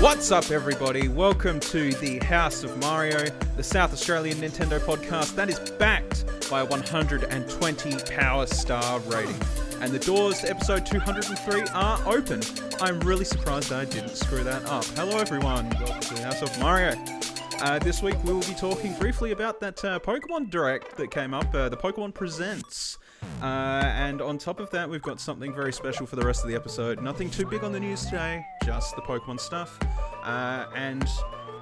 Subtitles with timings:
[0.00, 1.08] What's up, everybody?
[1.08, 3.24] Welcome to the House of Mario,
[3.56, 9.40] the South Australian Nintendo podcast that is backed by a 120 Power Star rating.
[9.80, 12.42] And the doors to episode 203 are open.
[12.82, 14.84] I'm really surprised I didn't screw that up.
[14.84, 15.70] Hello, everyone.
[15.70, 17.19] Welcome to the House of Mario.
[17.60, 21.34] Uh, this week we will be talking briefly about that uh, Pokemon Direct that came
[21.34, 22.96] up, uh, the Pokemon Presents.
[23.42, 26.48] Uh, and on top of that, we've got something very special for the rest of
[26.48, 27.02] the episode.
[27.02, 29.78] Nothing too big on the news today, just the Pokemon stuff.
[30.22, 31.06] Uh, and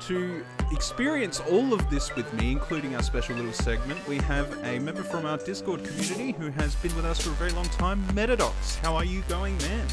[0.00, 4.78] to experience all of this with me, including our special little segment, we have a
[4.78, 8.00] member from our Discord community who has been with us for a very long time,
[8.12, 8.76] Mettadox.
[8.76, 9.86] How are you going, man?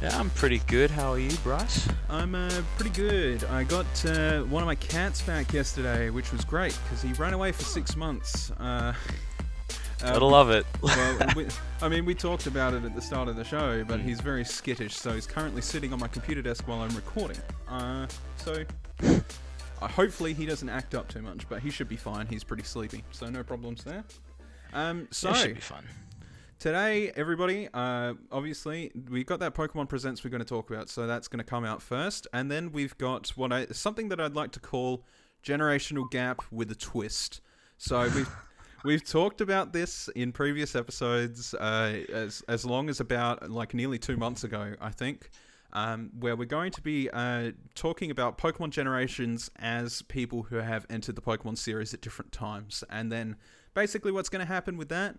[0.00, 0.92] Yeah, I'm pretty good.
[0.92, 1.88] How are you, Bryce?
[2.08, 3.42] I'm uh, pretty good.
[3.44, 7.32] I got uh, one of my cats back yesterday, which was great because he ran
[7.32, 8.52] away for six months.
[8.52, 8.62] Uh,
[10.04, 10.64] uh, Gotta love it.
[10.82, 11.48] well, we,
[11.82, 14.44] I mean, we talked about it at the start of the show, but he's very
[14.44, 17.38] skittish, so he's currently sitting on my computer desk while I'm recording.
[17.68, 18.64] Uh, so
[19.02, 22.28] uh, hopefully he doesn't act up too much, but he should be fine.
[22.28, 24.04] He's pretty sleepy, so no problems there.
[24.74, 25.82] Um, so That should be fun.
[26.58, 31.06] Today, everybody, uh, obviously we've got that Pokemon Presents we're going to talk about, so
[31.06, 34.34] that's going to come out first, and then we've got what I something that I'd
[34.34, 35.04] like to call
[35.44, 37.40] generational gap with a twist.
[37.76, 38.30] So we've
[38.84, 43.98] we've talked about this in previous episodes, uh, as as long as about like nearly
[43.98, 45.30] two months ago, I think.
[45.74, 50.86] Um, where we're going to be uh, talking about Pokemon generations as people who have
[50.88, 52.82] entered the Pokemon series at different times.
[52.88, 53.36] And then
[53.74, 55.16] basically, what's going to happen with that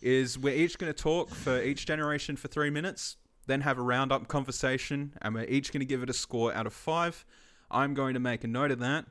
[0.00, 3.82] is we're each going to talk for each generation for three minutes, then have a
[3.82, 7.24] roundup conversation, and we're each going to give it a score out of five.
[7.70, 9.06] I'm going to make a note of that.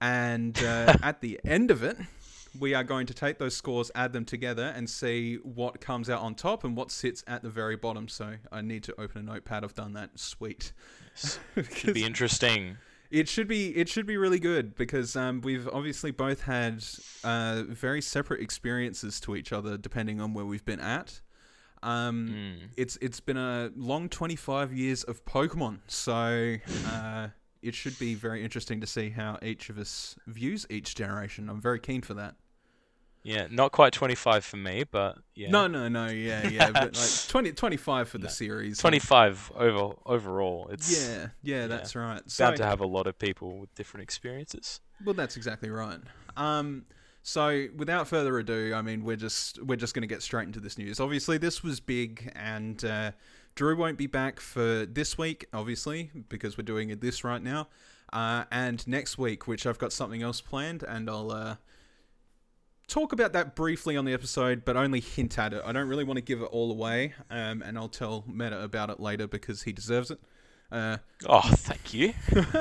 [0.00, 1.96] And uh, at the end of it,
[2.58, 6.20] we are going to take those scores, add them together, and see what comes out
[6.20, 8.08] on top and what sits at the very bottom.
[8.08, 9.64] So I need to open a notepad.
[9.64, 10.18] I've done that.
[10.18, 10.72] Sweet.
[11.74, 12.76] Should be interesting.
[13.10, 16.84] It should be it should be really good because um, we've obviously both had
[17.24, 21.20] uh, very separate experiences to each other depending on where we've been at.
[21.82, 22.68] Um, Mm.
[22.76, 26.56] It's it's been a long twenty five years of Pokemon, so
[26.86, 27.28] uh,
[27.62, 31.48] it should be very interesting to see how each of us views each generation.
[31.48, 32.34] I'm very keen for that.
[33.26, 35.50] Yeah, not quite 25 for me, but yeah.
[35.50, 38.78] No, no, no, yeah, yeah, but like 20, 25 for the series.
[38.78, 40.68] 25 over overall.
[40.70, 42.22] It's Yeah, yeah, that's right.
[42.30, 44.80] So, bound to have a lot of people with different experiences.
[45.04, 45.98] Well, that's exactly right.
[46.36, 46.84] Um,
[47.24, 50.60] so without further ado, I mean, we're just we're just going to get straight into
[50.60, 51.00] this news.
[51.00, 53.10] Obviously, this was big, and uh,
[53.56, 57.66] Drew won't be back for this week, obviously, because we're doing this right now,
[58.12, 61.32] uh, and next week, which I've got something else planned, and I'll.
[61.32, 61.56] Uh,
[62.88, 65.60] Talk about that briefly on the episode, but only hint at it.
[65.64, 68.90] I don't really want to give it all away, um, and I'll tell Meta about
[68.90, 70.20] it later because he deserves it.
[70.70, 70.98] Uh,
[71.28, 72.14] Oh, thank you.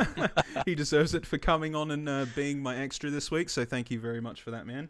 [0.66, 3.50] he deserves it for coming on and uh, being my extra this week.
[3.50, 4.90] So thank you very much for that, man.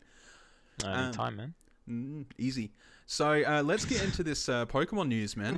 [0.86, 1.54] Any time, man.
[1.90, 2.72] Mm, easy.
[3.06, 5.56] So uh, let's get into this uh, Pokemon news, man.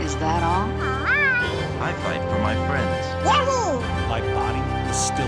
[0.00, 0.68] Is that all?
[1.82, 3.24] I fight for my friends.
[3.24, 3.61] My
[4.92, 5.26] body is still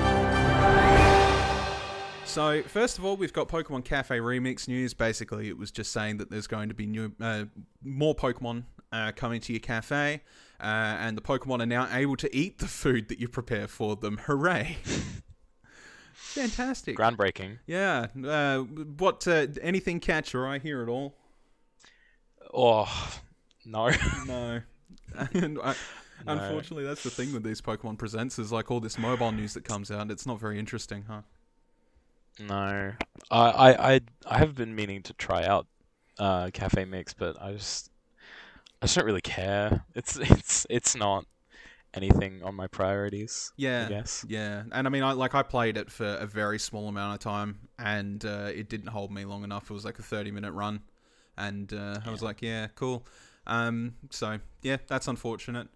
[2.27, 4.93] So first of all, we've got Pokemon Cafe Remix news.
[4.95, 7.45] Basically, it was just saying that there's going to be new, uh,
[7.83, 10.23] more Pokemon uh, coming to your cafe,
[10.61, 13.97] uh, and the Pokemon are now able to eat the food that you prepare for
[13.97, 14.19] them.
[14.27, 14.77] Hooray!
[16.15, 16.97] Fantastic.
[16.97, 17.59] Groundbreaking.
[17.67, 18.07] Yeah.
[18.27, 19.27] Uh, what?
[19.29, 21.15] Uh, anything catch your eye here at all?
[22.53, 23.21] Oh,
[23.65, 23.91] no.
[24.27, 24.61] No.
[25.35, 25.61] And
[26.27, 29.65] Unfortunately, that's the thing with these Pokemon Presents is like all this mobile news that
[29.65, 30.11] comes out.
[30.11, 31.23] It's not very interesting, huh?
[32.39, 32.93] no.
[33.31, 35.67] I, I, I, I have been meaning to try out
[36.19, 37.91] uh, Cafe Mix, but I just,
[38.83, 39.85] I just don't really care.
[39.95, 41.27] It's, it's, it's not
[41.95, 43.53] anything on my priorities.
[43.57, 43.87] Yeah.
[43.87, 44.25] I guess.
[44.29, 47.21] Yeah, and I mean, I like I played it for a very small amount of
[47.21, 49.71] time, and uh, it didn't hold me long enough.
[49.71, 50.83] It was like a thirty-minute run,
[51.37, 53.07] and uh, I was like, yeah, cool.
[53.47, 55.69] Um, so yeah, that's unfortunate.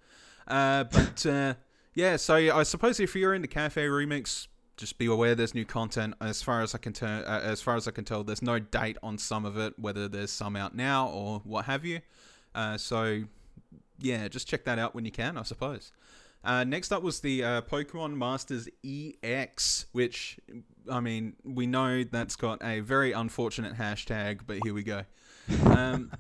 [0.49, 1.55] Uh, but uh,
[1.95, 6.15] yeah, so I suppose if you're into Cafe Remix, just be aware there's new content.
[6.21, 8.59] As far as I can tell, uh, as far as I can tell, there's no
[8.59, 12.01] date on some of it, whether there's some out now or what have you.
[12.55, 13.25] Uh, so
[13.99, 15.93] yeah, just check that out when you can, I suppose.
[16.45, 20.39] Uh, next up was the uh, Pokemon Masters EX, which,
[20.91, 25.03] I mean, we know that's got a very unfortunate hashtag, but here we go.
[25.65, 26.13] Um,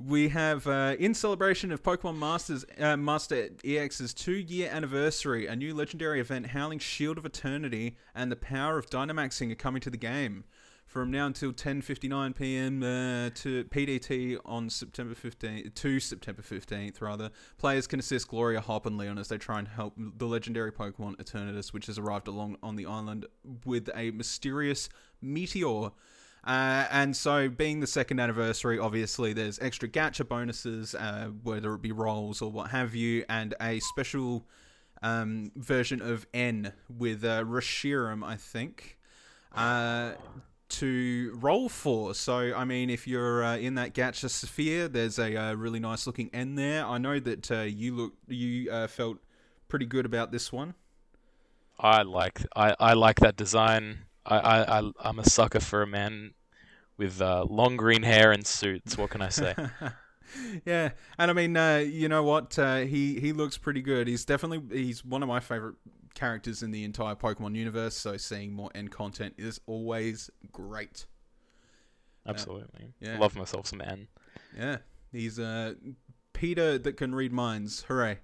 [0.00, 5.56] We have, uh, in celebration of Pokemon Masters uh, Master EX's two year anniversary, a
[5.56, 9.90] new legendary event, Howling Shield of Eternity, and the power of Dynamaxing are coming to
[9.90, 10.44] the game.
[10.86, 12.80] From now until 10:59 p.m.
[12.80, 18.86] Uh, to PDT on September 15th to September 15th, rather, players can assist Gloria, Hop,
[18.86, 22.56] and Leon as they try and help the legendary Pokemon Eternatus, which has arrived along
[22.62, 23.26] on the island
[23.64, 24.88] with a mysterious
[25.20, 25.90] meteor.
[26.44, 31.82] Uh, and so, being the second anniversary, obviously there's extra gacha bonuses, uh, whether it
[31.82, 34.46] be rolls or what have you, and a special
[35.02, 38.98] um, version of N with uh, Reshiram, I think,
[39.54, 40.12] uh,
[40.68, 42.14] to roll for.
[42.14, 46.06] So, I mean, if you're uh, in that gacha sphere, there's a uh, really nice
[46.06, 46.84] looking N there.
[46.84, 49.18] I know that uh, you look, you uh, felt
[49.68, 50.74] pretty good about this one.
[51.80, 53.98] I like I, I like that design.
[54.28, 56.34] I, I, I I'm a sucker for a man
[56.96, 58.98] with uh, long green hair and suits.
[58.98, 59.54] What can I say?
[60.64, 62.58] yeah, and I mean, uh, you know what?
[62.58, 64.06] Uh, he he looks pretty good.
[64.06, 65.76] He's definitely he's one of my favorite
[66.14, 67.96] characters in the entire Pokemon universe.
[67.96, 71.06] So seeing more N content is always great.
[72.26, 72.92] Absolutely.
[73.00, 73.18] yeah.
[73.18, 74.08] Love myself some N.
[74.56, 74.78] Yeah,
[75.10, 75.74] he's uh
[76.34, 77.84] Peter that can read minds.
[77.88, 78.18] Hooray!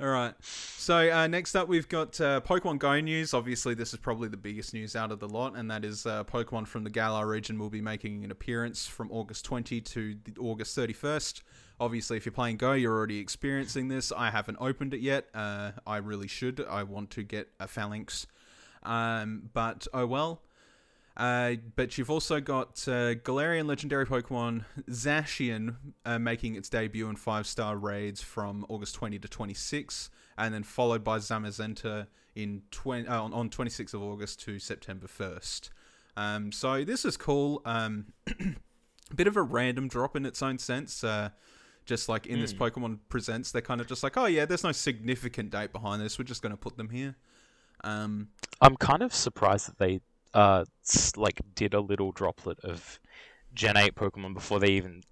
[0.00, 0.32] All right.
[0.42, 3.34] So uh, next up, we've got uh, Pokemon Go news.
[3.34, 6.22] Obviously, this is probably the biggest news out of the lot, and that is uh,
[6.22, 10.78] Pokemon from the Galar region will be making an appearance from August 20 to August
[10.78, 11.42] 31st.
[11.80, 14.12] Obviously, if you're playing Go, you're already experiencing this.
[14.16, 15.26] I haven't opened it yet.
[15.34, 16.64] Uh, I really should.
[16.70, 18.26] I want to get a Falinks,
[18.84, 20.42] um, but oh well.
[21.18, 25.74] Uh, but you've also got uh, Galarian legendary Pokemon Zacian
[26.04, 30.62] uh, making its debut in five star raids from August 20 to 26, and then
[30.62, 32.06] followed by Zamazenta
[32.36, 35.70] in 20, uh, on, on 26th of August to September 1st.
[36.16, 37.62] Um, so this is cool.
[37.64, 38.12] Um,
[39.14, 41.02] bit of a random drop in its own sense.
[41.02, 41.30] Uh,
[41.84, 44.72] just like in this Pokemon Presents, they're kind of just like, oh yeah, there's no
[44.72, 46.18] significant date behind this.
[46.18, 47.16] We're just going to put them here.
[47.82, 48.28] Um,
[48.60, 50.02] I'm kind of surprised that they
[50.34, 50.64] uh
[51.16, 53.00] like did a little droplet of
[53.54, 55.02] Gen 8 Pokemon before they even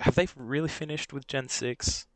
[0.00, 2.06] have they really finished with Gen 6?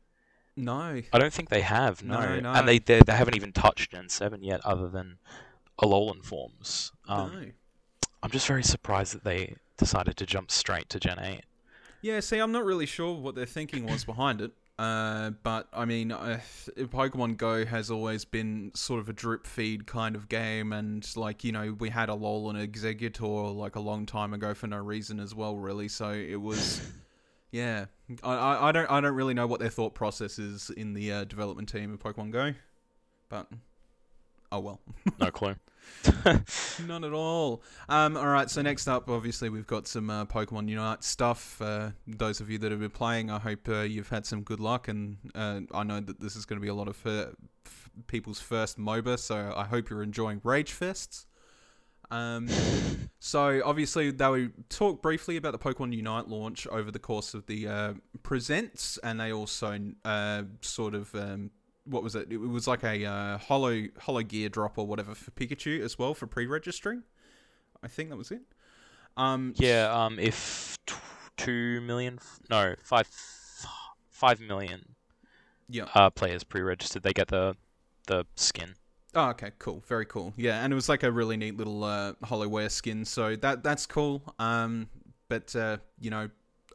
[0.57, 2.03] no, I don't think they have.
[2.03, 2.53] No, No, no.
[2.53, 5.17] and they, they they haven't even touched Gen 7 yet, other than
[5.81, 6.91] Alolan forms.
[7.07, 7.45] Um, no.
[8.23, 11.41] I'm just very surprised that they decided to jump straight to Gen 8.
[12.01, 14.51] Yeah, see, I'm not really sure what their thinking was behind it.
[14.77, 16.41] Uh, but I mean, uh,
[16.77, 21.45] Pokemon Go has always been sort of a drip feed kind of game, and like
[21.45, 25.33] you know, we had Alolan Exeggutor like a long time ago for no reason as
[25.33, 25.87] well, really.
[25.87, 26.81] So it was,
[27.51, 27.85] yeah.
[28.21, 31.11] I, I, I don't I don't really know what their thought process is in the
[31.11, 32.53] uh, development team of Pokemon Go,
[33.29, 33.47] but
[34.51, 34.81] oh well.
[35.19, 35.55] No clue.
[36.87, 37.63] None at all.
[37.89, 41.61] Um, all right, so next up, obviously, we've got some uh, Pokemon Unite stuff.
[41.61, 44.59] Uh, those of you that have been playing, I hope uh, you've had some good
[44.59, 47.89] luck, and uh, I know that this is going to be a lot of f-
[48.07, 51.25] people's first MOBA, so I hope you're enjoying Rage Fests.
[52.11, 52.47] Um,
[53.19, 57.45] so obviously they will talk briefly about the Pokemon Unite launch over the course of
[57.47, 57.93] the uh,
[58.23, 61.51] presents, and they also uh, sort of um,
[61.85, 62.31] what was it?
[62.31, 66.13] It was like a uh, hollow hollow gear drop or whatever for Pikachu as well
[66.13, 67.03] for pre-registering.
[67.83, 68.41] I think that was it.
[69.17, 70.95] Um, Yeah, um, if t-
[71.37, 73.07] two million, f- no, five,
[74.09, 74.95] five million
[75.69, 75.87] yeah.
[75.93, 77.55] uh, players pre-registered, they get the
[78.07, 78.75] the skin.
[79.13, 80.33] Oh, okay, cool, very cool.
[80.35, 83.85] Yeah, and it was like a really neat little uh, Holowear skin, so that that's
[83.85, 84.21] cool.
[84.39, 84.89] Um,
[85.29, 86.29] but uh, you know,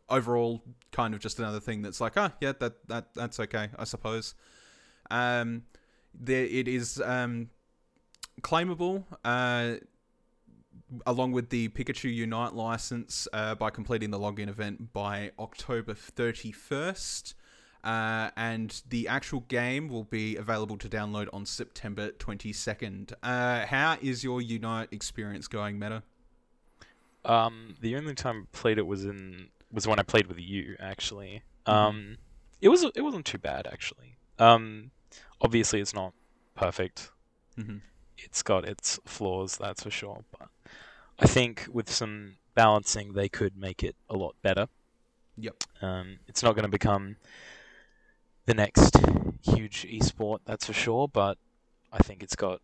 [0.08, 3.84] overall, kind of just another thing that's like, ah, yeah, that that that's okay, I
[3.84, 4.34] suppose.
[5.10, 5.64] Um,
[6.14, 7.50] there it is um,
[8.42, 9.04] claimable.
[9.24, 9.76] Uh,
[11.06, 17.34] along with the Pikachu Unite license uh, by completing the login event by October 31st.
[17.82, 23.12] Uh, and the actual game will be available to download on September 22nd.
[23.22, 26.02] Uh, how is your Unite experience going, Meta?
[27.24, 30.76] Um, the only time I played it was in was when I played with you.
[30.80, 32.16] Actually, um,
[32.60, 34.16] it was it wasn't too bad actually.
[34.38, 34.90] Um,
[35.40, 36.12] obviously it's not
[36.54, 37.10] perfect.
[37.58, 37.78] Mm-hmm.
[38.18, 40.24] It's got its flaws, that's for sure.
[40.38, 40.48] But
[41.18, 44.66] I think with some balancing, they could make it a lot better.
[45.36, 45.64] Yep.
[45.80, 47.16] Um, it's not going to become
[48.46, 48.96] the next
[49.42, 51.08] huge esport, that's for sure.
[51.08, 51.38] But
[51.92, 52.60] I think it's got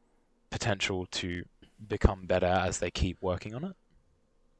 [0.50, 1.44] potential to
[1.88, 3.76] become better as they keep working on it.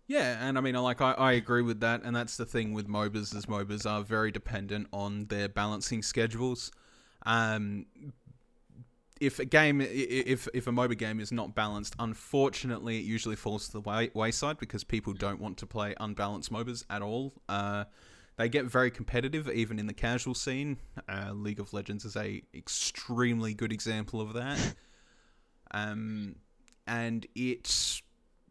[0.09, 2.87] Yeah, and I mean, like, I, I agree with that, and that's the thing with
[2.87, 6.71] MOBAs, is MOBAs are very dependent on their balancing schedules.
[7.27, 7.87] Um,
[9.21, 13.67] if a game, if if a MOBA game is not balanced, unfortunately, it usually falls
[13.67, 17.33] to the way, wayside because people don't want to play unbalanced MOBAs at all.
[17.49, 17.85] Uh,
[18.37, 20.77] they get very competitive, even in the casual scene.
[21.09, 24.75] Uh, League of Legends is a extremely good example of that.
[25.73, 26.37] Um,
[26.87, 28.03] and it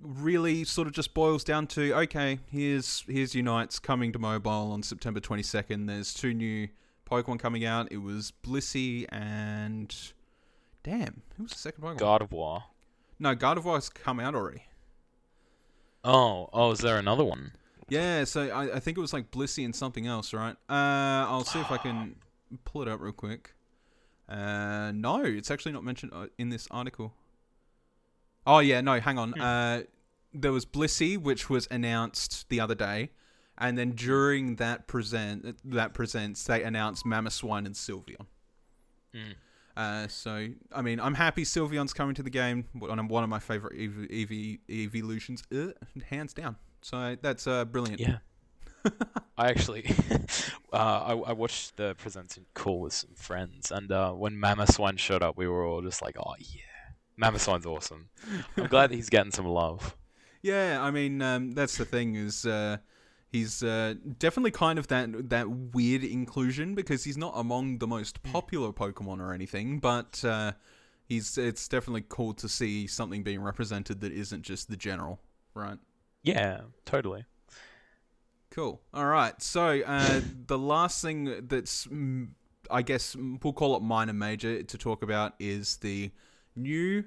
[0.02, 4.84] really sort of just boils down to okay, here's here's Unites coming to mobile on
[4.84, 5.88] September 22nd.
[5.88, 6.68] There's two new
[7.10, 7.92] Pokemon coming out.
[7.92, 9.96] It was Blissey and
[10.84, 12.00] damn, who was the second Pokemon?
[12.00, 12.64] Gardevoir.
[13.20, 14.64] No, Gardevoir's come out already.
[16.04, 17.54] Oh, oh, is there another one?
[17.90, 20.56] Yeah, so I, I think it was like Blissey and something else, right?
[20.70, 22.16] Uh, I'll see if I can
[22.64, 23.54] pull it up real quick.
[24.28, 27.14] Uh, no, it's actually not mentioned uh, in this article.
[28.48, 29.34] Oh yeah, no, hang on.
[29.34, 29.42] Hmm.
[29.42, 29.80] Uh,
[30.34, 33.12] there was Blissey, which was announced the other day,
[33.58, 38.26] and then during that present that presents, they announced Mamoswine and Sylveon.
[39.14, 39.32] Hmm.
[39.78, 42.66] Uh, so I mean, I'm happy Sylveon's coming to the game.
[42.74, 45.72] One of my favorite Eevee, Eevee evolutions, uh,
[46.10, 46.56] hands down.
[46.82, 48.00] So that's uh, brilliant.
[48.00, 48.18] Yeah.
[49.38, 49.90] I actually,
[50.74, 55.24] uh, I, I watched the presenting call with some friends, and uh, when Mamoswine showed
[55.24, 56.62] up, we were all just like, "Oh yeah,
[57.20, 58.10] Mamoswine's awesome."
[58.56, 59.96] I'm glad that he's getting some love.
[60.42, 62.78] Yeah, I mean, um, that's the thing is uh,
[63.36, 68.24] he's uh, definitely kind of that that weird inclusion because he's not among the most
[68.24, 70.54] popular Pokemon or anything, but uh,
[71.06, 75.20] he's it's definitely cool to see something being represented that isn't just the general,
[75.54, 75.78] right?
[76.24, 77.26] Yeah, totally.
[78.52, 78.82] Cool.
[78.94, 79.40] All right.
[79.42, 82.30] So uh, the last thing that's, mm,
[82.72, 86.10] I guess, mm, we'll call it minor major to talk about is the
[86.56, 87.04] new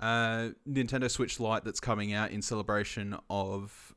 [0.00, 3.91] uh, Nintendo Switch Lite that's coming out in celebration of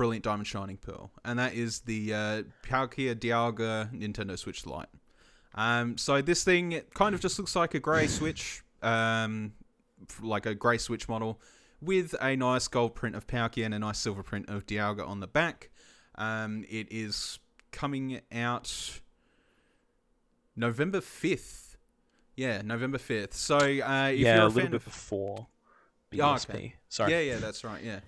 [0.00, 4.88] Brilliant Diamond Shining Pearl, and that is the uh, Palkia Dialga Nintendo Switch Lite.
[5.54, 9.52] Um, so this thing it kind of just looks like a grey Switch, um,
[10.22, 11.38] like a grey Switch model
[11.82, 15.20] with a nice gold print of Palkia and a nice silver print of Dialga on
[15.20, 15.68] the back.
[16.14, 17.38] Um, it is
[17.70, 19.00] coming out
[20.56, 21.76] November 5th.
[22.36, 23.34] Yeah, November 5th.
[23.34, 25.46] So uh, if yeah, you're a a, little fan bit of before
[26.10, 26.48] Yeah, BSP.
[26.48, 26.74] okay.
[26.88, 27.12] Sorry.
[27.12, 27.84] yeah, yeah, that's right.
[27.84, 28.00] Yeah.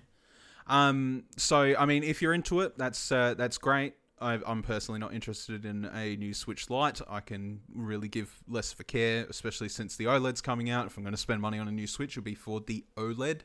[0.67, 1.23] Um.
[1.37, 3.95] So I mean, if you're into it, that's uh, that's great.
[4.21, 7.01] I, I'm personally not interested in a new Switch Lite.
[7.09, 10.85] I can really give less of a care, especially since the OLED's coming out.
[10.85, 13.41] If I'm going to spend money on a new Switch, it'll be for the OLED.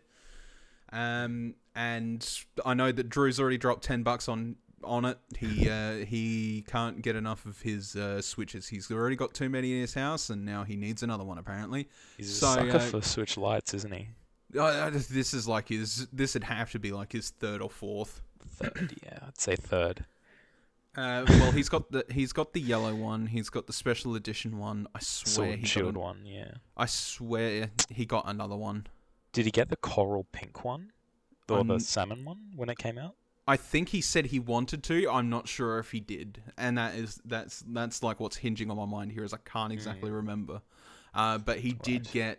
[0.93, 1.55] Um.
[1.75, 2.29] And
[2.65, 5.19] I know that Drew's already dropped ten bucks on on it.
[5.37, 8.69] He uh, he can't get enough of his uh, switches.
[8.69, 11.89] He's already got too many in his house, and now he needs another one apparently.
[12.17, 14.09] He's a So, sucker uh, for Switch Lites, isn't he?
[14.51, 16.07] This is like his.
[16.13, 18.21] This would have to be like his third or fourth.
[18.47, 20.05] Third, yeah, I'd say third.
[20.97, 23.27] Uh, well, he's got the he's got the yellow one.
[23.27, 24.87] He's got the special edition one.
[24.95, 26.51] I swear Sword he and got Shield an- one, yeah.
[26.77, 28.87] I swear he got another one.
[29.33, 30.93] Did he get the coral pink one?
[31.49, 33.15] Or the Um, salmon one when it came out?
[33.47, 35.09] I think he said he wanted to.
[35.11, 38.77] I'm not sure if he did, and that is that's that's like what's hinging on
[38.77, 40.63] my mind here is I can't exactly remember.
[41.15, 42.39] Uh, but he did get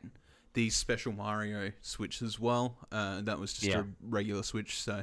[0.59, 2.75] the special Mario Switch as well.
[2.91, 3.79] Uh, that was just Yeah.
[3.79, 4.77] a regular Switch.
[4.77, 5.01] So,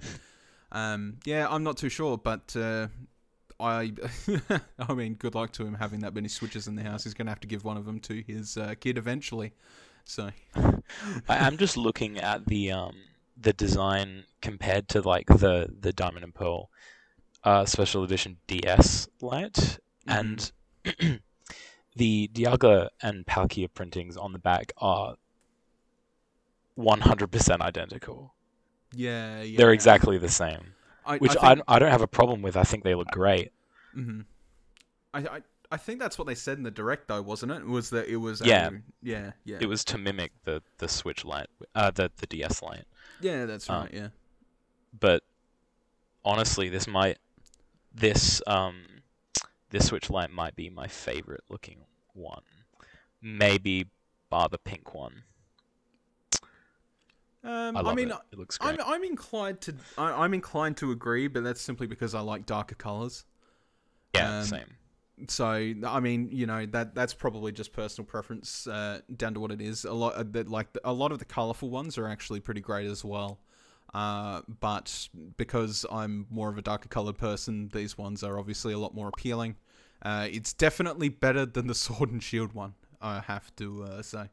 [0.70, 2.88] um, yeah, I'm not too sure, but uh,
[3.58, 3.94] I,
[4.78, 7.04] I mean, good luck to him having that many Switches in the house.
[7.04, 9.54] He's gonna have to give one of them to his uh, kid eventually.
[10.04, 10.76] So, I,
[11.28, 12.94] I'm just looking at the um
[13.40, 16.68] the design compared to like the the Diamond and Pearl
[17.44, 20.52] uh special edition DS Lite and
[21.96, 25.16] the Dialga and Palkia printings on the back are
[26.78, 28.34] 100% identical.
[28.92, 32.06] yeah, yeah, They're exactly the same, I, which I I, think, I don't have a
[32.08, 32.56] problem with.
[32.56, 33.52] I think they look great.
[33.94, 34.24] mhm.
[35.14, 35.42] I, I
[35.72, 37.64] I think that's what they said in the direct though, wasn't it?
[37.66, 38.68] Was that it was Yeah.
[38.68, 39.58] a, yeah, yeah.
[39.60, 42.84] It was to mimic the the Switch Lite, uh the the DS Lite.
[43.20, 43.94] Yeah, that's um, right.
[43.94, 44.08] yeah.
[44.98, 45.22] but
[46.24, 47.18] honestly, this might
[47.94, 49.02] this um
[49.70, 51.78] this Switch Lite might be my favorite looking
[52.14, 52.42] one.
[53.20, 53.86] Maybe
[54.30, 55.24] bar the pink one.
[57.46, 58.16] Um, I, I, mean, it.
[58.32, 58.80] It looks great.
[58.80, 62.44] I'm, I'm inclined to I, I'm inclined to agree, but that's simply because I like
[62.44, 63.24] darker colors.
[64.14, 64.64] yeah, um, same.
[65.28, 69.52] So I mean, you know that that's probably just personal preference uh, down to what
[69.52, 69.84] it is.
[69.84, 72.86] A lot of the, like a lot of the colorful ones are actually pretty great
[72.90, 73.38] as well.
[73.94, 78.78] Uh, but because I'm more of a darker colored person, these ones are obviously a
[78.78, 79.54] lot more appealing.
[80.02, 82.74] Uh, it's definitely better than the Sword and Shield one.
[83.00, 84.28] I have to uh, say.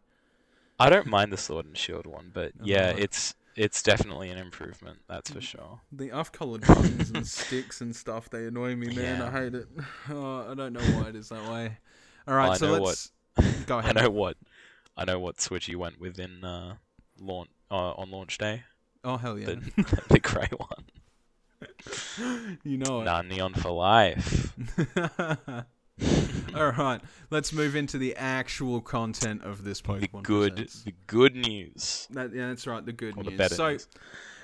[0.83, 4.99] I don't mind the Sword and Shield one, but yeah, it's it's definitely an improvement.
[5.07, 5.79] That's for sure.
[5.93, 9.19] The off-colored buttons and sticks and stuff, they annoy me, man.
[9.19, 9.27] Yeah.
[9.27, 9.67] I hate it.
[10.09, 11.77] Oh, I don't know why it is that way.
[12.27, 13.13] All right, I so know let's
[13.65, 13.97] go ahead.
[13.97, 14.35] I know what
[14.97, 16.75] I know what switch you went with in uh,
[17.17, 18.63] launch uh, on launch day.
[19.05, 19.45] Oh hell yeah!
[19.45, 22.59] The the grey one.
[22.65, 23.05] you know it.
[23.05, 24.53] Nah, neon for life.
[26.59, 30.83] All right, let's move into the actual content of this the good, Presents.
[30.83, 32.07] the good news.
[32.11, 32.85] That, yeah, that's right.
[32.85, 33.37] The good Or news.
[33.37, 33.87] better so news.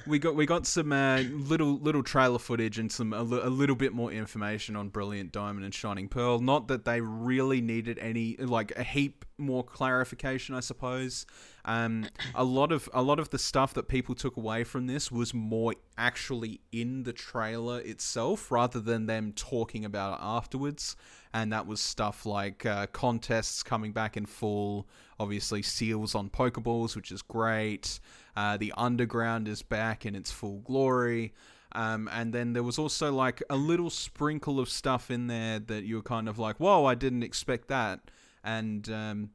[0.08, 3.75] we got we got some uh, little little trailer footage and some a, a little
[3.75, 6.39] bit more information on Brilliant Diamond and Shining Pearl.
[6.39, 11.25] Not that they really needed any like a heap more clarification, I suppose.
[11.66, 15.12] Um, a lot of a lot of the stuff that people took away from this
[15.12, 20.96] was more actually in the trailer itself, rather than them talking about it afterwards.
[21.33, 24.88] And that was stuff like uh, contests coming back in full.
[25.19, 28.00] Obviously, seals on Pokeballs, which is great.
[28.36, 31.33] Uh, the underground is back in its full glory.
[31.74, 35.83] Um, and then there was also like a little sprinkle of stuff in there that
[35.83, 38.00] you were kind of like, whoa, I didn't expect that.
[38.43, 39.29] And um,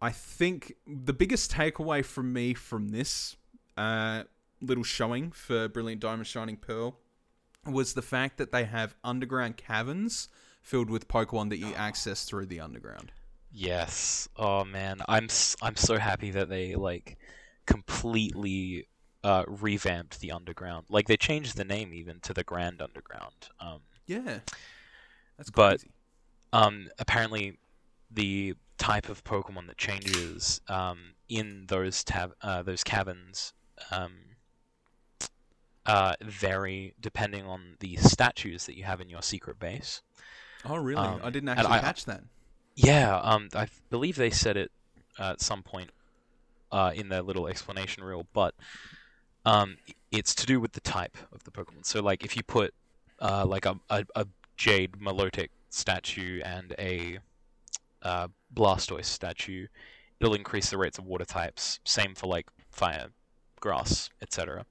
[0.00, 3.36] I think the biggest takeaway from me from this
[3.76, 4.24] uh,
[4.60, 6.98] little showing for Brilliant Diamond Shining Pearl
[7.66, 10.28] was the fact that they have underground caverns
[10.64, 13.12] filled with Pokemon that you access through the underground.
[13.52, 14.28] Yes.
[14.36, 17.16] Oh man, I'm s- I'm so happy that they like
[17.66, 18.88] completely
[19.22, 20.86] uh, revamped the underground.
[20.88, 23.48] Like they changed the name even to the Grand Underground.
[23.60, 24.40] Um, Yeah.
[25.38, 25.92] That's But- crazy.
[26.52, 27.58] um, apparently,
[28.10, 33.52] the type of Pokemon that changes um, in those tab- uh, those caverns
[33.90, 34.12] um,
[35.86, 40.02] uh, vary depending on the statues that you have in your secret base.
[40.64, 40.98] Oh, really?
[41.00, 42.22] um, I didn't actually I- catch that.
[42.76, 44.72] Yeah, um, I believe they said it
[45.18, 45.90] uh, at some point
[46.72, 48.52] uh, in their little explanation reel, but
[49.46, 49.76] um,
[50.10, 51.84] it's to do with the type of the Pokemon.
[51.86, 52.74] So, like, if you put
[53.20, 57.18] uh, like a, a, a Jade Milotic statue and a
[58.02, 59.68] uh, Blastoise statue,
[60.18, 61.78] it'll increase the rates of water types.
[61.84, 63.06] Same for like fire,
[63.60, 64.64] grass, etc.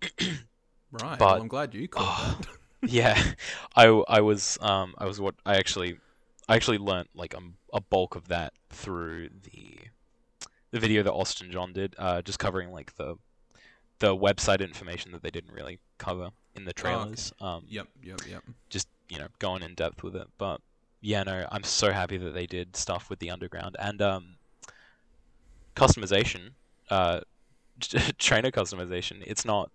[0.92, 1.18] Right.
[1.18, 2.48] but- well, I'm glad you caught Oh, that.
[2.86, 3.20] yeah,
[3.76, 5.98] I, I was um I was what I actually
[6.48, 9.78] I actually learnt like um, a bulk of that through the
[10.70, 13.16] the video that Austin John did, uh, just covering like the
[14.00, 17.32] the website information that they didn't really cover in the trailers.
[17.40, 18.42] Um, Yep, yep, yep.
[18.68, 20.28] just you know going in depth with it.
[20.38, 20.60] But
[21.00, 24.36] yeah, no, I'm so happy that they did stuff with the underground and um,
[25.76, 26.50] customization,
[26.90, 27.20] uh,
[28.18, 29.22] trainer customization.
[29.26, 29.70] It's not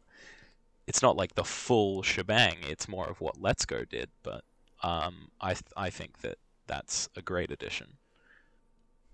[0.89, 2.57] it's not like the full shebang.
[2.67, 4.43] It's more of what Let's Go did, but
[4.81, 7.97] um, I th- I think that that's a great addition.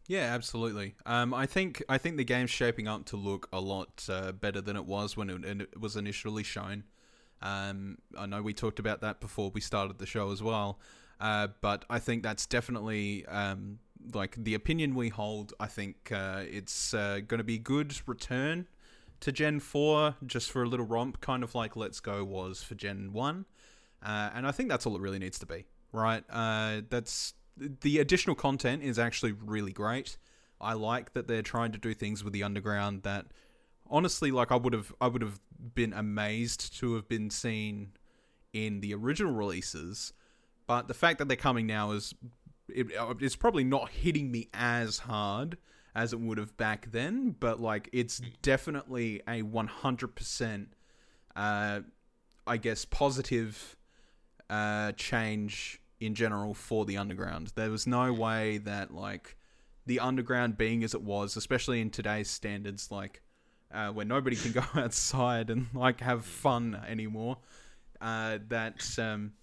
[0.08, 0.96] Yeah, absolutely.
[1.06, 4.62] Um, I think I think the game's shaping up to look a lot uh, better
[4.62, 6.86] than it was when it, it was initially shown.
[7.42, 10.80] Um, I know we talked about that before we started the show as well,
[11.20, 13.80] uh, but I think that's definitely um,
[14.14, 15.54] like the opinion we hold.
[15.60, 18.68] I think uh, it's uh, going to be good return
[19.26, 22.76] to Gen Four, just for a little romp, kind of like Let's Go was for
[22.76, 23.46] Gen One,
[24.04, 25.66] uh, and I think that's all it really needs to be.
[25.92, 26.24] Right?
[26.30, 30.18] Uh, that's the additional content is actually really great.
[30.62, 33.26] I like that they're trying to do things with the underground that
[33.90, 35.40] honestly like I would have I would have
[35.74, 37.94] been amazed to have been seen
[38.54, 40.14] in the original releases,
[40.68, 42.14] but the fact that they're coming now is
[42.70, 42.88] it,
[43.20, 45.58] it's probably not hitting me as hard
[45.96, 50.68] as it would have back then, but like it's definitely a 100%
[51.36, 51.80] uh
[52.48, 53.76] I guess positive
[54.50, 57.54] uh change in general for the underground.
[57.56, 59.38] There was no way that like
[59.86, 63.22] the underground being as it was, especially in today's standards, like
[63.74, 67.38] uh, where nobody can go outside and like have fun anymore,
[68.02, 69.34] uh, that um,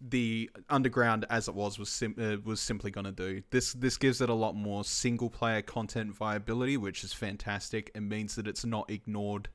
[0.00, 3.42] the underground as it was was sim- uh, was simply going to do.
[3.50, 7.90] This this gives it a lot more single player content viability, which is fantastic.
[7.94, 9.48] It means that it's not ignored,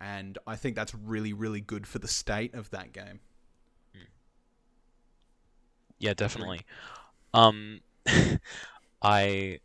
[0.00, 3.20] and I think that's really really good for the state of that game.
[5.98, 6.60] Yeah, definitely.
[7.32, 7.80] Um,
[9.02, 9.60] I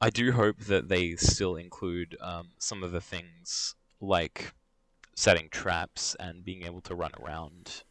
[0.00, 4.52] I do hope that they still include um, some of the things like
[5.14, 7.82] setting traps and being able to run around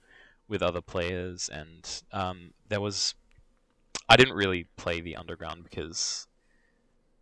[0.50, 1.48] with other players.
[1.50, 3.14] And um, there was
[4.10, 6.28] I didn't really play the underground because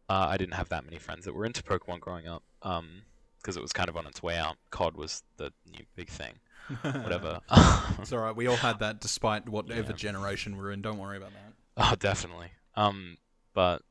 [0.09, 2.41] uh, I didn't have that many friends that were into Pokemon growing up.
[2.63, 3.01] Um,
[3.39, 4.57] because it was kind of on its way out.
[4.71, 6.33] COD was the new big thing.
[6.81, 7.39] Whatever.
[7.99, 8.35] It's all right.
[8.35, 9.95] We all had that, despite whatever Yeah.
[9.95, 10.81] generation we're in.
[10.81, 11.53] Don't worry about that.
[11.77, 12.51] Oh, definitely.
[12.75, 13.17] Um,
[13.53, 13.83] but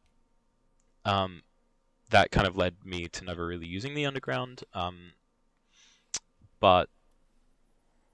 [1.07, 1.43] um,
[2.11, 4.63] that kind of led me to never really using the underground.
[4.75, 5.13] Um,
[6.61, 6.89] but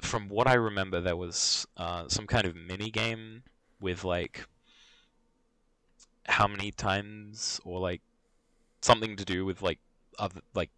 [0.02, 3.42] from what I remember, there was uh, some kind of mini game
[3.80, 4.46] with like
[6.26, 8.00] how many times or like
[8.80, 9.78] something to do with like
[10.18, 10.70] other like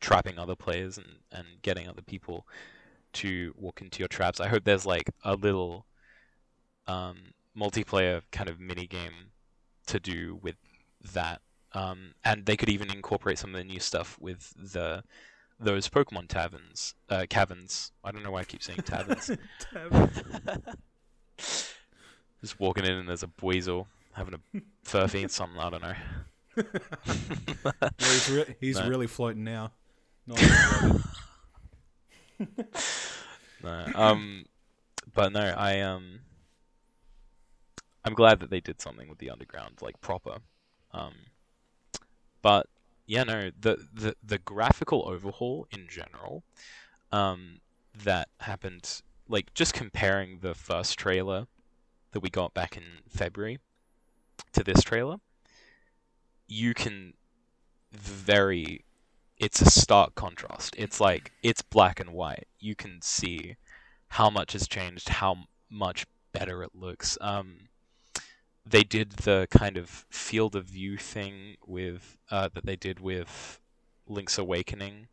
[0.00, 2.46] trapping other players and and getting other people
[3.14, 4.40] to walk into your traps.
[4.40, 5.86] I hope there's like a little
[6.86, 9.32] um, multiplayer kind of mini game
[9.86, 10.56] to do with
[11.12, 11.40] that.
[11.72, 15.04] Um, and they could even incorporate some of the new stuff with the
[15.64, 17.92] those Pokemon taverns, uh, caverns.
[18.02, 19.30] I don't know why I keep saying taverns.
[22.40, 24.40] Just walking in and there's a Buizel having a
[24.86, 25.58] furphy something.
[25.58, 25.94] I don't know.
[27.64, 28.88] Well, he's re- he's No.
[28.88, 29.72] really floating now.
[30.26, 30.40] Not
[33.62, 34.44] no, um,
[35.14, 36.20] but no, I um,
[38.04, 40.38] I'm glad that they did something with the underground, like proper.
[40.92, 41.14] Um,
[42.42, 42.66] but
[43.06, 46.42] yeah, no, the the the graphical overhaul in general,
[47.12, 47.60] um,
[48.04, 51.46] that happened, like just comparing the first trailer
[52.12, 53.58] that we got back in February
[54.52, 55.16] to this trailer,
[56.46, 57.14] you can
[57.92, 58.84] very
[59.38, 60.74] it's a stark contrast.
[60.78, 62.46] It's like it's black and white.
[62.60, 63.56] You can see
[64.08, 67.18] how much has changed, how much better it looks.
[67.20, 67.68] Um,
[68.66, 73.60] they did the kind of field of view thing with uh, that they did with
[74.08, 75.08] Link's Awakening,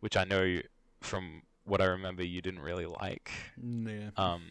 [0.00, 0.60] which I know
[1.00, 3.30] from what I remember you didn't really like.
[3.62, 4.10] yeah.
[4.16, 4.42] Um,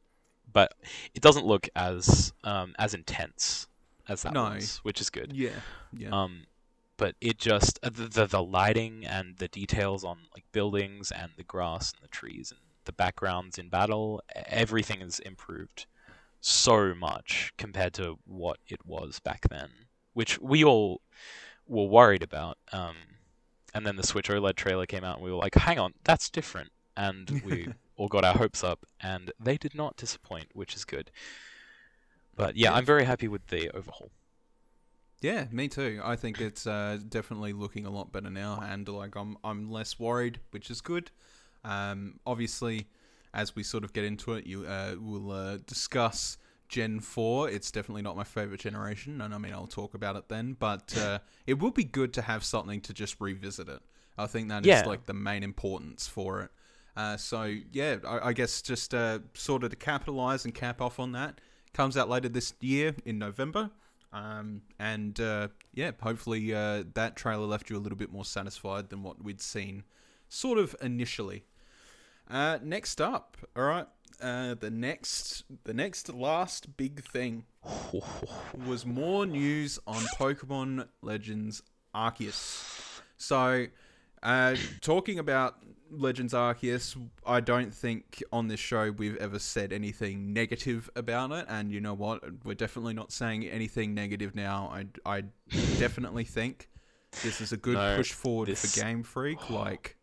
[0.52, 0.74] but
[1.14, 3.66] it doesn't look as um, as intense
[4.08, 4.44] as that No.
[4.54, 5.32] was, which is good.
[5.34, 5.60] Yeah.
[5.96, 6.08] Yeah.
[6.10, 6.44] Um,
[6.96, 11.32] but it just uh, the, the the lighting and the details on like buildings and
[11.36, 15.86] the grass and the trees and the backgrounds in battle, everything is improved
[16.46, 19.68] so much compared to what it was back then,
[20.14, 21.00] which we all
[21.66, 22.58] were worried about.
[22.72, 22.96] Um,
[23.74, 26.30] and then the Switch OLED trailer came out, and we were like, "Hang on, that's
[26.30, 30.84] different," and we all got our hopes up, and they did not disappoint, which is
[30.84, 31.10] good.
[32.36, 32.76] But yeah, Yeah.
[32.76, 34.10] I'm very happy with the overhaul.
[35.20, 36.00] Yeah, me too.
[36.04, 39.98] I think it's uh, definitely looking a lot better now, and like I'm I'm less
[39.98, 41.10] worried, which is good.
[41.64, 42.86] Um, obviously,
[43.36, 47.48] as we sort of get into it, you uh, will uh, discuss Gen Four.
[47.48, 50.56] It's definitely not my favorite generation, and I mean I'll talk about it then.
[50.58, 53.80] But uh, it would be good to have something to just revisit it.
[54.18, 54.86] I think that is Yeah.
[54.86, 56.50] like the main importance for it.
[56.96, 60.98] Uh, so yeah, I, I guess just uh, sort of to capitalize and cap off
[60.98, 61.40] on that,
[61.74, 63.70] comes out later this year in November.
[64.14, 68.88] Um, and uh, yeah, hopefully uh, that trailer left you a little bit more satisfied
[68.88, 69.84] than what we'd seen,
[70.30, 71.44] sort of initially.
[72.28, 73.86] Uh, next up, all right,
[74.20, 77.44] uh, the next, the next last big thing
[78.66, 81.62] was more news on Pokemon Legends
[81.94, 83.00] Arceus.
[83.16, 83.66] So,
[84.22, 85.56] uh, talking about
[85.90, 91.46] Legends Arceus, I don't think on this show we've ever said anything negative about it.
[91.48, 92.22] And you know what?
[92.44, 94.72] We're definitely not saying anything negative now.
[94.72, 95.24] I, I
[95.78, 96.68] definitely think
[97.22, 99.38] this is a good No, push forward this- for Game Freak.
[99.50, 99.95] Like,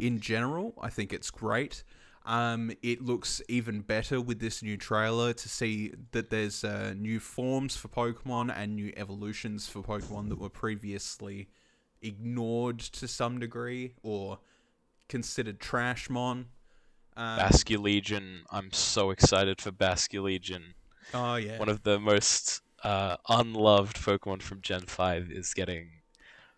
[0.00, 1.84] in general, I think it's great.
[2.26, 7.18] Um, it looks even better with this new trailer to see that there's uh, new
[7.18, 11.48] forms for Pokemon and new evolutions for Pokemon that were previously
[12.02, 14.38] ignored to some degree or
[15.08, 16.44] considered trashmon.
[17.16, 18.40] Um, Basculegion.
[18.50, 20.74] I'm so excited for Basculegion.
[21.14, 25.88] oh yeah, One of the most uh, unloved Pokemon from Gen 5 is getting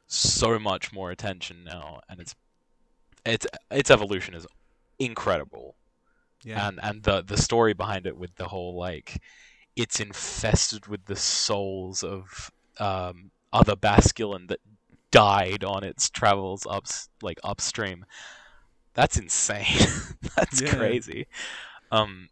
[0.07, 2.35] so much more attention now, and its
[3.25, 4.47] its its evolution is
[4.99, 5.77] incredible.
[6.45, 9.21] yeah, And and the the story behind it with the whole like
[9.77, 14.61] it's infested with the souls of um, other Basculin that
[15.13, 16.87] died on its travels up
[17.23, 18.05] like upstream.
[18.95, 19.89] That's insane.
[20.37, 20.63] That's Yeah.
[20.63, 21.27] crazy.
[21.91, 22.31] Um,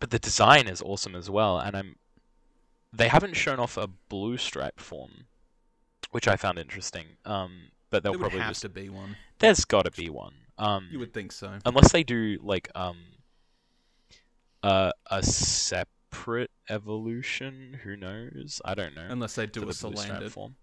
[0.00, 1.96] but the design is awesome as well, and I'm.
[2.92, 5.26] They haven't shown off a blue stripe form,
[6.10, 7.18] which I found interesting.
[7.24, 8.62] Um, but they'll there probably have just.
[8.62, 9.16] to be one.
[9.38, 10.34] There's got to be one.
[10.58, 11.58] Um, You would think so.
[11.64, 12.96] unless they do like um
[14.62, 20.28] uh, a separate evolution who knows i don't know Unless they do a the blue
[20.28, 20.54] form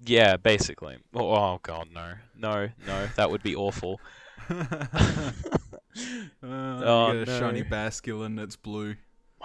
[0.00, 4.00] yeah basically oh, oh god no no no that would be awful
[4.48, 5.32] uh,
[6.42, 8.94] Oh, you get a shiny basculin that's blue.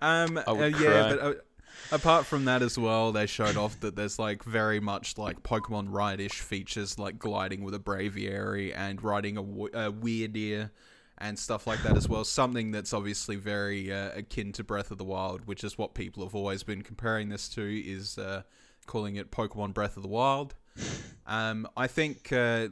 [0.00, 1.34] um, uh, yeah, but uh,
[1.92, 5.86] apart from that as well, they showed off that there's like very much like Pokemon
[5.90, 10.70] Ride-ish features, like gliding with a Braviary and riding a, w- a Wyrdeer
[11.18, 12.24] and stuff like that as well.
[12.24, 16.24] Something that's obviously very uh, akin to Breath of the Wild, which is what people
[16.24, 18.42] have always been comparing this to, is uh,
[18.86, 20.54] calling it Pokemon Breath of the Wild.
[21.26, 22.68] Um, I think uh,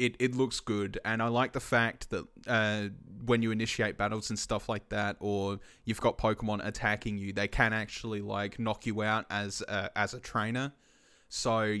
[0.00, 2.88] it, it, looks good, and I like the fact that uh,
[3.26, 7.46] when you initiate battles and stuff like that, or you've got Pokemon attacking you, they
[7.46, 10.72] can actually like knock you out as a, as a trainer.
[11.28, 11.76] So,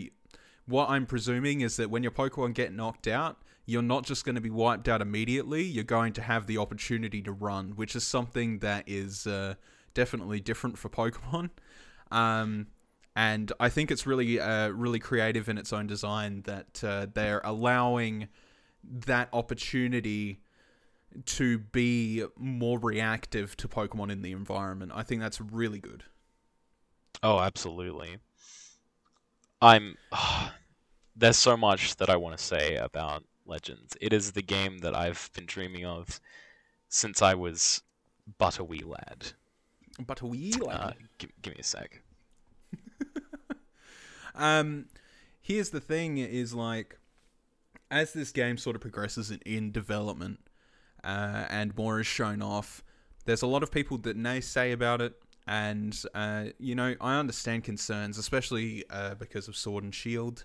[0.66, 4.34] what I'm presuming is that when your Pokemon get knocked out, you're not just going
[4.34, 5.62] to be wiped out immediately.
[5.62, 9.54] You're going to have the opportunity to run, which is something that is uh,
[9.94, 11.50] definitely different for Pokemon.
[12.10, 12.66] Um,
[13.20, 17.42] and I think it's really, uh, really creative in its own design that uh, they're
[17.44, 18.28] allowing
[18.82, 20.40] that opportunity
[21.26, 24.92] to be more reactive to Pokemon in the environment.
[24.94, 26.04] I think that's really good.
[27.22, 28.16] Oh, absolutely.
[29.60, 29.98] I'm.
[31.14, 33.98] there's so much that I want to say about Legends.
[34.00, 36.22] It is the game that I've been dreaming of
[36.88, 37.82] since I was
[38.38, 39.26] but a wee lad.
[40.06, 40.80] But a wee lad.
[40.80, 42.00] Uh, give, give me a sec.
[44.40, 44.86] Um,
[45.40, 46.98] here's the thing: is like,
[47.90, 50.40] as this game sort of progresses in, in development,
[51.04, 52.82] uh, and more is shown off,
[53.26, 55.14] there's a lot of people that naysay about it,
[55.46, 60.44] and uh, you know, I understand concerns, especially uh, because of Sword and Shield.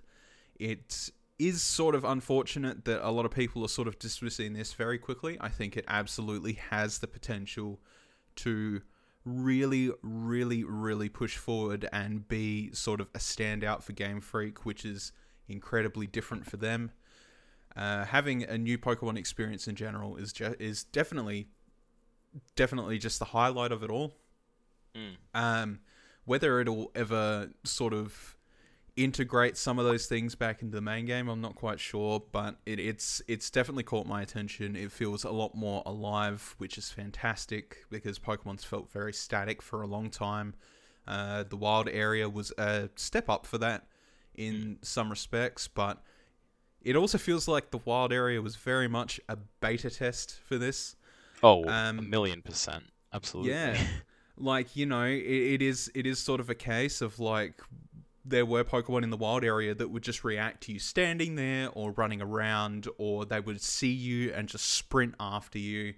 [0.58, 4.74] It is sort of unfortunate that a lot of people are sort of dismissing this
[4.74, 5.38] very quickly.
[5.42, 7.80] I think it absolutely has the potential
[8.38, 8.82] to
[9.26, 14.86] really, really, really push forward and be sort of a standout for Game Freak, which
[14.86, 15.12] is
[15.48, 16.92] incredibly different for them.
[17.76, 21.48] Uh, having a new Pokemon experience in general is ju- is definitely,
[22.56, 24.16] definitely just the highlight of it all.
[24.96, 25.16] Mm.
[25.34, 25.80] Um,
[26.24, 28.35] whether it'll ever sort of
[28.96, 32.58] integrate some of those things back into the main game, I'm not quite sure, but
[32.66, 34.76] it, it's it's definitely caught my attention.
[34.76, 39.82] It feels a lot more alive, which is fantastic because Pokemon's felt very static for
[39.82, 40.56] a long time.
[41.08, 43.88] Uh, the wild area was a step up for that
[44.34, 46.02] in some respects, but
[46.82, 50.96] it also feels like the wild area was very much a beta test for this.
[51.42, 52.86] Oh, a Um, million percent.
[53.14, 53.52] Absolutely.
[53.52, 53.78] Yeah,
[54.38, 57.62] like you know, it, it is it is sort of a case of like
[58.26, 61.70] there were Pokemon in the wild area that would just react to you standing there
[61.74, 65.94] or running around, or they would see you and just sprint after you,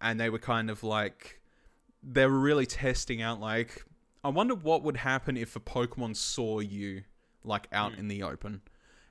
[0.00, 1.40] and they were kind of like
[2.02, 3.84] they were really testing out like
[4.24, 7.02] I wonder what would happen if a Pokemon saw you
[7.44, 8.00] like out Hmm.
[8.00, 8.62] in the open.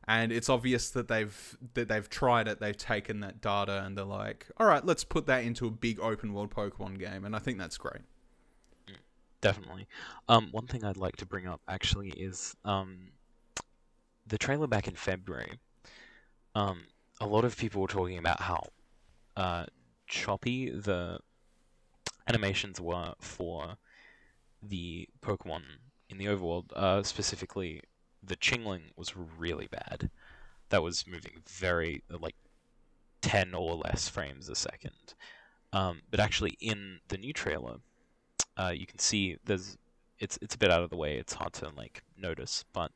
[0.07, 2.59] And it's obvious that they've that they've tried it.
[2.59, 5.99] They've taken that data and they're like, "All right, let's put that into a big
[5.99, 8.01] open world Pokemon game." And I think that's great.
[9.41, 9.87] Definitely.
[10.27, 13.11] Um, one thing I'd like to bring up actually is um,
[14.27, 15.59] the trailer back in February.
[16.55, 16.85] Um,
[17.21, 18.63] a lot of people were talking about how
[19.37, 19.65] uh,
[20.07, 21.19] choppy the
[22.27, 23.77] animations were for
[24.63, 25.63] the Pokemon
[26.09, 26.71] in the overworld.
[26.75, 27.81] Uh, specifically,
[28.23, 30.09] the Chingling was really bad.
[30.69, 32.35] That was moving very uh, like
[33.21, 35.15] ten or less frames a second.
[35.73, 37.77] Um, but actually, in the new trailer,
[38.57, 39.77] uh, you can see there's
[40.19, 41.17] it's it's a bit out of the way.
[41.17, 42.91] It's hard to like notice, but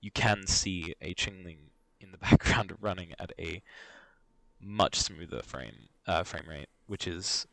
[0.00, 3.62] you can see a Chingling in the background running at a
[4.60, 7.46] much smoother frame uh, frame rate, which is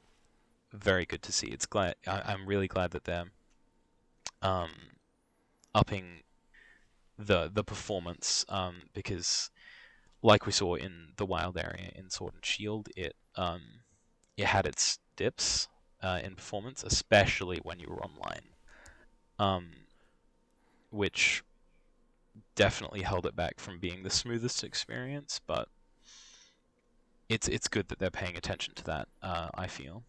[0.71, 1.47] very good to see.
[1.47, 3.31] It's glad I, I'm really glad that they're
[4.41, 4.71] um,
[5.73, 6.21] upping
[7.17, 9.51] the the performance um, because,
[10.21, 13.61] like we saw in the wild area in Sword and Shield, it um,
[14.37, 15.67] it had its dips
[16.03, 18.49] uh, in performance, especially when you were online,
[19.39, 19.69] um,
[20.91, 21.43] which
[22.55, 25.39] definitely held it back from being the smoothest experience.
[25.47, 25.69] But
[27.29, 29.07] it's it's good that they're paying attention to that.
[29.21, 30.03] Uh, I feel.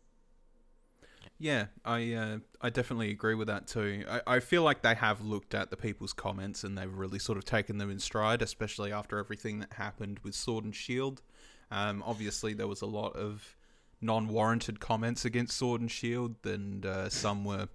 [1.38, 4.04] Yeah, I uh, I definitely agree with that too.
[4.08, 7.38] I, I feel like they have looked at the people's comments and they've really sort
[7.38, 11.22] of taken them in stride, especially after everything that happened with Sword and Shield.
[11.70, 13.56] Um, obviously, there was a lot of
[14.04, 17.68] non-warranted comments against Sword and Shield, and uh, some were,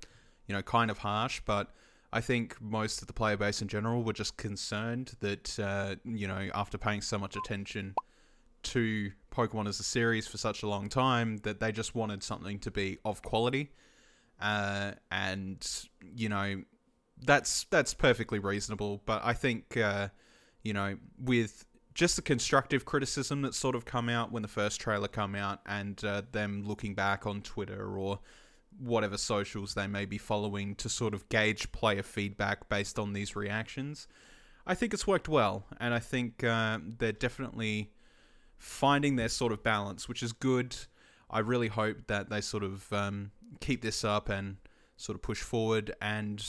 [0.47, 1.41] you know, kind of harsh.
[1.45, 1.73] But
[2.13, 6.27] I think most of the player base in general were just concerned that, uh, you
[6.27, 7.95] know, after paying so much attention
[8.61, 12.59] to Pokemon as a series for such a long time that they just wanted something
[12.59, 13.71] to be of quality,
[14.41, 15.65] uh, and
[16.15, 16.63] you know
[17.25, 19.01] that's that's perfectly reasonable.
[19.05, 20.09] But I think uh,
[20.63, 21.65] you know with
[21.99, 25.59] just the constructive criticism that's sort of come out when the first trailer come out,
[25.65, 28.19] and uh, them looking back on Twitter or
[28.79, 33.35] whatever socials they may be following to sort of gauge player feedback based on these
[33.35, 34.07] reactions.
[34.65, 37.91] I think it's worked well, and I think uh, they're definitely
[38.57, 40.77] finding their sort of balance, which is good.
[41.29, 44.55] I really hope that they sort of um, keep this up and
[44.95, 46.41] sort of push forward and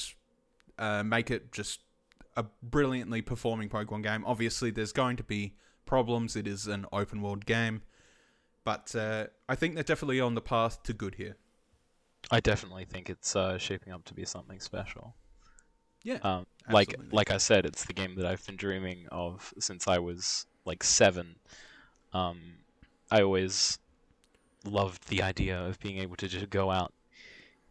[0.78, 1.80] uh, make it just
[2.36, 4.24] a brilliantly performing Pokemon game.
[4.26, 5.54] Obviously, there's going to be
[5.86, 6.36] problems.
[6.36, 7.82] It is an open world game,
[8.64, 11.36] but uh, I think they're definitely on the path to good here.
[12.30, 15.14] I definitely think it's uh, shaping up to be something special.
[16.02, 19.86] Yeah, Um, like like I said, it's the game that I've been dreaming of since
[19.86, 21.36] I was like seven.
[22.12, 22.40] Um,
[23.10, 23.78] I always
[24.64, 26.92] loved the idea of being able to just go out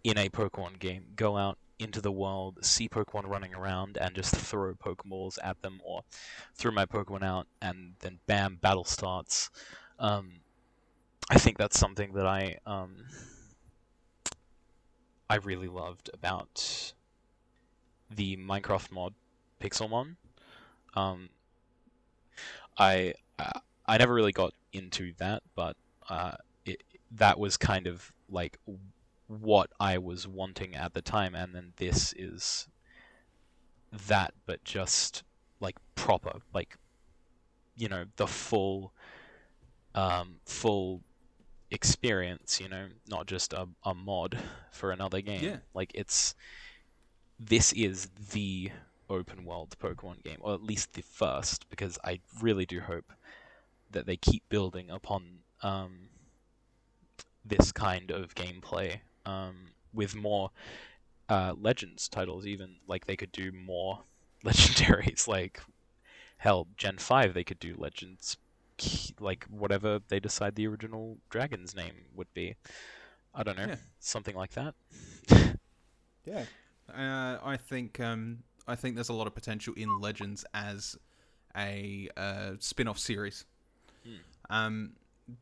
[0.03, 4.35] in a Pokemon game, go out into the world, see Pokemon running around, and just
[4.35, 6.03] throw Pokeballs at them, or
[6.55, 9.49] throw my Pokemon out, and then bam, battle starts.
[9.97, 10.41] Um,
[11.29, 12.97] I think that's something that I um,
[15.29, 16.93] I really loved about
[18.09, 19.13] the Minecraft mod
[19.61, 20.15] Pixelmon.
[20.95, 21.29] Um,
[22.77, 23.13] I
[23.85, 25.75] I never really got into that, but
[26.09, 26.33] uh,
[26.65, 28.57] it, that was kind of like
[29.29, 32.67] what I was wanting at the time, and then this is
[34.07, 35.23] that, but just
[35.59, 36.77] like proper, like
[37.77, 38.91] you know the full
[39.93, 41.01] um, full
[41.69, 42.59] experience.
[42.59, 44.37] You know, not just a, a mod
[44.71, 45.43] for another game.
[45.43, 45.57] Yeah.
[45.75, 46.33] Like it's
[47.39, 48.71] this is the
[49.11, 53.13] open world Pokemon game, or at least the first, because I really do hope
[53.91, 56.09] that they keep building upon um,
[57.45, 59.55] this kind of gameplay um,
[59.93, 60.51] with more
[61.29, 62.45] uh, Legends titles.
[62.47, 64.01] Even like they could do more
[64.45, 65.27] legendaries.
[65.27, 65.61] Like
[66.37, 68.37] hell, Gen Five they could do Legends,
[69.19, 72.55] like whatever they decide the original dragon's name would be.
[73.35, 73.75] I don't know, Yeah.
[73.99, 74.75] something like that.
[76.25, 76.45] Yeah,
[76.93, 80.95] uh, I think um, I think there's a lot of potential in Legends as
[81.57, 83.45] a uh, spin-off series.
[84.03, 84.23] Hmm.
[84.49, 84.93] Um,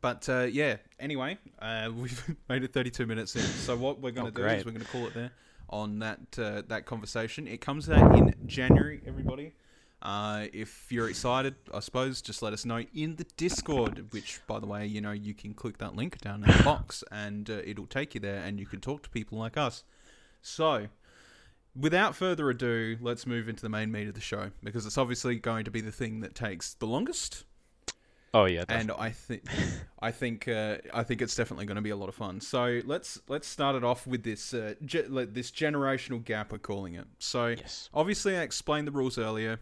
[0.01, 3.41] but uh, yeah, anyway, uh, we've made it 32 minutes in.
[3.41, 4.59] So what we're going Oh, to do great.
[4.59, 5.31] is we're going to call it there
[5.69, 7.47] on that uh, that conversation.
[7.47, 9.53] It comes out in January, everybody.
[9.99, 14.11] Uh, if you're excited, I suppose just let us know in the Discord.
[14.13, 17.03] Which, by the way, you know you can click that link down in the box,
[17.11, 19.83] and uh, it'll take you there, and you can talk to people like us.
[20.41, 20.87] So,
[21.75, 25.35] without further ado, let's move into the main meat of the show because it's obviously
[25.37, 27.43] going to be the thing that takes the longest,
[28.37, 29.49] Oh yeah, and I think,
[29.99, 32.39] I think, uh, I think it's definitely going to be a lot of fun.
[32.39, 36.51] So let's let's start it off with this uh, ge- this generational gap.
[36.51, 37.07] We're calling it.
[37.17, 37.89] So yes.
[37.95, 39.59] obviously, I explained the rules earlier.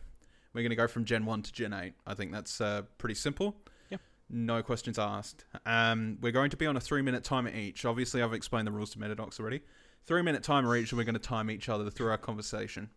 [0.54, 1.94] We're going to go from Gen one to Gen eight.
[2.06, 3.56] I think that's uh, pretty simple.
[3.92, 4.02] Yep.
[4.30, 5.46] No questions asked.
[5.66, 7.86] Um, we're going to be on a three minute timer each.
[7.86, 9.62] Obviously, I've explained the rules to Mettadox already.
[10.06, 12.90] Three minute timer each, and we're going to time each other through our conversation.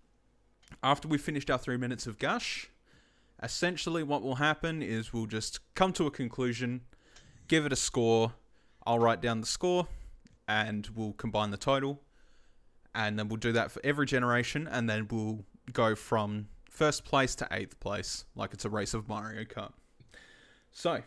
[0.82, 2.68] After we've finished our three minutes of gush,
[3.42, 6.82] essentially what will happen is we'll just come to a conclusion,
[7.46, 8.32] give it a score.
[8.86, 9.86] I'll write down the score,
[10.46, 12.00] and we'll combine the total,
[12.94, 17.34] and then we'll do that for every generation, and then we'll go from first place
[17.34, 19.72] to eighth place, like it's a race of Mario Kart.
[20.72, 21.02] So,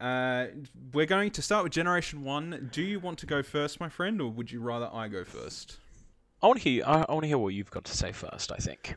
[0.00, 0.46] uh,
[0.92, 2.68] we're going to start with Generation One.
[2.72, 5.78] Do you want to go first, my friend, or would you rather I go first?
[6.42, 6.84] I want to hear.
[6.86, 8.52] I want to hear what you've got to say first.
[8.52, 8.96] I think.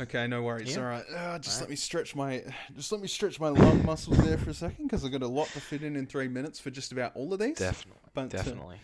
[0.00, 0.74] Okay, no worries.
[0.74, 0.82] Yeah.
[0.82, 2.42] All right, uh, just let me stretch my
[2.76, 5.28] just let me stretch my lung muscles there for a second because I've got a
[5.28, 7.58] lot to fit in in three minutes for just about all of these.
[7.58, 8.00] Definitely.
[8.14, 8.76] But, uh, definitely.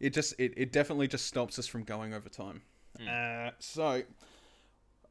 [0.00, 2.62] It just it, it definitely just stops us from going over time.
[2.98, 3.48] Mm.
[3.48, 4.02] Uh, so,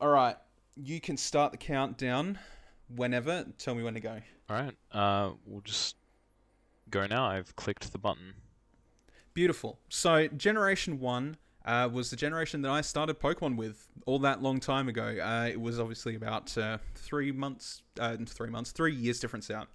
[0.02, 0.36] all right,
[0.76, 2.38] you can start the countdown
[2.96, 3.46] whenever.
[3.58, 4.20] Tell me when to go.
[4.50, 4.76] All right.
[4.92, 5.96] Uh, we'll just
[6.90, 7.26] go now.
[7.26, 8.34] I've clicked the button.
[9.34, 9.80] Beautiful.
[9.90, 14.60] So, Generation 1 uh, was the generation that I started Pokemon with all that long
[14.60, 15.18] time ago.
[15.22, 19.68] Uh, it was obviously about uh, three months, uh, three months, three years difference out.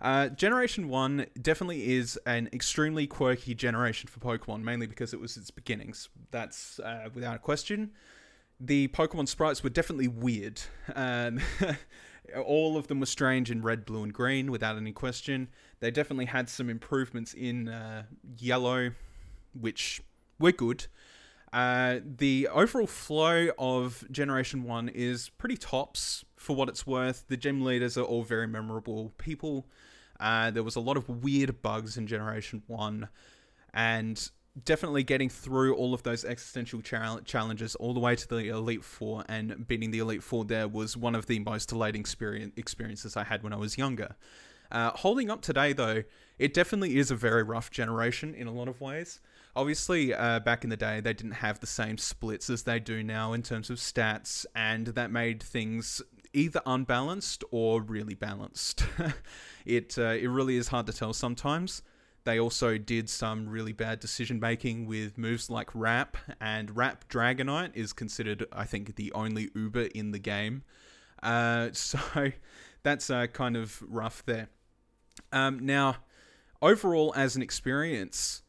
[0.00, 5.36] Uh, generation 1 definitely is an extremely quirky generation for Pokemon, mainly because it was
[5.36, 6.08] its beginnings.
[6.32, 7.92] That's uh, without a question.
[8.60, 10.60] The Pokemon sprites were definitely weird.
[10.96, 11.40] Um,
[12.44, 15.48] all of them were strange in red, blue, and green, without any question.
[15.78, 17.72] They definitely had some improvements in
[18.36, 18.90] yellow,
[19.52, 20.02] which
[20.40, 20.86] were good.
[21.52, 27.26] Uh, the overall flow of Generation 1 is pretty tops for what it's worth.
[27.28, 29.66] The gym leaders are all very memorable people.
[30.20, 33.08] Uh, there was a lot of weird bugs in Generation 1,
[33.72, 34.30] and
[34.64, 38.84] definitely getting through all of those existential chal- challenges all the way to the Elite
[38.84, 43.16] Four and beating the Elite Four there was one of the most elating experience- experiences
[43.16, 44.16] I had when I was younger.
[44.70, 46.02] Uh, holding up today, though,
[46.38, 49.20] it definitely is a very rough generation in a lot of ways.
[49.58, 53.02] Obviously, uh, back in the day, they didn't have the same splits as they do
[53.02, 56.00] now in terms of stats, and that made things
[56.32, 58.86] either unbalanced or really balanced.
[59.66, 61.82] it uh, it really is hard to tell sometimes.
[62.22, 67.74] They also did some really bad decision making with moves like Wrap, and Wrap Dragonite
[67.74, 70.62] is considered, I think, the only Uber in the game.
[71.20, 71.98] Uh, so
[72.84, 74.50] that's uh, kind of rough there.
[75.32, 75.96] Um, now,
[76.62, 78.42] overall, as an experience,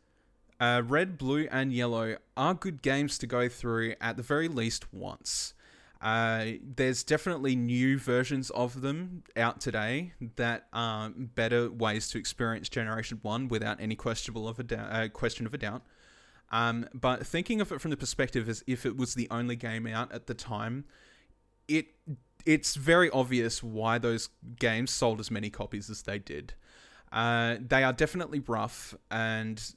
[0.59, 4.93] uh, red, blue, and yellow are good games to go through at the very least
[4.93, 5.53] once.
[6.01, 12.69] Uh, there's definitely new versions of them out today that are better ways to experience
[12.69, 15.81] Generation One without any questionable of a uh, question of a doubt.
[16.51, 19.85] Um, but thinking of it from the perspective as if it was the only game
[19.87, 20.85] out at the time,
[21.67, 21.87] it
[22.45, 26.53] it's very obvious why those games sold as many copies as they did.
[27.11, 29.73] Uh, they are definitely rough, and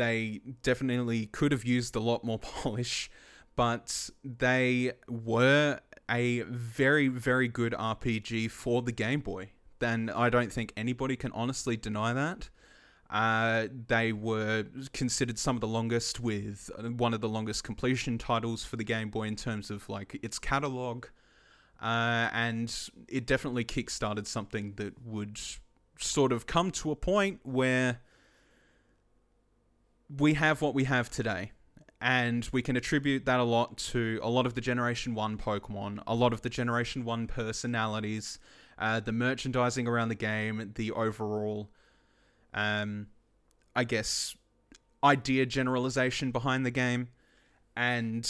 [0.00, 3.10] they definitely could have used a lot more polish,
[3.54, 5.78] but they were
[6.08, 9.50] a very, very good RPG for the Game Boy.
[9.78, 12.48] Then I don't think anybody can honestly deny that.
[13.10, 18.64] Uh, they were considered some of the longest, with one of the longest completion titles
[18.64, 21.06] for the Game Boy in terms of like its catalog,
[21.82, 22.74] uh, and
[23.06, 25.38] it definitely kickstarted something that would
[25.98, 28.00] sort of come to a point where
[30.18, 31.52] we have what we have today.
[32.02, 36.02] And we can attribute that a lot to a lot of the Generation 1 Pokemon,
[36.06, 38.38] a lot of the Generation 1 personalities,
[38.78, 41.68] uh, the merchandising around the game, the overall,
[42.54, 43.08] um,
[43.76, 44.34] I guess,
[45.04, 47.08] idea generalization behind the game.
[47.76, 48.24] And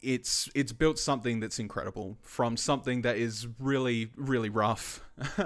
[0.00, 5.04] it's it's built something that's incredible from something that is really, really rough.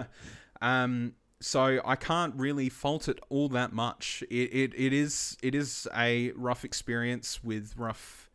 [0.62, 4.24] um, so I can't really fault it all that much.
[4.30, 8.30] It, it it is it is a rough experience with rough.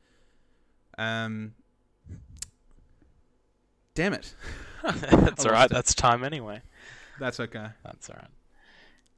[0.97, 1.54] Um.
[3.95, 4.34] Damn it.
[4.84, 5.70] That's alright.
[5.70, 5.74] it.
[5.74, 6.62] That's time anyway.
[7.20, 7.68] That's okay.
[7.84, 8.32] That's alright.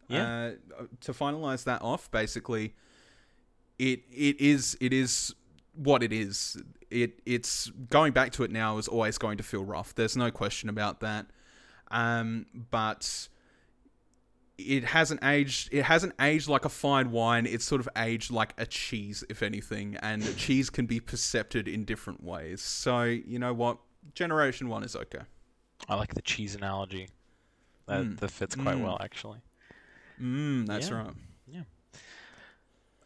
[0.07, 0.51] Yeah.
[0.79, 2.73] Uh, to finalize that off, basically,
[3.79, 5.33] it it is it is
[5.75, 6.57] what it is.
[6.91, 9.95] It it's going back to it now is always going to feel rough.
[9.95, 11.27] There's no question about that.
[11.91, 13.29] Um, but
[14.57, 15.69] it hasn't aged.
[15.73, 17.45] It hasn't aged like a fine wine.
[17.45, 19.97] It's sort of aged like a cheese, if anything.
[20.01, 22.61] And cheese can be percepted in different ways.
[22.61, 23.77] So you know what?
[24.13, 25.23] Generation one is okay.
[25.89, 27.09] I like the cheese analogy.
[27.87, 28.19] That Mm.
[28.19, 28.83] that fits quite Mm.
[28.83, 29.39] well actually.
[30.21, 31.11] Mm, that's right.
[31.47, 31.63] Yeah.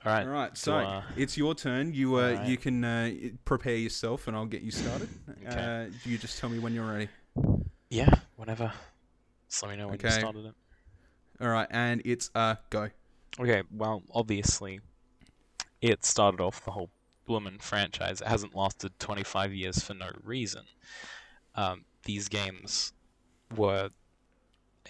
[0.05, 0.25] All right.
[0.25, 1.93] All right, so, so uh, it's your turn.
[1.93, 2.47] You uh, alright.
[2.47, 3.11] you can uh,
[3.43, 5.09] prepare yourself, and I'll get you started.
[5.45, 5.87] Okay.
[5.87, 7.09] uh, you just tell me when you're ready.
[7.89, 8.09] Yeah.
[8.37, 8.71] Whenever.
[9.49, 10.19] Just let me know when you Okay.
[10.19, 10.53] started it.
[11.41, 12.89] All right, and it's uh go.
[13.39, 14.81] Okay, well, obviously,
[15.81, 16.89] it started off the whole
[17.25, 18.21] Bloomin' franchise.
[18.21, 20.63] It hasn't lasted 25 years for no reason.
[21.55, 22.93] Um, these games
[23.55, 23.89] were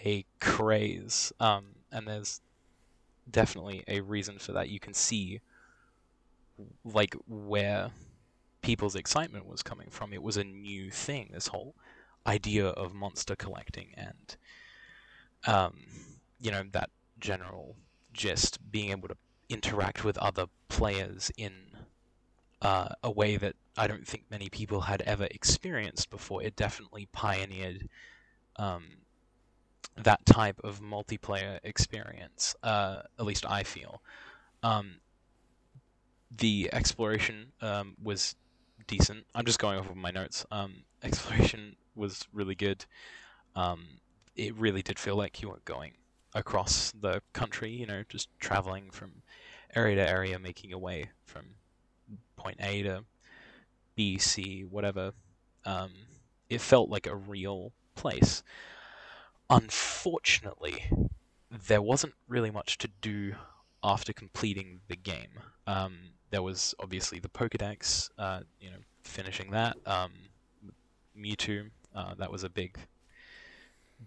[0.06, 2.42] a craze, um, and there's
[3.30, 4.70] definitely a reason for that.
[4.70, 5.42] You can see,
[6.84, 7.92] like, where
[8.62, 10.14] people's excitement was coming from.
[10.14, 11.76] It was a new thing, this whole
[12.28, 14.38] idea of monster collecting and,
[15.48, 15.86] um,
[16.40, 17.76] you know, that general
[18.14, 19.18] just being able to
[19.50, 21.52] interact with other players in
[22.62, 26.44] uh, a way that I don't think many people had ever experienced before.
[26.44, 27.88] It definitely pioneered
[28.58, 28.84] um,
[29.96, 32.56] that type of multiplayer experience.
[32.62, 34.02] Uh, at least I feel.
[34.64, 34.96] Um,
[36.36, 38.36] the exploration um, was
[38.88, 39.26] decent.
[39.34, 40.46] I'm just going off of my notes.
[40.52, 42.86] Um, exploration was really good.
[43.56, 43.86] Um,
[44.36, 45.94] it really did feel like you were going
[46.34, 49.12] across the country, you know, just traveling from
[49.76, 51.46] area to area, making your way from
[52.36, 53.04] point A to
[53.96, 55.12] B, C, whatever.
[55.66, 55.92] Um,
[56.50, 58.44] it felt like a real place.
[59.50, 60.86] Unfortunately,
[61.68, 63.34] there wasn't really much to do
[63.84, 65.40] after completing the game.
[65.68, 65.98] Um,
[66.32, 69.78] there was obviously the Pokedex, uh, you know, finishing that.
[69.86, 70.12] Um,
[71.18, 72.78] Mewtwo, uh, that was a big,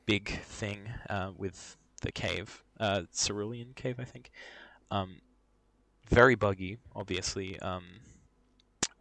[0.06, 4.30] big thing uh, with the cave, uh, Cerulean Cave, I think.
[4.90, 5.20] Um,
[6.08, 7.84] very buggy, obviously, um,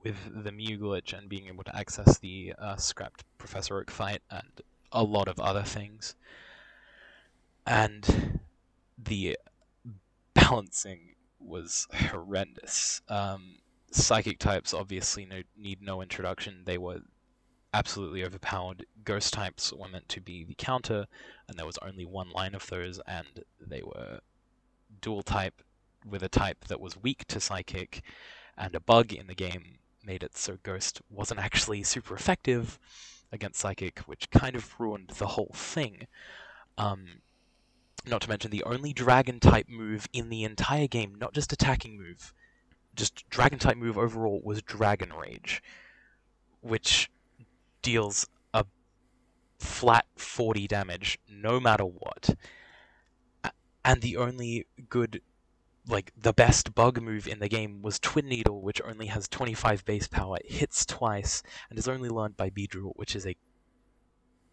[0.03, 4.21] with the Mew glitch and being able to access the uh, scrapped Professor Oak fight
[4.29, 6.15] and a lot of other things.
[7.67, 8.39] And
[8.97, 9.37] the
[10.33, 13.01] balancing was horrendous.
[13.07, 13.57] Um,
[13.91, 16.61] psychic types obviously no, need no introduction.
[16.65, 17.01] They were
[17.73, 18.85] absolutely overpowered.
[19.03, 21.07] Ghost types were meant to be the counter,
[21.47, 24.19] and there was only one line of those, and they were
[25.01, 25.61] dual type
[26.05, 28.01] with a type that was weak to psychic,
[28.57, 32.79] and a bug in the game made it so Ghost wasn't actually super effective
[33.31, 36.07] against psychic, which kind of ruined the whole thing.
[36.77, 37.21] Um,
[38.05, 41.97] not to mention the only dragon type move in the entire game, not just attacking
[41.97, 42.33] move,
[42.95, 45.61] just dragon type move overall was Dragon Rage,
[46.61, 47.09] which
[47.81, 48.65] deals a
[49.59, 52.35] flat 40 damage no matter what.
[53.83, 55.21] And the only good,
[55.87, 59.83] like, the best bug move in the game was Twin Needle, which only has 25
[59.85, 63.35] base power, hits twice, and is only learned by Beedrill, which is a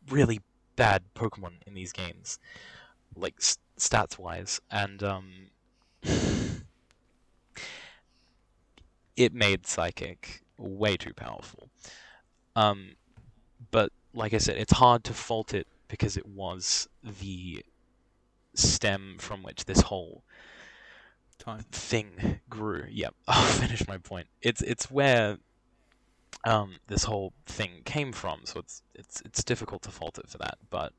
[0.09, 0.41] really
[0.77, 2.39] bad Pokemon in these games,
[3.15, 4.61] like, stats wise.
[4.71, 5.51] And, um.
[9.17, 11.69] it made Psychic way too powerful.
[12.55, 12.97] Um,
[14.19, 16.89] like I said, it's hard to fault it because it was
[17.21, 17.65] the
[18.55, 20.25] stem from which this whole
[21.39, 21.61] Time.
[21.71, 22.85] thing grew.
[22.91, 24.27] Yep, I'll finish my point.
[24.43, 25.39] It's it's where
[26.45, 30.39] um, this whole thing came from, so it's it's it's difficult to fault it for
[30.39, 30.59] that.
[30.69, 30.93] But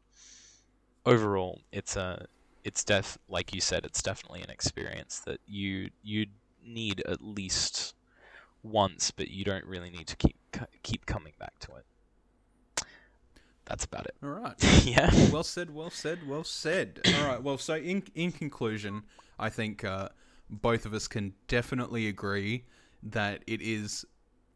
[1.06, 2.26] overall, it's a
[2.64, 6.28] it's def like you said, it's definitely an experience that you you
[6.66, 7.96] need at least
[8.64, 10.38] once, but you don't really need to keep
[10.84, 11.86] keep coming back to it.
[13.70, 14.16] That's about it.
[14.24, 14.56] All right.
[14.84, 15.12] yeah.
[15.32, 17.00] well said, well said, well said.
[17.20, 17.42] All right.
[17.42, 19.04] Well, so in in conclusion,
[19.38, 20.10] I think uh,
[20.50, 22.66] both of us can definitely agree
[23.04, 24.06] that it is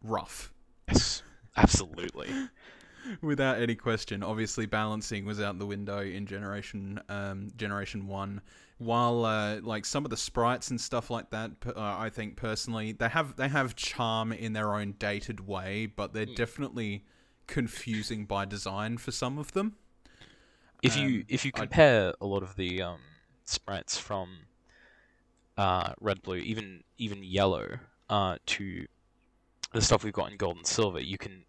[0.04, 0.52] rough,
[0.90, 1.22] Yes.
[1.56, 2.30] Absolutely.
[3.22, 4.24] without any question.
[4.24, 8.42] Obviously, balancing was out the window in generation um, generation one.
[8.80, 12.92] While uh, like some of the sprites and stuff like that, uh, I think personally
[12.94, 17.06] they have they have charm in their own dated way, but they're definitely
[17.48, 19.76] confusing by design for some of them.
[20.82, 23.00] if you Um, if you compare a lot of the um,
[23.46, 24.48] sprites from
[25.58, 27.80] uh, red blue even even yellow
[28.10, 28.86] uh, to
[29.74, 31.46] the stuff we've got in gold and silver you can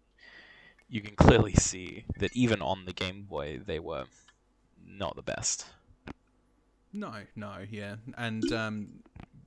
[0.89, 4.05] you can clearly see that even on the game boy they were
[4.85, 5.67] not the best
[6.93, 8.87] No, no, yeah, and um,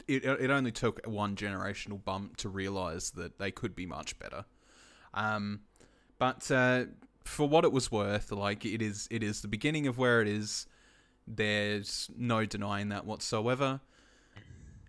[0.06, 4.44] it it only took one generational bump to realize that they could be much better.
[5.14, 5.62] Um,
[6.18, 6.84] but uh,
[7.24, 10.28] for what it was worth, like it is, it is the beginning of where it
[10.28, 10.66] is.
[11.26, 13.80] There's no denying that whatsoever.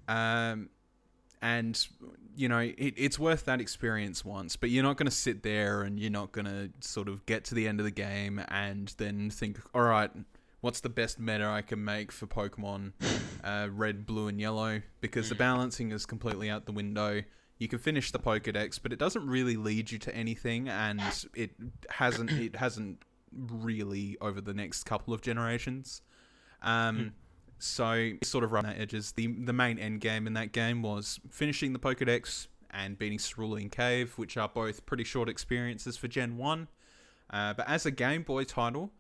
[0.07, 0.69] Um,
[1.41, 1.87] and
[2.35, 5.83] you know it, it's worth that experience once, but you're not going to sit there
[5.83, 8.93] and you're not going to sort of get to the end of the game and
[8.97, 10.11] then think, all right,
[10.61, 12.93] what's the best meta I can make for Pokemon
[13.43, 14.81] uh, Red, Blue, and Yellow?
[15.01, 17.23] Because the balancing is completely out the window.
[17.59, 21.01] You can finish the Pokedex, but it doesn't really lead you to anything, and
[21.35, 21.51] it
[21.89, 22.31] hasn't.
[22.31, 26.01] It hasn't really over the next couple of generations.
[26.61, 27.13] Um,
[27.59, 29.11] so sort of run at edges.
[29.11, 33.69] The the main end game in that game was finishing the Pokedex and beating Cerulean
[33.69, 36.69] Cave, which are both pretty short experiences for Gen One.
[37.29, 38.91] Uh, but as a Game Boy title,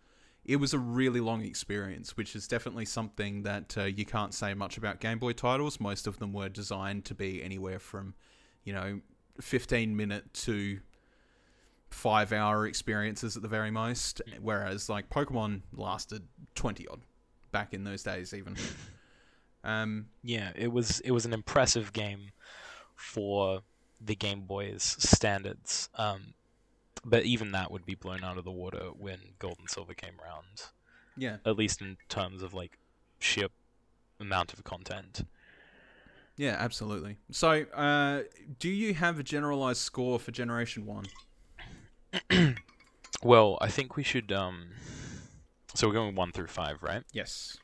[0.45, 4.53] it was a really long experience, which is definitely something that uh, you can't say
[4.53, 5.79] much about Game Boy titles.
[5.79, 8.15] Most of them were designed to be anywhere from,
[8.63, 9.01] you know,
[9.41, 10.79] 15 minute to
[11.89, 16.23] five hour experiences at the very most, whereas like Pokemon lasted
[16.55, 17.01] 20 odd
[17.51, 18.55] back in those days, even.
[19.61, 22.31] Um, yeah it was it was an impressive game
[22.95, 23.59] for
[23.99, 26.33] the game boy's standards um,
[27.03, 30.13] but even that would be blown out of the water when gold and silver came
[30.23, 30.71] around
[31.17, 31.37] yeah.
[31.45, 32.77] at least in terms of like
[33.19, 33.47] sheer
[34.19, 35.25] amount of content.
[36.39, 37.17] Yeah, absolutely.
[37.31, 38.21] So, uh,
[38.59, 40.85] do you have a generalized score for Generation
[42.31, 42.55] 1?
[43.21, 44.31] Well, I think we should.
[44.31, 44.67] Um,
[45.75, 47.03] so we're going one through five, right?
[47.11, 47.57] Yes.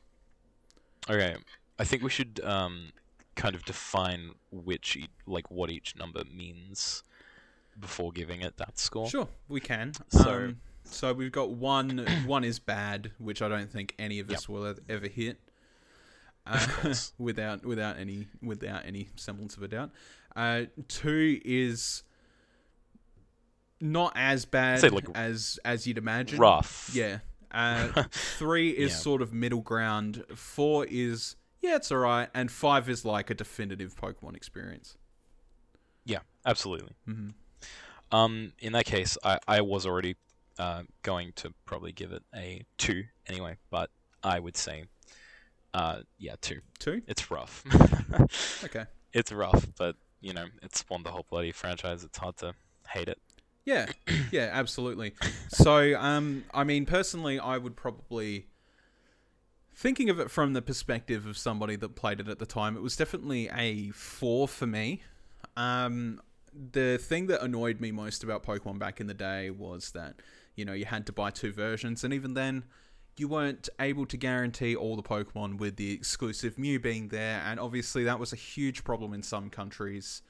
[1.08, 1.36] Okay.
[1.78, 2.90] I think we should um,
[3.36, 7.02] kind of define which, e- like, what each number means
[7.80, 9.08] before giving it that score.
[9.08, 9.92] Sure, we can.
[10.10, 12.06] So- um, so we've got one.
[12.26, 14.36] One is bad, which I don't think any of Yep.
[14.38, 15.40] us will e- ever hit.
[16.46, 19.90] Uh, without without any without any semblance of a doubt.
[20.34, 22.02] Uh, two is
[23.80, 26.38] not as bad Say, like, as as you'd imagine.
[26.38, 26.90] Rough.
[26.94, 27.18] Yeah.
[27.50, 28.96] Uh, three is Yeah.
[28.98, 30.24] sort of middle ground.
[30.34, 34.96] Four is yeah, it's alright, and five is like a definitive Pokemon experience.
[36.04, 36.92] Yeah, absolutely.
[37.04, 37.30] hmm
[38.12, 40.14] Um, in that case, I, I was already
[40.58, 43.90] uh, going to probably give it a two anyway, but
[44.22, 44.84] I would say,
[45.76, 46.60] uh, yeah, two.
[46.78, 47.02] Two.
[47.06, 47.62] It's rough.
[48.64, 48.84] Okay.
[49.12, 52.02] it's rough, but you know, it spawned the whole bloody franchise.
[52.02, 52.54] It's hard to
[52.88, 53.18] hate it.
[53.66, 53.86] Yeah,
[54.32, 55.12] yeah, absolutely.
[55.48, 58.46] So, um, I mean, personally, I would probably
[59.74, 62.76] thinking of it from the perspective of somebody that played it at the time.
[62.76, 65.02] It was definitely a four for me.
[65.58, 66.22] Um,
[66.72, 70.14] the thing that annoyed me most about Pokemon back in the day was that
[70.54, 72.64] you know you had to buy two versions, and even then,
[73.18, 77.58] you weren't able to guarantee all the Pokemon with the exclusive Mew being there, and
[77.60, 80.22] obviously that was a huge problem in some countries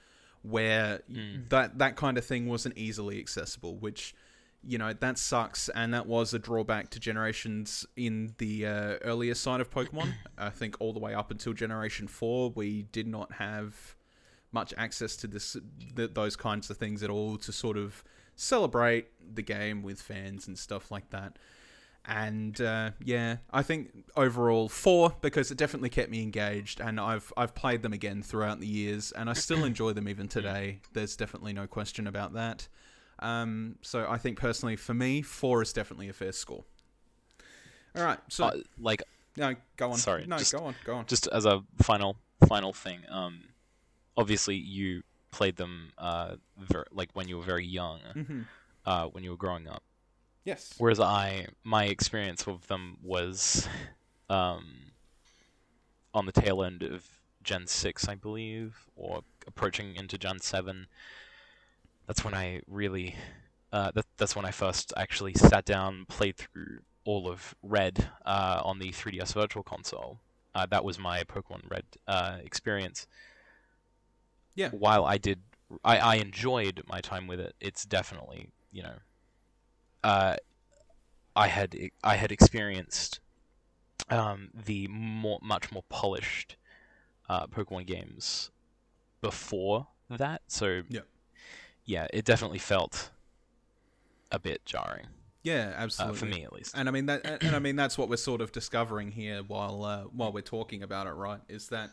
[0.43, 1.49] where Mm.
[1.49, 4.14] that that kind of thing wasn't easily accessible, which
[4.62, 8.70] you know that sucks, and that was a drawback to generations in the uh,
[9.03, 10.12] earlier side of Pokemon.
[10.39, 13.97] I think all the way up until Generation Four, we did not have
[14.53, 15.57] much access to this
[15.97, 18.03] th- those kinds of things at all to sort of
[18.37, 21.39] celebrate the game with fans and stuff like that.
[22.09, 27.32] And uh, yeah, I think overall four because it definitely kept me engaged, and I've
[27.36, 30.80] I've played them again throughout the years, and I still enjoy them even today.
[30.92, 32.68] There's definitely no question about that.
[33.18, 36.64] Um, so I think personally, for me, four is definitely a fair score.
[37.96, 39.02] All right, so Uh, like
[39.36, 39.98] no, go on.
[39.98, 41.07] sorry, no, just- go on, go on.
[41.07, 43.48] just as a final final thing, um,
[44.16, 45.02] obviously you
[45.32, 48.42] played them uh, ver- like when you were very young, hmm
[48.84, 49.82] uh, when you were growing up.
[50.47, 50.74] Yes.
[50.78, 53.68] Whereas I, my experience with them was
[54.30, 54.92] um,
[56.14, 57.05] on the tail end of
[57.42, 60.86] Gen 6, I believe, or approaching into Gen 7.
[62.07, 63.16] That's when I really,
[63.72, 68.61] uh, that, that's when I first actually sat down, played through all of Red uh,
[68.64, 70.20] on the 3DS Virtual Console.
[70.55, 73.09] Uh, that was my Pokemon Red uh, experience.
[74.55, 74.70] Yeah.
[74.70, 75.40] While I did,
[75.84, 77.57] I, I enjoyed my time with it.
[77.61, 78.94] It's definitely, you know,
[80.05, 80.36] uh,
[81.34, 83.20] I had I had experienced
[84.09, 86.57] um, the more much more polished
[87.28, 88.51] uh, Pokemon games
[89.20, 91.01] before that, so Yeah.
[91.84, 93.11] yeah, it definitely felt
[94.30, 95.07] a bit jarring
[95.42, 96.18] Yeah, uh, absolutely.
[96.18, 96.76] for me at least.
[96.76, 99.42] And I mean that, and and I mean that's what we're sort of discovering here
[99.42, 101.40] while uh, while we're talking about it, right?
[101.49, 101.90] Is that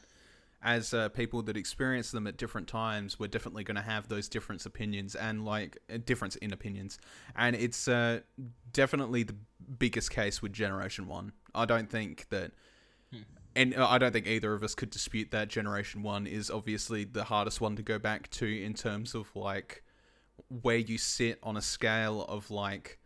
[0.64, 4.30] as uh, people that experience them at different times, we're definitely going to have those
[4.30, 6.98] different opinions and like a difference in opinions,
[7.36, 8.22] and it's uh,
[8.72, 9.36] definitely the
[9.78, 11.34] biggest case with Generation One.
[11.54, 12.52] I don't think that.
[13.56, 17.04] And uh, I don't think either of us could dispute that Generation 1 is obviously
[17.04, 19.84] the hardest one to go back to in terms of like
[20.50, 22.98] where you sit on a scale of like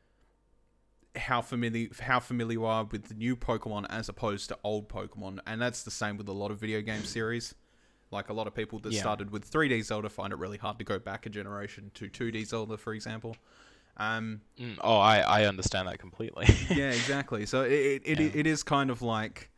[1.18, 5.40] how familiar how familiar you are with the new Pokemon as opposed to old Pokemon,
[5.46, 7.56] and that's the same with a lot of video game series.
[8.10, 9.02] Like a lot of people that Yeah.
[9.02, 12.46] started with 3D Zelda find it really hard to go back a generation to 2D
[12.46, 13.36] Zelda, for example.
[13.98, 16.48] Um, Mm, oh, I, I understand that completely.
[16.70, 17.46] yeah, exactly.
[17.46, 19.50] So it it, it, it is kind of like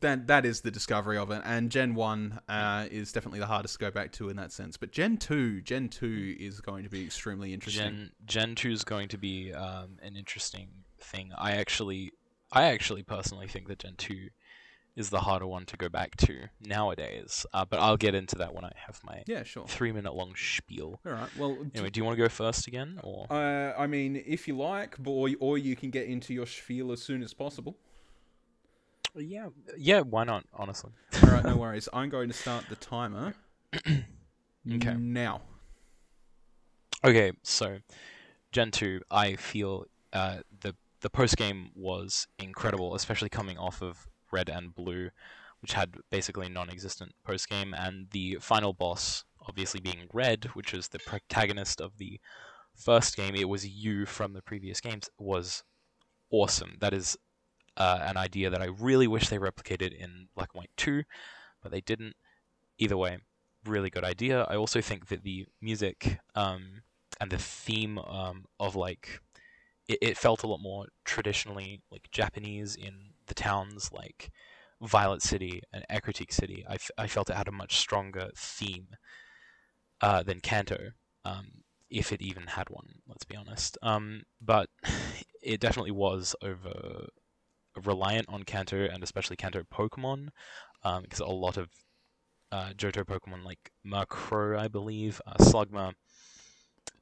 [0.00, 0.26] that.
[0.26, 3.80] That is the discovery of it, and Gen One uh, is definitely the hardest to
[3.80, 4.76] go back to in that sense.
[4.76, 7.82] But Gen Two, Gen Two is going to be extremely interesting.
[7.82, 10.68] Gen Gen two is going to be um, an interesting
[11.00, 11.32] thing.
[11.36, 12.12] I actually,
[12.52, 14.28] I actually personally think that Gen two
[14.98, 17.46] is the harder one to go back to nowadays.
[17.54, 19.64] Uh, but I'll get into that when I have my yeah, sure.
[19.68, 21.00] three minute long spiel.
[21.06, 21.36] All right.
[21.38, 24.56] Well, Anyway, do you want to go first again, or Uh, I mean, if you
[24.56, 27.76] like, or, or you can get into your spiel as soon as possible.
[29.14, 30.44] Yeah, yeah, why not?
[30.54, 30.92] Honestly,
[31.22, 31.88] All right, no worries.
[31.92, 33.34] I'm going to start the timer.
[34.70, 34.94] Okay.
[34.94, 35.40] Now.
[37.04, 37.78] Okay, so
[38.52, 44.08] Gen two, I feel uh, the the post game was incredible, especially coming off of
[44.30, 45.10] Red and Blue,
[45.62, 50.88] which had basically non-existent post game, and the final boss, obviously being Red, which is
[50.88, 52.20] the protagonist of the
[52.74, 53.34] first game.
[53.34, 55.08] It was you from the previous games.
[55.18, 55.62] Was
[56.30, 56.76] awesome.
[56.80, 57.16] That is
[57.78, 61.04] uh, an idea that I really wish they replicated in Black and White two,
[61.62, 62.14] but they didn't.
[62.78, 63.18] Either way,
[63.64, 64.44] really good idea.
[64.44, 66.82] I also think that the music um,
[67.20, 69.20] and the theme um, of like
[69.88, 74.30] it, it felt a lot more traditionally like Japanese in the towns like
[74.80, 76.64] Violet City and Ecruteak City.
[76.68, 78.88] I, f- I felt it had a much stronger theme
[80.00, 80.92] uh, than Kanto,
[81.24, 83.00] um, if it even had one.
[83.08, 83.76] Let's be honest.
[83.82, 84.68] Um, but
[85.42, 87.08] it definitely was over
[87.86, 90.28] reliant on Kanto and especially Kanto Pokemon,
[90.84, 91.68] um, because a lot of
[92.50, 95.92] uh, Johto Pokemon like Murkrow, I believe, uh, Slugma,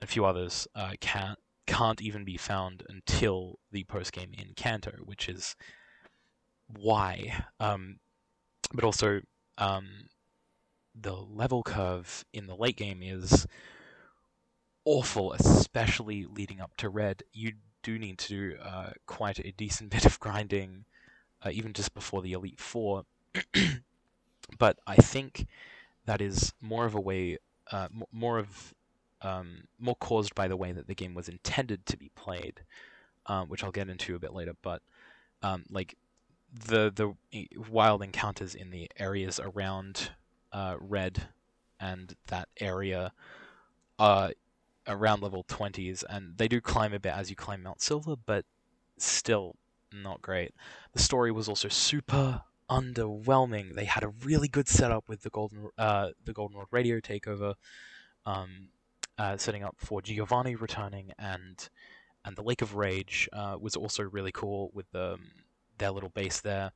[0.02, 4.92] a few others uh, can't can't even be found until the post game in Kanto,
[5.04, 5.56] which is
[6.68, 7.44] why.
[7.58, 7.98] Um,
[8.72, 9.20] but also,
[9.58, 10.08] um,
[10.94, 13.46] the level curve in the late game is
[14.84, 17.22] awful, especially leading up to Red.
[17.32, 17.52] You
[17.86, 20.84] do need to do uh, quite a decent bit of grinding,
[21.44, 23.04] uh, even just before the Elite Four.
[24.58, 25.46] but I think
[26.04, 27.38] that is more of a way,
[27.70, 28.74] uh, more of
[29.22, 32.60] um, more caused by the way that the game was intended to be played,
[33.26, 34.54] um, which I'll get into a bit later.
[34.62, 34.82] But
[35.42, 35.96] um, like
[36.52, 37.14] the the
[37.70, 40.10] wild encounters in the areas around
[40.52, 41.28] uh, Red
[41.78, 43.12] and that area
[43.98, 44.32] are
[44.86, 48.44] around level 20s, and they do climb a bit as you climb Mount Silver, but
[48.98, 49.56] still
[49.92, 50.54] not great.
[50.92, 53.74] The story was also super underwhelming.
[53.74, 57.54] They had a really good setup with the Golden uh, the Goldenrod radio takeover,
[58.24, 58.68] um,
[59.18, 61.68] uh, setting up for Giovanni returning and
[62.24, 65.20] and the Lake of Rage uh, was also really cool with the, um,
[65.78, 66.72] their little base there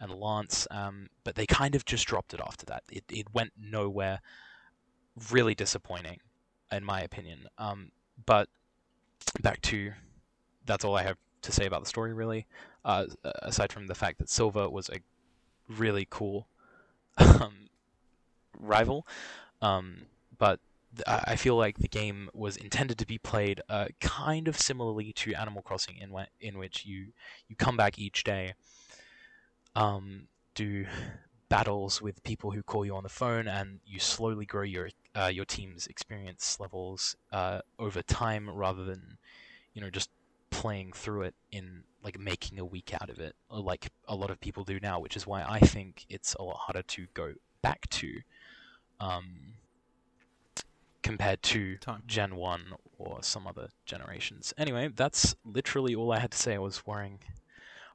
[0.00, 0.66] and Lance.
[0.70, 2.84] Um, but they kind of just dropped it after that.
[2.90, 4.20] It it went nowhere.
[5.30, 6.18] Really disappointing,
[6.74, 7.48] in my opinion.
[7.58, 7.90] Um,
[8.26, 8.48] but
[9.42, 9.92] back to
[10.66, 12.46] that's all I have to say about the story, really.
[12.84, 13.06] Uh,
[13.42, 14.98] aside from the fact that Silver was a
[15.68, 16.46] really cool
[17.18, 17.68] um,
[18.58, 19.06] rival,
[19.62, 20.02] um,
[20.38, 20.60] but
[20.94, 25.12] th- I feel like the game was intended to be played uh, kind of similarly
[25.14, 27.08] to Animal Crossing, in wh- in which you
[27.48, 28.54] you come back each day,
[29.74, 30.86] um, do
[31.54, 35.30] battles with people who call you on the phone, and you slowly grow your uh,
[35.32, 39.18] your team's experience levels uh, over time, rather than
[39.72, 40.10] you know just
[40.50, 44.30] playing through it in like making a week out of it, uh, like a lot
[44.30, 47.34] of people do now, which is why I think it's a lot harder to go
[47.62, 48.20] back to.
[48.98, 49.54] Um,
[51.02, 52.02] compared to Time.
[52.06, 52.62] Gen 1
[52.98, 54.54] or some other generations.
[54.56, 56.54] Anyway, that's literally all I had to say.
[56.54, 57.18] I was worrying.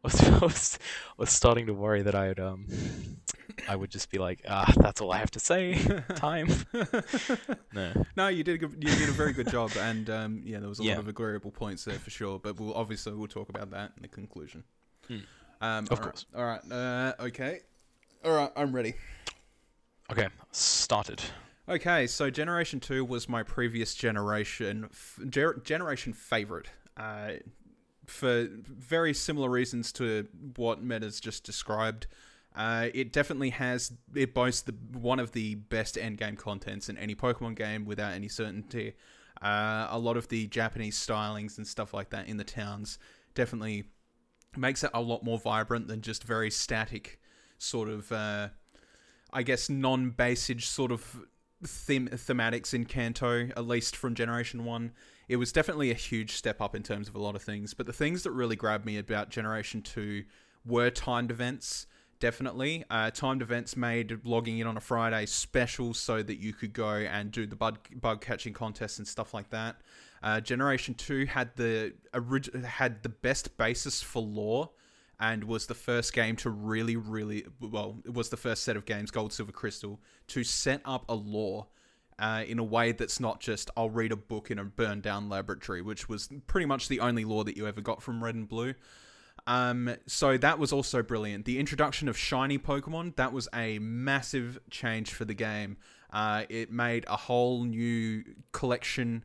[0.03, 0.79] I was, was,
[1.17, 2.67] was starting to worry that I'd um
[3.67, 5.73] I would just be like, ah, that's all I have to say.
[6.15, 6.47] Time.
[7.73, 7.91] No.
[8.15, 10.69] No, you did a good, you did a very good job, and um, yeah, there
[10.69, 10.93] was a Yeah.
[10.93, 12.39] lot of agreeable points there for sure.
[12.39, 14.63] But we'll obviously we'll talk about that in the conclusion.
[15.07, 15.17] Hmm.
[15.61, 16.25] Um, Of all right- course.
[16.35, 16.71] All right.
[16.71, 17.59] Uh, okay.
[18.25, 18.51] All right.
[18.55, 18.95] I'm ready.
[20.11, 21.21] Okay, started.
[21.67, 26.67] Okay, so Generation Two was my previous generation f- ger- generation favorite.
[26.97, 27.33] Uh,
[28.09, 32.07] for very similar reasons to what Meta's just described.
[32.55, 37.15] Uh, it definitely has it boasts the one of the best endgame contents in any
[37.15, 38.93] Pokemon game without any certainty.
[39.41, 42.97] Uh, a lot of the Japanese stylings and stuff like that in the towns
[43.35, 43.85] definitely
[44.57, 47.19] makes it a lot more vibrant than just very static
[47.57, 48.49] sort of uh,
[49.31, 51.21] I guess non-basage sort of
[51.61, 54.91] them- thematics in Kanto, at least from Generation 1.
[55.29, 57.85] It was definitely a huge step up in terms of a lot of things, but
[57.85, 60.23] the things that really grabbed me about Generation 2
[60.65, 61.85] were timed events,
[62.19, 62.83] definitely.
[62.89, 66.89] Uh, timed events made logging in on a Friday special so that you could go
[66.89, 69.75] and do the bug, bug catching contests and stuff like that.
[70.23, 71.93] Uh, Generation 2 had the
[72.65, 74.71] had the best basis for lore
[75.19, 77.99] and was the first game to really, really well.
[78.03, 79.99] It was the first set of games, Gold, Silver, Crystal,
[80.29, 81.67] to set up a lore
[82.19, 85.29] uh, in a way that's not just I'll read a book in a burned down
[85.29, 88.47] laboratory, which was pretty much the only lore that you ever got from Red and
[88.47, 88.75] Blue.
[89.47, 91.45] Um, so that was also brilliant.
[91.45, 95.77] The introduction of shiny Pokemon that was a massive change for the game.
[96.11, 99.23] Uh, it made a whole new collection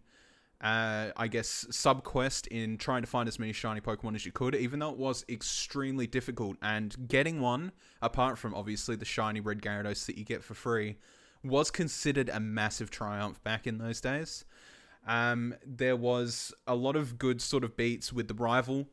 [0.64, 4.32] uh, I guess, sub quest in trying to find as many shiny Pokemon as you
[4.32, 6.56] could, even though it was extremely difficult.
[6.62, 10.96] And getting one, apart from obviously the shiny red Gyarados that you get for free,
[11.44, 14.44] was considered a massive triumph back in those days.
[15.06, 18.88] Um, there was a lot of good sort of beats with the rival.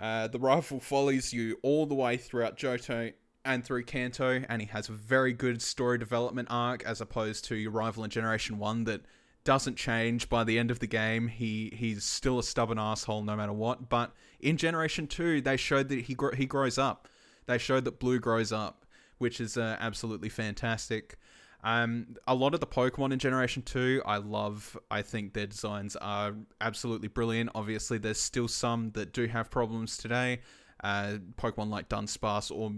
[0.00, 3.12] Uh, the rival follows you all the way throughout Johto
[3.44, 7.56] and through Kanto, and he has a very good story development arc as opposed to
[7.56, 9.02] your rival in Generation 1 that
[9.48, 11.28] doesn't change by the end of the game.
[11.28, 13.88] He he's still a stubborn asshole no matter what.
[13.88, 17.08] But in Generation Two, they showed that he gro- he grows up.
[17.46, 18.84] They showed that Blue grows up,
[19.16, 21.16] which is uh, absolutely fantastic.
[21.64, 24.78] Um, a lot of the Pokemon in Generation Two, I love.
[24.90, 27.50] I think their designs are absolutely brilliant.
[27.54, 30.40] Obviously, there's still some that do have problems today.
[30.84, 32.72] Uh, Pokemon like Dunsparce or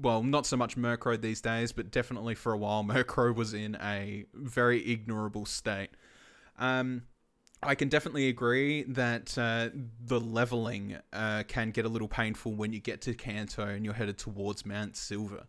[0.00, 3.76] well, not so much Murkrow these days, but definitely for a while, Murkrow was in
[3.82, 5.90] a very ignorable state.
[6.58, 7.02] Um,
[7.62, 9.70] I can definitely agree that uh,
[10.04, 13.94] the leveling uh, can get a little painful when you get to Kanto and you're
[13.94, 15.46] headed towards Mount Silver.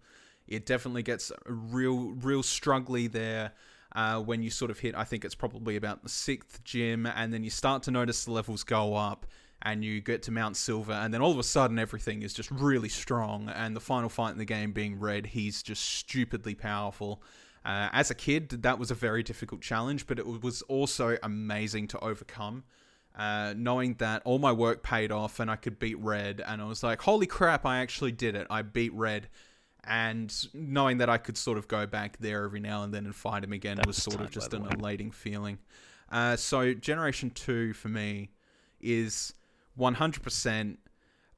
[0.48, 3.54] It definitely gets real, real struggly there.
[3.96, 7.34] Uh, when you sort of hit, I think it's probably about the sixth gym, and
[7.34, 9.26] then you start to notice the levels go up,
[9.62, 12.52] and you get to Mount Silver, and then all of a sudden everything is just
[12.52, 13.50] really strong.
[13.50, 17.24] And the final fight in the game being Red, he's just stupidly powerful.
[17.66, 21.88] Uh, as a kid, that was a very difficult challenge, but it was also amazing
[21.88, 22.64] to overcome.
[23.18, 26.66] Uh, knowing that all my work paid off and I could beat Red, and I
[26.66, 28.46] was like, holy crap, I actually did it.
[28.50, 29.28] I beat Red.
[29.88, 33.16] And knowing that I could sort of go back there every now and then and
[33.16, 34.70] find him again That was sort time, of just an way.
[34.78, 35.60] elating feeling.
[36.12, 38.32] Uh, so, Generation 2 for me
[38.82, 39.34] is
[39.80, 40.78] 100%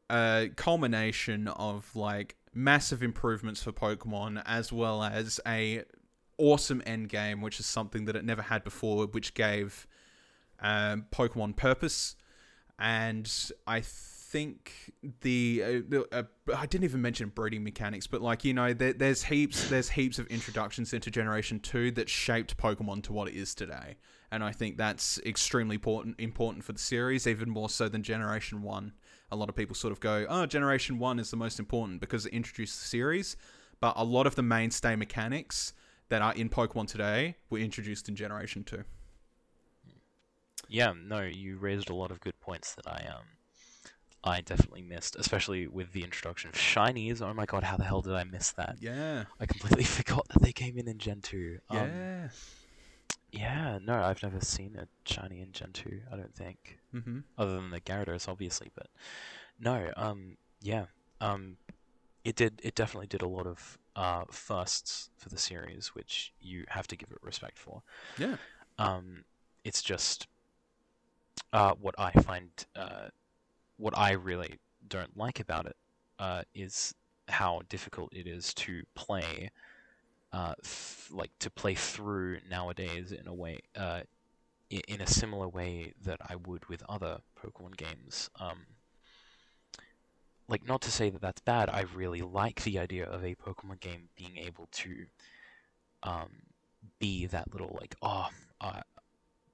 [0.10, 5.84] a culmination of like massive improvements for Pokemon as well as a
[6.38, 9.86] awesome end game, which is something that it never had before, which gave
[10.60, 12.16] um, Pokemon purpose.
[12.80, 13.32] And
[13.68, 13.82] I
[14.32, 16.24] think the uh, uh,
[16.56, 20.20] I didn't even mention breeding mechanics, but like you know, there, there's heaps there's heaps
[20.20, 23.98] of introductions into Generation Two that shaped Pokemon to what it is today.
[24.32, 28.62] and I think that's extremely important important for the series, even more so than Generation
[28.62, 28.94] One.
[29.32, 32.26] A lot of people sort of go, "Oh, Generation One is the most important because
[32.26, 33.36] it introduced the series,"
[33.80, 35.74] but a lot of the mainstay mechanics
[36.10, 38.84] that are in Pokemon today were introduced in Generation Two.
[40.68, 43.26] Yeah, no, you raised a lot of good points that I um
[44.24, 47.22] I definitely missed, especially with the introduction of shinies.
[47.22, 48.76] Oh my god, how the hell did I miss that?
[48.80, 51.60] Yeah, I completely forgot that they came in in Gen 2.
[51.70, 52.30] Um, yeah.
[53.32, 56.80] yeah, no, I've never seen a shiny in Gen 2, I don't think.
[56.94, 57.20] Mm-hmm.
[57.38, 58.88] Other than the Gyarados, obviously, but
[59.60, 60.86] no, um, yeah,
[61.22, 61.58] um,
[62.26, 66.66] it did, it definitely did a lot of uh, firsts for the series, which you
[66.70, 67.84] have to give it respect for.
[68.18, 68.36] Yeah.
[68.78, 69.24] Um,
[69.64, 70.28] it's just
[71.54, 73.08] uh, what I find, uh,
[73.80, 75.78] what I really don't like about it
[76.20, 76.96] uh, is
[77.30, 79.52] how difficult it is to play,
[80.34, 80.56] uh,
[81.12, 84.02] like to play through nowadays in a way, uh,
[84.74, 88.30] i- in a similar way that I would with other Pokemon games.
[88.40, 88.66] Um,
[90.48, 91.70] like not to say that that's bad.
[91.70, 95.06] I really like the idea of a Pokemon game being able to
[96.04, 96.30] um,
[97.00, 98.30] be that little like, oh,
[98.62, 98.82] uh,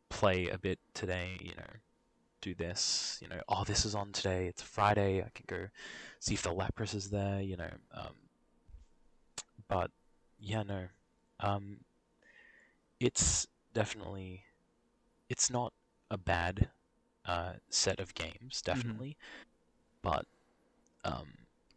[0.09, 1.73] play a bit today, you know,
[2.45, 5.67] do this, you know, oh, this is on today, it's Friday, I can go
[6.19, 7.71] see if the Lapras is there, you know.
[7.91, 8.13] Um,
[9.67, 9.89] but
[10.39, 10.83] yeah, no,
[11.39, 11.77] um,
[12.99, 14.43] it's definitely,
[15.27, 15.73] it's not
[16.11, 16.69] a bad
[17.25, 19.17] uh, set of games, definitely,
[20.03, 20.25] but
[21.03, 21.25] um,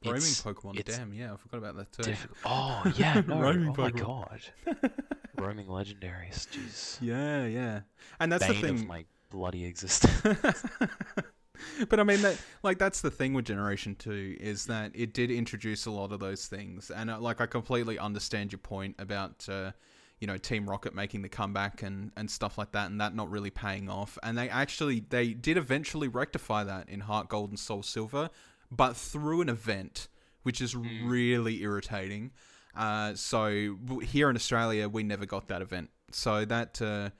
[0.04, 0.78] Roaming Pokemon.
[0.78, 2.02] it's Damn, yeah, I forgot about that too.
[2.02, 2.36] difficult.
[2.44, 4.40] Oh yeah, no, Roaming oh my god,
[5.38, 7.80] roaming legendaries, jeez, yeah, yeah,
[8.20, 8.86] and that's bane the of thing.
[8.86, 10.64] my bloody existence.
[11.88, 15.30] but I mean that like that's the thing with Generation 2 is that it did
[15.30, 16.90] introduce a lot of those things.
[16.90, 19.72] And uh, like I completely understand your point about uh,
[20.20, 23.30] you know Team Rocket making the comeback and and stuff like that and that not
[23.30, 24.18] really paying off.
[24.22, 28.30] And they actually they did eventually rectify that in Heart Gold and Soul Silver
[28.70, 30.08] but through an event
[30.42, 32.30] which is really irritating.
[32.74, 35.90] Uh, so here in Australia we never got that event.
[36.12, 37.10] So that uh,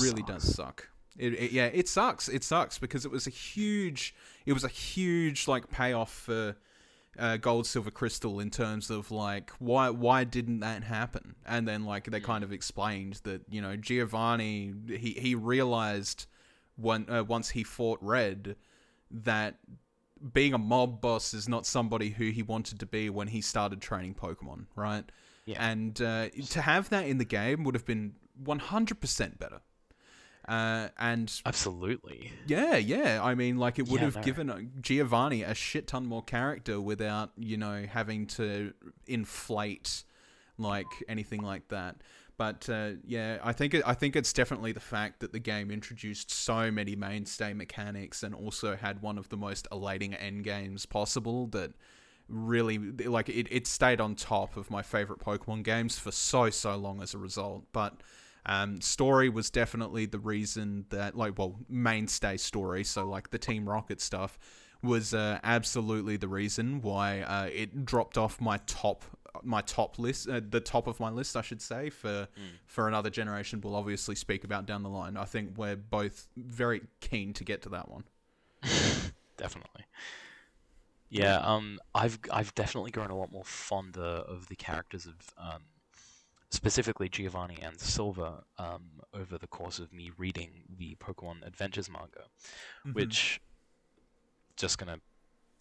[0.00, 0.88] really does suck.
[1.18, 2.28] It, it- yeah, it sucks.
[2.28, 4.14] It sucks because it was a huge,
[4.46, 6.56] it was a huge like payoff for
[7.18, 11.34] uh, Gold, Silver, Crystal in terms of like why why didn't that happen?
[11.44, 16.26] And then like they kind of explained that you know Giovanni he he realized
[16.76, 18.54] when uh, once he fought Red
[19.10, 19.56] that
[20.32, 23.80] being a mob boss is not somebody who he wanted to be when he started
[23.80, 25.04] training Pokemon, right?
[25.46, 25.64] Yeah.
[25.70, 29.60] And uh, to have that in the game would have been 100% better.
[30.48, 32.32] Uh, and Absolutely.
[32.46, 34.22] yeah, yeah, I mean, like it would Yeah, have no.
[34.22, 38.72] given uh, Giovanni a shit ton more character without, you know, having to
[39.06, 40.04] inflate
[40.56, 41.96] like anything like that.
[42.38, 45.70] But uh, yeah, I think it, I think it's definitely the fact that the game
[45.70, 50.86] introduced so many mainstay mechanics and also had one of the most elating end games
[50.86, 51.72] possible that
[52.28, 56.76] really like it, it stayed on top of my favorite Pokemon games for so so
[56.76, 57.64] long as a result.
[57.72, 57.94] But
[58.48, 62.84] um, story was definitely the reason that like well mainstay story.
[62.84, 64.38] So like the Team Rocket stuff
[64.82, 69.04] was uh, absolutely the reason why uh, it dropped off my top
[69.44, 72.26] my top list uh, the top of my list I should say for
[72.66, 76.80] for another generation we'll obviously speak about down the line I think we're both very
[77.00, 78.02] keen to get to that one
[79.36, 79.84] Definitely.
[81.10, 85.62] Yeah, um, I've I've definitely grown a lot more fonder of the characters of um,
[86.50, 92.24] specifically Giovanni and Silver, um, over the course of me reading the Pokemon Adventures manga,
[92.86, 92.92] Mm-hmm.
[92.94, 93.40] which
[94.56, 94.98] just gonna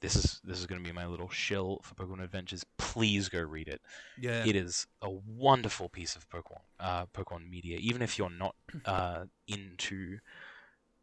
[0.02, 2.64] this is this is gonna be my little shill for Pokemon Adventures.
[2.78, 3.82] Please go read it.
[4.18, 7.78] yeah It is a wonderful piece of Pokemon uh, Pokemon media.
[7.80, 10.20] Even if you're not uh, into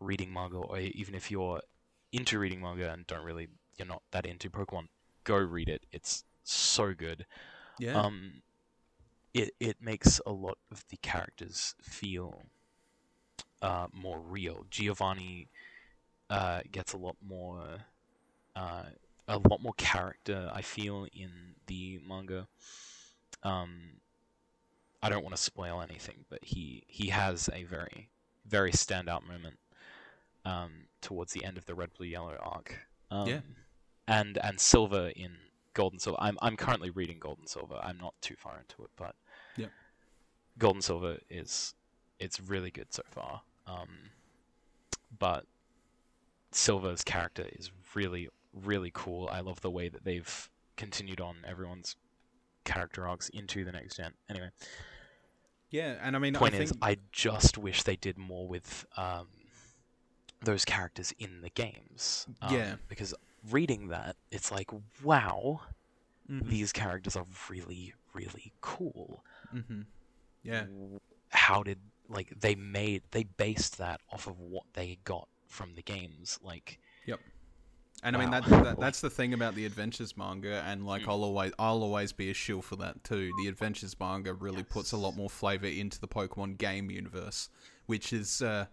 [0.01, 1.61] reading manga, or even if you're
[2.13, 4.89] into reading manga and don't really you're not that into Pokemon,
[5.25, 5.85] go read it.
[5.93, 7.27] It's so good.
[7.79, 8.43] yeah Um,
[9.35, 12.43] it it makes a lot of the characters feel
[13.63, 14.67] uh, more real.
[14.71, 15.49] Giovanni
[16.31, 17.65] uh, gets a lot more
[18.57, 18.85] uh,
[19.29, 20.51] a lot more character.
[20.53, 22.47] I feel in the manga.
[23.43, 24.01] Um,
[25.03, 28.09] I don't want to spoil anything, but he he has a very
[28.47, 29.59] very standout moment
[30.45, 32.87] um, towards the end of the Red Blue Yellow arc.
[33.11, 33.41] Um, Yeah.
[34.09, 35.37] and and Silver in
[35.75, 36.19] Gold and Silver.
[36.21, 37.81] I'm I'm currently reading Gold and Silver.
[37.83, 39.15] I'm not too far into it, but.
[40.59, 41.75] Gold and Silver is
[42.19, 43.43] it's really good so far.
[43.67, 44.11] Um,
[45.19, 45.47] but
[46.53, 49.29] Silver's character is really really cool.
[49.33, 51.97] I love the way that they've continued on everyone's
[52.65, 54.13] character arcs into the next gen.
[54.31, 54.51] Anyway,
[55.71, 58.87] Yeah, and I mean, Point I is, think I just wish they did more with
[58.97, 59.27] um,
[60.41, 62.27] those characters in the games.
[62.41, 62.75] Um, Yeah.
[62.89, 63.13] Because
[63.51, 64.71] reading that, it's like,
[65.03, 65.61] wow,
[66.31, 69.25] Mhm, these characters are really, really cool.
[69.53, 69.87] mhm.
[70.45, 70.67] Yeah,
[71.31, 71.79] how did
[72.09, 76.79] like they made they based that off of what they got from the games like
[77.07, 77.21] yep
[78.03, 78.41] and I mean Wow.
[78.41, 81.09] that, that that's the thing about the adventures manga, and like Mm.
[81.09, 83.31] I'll always I'll always be a shill for that too.
[83.43, 87.49] The adventures manga really puts a lot more flavor into the Pokemon game universe,
[87.87, 88.67] which is uh,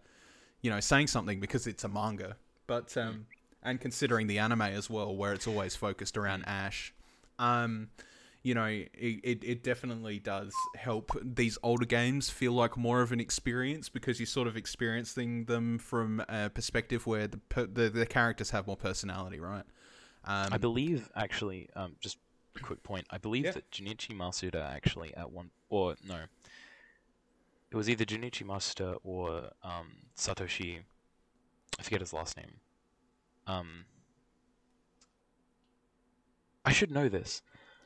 [0.62, 2.36] you know saying something because it's a manga,
[2.68, 3.26] but um,
[3.64, 6.94] and considering the anime as well, where it's always focused around Ash,
[7.40, 7.90] um,
[8.44, 13.12] you know, it, it, it definitely does help these older games feel like more of
[13.12, 17.90] an experience because you're sort of experiencing them from a perspective where the per- the,
[17.90, 19.64] the characters have more personality, right?
[20.24, 22.18] Um, i believe actually um just
[22.56, 23.54] a quick point i believe Yeah.
[23.54, 26.26] that junichi masuda actually at one or no
[27.72, 30.82] it was either junichi masuda or um satoshi
[31.80, 32.52] i forget his last name
[33.48, 33.86] um
[36.66, 37.42] i should know this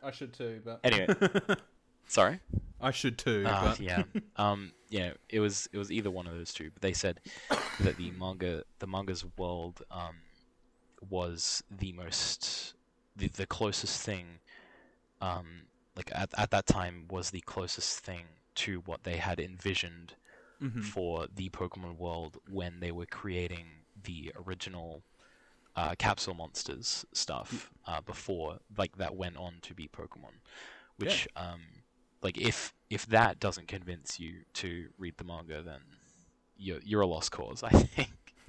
[0.05, 1.07] I should too, but Anyway.
[2.07, 2.39] sorry
[2.79, 3.43] I should too.
[3.47, 4.03] Ah, but yeah.
[4.37, 6.69] Um, yeah, it was it was either one of those two.
[6.73, 7.21] But they said
[7.79, 10.15] that the manga, the manga's world, um,
[11.09, 12.73] was the most,
[13.15, 14.39] the, the closest thing,
[15.21, 15.45] um,
[15.95, 18.25] like at at that time was the closest thing
[18.55, 20.15] to what they had envisioned
[20.61, 20.83] Mhm.
[20.83, 23.67] for the Pokemon world when they were creating
[24.03, 25.01] the original.
[25.77, 30.31] Uh, capsule monsters stuff uh, before like that went on to be Pokemon,
[30.97, 31.59] which um,
[32.21, 35.79] like if if that doesn't convince you to read the manga, then
[36.57, 37.61] you're you're a lost cause.
[37.61, 38.09] I think.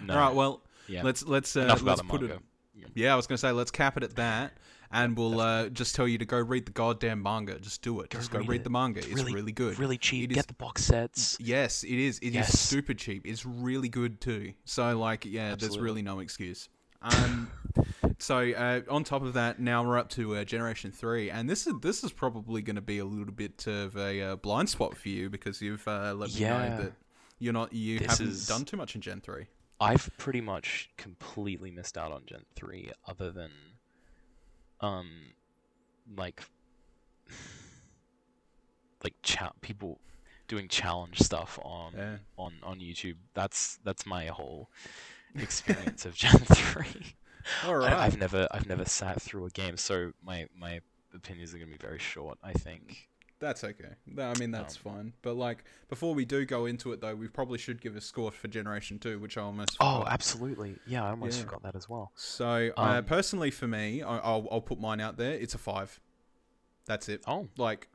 [0.00, 0.14] no.
[0.14, 1.02] All right, well, yeah.
[1.02, 2.34] let's let's uh, let's put manga.
[2.34, 2.40] it.
[2.94, 4.52] Yeah, I was gonna say let's cap it at that,
[4.92, 7.58] and we'll uh, just tell you to go read the goddamn manga.
[7.58, 8.10] Just do it.
[8.10, 8.98] Go just go read read the manga.
[9.00, 9.78] It's It's really- really good.
[9.78, 10.30] Really cheap.
[10.30, 11.36] It Get is- the box sets.
[11.40, 12.18] Yes, it is.
[12.20, 12.58] It is Yes.
[12.58, 13.26] super cheap.
[13.26, 14.52] It's really good too.
[14.64, 16.68] So like, yeah, there's really no excuse.
[17.02, 17.50] Um,
[18.18, 21.66] so uh, on top of that, now we're up to uh, Generation Three, and this
[21.66, 24.96] is this is probably going to be a little bit of a uh, blind spot
[24.96, 26.68] for you because you've uh, let me Yeah.
[26.68, 26.92] know that
[27.38, 29.46] you're not you This haven't is- done too much in Gen Three.
[29.78, 33.50] I've pretty much completely missed out on Gen three, other than,
[34.80, 35.08] um,
[36.16, 36.42] like,
[39.04, 40.00] like cha- people
[40.48, 42.16] doing challenge stuff on Yeah.
[42.38, 43.16] on on YouTube.
[43.34, 44.70] That's that's my whole
[45.34, 47.14] experience of Gen three.
[47.64, 47.92] All right.
[47.92, 48.06] I.
[48.06, 50.80] I've never I've never sat through a game, so my my
[51.14, 52.38] opinions are gonna be very short.
[52.42, 53.08] I think.
[53.38, 53.94] That's okay.
[54.18, 55.12] I mean, that's Um, fine.
[55.20, 58.30] But like, before we do go into it, though, we probably should give a score
[58.32, 60.12] for Generation Two, which I almost Oh, forgot.
[60.12, 60.80] absolutely.
[60.86, 61.44] Yeah, I almost Yeah.
[61.44, 62.12] forgot that as well.
[62.14, 65.32] So, uh, Um, personally, for me, I, I'll I'll put mine out there.
[65.34, 66.00] It's a five.
[66.86, 67.22] That's it.
[67.26, 67.88] Oh, Like,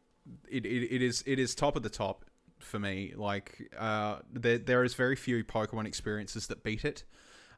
[0.48, 2.26] it, it, it is it is top of the top
[2.60, 3.14] for me.
[3.16, 7.04] Like, uh, there there is very few Pokemon experiences that beat it.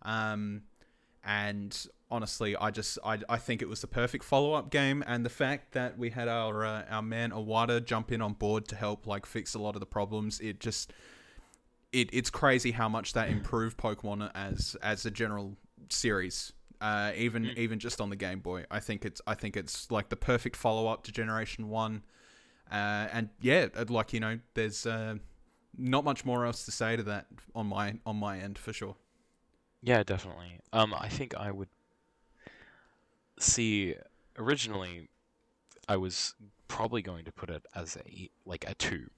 [0.03, 0.63] Um,
[1.25, 5.25] and honestly, I just I, I think it was the perfect follow up game, and
[5.25, 8.75] the fact that we had our uh, our man Iwata jump in on board to
[8.75, 10.93] help like fix a lot of the problems, it just
[11.91, 15.57] it it's crazy how much that improved Pokemon as as a general
[15.89, 16.53] series.
[16.79, 17.57] Uh, even Mm.
[17.57, 20.55] even just on the Game Boy, I think it's I think it's like the perfect
[20.55, 22.03] follow up to Generation One,
[22.71, 25.15] uh, and yeah, uh, like you know, there's uh,
[25.77, 28.97] not much more else to say to that on my on my end for sure.
[29.81, 30.59] Yeah, definitely.
[30.73, 31.69] Um, I think I would
[33.43, 33.95] see.
[34.37, 35.09] Originally,
[35.87, 36.33] I was
[36.67, 39.09] probably going to put it as a like a two,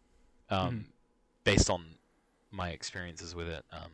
[0.50, 0.86] um, Mhm.
[1.44, 1.86] based on
[2.52, 3.66] my experiences with it.
[3.72, 3.92] Um,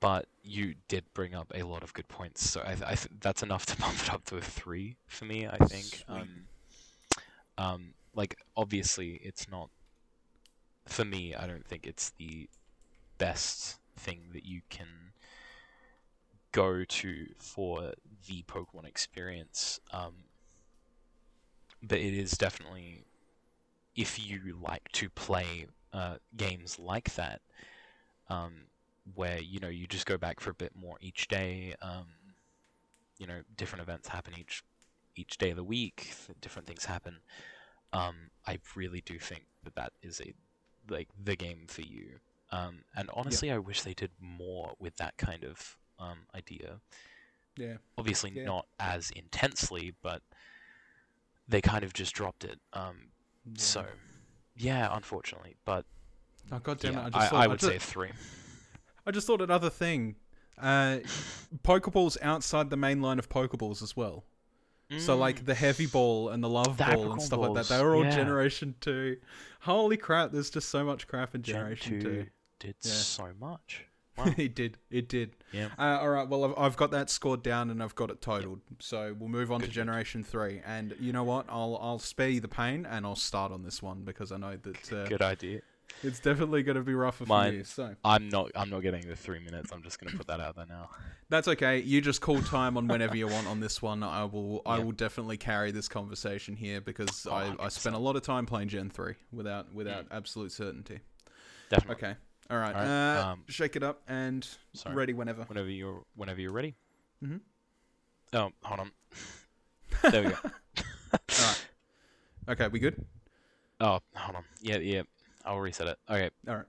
[0.00, 3.08] but you did bring up a lot of good points, so I, th- I th-
[3.20, 5.46] that's enough to bump it up to a three for me.
[5.46, 6.02] I think.
[6.08, 6.46] Um,
[7.56, 9.70] um, like obviously, it's not.
[10.86, 12.48] For me, I don't think it's the
[13.18, 15.12] best thing that you can
[16.54, 17.92] go to for
[18.28, 19.80] the Pokemon experience.
[19.92, 20.14] Um,
[21.82, 23.04] but it is definitely,
[23.96, 27.40] if you like to play uh, games like that,
[28.30, 28.52] um,
[29.14, 31.74] where you know you just go back for a bit more each day.
[31.82, 32.06] Um,
[33.18, 34.62] you know, different events happen each
[35.16, 36.14] each day of the week.
[36.40, 37.16] Different things happen.
[37.92, 40.32] Um, I really do think that that is a
[40.88, 42.20] like the game for you.
[42.52, 46.80] Um, and honestly, I wish they did more with that kind of um, idea.
[47.56, 47.76] Yeah.
[47.96, 48.44] Obviously, Yeah.
[48.44, 50.22] not as intensely, but
[51.48, 52.58] they kind of just dropped it.
[52.72, 53.08] Um,
[53.56, 53.84] So,
[54.56, 55.84] yeah, unfortunately, but
[56.50, 57.14] oh god damn yeah, it!
[57.14, 58.10] I I, thought, I would just, say three.
[59.06, 60.16] I just thought another thing.
[60.56, 61.00] Uh,
[61.62, 64.24] Pokeballs outside the main line of Pokeballs as well.
[64.98, 67.82] So like the heavy ball and the love The ball and stuff like that, they
[67.82, 68.14] were all yeah.
[68.14, 69.16] Generation Two.
[69.62, 70.30] Holy crap!
[70.30, 72.26] There's just so much crap in Gen Generation 2 Two.
[72.60, 72.92] did Yeah.
[72.92, 73.86] so much.
[74.16, 74.32] Wow.
[74.36, 74.78] it did.
[74.90, 75.34] It did.
[75.52, 75.68] yeah.
[75.78, 76.28] Uh, all right.
[76.28, 78.60] Well, I've, I've got that scored down and I've got it totaled.
[78.80, 79.72] So we'll move on Good, to.
[79.72, 80.60] Generation Three.
[80.64, 81.46] And you know what?
[81.48, 84.56] I'll I'll spare you the pain and I'll start on this one because I know
[84.62, 85.60] that uh, Good idea.
[86.02, 87.64] it's definitely going to be rougher for Mine- you.
[87.64, 88.50] So I'm not.
[88.54, 89.70] I'm not getting the three minutes.
[89.72, 90.90] I'm just gonna put that out there now.
[91.28, 91.80] that's okay.
[91.80, 94.02] You just call time on whenever you want on this one.
[94.02, 94.84] I will I Yeah.
[94.84, 98.46] will definitely carry this conversation here because Oh, I, I spent a lot of time
[98.46, 101.00] playing Gen Three without without absolute certainty.
[101.70, 101.94] Definitely.
[102.08, 102.16] Okay.
[102.50, 102.74] All right.
[102.74, 104.94] All right, Uh, um, shake it up and Sorry.
[104.94, 105.44] ready whenever.
[105.44, 106.02] Whenever you're.
[106.14, 106.74] Whenever you're ready.
[107.24, 107.40] Mhm.
[108.32, 108.90] Oh, hold on.
[110.10, 110.36] there we go.
[111.38, 111.58] All right.
[112.48, 113.04] Okay, we good?
[113.80, 114.44] Oh, hold on.
[114.60, 115.02] Yeah, yeah.
[115.44, 115.98] I'll reset it.
[116.10, 116.66] Okay, All right.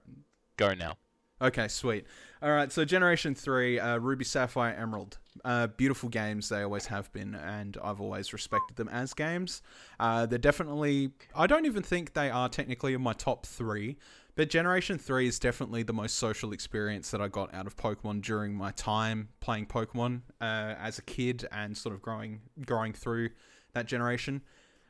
[0.56, 0.96] go now.
[1.40, 2.06] Okay, sweet.
[2.40, 5.18] All right, so Generation 3, uh, Ruby, Sapphire, Emerald.
[5.44, 9.60] Uh, beautiful games, they always have been, and I've always respected them as games.
[10.00, 13.98] Uh, they're definitely, I don't even think they are technically in my top three,
[14.36, 18.22] but Generation 3 is definitely the most social experience that I got out of Pokemon
[18.22, 23.30] during my time playing Pokemon uh, as a kid and sort of growing, growing through
[23.72, 24.42] that generation.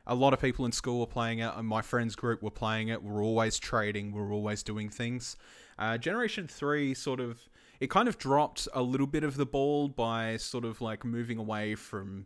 [0.05, 2.89] A lot of people in school were playing it, and my friends group were playing
[2.89, 3.01] it.
[3.01, 5.37] We're always trading, we're always doing things.
[5.79, 7.39] Uh, Generation 3 sort of
[7.79, 11.37] it kind of dropped a little bit of the ball by sort of like moving
[11.37, 12.25] away from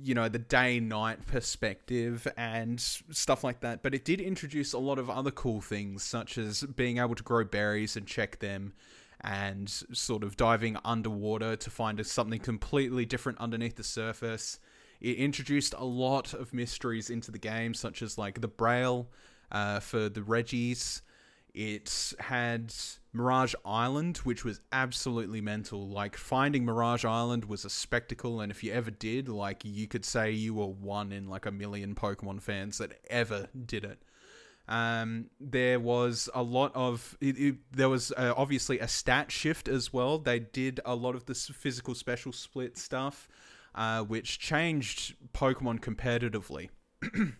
[0.00, 4.78] you know the day night perspective and stuff like that but it did introduce a
[4.78, 8.72] lot of other cool things such as being able to grow berries and check them
[9.22, 14.58] and sort of diving underwater to find something completely different underneath the surface.
[15.00, 19.08] It introduced a lot of mysteries into the game such as like the braille
[19.50, 21.02] uh, for the regis.
[21.54, 22.74] It had
[23.14, 25.88] Mirage Island, which was absolutely mental.
[25.88, 30.04] Like finding Mirage Island was a spectacle, and if you ever did, like you could
[30.04, 34.02] say you were one in like a million Pokemon fans that ever did it.
[34.68, 39.68] Um, there was a lot of it, it, there was uh, obviously a stat shift
[39.68, 40.18] as well.
[40.18, 43.28] They did a lot of this physical special split stuff,
[43.74, 46.70] uh, which changed Pokemon competitively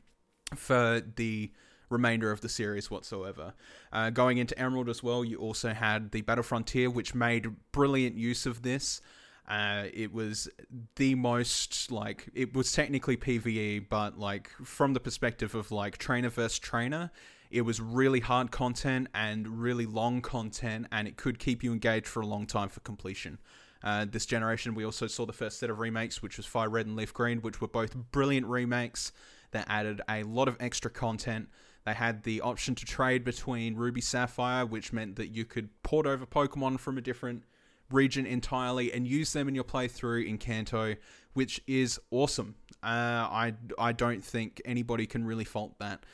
[0.55, 1.53] for the
[1.93, 3.55] remainder of the series whatsoever.
[3.93, 8.17] Uh, going into Emerald as well, you also had the Battle Frontier, which made brilliant
[8.17, 9.01] use of this.
[9.49, 10.49] Uh, it was
[10.97, 16.31] the most like it was technically PVE, but like from the perspective of like trainer
[16.31, 17.11] versus trainer,
[17.51, 22.07] it was really hard content and really long content, and it could keep you engaged
[22.07, 23.39] for a long time for completion.
[23.85, 26.87] Uh, this generation, we also saw the first set of remakes, which was Fire Red
[26.87, 29.13] and Leaf Green, which were both brilliant remakes
[29.51, 31.49] that added a lot of extra content.
[31.85, 36.07] They had the option to trade between Ruby Sapphire, which meant that you could port
[36.07, 37.43] over Pokemon from a different
[37.91, 40.95] region entirely and use them in your playthrough in Kanto,
[41.35, 42.55] which is awesome.
[42.83, 46.05] Uh, I I don't think anybody can really fault that.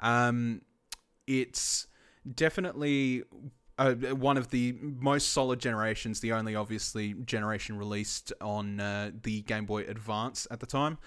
[0.00, 0.62] Um,
[1.26, 1.86] it's
[2.34, 3.24] definitely
[3.78, 6.20] uh, one of the most solid generations.
[6.20, 10.98] The only obviously generation released on uh, the Game Boy Advance at the time.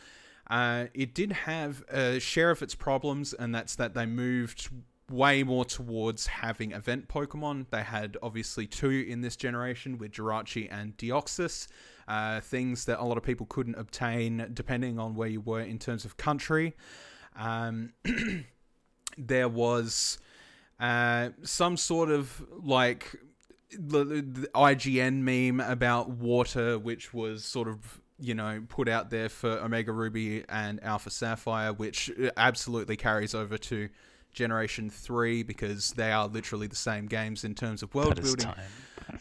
[0.50, 4.70] Uh, it did have a share of its problems, and that's that they moved
[5.10, 7.66] way more towards having event Pokemon.
[7.70, 11.68] They had obviously two in this generation with Jirachi and Deoxys,
[12.08, 15.80] uh, things that a lot of people couldn't obtain depending on where you were in
[15.80, 16.76] terms of country.
[17.36, 17.94] Um,
[19.18, 20.20] there was
[20.80, 23.16] uh, some sort of like
[23.78, 29.30] the, the IGN meme about water, which was sort of you know put out there
[29.30, 33.90] for Omega Ruby and Alpha Sapphire, which absolutely carries over to
[34.34, 38.46] Generation Three because they are literally the same games in terms of world building.
[38.46, 38.66] time.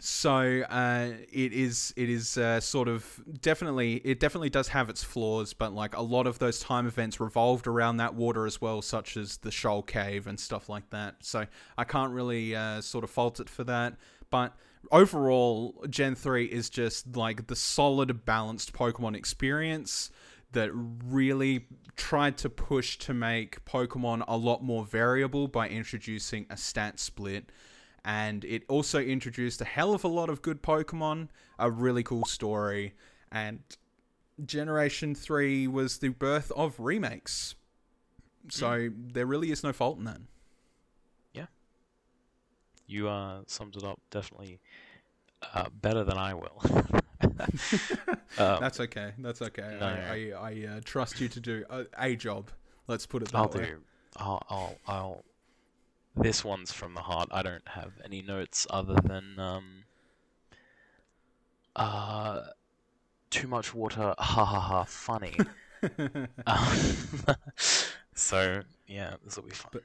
[0.00, 5.02] So uh, it is it is uh, sort of definitely it definitely does have its
[5.02, 8.82] flaws, but like a lot of those time events revolved around that water as well,
[8.82, 11.16] such as the Shoal Cave and stuff like that.
[11.22, 11.46] So
[11.76, 13.94] I can't really uh, sort of fault it for that.
[14.30, 14.54] But
[14.90, 20.10] overall, Gen three is just like the solid, balanced Pokemon experience
[20.52, 26.56] that really tried to push to make Pokemon a lot more variable by introducing a
[26.56, 27.50] stat split
[28.04, 31.28] and it also introduced a hell of a lot of good Pokemon,
[31.58, 32.94] a really cool story,
[33.30, 33.60] and
[34.44, 37.54] Generation 3 was the birth of remakes.
[38.50, 39.12] So mm.
[39.12, 40.20] there really is no fault in that.
[42.88, 44.58] You uh, summed it up definitely
[45.54, 46.60] uh, better than I will.
[48.38, 49.12] um, That's okay.
[49.18, 49.76] That's okay.
[49.78, 49.86] no.
[49.86, 52.50] I, I, I uh, trust you to do a, a job.
[52.86, 53.66] Let's put it that I'll way.
[53.66, 53.78] do.
[54.16, 55.24] I'll, I'll, I'll.
[56.16, 57.28] This one's from the heart.
[57.30, 59.84] I don't have any notes other than um.
[61.76, 62.40] Uh,
[63.30, 64.14] too much water.
[64.18, 64.84] Ha ha ha.
[64.84, 65.36] Funny.
[66.44, 66.76] Um,
[68.14, 69.70] so yeah, this will be fun.
[69.72, 69.84] But-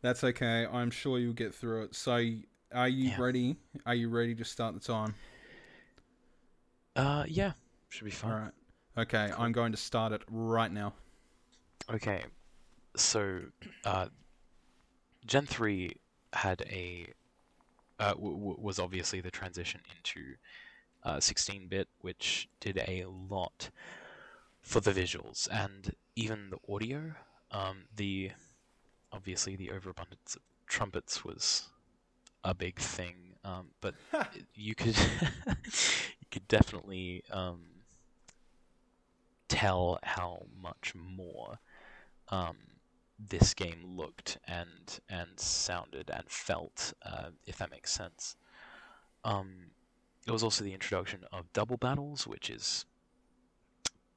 [0.00, 0.66] That's okay.
[0.70, 1.94] I'm sure you'll get through it.
[1.94, 2.12] So,
[2.72, 3.20] are you Yeah.
[3.20, 3.56] ready?
[3.86, 5.14] Are you ready to start the time?
[6.96, 7.52] Uh, yeah,
[7.88, 8.32] should be fine.
[8.32, 8.52] All right.
[8.96, 10.92] Okay, I'm going to start it right now.
[11.92, 12.24] Okay,
[12.96, 13.40] so
[13.84, 14.08] uh,
[15.26, 15.92] Gen three
[16.32, 17.06] had a
[17.98, 20.34] uh, w- w- was obviously the transition into
[21.04, 23.70] uh, 16-bit, which did a lot
[24.62, 27.12] for the visuals and even the audio.
[27.50, 28.30] Um, the
[29.12, 31.68] obviously the overabundance of trumpets was
[32.44, 33.94] a big thing, um, but
[34.54, 34.96] you could
[35.46, 37.60] you could definitely um,
[39.48, 41.58] tell how much more
[42.28, 42.56] um,
[43.18, 48.36] this game looked and and sounded and felt, uh, if that makes sense.
[49.24, 49.72] Um,
[50.26, 52.84] it was also the introduction of double battles, which is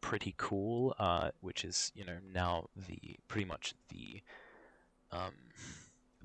[0.01, 0.95] pretty cool.
[0.99, 4.21] Uh, which is you know now the pretty much the
[5.11, 5.33] um,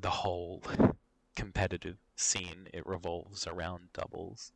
[0.00, 0.62] the whole
[1.36, 2.68] competitive scene.
[2.72, 4.52] It revolves around doubles.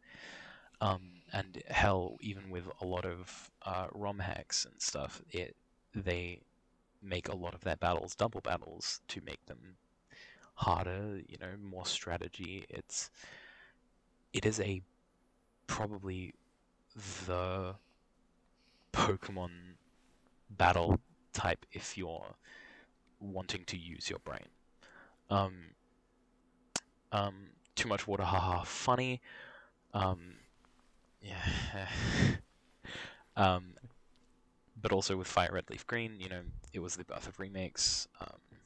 [0.81, 5.55] Um, and hell, even with a lot of uh, ROM hacks and stuff, it
[5.95, 6.41] they
[7.03, 9.77] make a lot of their battles double battles to make them
[10.55, 12.65] harder, you know, more strategy.
[12.69, 13.11] It's
[14.33, 14.83] it is a
[15.67, 16.35] probably
[17.27, 17.75] the
[18.93, 19.51] Pokemon
[20.51, 20.99] battle
[21.33, 22.35] type if you're
[23.21, 24.47] wanting to use your brain.
[25.29, 25.55] Um,
[27.13, 27.35] um,
[27.75, 29.21] too much water, haha, funny.
[29.95, 30.35] Um,
[31.23, 31.87] yeah.
[33.37, 33.75] um,
[34.81, 36.41] but also with Fire Red Leaf Green, you know,
[36.73, 38.59] it was the birth of remakes, um,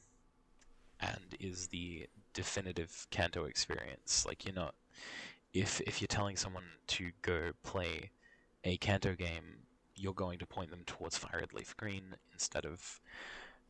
[1.01, 4.25] and is the definitive Kanto experience.
[4.25, 4.75] Like you're not,
[5.53, 8.11] if if you're telling someone to go play
[8.63, 9.65] a Kanto game,
[9.95, 13.01] you're going to point them towards Fire Red Leaf Green instead of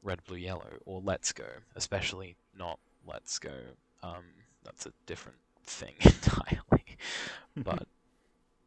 [0.06, 3.56] Red Blue Yellow or Let's Go, especially not Let's Go.
[4.04, 4.24] Um,
[4.64, 6.86] that's a different thing entirely,
[7.58, 7.88] but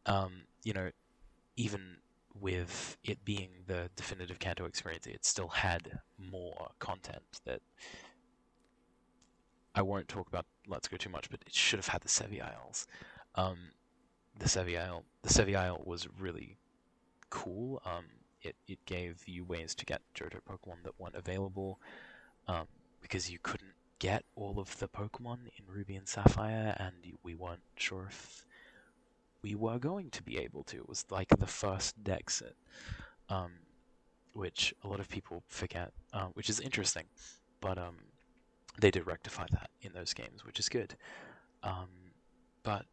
[0.05, 0.91] um, you know,
[1.55, 1.97] even
[2.39, 7.61] with it being the definitive Kanto experience, it still had more content that
[9.75, 12.41] I won't talk about Let's Go too much, but it should have had the Sevii
[12.41, 12.85] Isles.
[13.35, 13.57] Um,
[14.37, 16.57] the Sevii Isle, the Sevii Isle was really
[17.29, 17.81] cool.
[17.85, 18.05] Um,
[18.41, 21.79] it, it gave you ways to get Johto Pokemon that weren't available
[22.47, 22.67] um,
[23.01, 27.61] because you couldn't get all of the Pokemon in Ruby and Sapphire, and we weren't
[27.75, 28.45] sure if
[29.41, 30.77] we were going to be able to.
[30.77, 32.53] It was like the first Dexit,
[33.29, 33.51] um,
[34.33, 37.05] which a lot of people forget, uh, which is interesting.
[37.61, 37.97] But um,
[38.79, 40.95] they did rectify that in those games, which is good.
[41.63, 41.89] Um,
[42.63, 42.85] but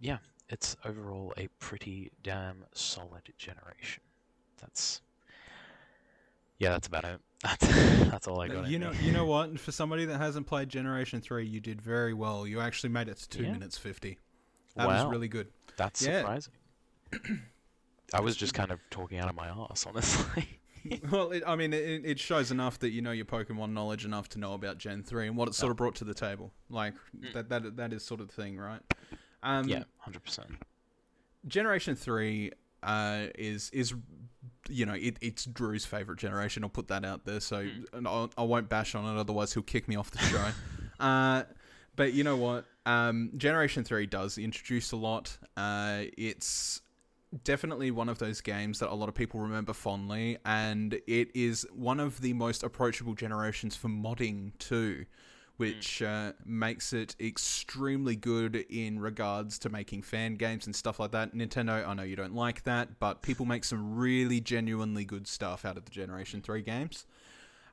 [0.00, 0.18] yeah,
[0.48, 4.02] it's overall a pretty damn solid generation.
[4.62, 5.02] That's
[6.58, 7.20] yeah, that's about it.
[7.42, 7.66] That's
[8.08, 8.68] that's all I got.
[8.68, 8.98] you know, me.
[9.02, 9.58] you know what?
[9.58, 12.46] For somebody that hasn't played Generation Three, you did very well.
[12.46, 13.50] You actually made it to two Yeah.
[13.52, 14.18] minutes fifty.
[14.76, 15.48] That was really good.
[15.76, 16.20] That's Yeah.
[16.20, 16.52] surprising.
[18.14, 20.60] I was just kind of talking out of my ass, honestly.
[21.10, 24.28] well, it, I mean, it, it shows enough that you know your Pokemon knowledge enough
[24.30, 26.52] to know about Gen three and what it sort of brought to the table.
[26.70, 27.32] Like Mm.
[27.34, 28.80] that, that, that is sort of the thing, right?
[29.42, 30.48] Um, yeah, hundred percent.
[31.48, 32.52] Generation three
[32.84, 33.94] uh, is is
[34.68, 36.62] you know it, it's Drew's favorite generation.
[36.64, 37.84] I'll put that out there, so Mm.
[37.92, 39.18] and I'll, I won't bash on it.
[39.20, 40.18] Otherwise, he'll kick me off the
[40.98, 41.04] show.
[41.04, 41.44] uh,
[41.96, 42.64] but you know what?
[42.86, 45.36] Um, generation three does introduce a lot.
[45.56, 46.80] Uh, it's
[47.44, 51.66] definitely one of those games that a lot of people remember fondly, and it is
[51.74, 55.04] one of the most approachable generations for modding too
[55.56, 61.12] which uh, makes it extremely good in regards to making fan games and stuff like
[61.12, 61.34] that.
[61.34, 65.64] Nintendo, I know you don't like that, but people make some really genuinely good stuff
[65.64, 67.06] out of the Generation 3 games.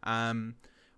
[0.03, 0.55] Um,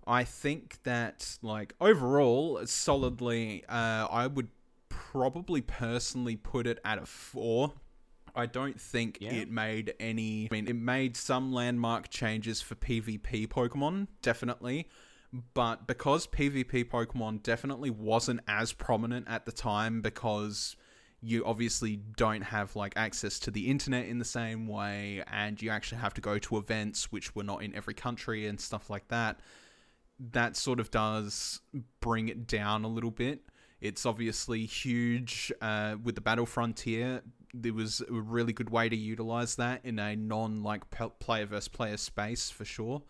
[0.08, 4.50] I think that, like, overall, solidly, uh, I would
[4.90, 7.74] probably personally put it at a 4.
[8.36, 9.34] I don't think Yeah.
[9.34, 10.48] it made any.
[10.52, 14.88] I mean, it made some landmark changes for PvP Pokemon, definitely
[15.54, 20.76] but because PvP Pokemon definitely wasn't as prominent at the time because
[21.22, 25.70] you obviously don't have like access to the internet in the same way and you
[25.70, 29.08] actually have to go to events which were not in every country and stuff like
[29.08, 29.40] that
[30.32, 31.62] that sort of does
[32.00, 33.42] bring it down a little bit.
[33.80, 37.24] It's obviously huge uh, with the battle frontier.
[37.54, 40.84] There was a really good way to utilize that in a non like
[41.20, 43.02] player versus player space for sure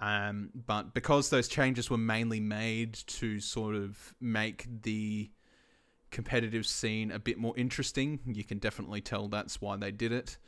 [0.00, 5.30] um, but because those changes were mainly made to sort of make the
[6.10, 10.38] competitive scene a bit more interesting, you can definitely tell that's why they did it.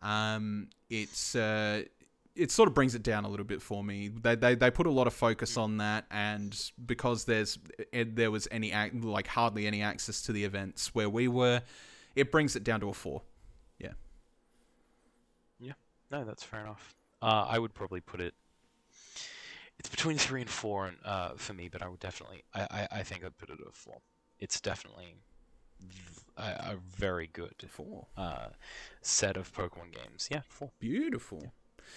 [0.00, 1.82] Um, it's uh,
[2.34, 4.08] it sort of brings it down a little bit for me.
[4.08, 7.58] They they, they put a lot of focus on that, and because there's
[7.92, 11.62] eh, there was any like hardly any access to the events where we were,
[12.16, 13.20] it brings it down to a four.
[13.78, 13.92] Yeah.
[15.60, 15.72] Yeah.
[16.10, 16.94] No, that's fair enough.
[17.20, 18.34] Uh, I would probably put it.
[19.84, 22.42] It's between three and four, and uh, for me, but I would definitely.
[22.54, 23.98] I, I, I think I'd put it at a four.
[24.40, 25.16] It's definitely
[26.38, 28.06] a very good Four.
[28.16, 28.48] uh,
[29.02, 30.28] set of Pokemon games.
[30.30, 30.70] Yeah, four.
[30.80, 31.52] Beautiful.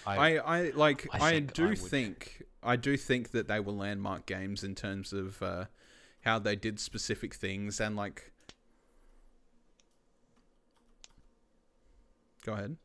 [0.06, 3.58] I, I, I like I I, do I would- think I do think that they
[3.58, 5.64] were landmark games in terms of uh,
[6.24, 8.32] how they did specific things and like
[12.44, 12.76] Go ahead.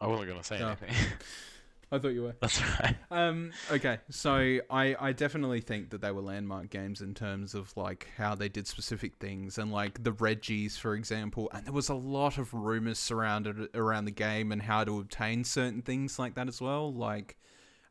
[0.00, 0.68] I wasn't gonna say No.
[0.68, 0.90] anything.
[1.92, 2.36] I thought you were.
[2.40, 2.96] that's right.
[3.10, 7.76] Um, okay, so I, I definitely think that they were landmark games in terms of
[7.76, 11.50] like how they did specific things and like the Regis, for example.
[11.52, 15.42] And there was a lot of rumors surrounded around the game and how to obtain
[15.42, 16.92] certain things like that as well.
[16.92, 17.36] Like,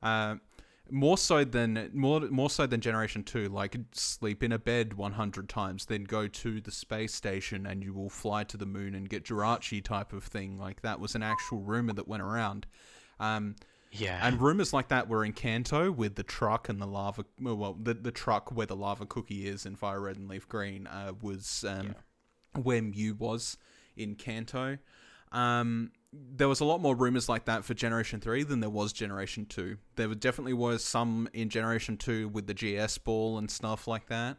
[0.02, 0.36] uh,
[0.90, 3.50] more so than more more so than Generation Two.
[3.50, 7.84] Like, sleep in a bed one hundred times, then go to the space station and
[7.84, 10.58] you will fly to the moon and get Jirachi type of thing.
[10.58, 12.66] Like that was an actual rumor that went around.
[13.20, 13.56] Um,
[13.92, 14.20] Yeah.
[14.22, 17.26] and rumors like that were in Kanto with the truck and the lava.
[17.42, 20.88] Well, the the truck where the lava cookie is in Fire Red and Leaf Green
[20.88, 21.96] uh, was um,
[22.62, 23.58] where Mew was
[23.96, 24.78] in Kanto.
[25.32, 28.94] Um, there was a lot more rumors like that for Generation Three than there was
[28.94, 29.78] Generation Two.
[29.96, 34.38] There definitely was some in Generation Two with the GS ball and stuff like that.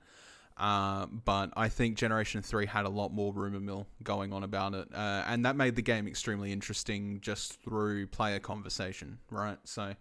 [0.60, 4.74] Uh, but I think Generation 3 had a lot more rumor mill going on about
[4.74, 4.88] it.
[4.94, 9.56] Uh, and that made the game extremely interesting just through player conversation, right?
[9.64, 9.94] So,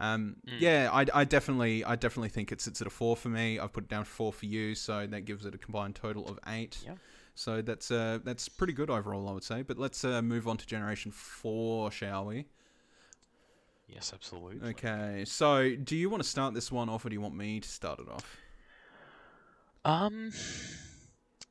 [0.00, 3.60] um, yeah, I, I definitely I definitely think it sits at a 4 for me.
[3.60, 6.40] I've put it down 4 for you, so that gives it a combined total of
[6.44, 6.78] 8.
[6.84, 6.94] Yeah.
[7.36, 9.62] So that's uh, that's pretty good overall, I would say.
[9.62, 12.46] But let's uh, move on to Generation 4, shall we?
[13.86, 14.70] yes, absolutely.
[14.70, 17.60] Okay, so do you want to start this one off or do you want me
[17.60, 18.38] to start it off?
[19.84, 20.32] Um.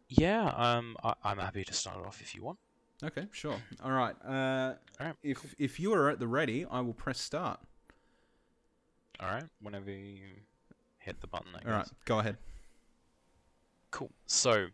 [0.07, 0.47] Yeah.
[0.55, 0.95] Um.
[1.03, 2.59] I, I'm happy to start off if you want.
[3.03, 3.55] Okay, sure.
[3.83, 4.15] All right.
[4.25, 7.59] Uh, Alright, if if you are at the ready, I will press start.
[9.21, 9.45] All right.
[9.61, 10.19] Whenever you
[10.97, 11.51] hit the button.
[11.55, 11.93] I All right, guess.
[12.05, 12.37] go ahead.
[13.91, 14.11] Cool.
[14.25, 14.67] So,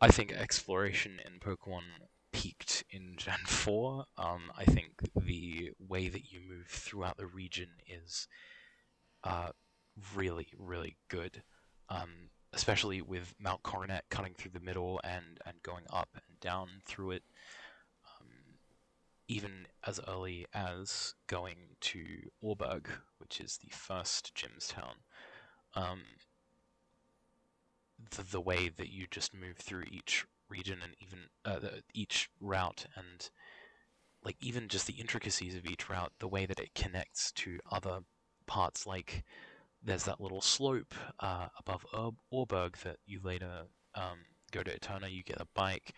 [0.00, 1.82] I think exploration in Pokemon
[2.32, 4.04] peaked in Gen 4.
[4.18, 8.28] Um, I think the way that you move throughout the region is
[9.24, 9.50] uh,
[10.14, 11.42] really, really good.
[11.88, 16.68] Um, especially with Mount Coronet cutting through the middle and, and going up and down
[16.84, 17.22] through it.
[18.06, 18.26] Um,
[19.28, 22.04] even as early as going to
[22.42, 22.86] Oreburgh,
[23.18, 24.96] which is the first Gym's town.
[25.74, 26.00] Um,
[28.16, 32.86] the, the way that you just move through each region and even uh, each route
[32.96, 33.30] and
[34.24, 38.00] like even just the intricacies of each route the way that it connects to other
[38.46, 39.24] parts like
[39.82, 44.18] there's that little slope uh, above Ur- Oreburgh that you later um,
[44.52, 45.94] go to Eterna you get a bike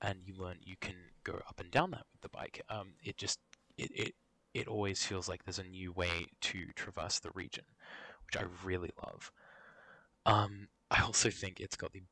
[0.00, 2.62] and you learn you can go up and down that with the bike.
[2.68, 3.38] Um, it just
[3.78, 4.14] it, it
[4.54, 7.64] it always feels like there's a new way to traverse the region
[8.26, 9.32] which I really love.
[10.26, 12.02] Um, I also think it's got the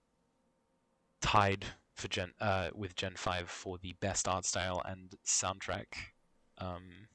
[1.20, 1.64] tied
[1.94, 5.86] for Gen uh, with Gen Five for the best art style and soundtrack.
[6.58, 7.08] Um,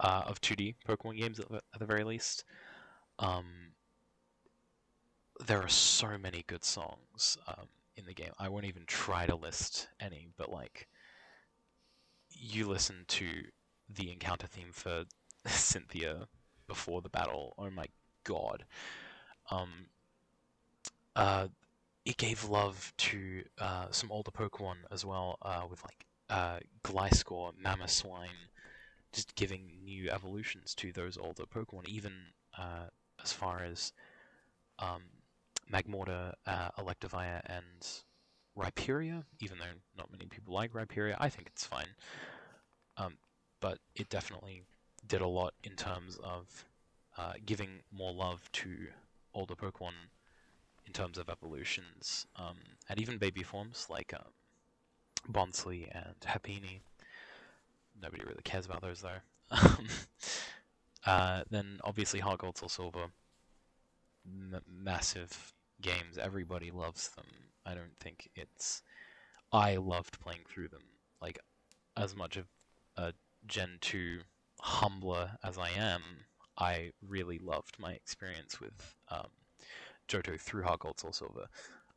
[0.00, 2.44] uh, of 2D Pokemon games at the, at the very least.
[3.18, 3.44] Um,
[5.44, 7.66] there are so many good songs um,
[7.96, 8.32] in the game.
[8.38, 10.88] I won't even try to list any, but like
[12.30, 13.28] you listen to
[13.88, 15.04] the encounter theme for
[15.46, 16.28] Cynthia
[16.66, 17.54] before the battle.
[17.58, 17.86] Oh my
[18.24, 18.64] god.
[19.50, 19.86] Um,
[21.16, 21.48] uh,
[22.04, 27.52] it gave love to uh, some older Pokemon as well, uh, with like uh, Gliscor,
[27.62, 28.50] Mamoswine,
[29.14, 32.12] just giving new evolutions to those older Pokemon, even
[32.58, 32.88] uh,
[33.22, 33.92] as far as
[34.78, 35.02] um,
[35.72, 37.86] Magmortar, uh, Electivire, and
[38.58, 41.86] Rhyperior, even though not many people like Rhyperior, I think it's fine.
[42.96, 43.14] Um,
[43.60, 44.62] but it definitely
[45.06, 46.64] did a lot in terms of
[47.16, 48.88] uh, giving more love to
[49.32, 49.92] older Pokemon
[50.86, 52.56] in terms of evolutions, um,
[52.88, 54.32] and even baby forms like um,
[55.32, 56.80] Bonsly and Happiny.
[58.00, 59.20] Nobody really cares about those though.
[59.50, 59.88] Um,
[61.06, 63.06] uh, then obviously Heart Gold Soul Silver,
[64.26, 66.16] M- massive games.
[66.18, 67.26] Everybody loves them.
[67.66, 68.82] I don't think it's.
[69.52, 70.82] I loved playing through them.
[71.20, 71.38] Like
[71.96, 72.46] as much of
[72.96, 73.12] a
[73.46, 74.20] Gen two
[74.60, 76.02] humbler as I am,
[76.58, 79.28] I really loved my experience with um,
[80.08, 81.46] Johto through Heart Gold Soul Silver.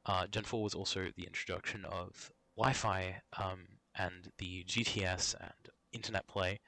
[0.05, 6.27] Uh, Gen 4 was also the introduction of Wi-Fi um, and the GTS and internet
[6.27, 6.59] play,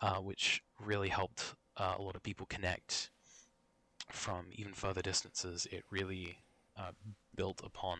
[0.00, 3.10] uh, which really helped uh, a lot of people connect
[4.10, 5.66] from even further distances.
[5.70, 6.38] It really
[6.76, 6.92] uh,
[7.34, 7.98] built upon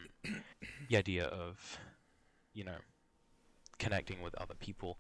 [0.89, 1.79] the idea of,
[2.55, 2.79] you know,
[3.79, 4.99] connecting with other people.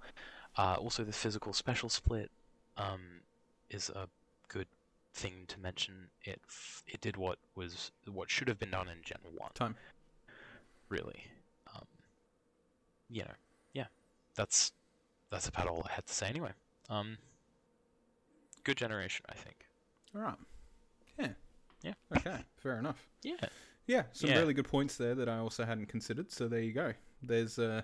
[0.57, 2.31] Uh, also, the physical special split
[2.77, 3.23] um,
[3.71, 4.09] is a
[4.49, 4.67] good
[5.15, 6.11] thing to mention.
[6.25, 9.51] It f- it did what was what should have been done in Gen One.
[9.55, 9.77] Time.
[10.89, 11.25] Really,
[11.75, 11.87] um,
[13.11, 13.35] you know,
[13.75, 13.87] yeah,
[14.37, 14.73] that's
[15.31, 16.53] that's about all I had to say anyway.
[16.89, 17.19] Um,
[18.65, 19.67] good generation, I think.
[20.15, 20.39] All right.
[21.19, 21.29] Yeah.
[21.83, 21.95] Yeah.
[22.17, 22.37] Okay.
[22.57, 23.07] Fair enough.
[23.23, 23.37] Yeah.
[23.87, 24.39] Yeah, some Yeah.
[24.39, 26.31] really good points there that I also hadn't considered.
[26.31, 26.93] So there you go.
[27.23, 27.83] There's uh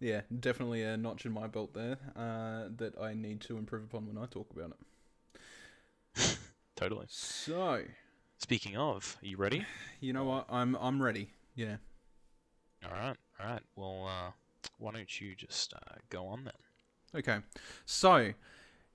[0.00, 4.06] yeah, definitely a notch in my belt there uh, that I need to improve upon
[4.06, 4.76] when I talk about
[6.14, 6.38] it.
[6.76, 7.06] Totally.
[7.08, 7.82] So,
[8.38, 9.64] Speaking of, are you ready?
[10.00, 10.46] you know what?
[10.50, 11.30] I'm I'm ready.
[11.54, 11.76] Yeah.
[12.84, 13.62] All right, all right.
[13.74, 14.30] Well, uh,
[14.78, 16.52] why don't you just uh, go on then?
[17.14, 17.38] Okay.
[17.84, 18.32] So,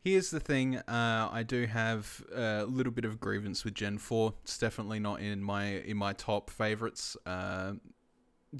[0.03, 0.77] here's the thing.
[0.77, 4.33] Uh, I do have a little bit of grievance with Gen 4.
[4.43, 7.17] It's definitely not in my in my top favorites.
[7.25, 7.73] Uh,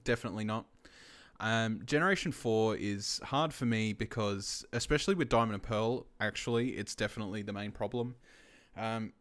[0.04, 0.66] definitely not.
[1.40, 6.94] Um, Generation 4 is hard for me because, especially with Diamond and Pearl, actually, it's
[6.94, 8.16] definitely the main problem.
[8.78, 9.14] Um,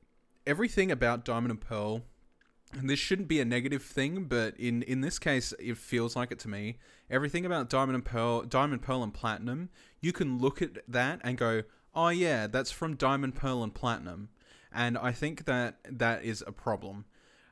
[0.46, 2.02] everything about Diamond and Pearl,
[2.72, 6.38] this shouldn't be a negative thing, but in, in this case, it feels like it
[6.40, 6.78] to me.
[7.10, 9.70] Everything about Diamond and Pearl, Diamond, Pearl, and Platinum,
[10.00, 11.62] you can look at that and go,
[11.94, 14.28] oh yeah, that's from Diamond, Pearl, and Platinum.
[14.72, 17.04] And I think that that is a problem.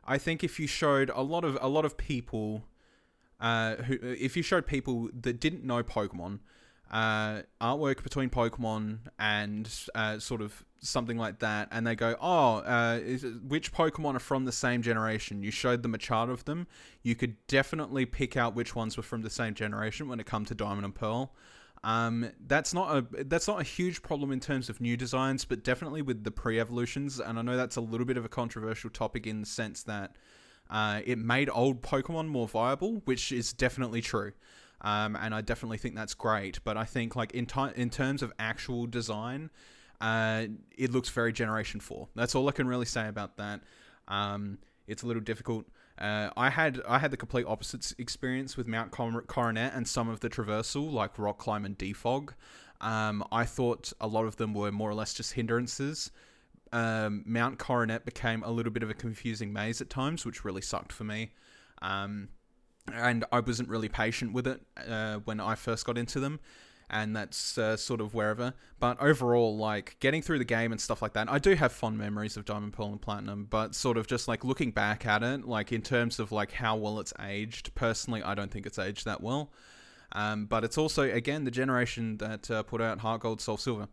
[0.04, 2.64] I think if you showed a lot of a lot of people
[3.40, 6.38] uh, who, if you showed people that didn't know Pokemon,
[6.90, 12.56] uh, artwork between Pokemon and uh, sort of something like that, and they go, "Oh,
[12.58, 16.44] uh, is, which Pokemon are from the same generation?" You showed them a chart of
[16.44, 16.66] them.
[17.02, 20.48] You could definitely pick out which ones were from the same generation when it comes
[20.48, 21.34] to Diamond and Pearl.
[21.84, 25.62] Um, that's not a that's not a huge problem in terms of new designs, but
[25.62, 27.20] definitely with the pre-evolutions.
[27.20, 30.16] And I know that's a little bit of a controversial topic in the sense that
[30.70, 34.32] uh, it made old Pokemon more viable, which is definitely true.
[34.80, 36.60] Um, and I definitely think that's great.
[36.64, 39.50] But I think like in in terms of actual design,
[40.00, 40.46] uh,
[40.76, 42.08] it looks very Generation Four.
[42.14, 43.60] That's all I can really say about that.
[44.06, 45.66] Um, it's a little difficult.
[45.98, 50.20] Uh, I had I had the complete opposite experience with Mount Coronet and some of
[50.20, 52.30] the traversal, like Rock Climb and Defog.
[52.80, 56.12] Um, I thought a lot of them were more or less just hindrances.
[56.72, 60.60] Um, Mount Coronet became a little bit of a confusing maze at times, which really
[60.60, 61.32] sucked for me.
[61.82, 62.28] Um,
[62.94, 66.40] and I wasn't really patient with it uh, when I first got into them,
[66.90, 68.54] and that's uh, sort of wherever.
[68.80, 71.98] But overall, like getting through the game and stuff like that, I do have fond
[71.98, 73.46] memories of Diamond, Pearl, and Platinum.
[73.48, 76.76] But sort of just like looking back at it, like in terms of like how
[76.76, 79.52] well it's aged, personally, I don't think it's aged that well.
[80.12, 83.88] Um, but it's also again the generation that uh, put out Heart Gold, Soul Silver.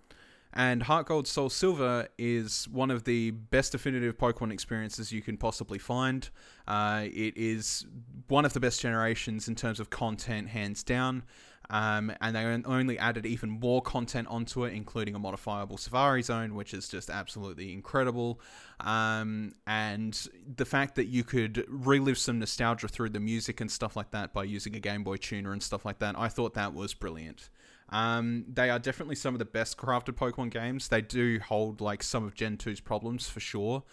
[0.55, 5.37] And Heart Gold Soul Silver is one of the best definitive Pokemon experiences you can
[5.37, 6.29] possibly find.
[6.65, 7.85] Uh, it is
[8.29, 11.23] one of the best generations in terms of content, hands down.
[11.69, 16.55] Um, and they only added even more content onto it, including a modifiable Safari Zone,
[16.55, 18.39] which is just absolutely incredible.
[18.79, 23.95] Um, and the fact that you could relive some nostalgia through the music and stuff
[23.95, 26.73] like that by using a Game Boy tuner and stuff like that, I thought that
[26.73, 27.49] was brilliant.
[27.89, 30.87] Um, they are definitely some of the best crafted Pokemon games.
[30.87, 33.83] They do hold like some of Gen 2's problems for sure.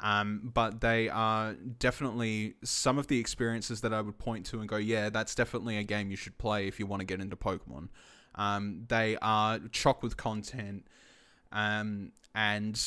[0.00, 4.68] Um, but they are definitely some of the experiences that I would point to and
[4.68, 7.36] go, yeah, that's definitely a game you should play if you want to get into
[7.36, 7.88] Pokemon.
[8.34, 10.86] Um, they are chock with content,
[11.52, 12.78] um, and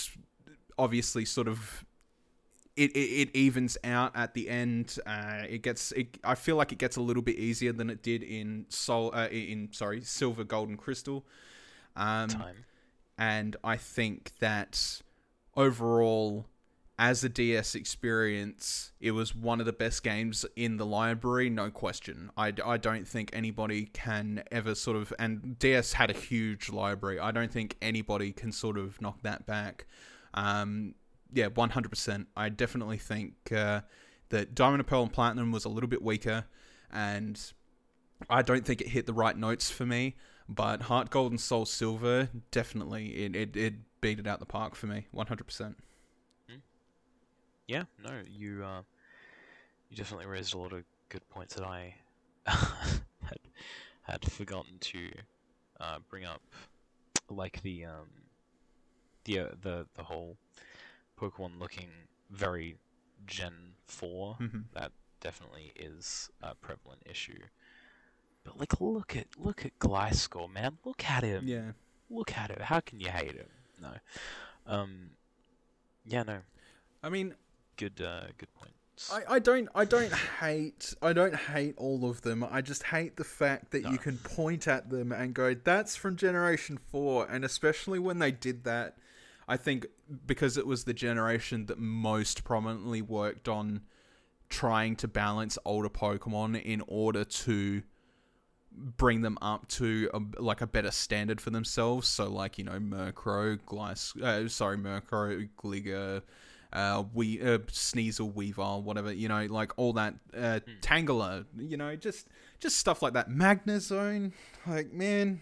[0.78, 1.84] obviously, sort of,
[2.80, 4.98] it, it, it evens out at the end.
[5.06, 8.02] Uh, it gets, it, I feel like it gets a little bit easier than it
[8.02, 11.26] did in Soul, uh, in sorry, Silver, Gold, and Crystal.
[11.98, 12.56] Um, Time.
[13.18, 15.02] and I think that
[15.58, 16.46] overall,
[16.98, 21.70] as a DS experience, it was one of the best games in the library, no
[21.70, 22.32] question.
[22.38, 27.20] I, I don't think anybody can ever sort of, and DS had a huge library.
[27.20, 29.86] I don't think anybody can sort of knock that back.
[30.34, 30.96] Um,
[31.34, 32.26] yeah, 100%.
[32.36, 33.82] I definitely think uh,
[34.30, 36.46] that Diamond and Pearl and Platinum was a little bit weaker,
[36.92, 37.40] and
[38.30, 40.16] I don't think it hit the right notes for me.
[40.48, 44.74] But Heart Gold and Soul Silver, definitely, it, it, it beat it out the park
[44.74, 45.76] for me, 100%.
[47.68, 48.82] Yeah, no, you uh,
[49.92, 51.94] you definitely raised a lot of good points that I
[52.48, 53.40] had
[54.02, 55.10] had forgotten to
[55.80, 56.42] uh, bring up,
[57.30, 58.10] like the um,
[59.26, 60.36] the uh, the the whole
[61.20, 61.90] Pokemon looking
[62.30, 62.78] very
[63.26, 64.38] Gen Four.
[64.40, 64.66] Mhm.
[64.74, 67.40] That definitely is a prevalent issue.
[68.44, 70.78] But like, look at look at Gliscor, man.
[70.86, 71.48] Look at him.
[71.48, 71.72] Yeah.
[72.10, 72.60] Look at him.
[72.62, 73.50] How can you hate him?
[73.82, 73.94] No.
[74.66, 75.12] Um.
[76.06, 76.24] Yeah.
[76.24, 76.40] No.
[77.04, 77.36] I mean,
[77.78, 78.02] Good.
[78.02, 78.28] Uh.
[78.38, 78.74] Good point.
[79.14, 82.44] I, I don't I don't hate I don't hate all of them.
[82.44, 83.92] I just hate the fact that No.
[83.92, 88.32] you can point at them and go, "That's from Generation 4." And especially when they
[88.32, 88.98] did that,
[89.50, 89.88] I think
[90.28, 93.82] because it was the generation that most prominently worked on
[94.48, 97.82] trying to balance older Pokemon in order to
[98.72, 102.08] bring them up to a, like a better standard for themselves.
[102.08, 106.22] So like you know Murkrow, Glyce, uh, sorry Murkrow, Gligar,
[106.72, 111.96] uh, we uh, Sneasel, Weavile, whatever you know, like all that uh, Tangela, you know,
[111.96, 112.28] just
[112.60, 113.30] just stuff like that.
[113.30, 114.34] Magnezone,
[114.68, 115.42] like man,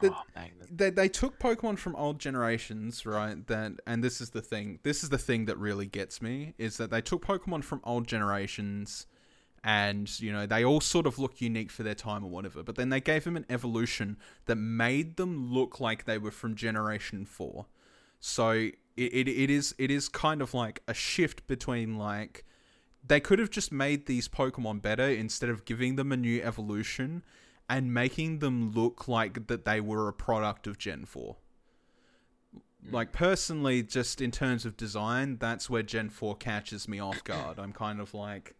[0.00, 0.22] the- oh,
[0.70, 3.46] they they took Pokemon from old generations, right?
[3.46, 4.78] That and this is the thing.
[4.82, 8.06] This is the thing that really gets me is that they took Pokemon from old
[8.06, 9.06] generations,
[9.64, 12.62] and you know they all sort of look unique for their time or whatever.
[12.62, 14.16] But then they gave them an evolution
[14.46, 17.66] that made them look like they were from Generation Four.
[18.20, 22.44] So it, it, it is it is kind of like a shift between like
[23.06, 27.22] they could have just made these Pokemon better instead of giving them a new evolution
[27.68, 31.36] and making them look like that they were a product of Gen 4.
[32.92, 37.58] Like personally, just in terms of design, that's where Gen 4 catches me off guard.
[37.58, 38.54] I'm kind of like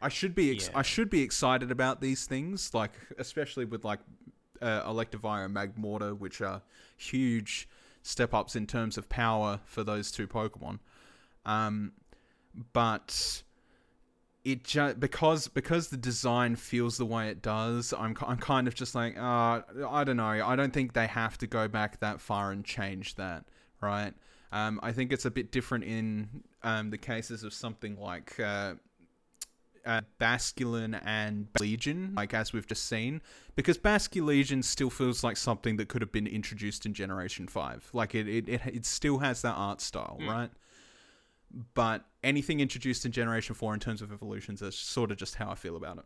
[0.00, 0.78] I should be ex- Yeah.
[0.78, 4.00] I should be excited about these things, like especially with like
[4.62, 6.62] uh, Electivire and Magmortar, which are
[6.96, 7.68] huge
[8.02, 10.78] step ups in terms of power for those two Pokemon.
[11.44, 11.92] Um,
[12.72, 13.42] but
[14.46, 18.76] it just because because the design feels the way it does, I'm I'm kind of
[18.76, 20.24] just like, uh, I don't know.
[20.24, 23.44] I don't think they have to go back that far and change that,
[23.80, 24.14] right?
[24.52, 26.28] Um, I think it's a bit different in
[26.62, 28.74] um, the cases of something like uh,
[29.84, 33.22] uh, Basculin and Legion, like as we've just seen,
[33.56, 37.90] because Basculegion still feels like something that could have been introduced in Generation Five.
[37.92, 40.50] Like it, it, it, it still has that art style, right?
[41.74, 45.50] But anything introduced in Generation Four in terms of evolutions is sort of just how
[45.50, 46.04] I feel about it.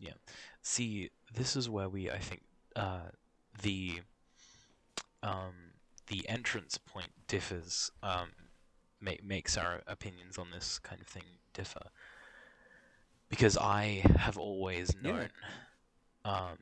[0.00, 0.14] Yeah.
[0.62, 2.42] See, this is where we, I think,
[2.74, 3.10] uh,
[3.62, 4.00] the
[5.22, 5.54] um,
[6.08, 7.92] the entrance point differs.
[8.02, 8.30] Um,
[9.00, 11.22] ma- makes our opinions on this kind of thing
[11.52, 11.82] differ.
[13.28, 15.10] Because I have always Yeah.
[15.12, 15.28] known
[16.24, 16.58] um,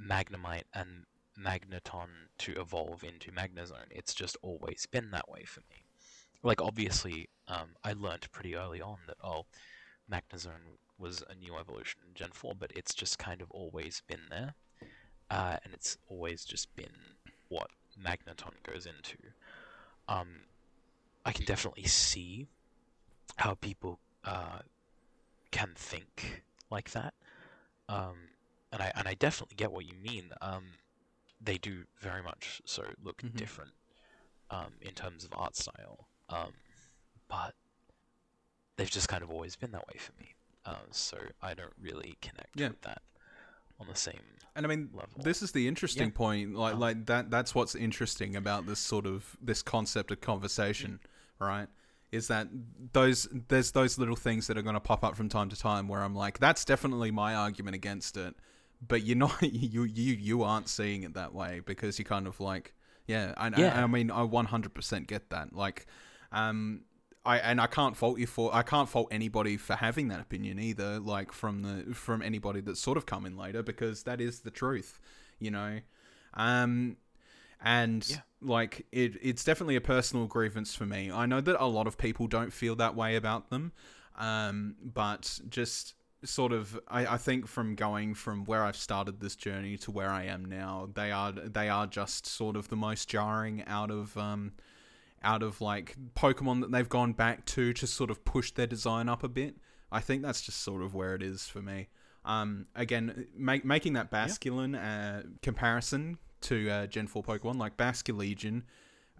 [0.00, 1.04] Magnemite and
[1.38, 2.08] Magneton
[2.38, 3.90] to evolve into Magnezone.
[3.90, 5.84] It's just always been that way for me.
[6.42, 9.46] Like, obviously, um, I learnt pretty early on that, oh,
[10.10, 14.28] Magnezone was a new evolution in Gen 4, but it's just kind of always been
[14.30, 14.54] there.
[15.30, 17.16] Uh, and it's always just been
[17.48, 17.68] what
[18.00, 19.18] Magneton goes into.
[20.08, 20.28] Um,
[21.24, 22.46] I can definitely see
[23.36, 24.60] how people uh,
[25.50, 27.14] can think like that.
[27.88, 28.16] Um,
[28.72, 30.30] and I and I definitely get what you mean.
[30.40, 30.64] Um,
[31.40, 33.36] they do very much so look Mhm.
[33.36, 33.72] different
[34.50, 36.08] um, in terms of art style.
[36.28, 36.52] Um,
[37.28, 37.54] but
[38.76, 40.34] they've just kind of always been that way for me.
[40.64, 42.68] Uh, so I don't really connect Yeah.
[42.68, 43.02] with that
[43.78, 44.20] on the same
[44.54, 45.22] And I mean, level.
[45.22, 46.16] this is the interesting Yeah.
[46.16, 46.54] point.
[46.54, 47.30] Like, Um, like that.
[47.30, 51.00] That's what's interesting about this sort of this concept of conversation,
[51.38, 51.68] right?
[52.10, 52.48] Is that
[52.92, 55.88] those there's those little things that are going to pop up from time to time
[55.88, 58.34] where I'm like, that's definitely my argument against it,
[58.86, 62.40] but you're not you you you aren't seeing it that way because you kind of
[62.40, 62.74] like,
[63.06, 63.78] yeah, I, Yeah.
[63.78, 65.54] I, I mean, I 100% get that.
[65.54, 65.86] Like,
[66.32, 66.82] um,
[67.24, 70.58] I and I can't fault you for I can't fault anybody for having that opinion
[70.58, 70.98] either.
[71.00, 74.50] Like from the from anybody that's sort of come in later because that is the
[74.50, 75.00] truth,
[75.38, 75.80] you know.
[76.34, 76.96] Um,
[77.60, 78.20] and Yeah.
[78.40, 81.10] like it, it's definitely a personal grievance for me.
[81.10, 83.72] I know that a lot of people don't feel that way about them,
[84.16, 85.94] um, but just
[86.26, 90.10] sort of I, I think from going from where I've started this journey to where
[90.10, 94.16] I am now, they are they are just sort of the most jarring out of
[94.16, 94.52] um,
[95.22, 99.08] out of like Pokemon that they've gone back to to sort of push their design
[99.08, 99.56] up a bit.
[99.90, 101.88] I think that's just sort of where it is for me.
[102.24, 108.62] Um, again, make, making that Basculin uh, comparison to uh, Gen 4 Pokemon, like Basculegion,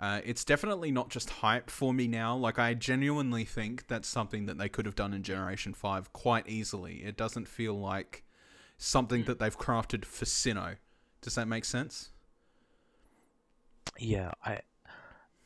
[0.00, 2.36] uh, it's definitely not just hype for me now.
[2.36, 6.48] Like, I genuinely think that's something that they could have done in Generation 5 quite
[6.48, 7.02] easily.
[7.04, 8.24] It doesn't feel like
[8.78, 10.76] something that they've crafted for Sinnoh.
[11.22, 12.10] Does that make sense?
[13.98, 14.60] Yeah, I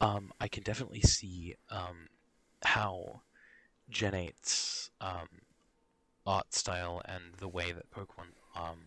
[0.00, 2.08] um I can definitely see um
[2.62, 3.22] how
[3.88, 5.28] Gen 8's um
[6.26, 8.78] art style and the way that Pokemon um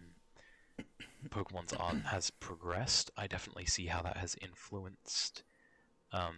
[1.30, 3.12] Pokemon's art has progressed.
[3.18, 5.44] I definitely see how that has influenced
[6.14, 6.36] um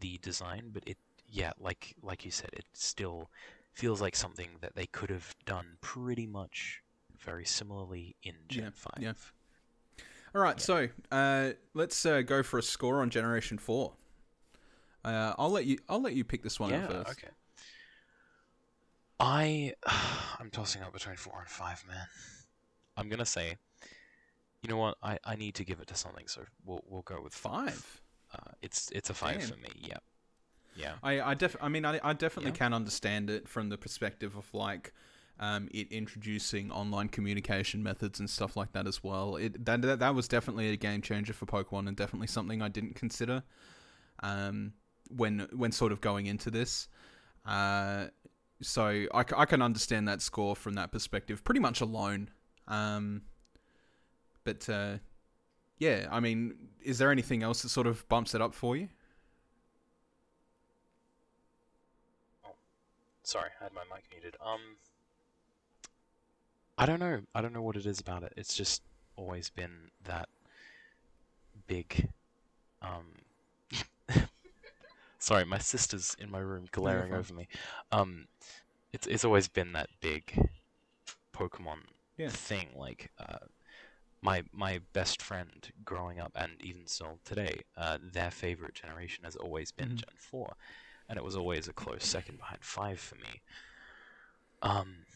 [0.00, 0.98] the design, but it
[1.28, 3.30] yeah, like like you said, it still
[3.72, 6.82] feels like something that they could have done pretty much
[7.18, 8.92] very similarly in Gen Yeah, 5.
[9.00, 9.12] yeah.
[10.34, 10.62] All right, Yeah.
[10.62, 13.94] so uh, let's uh, go for a score on Generation Four.
[15.04, 15.78] Uh, I'll let you.
[15.88, 17.10] I'll let you pick this one yeah, first.
[17.10, 17.28] okay.
[19.20, 19.74] I
[20.38, 22.06] I'm tossing up between 4 and 5, man.
[22.96, 23.56] I'm going to say
[24.62, 24.96] you know what?
[25.02, 27.70] I, I need to give it to something, so we'll we'll go with 5.
[27.70, 28.00] Five.
[28.34, 29.48] Uh, it's it's a 5 Damn.
[29.48, 29.68] for me.
[29.76, 29.98] Yeah.
[30.74, 30.94] Yeah.
[31.02, 32.56] I I def I mean I I definitely Yeah.
[32.58, 34.92] can understand it from the perspective of like
[35.40, 39.36] um it introducing online communication methods and stuff like that as well.
[39.36, 42.68] It that that, that was definitely a game changer for Pokemon and definitely something I
[42.68, 43.42] didn't consider
[44.22, 44.72] um
[45.10, 46.88] when when sort of going into this.
[47.46, 48.06] Uh
[48.62, 52.30] so I, I can understand that score from that perspective pretty much alone.
[52.66, 53.22] Um
[54.44, 54.98] but uh
[55.78, 58.88] yeah, I mean, is there anything else that sort of bumps it up for you?
[63.24, 64.36] Sorry, I had my mic muted.
[64.40, 64.76] Um,
[66.78, 67.22] I don't know.
[67.34, 68.32] I don't know what it is about it.
[68.36, 68.82] It's just
[69.16, 70.28] always been that
[71.66, 72.08] big.
[72.82, 73.06] Um,
[75.18, 77.48] sorry, my sister's in my room glaring over me.
[77.92, 78.26] Um,
[78.92, 80.48] it's it's always been that big
[81.34, 81.80] Pokemon
[82.16, 82.30] Yeah.
[82.30, 82.70] thing.
[82.76, 83.38] Like, uh,
[84.24, 89.36] my my best friend growing up, and even still today, uh, their favorite generation has
[89.36, 89.96] always been Mhm.
[89.96, 90.56] Gen Four
[91.08, 93.42] and it was always a close second behind five for me.
[94.62, 95.06] Um,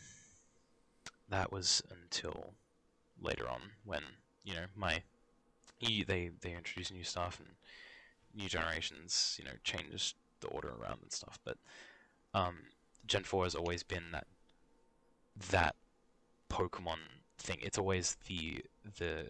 [1.29, 2.55] that was until
[3.21, 4.03] later on when
[4.45, 5.03] you know my
[5.81, 7.51] they they introduced new stuff and
[8.35, 11.39] new generations you know changed the order around and stuff.
[11.45, 11.59] But
[12.35, 12.59] um,
[13.07, 14.27] Gen four has always been that
[15.51, 15.77] that
[16.51, 16.99] Pokemon
[17.39, 17.59] thing.
[17.63, 18.63] It's always the
[18.99, 19.27] the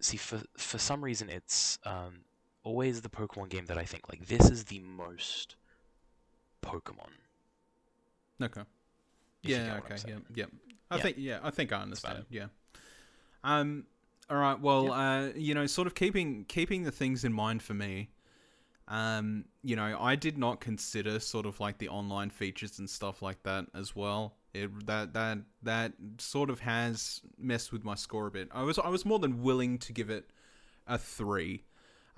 [0.00, 2.20] see for for some reason it's um
[2.62, 5.56] always the Pokemon game that I think like this is the most
[6.62, 7.10] Pokemon.
[8.42, 8.62] Okay.
[9.42, 9.58] Yeah.
[9.58, 10.10] get what I'm Okay.
[10.10, 10.18] Yeah.
[10.34, 10.44] Yeah.
[10.90, 11.02] I Yeah.
[11.02, 11.16] think.
[11.18, 11.40] Yeah.
[11.42, 12.24] I think I understand.
[12.30, 12.46] Yeah.
[13.44, 13.86] Um.
[14.28, 14.58] All right.
[14.58, 14.92] Well.
[14.92, 15.28] Uh.
[15.34, 18.10] You know, sort of keeping keeping the things in mind for me.
[18.88, 19.46] Um.
[19.62, 23.42] You know, I did not consider sort of like the online features and stuff like
[23.44, 24.36] that as well.
[24.52, 28.48] It that that that sort of has messed with my score a bit.
[28.52, 30.30] I was I was more than willing to give it
[30.86, 31.64] a three.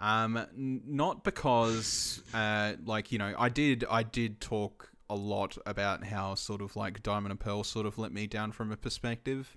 [0.00, 6.04] Um, not because, uh, like you know, I did, I did talk a lot about
[6.04, 9.56] how sort of like Diamond and Pearl sort of let me down from a perspective.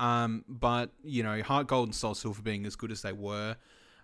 [0.00, 3.56] Um, but you know, Heart Gold and Soul Silver being as good as they were,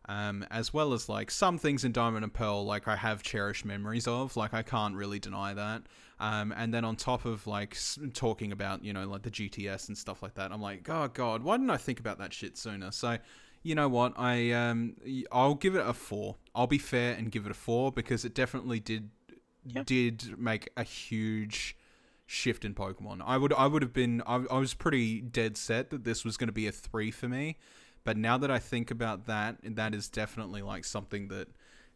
[0.09, 3.65] um, as well as like some things in Diamond and Pearl, like I have cherished
[3.65, 5.83] memories of, like I can't really deny that.
[6.19, 9.89] Um, and then on top of like s- talking about you know like the GTS
[9.89, 12.57] and stuff like that, I'm like, oh god, why didn't I think about that shit
[12.57, 12.91] sooner?
[12.93, 13.19] So
[13.63, 14.15] you know what?
[14.17, 14.95] I um,
[15.33, 16.37] I'll give it a four.
[16.55, 19.11] I'll be fair and give it a four because it definitely did
[19.67, 19.83] Yeah.
[19.85, 21.77] did make a huge
[22.25, 23.21] shift in Pokemon.
[23.25, 26.37] I would I would have been I, I was pretty dead set that this was
[26.37, 27.57] going to be a three for me,
[28.07, 31.49] but now that I think about that, that is definitely like something that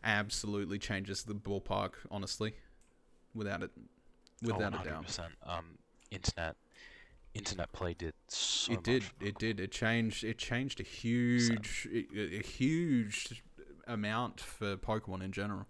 [0.03, 1.93] absolutely changes the ballpark.
[2.11, 2.55] Honestly,
[3.33, 3.71] without it,
[4.43, 5.19] without oh, a doubt.
[5.47, 5.79] Um,
[6.11, 6.57] internet,
[7.35, 11.87] internet play did so it did much it did it changed it changed a huge
[11.93, 13.45] a, a huge
[13.87, 15.67] amount for pokemon in general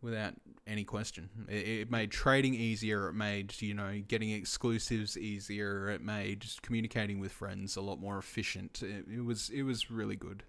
[0.00, 0.34] without
[0.66, 6.00] any question it, it made trading easier it made you know getting exclusives easier it
[6.00, 10.42] made communicating with friends a lot more efficient it, it was it was really good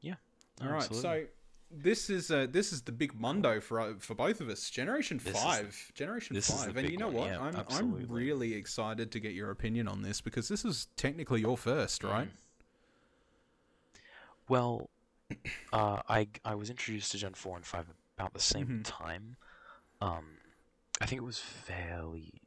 [0.00, 0.14] Yeah.
[0.62, 1.02] all right Absolutely.
[1.02, 1.26] so
[1.70, 4.68] this is uh, this is the big mundo for uh, for both of us.
[4.70, 7.26] Generation This five, Generation is the five, and you know one, what?
[7.28, 8.02] yeah, I'm absolutely.
[8.04, 12.02] I'm really excited to get your opinion on this because this is technically your first,
[12.02, 12.26] right?
[12.26, 14.00] Mm.
[14.48, 14.90] Well,
[15.72, 17.86] uh, I I was introduced to Gen four and five
[18.18, 18.84] about the same Mhm.
[18.84, 19.36] time.
[20.00, 20.38] Um,
[21.00, 22.40] I think it was fairly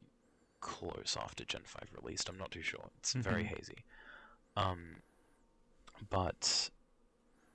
[0.61, 2.30] close after Gen five released.
[2.30, 2.89] I'm not too sure.
[2.99, 3.45] It's very Mhm.
[3.45, 3.85] hazy.
[4.55, 5.01] Um,
[6.10, 6.69] but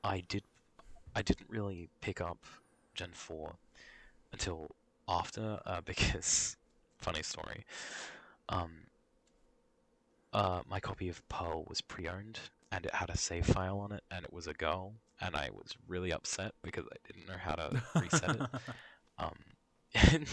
[0.04, 0.44] I did
[1.14, 2.44] I didn't really pick up
[2.94, 3.56] Gen four
[4.32, 4.70] until
[5.08, 6.56] after uh, because
[6.98, 7.64] funny story.
[8.48, 8.86] Um,
[10.32, 12.40] uh, my copy of Pearl was pre-owned,
[12.72, 15.50] and it had a save file on it, and it was a girl, and I
[15.52, 18.44] was really upset because I didn't know how to reset it.
[19.18, 19.34] Um,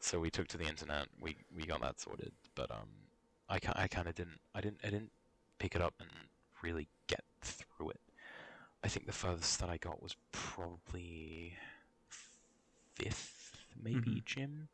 [0.00, 1.06] so we took to the internet.
[1.20, 2.88] We we got that sorted, but um,
[3.48, 4.40] I I kind of didn't.
[4.54, 4.80] I didn't.
[4.84, 5.12] I didn't
[5.58, 6.08] pick it up and
[6.62, 8.00] really get through it.
[8.84, 11.56] I think the furthest that I got was probably
[12.94, 14.24] fifth, maybe Mhm.
[14.24, 14.68] gym,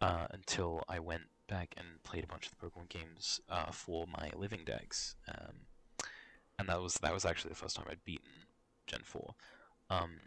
[0.00, 4.06] uh, until I went back and played a bunch of the Pokemon games uh, for
[4.06, 5.66] my living decks, um,
[6.60, 8.28] and that was that was actually the first time I'd beaten
[8.86, 9.34] Gen four.
[9.88, 10.20] Um,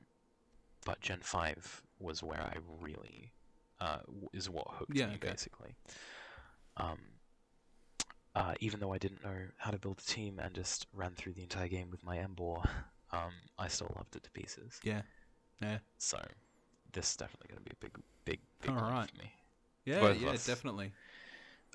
[0.86, 3.32] but Gen Five was where I really
[3.80, 4.00] uh,
[4.34, 5.30] is what hooked Yeah, me okay.
[5.30, 5.76] basically.
[6.78, 7.00] Um,
[8.36, 11.34] uh, even though I didn't know how to build a team and just ran through
[11.34, 12.68] the entire game with my Emboar,
[13.12, 14.80] um, I still loved it to pieces.
[14.84, 15.02] Yeah.
[15.62, 15.78] Yeah.
[16.00, 16.18] So
[16.94, 17.92] this is definitely going to be a big,
[18.26, 18.86] big, big for
[19.20, 19.32] me.
[19.86, 20.92] Yeah, Both yeah, definitely.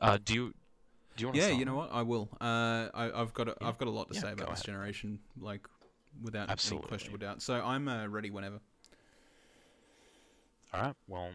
[0.00, 0.54] Uh, do you
[1.18, 1.90] do you want to Yeah, you know what?
[1.92, 2.28] I will.
[2.40, 3.68] Uh, I, I've got a, Yeah.
[3.68, 4.64] I've got a lot to Yeah, say about this ahead.
[4.66, 5.66] generation, like
[6.22, 6.84] without Absolutely.
[6.84, 7.42] any questionable doubt.
[7.42, 8.60] So I'm uh, ready whenever.
[10.72, 10.94] All right.
[11.08, 11.30] Well,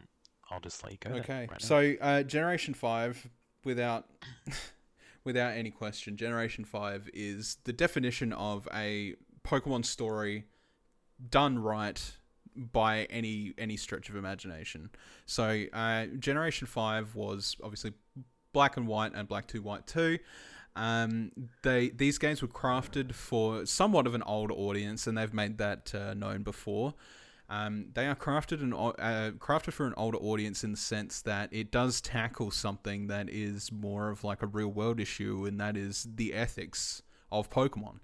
[0.50, 1.12] I'll just let you go.
[1.18, 1.48] Okay.
[1.52, 3.30] right so uh, Generation Five,
[3.66, 4.06] without
[5.26, 10.46] without any question, Generation Five is the definition of a Pokemon story
[11.30, 12.02] done right
[12.56, 14.92] by any any stretch of imagination.
[15.26, 17.94] So uh, Generation Five was obviously
[18.54, 20.20] Black and White and Black Two White Two.
[20.76, 21.32] Um,
[21.62, 25.94] they these games were crafted for somewhat of an older audience, and they've made that
[25.94, 26.94] uh, known before.
[27.50, 31.50] Um, they are crafted and uh, crafted for an older audience in the sense that
[31.52, 35.78] it does tackle something that is more of like a real world issue, and that
[35.78, 38.00] is the ethics of Pokemon,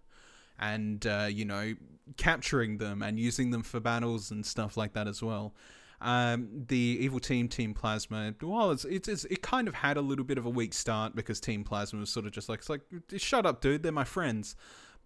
[0.60, 1.74] and uh, you know
[2.18, 5.54] capturing them and using them for battles and stuff like that as well.
[6.02, 10.02] Um, the evil team, Team Plasma, well, it's, it's, it's it kind of had a
[10.02, 12.70] little bit of a weak start because Team Plasma was sort of just like it's
[12.70, 12.82] like
[13.18, 14.56] shut up, dude, they're my friends.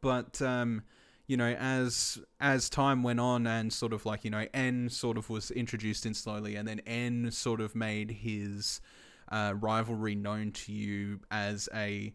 [0.02, 0.84] But um,
[1.26, 5.18] you know, as as time went on and sort of like you know, N sort
[5.18, 8.82] of was introduced in slowly, and then N sort of made his
[9.30, 12.14] uh, rivalry known to you as a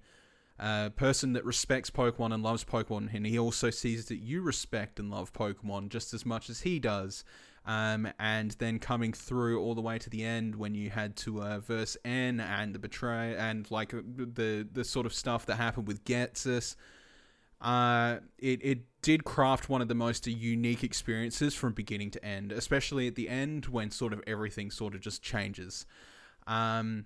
[0.60, 4.98] uh, person that respects Pokemon and loves Pokemon, and he also sees that you respect
[4.98, 7.24] and love Pokemon just as much as he does.
[7.68, 11.42] Um, and then coming through all the way to the end when you had to
[11.42, 15.56] uh, verse N and the betray and like uh, the the sort of stuff that
[15.56, 16.76] happened with Ghetsis,
[17.60, 22.52] uh, it it did craft one of the most unique experiences from beginning to end,
[22.52, 25.84] especially at the end when sort of everything sort of just changes.
[26.46, 27.04] Um,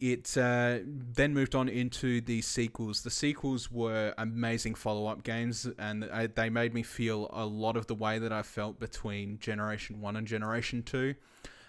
[0.00, 3.02] it uh, then moved on into the sequels.
[3.02, 7.76] The sequels were amazing follow up games, and uh, they made me feel a lot
[7.76, 11.14] of the way that I felt between Generation 1 and Generation 2.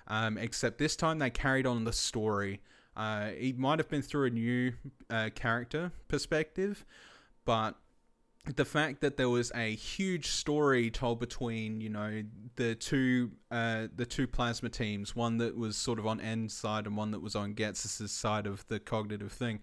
[0.10, 2.62] Um, except this time they carried on the story.
[2.96, 4.74] Uh, it might have been through a new
[5.10, 6.86] uh, character perspective,
[7.46, 7.76] but
[8.56, 12.24] the fact that there was a huge story told between you know
[12.56, 16.86] the two uh, the two plasma teams, one that was sort of on N's side
[16.88, 19.60] and one that was on Ghetsis's side of the cognitive thing,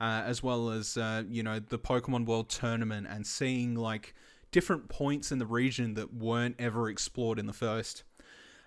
[0.00, 4.14] uh, as well as uh, you know the Pokemon World Tournament and seeing like
[4.50, 8.04] different points in the region that weren't ever explored in the first.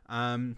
[0.08, 0.58] Um,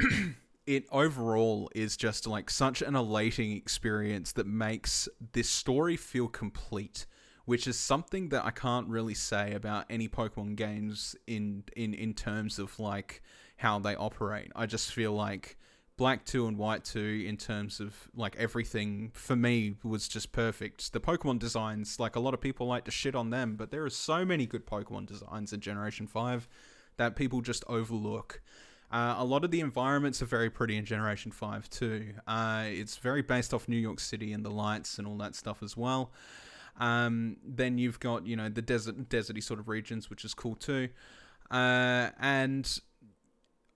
[0.66, 7.06] it overall is just like such an elating experience that makes this story feel complete
[7.48, 12.12] which is something that I can't really say about any Pokemon games in in in
[12.12, 13.22] terms of like
[13.56, 14.52] how they operate.
[14.54, 15.56] I just feel like
[15.96, 20.92] Black 2 and White 2 in terms of like everything for me was just perfect.
[20.92, 23.82] The Pokemon designs, like a lot of people like to shit on them, but there
[23.86, 26.46] are so many good Pokemon designs in Generation 5
[26.98, 28.42] that people just overlook.
[28.92, 32.12] Uh, a lot of the environments are very pretty in Generation 5 too.
[32.26, 35.62] Uh, it's very based off New York City and the lights and all that stuff
[35.62, 36.12] as well.
[36.78, 40.54] Um, then you've got you know the desert, deserty sort of regions, which is cool
[40.54, 40.88] too.
[41.50, 42.80] Uh, and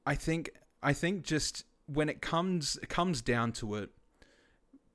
[0.06, 0.50] I think
[0.82, 3.90] I think just when it comes it comes down to it,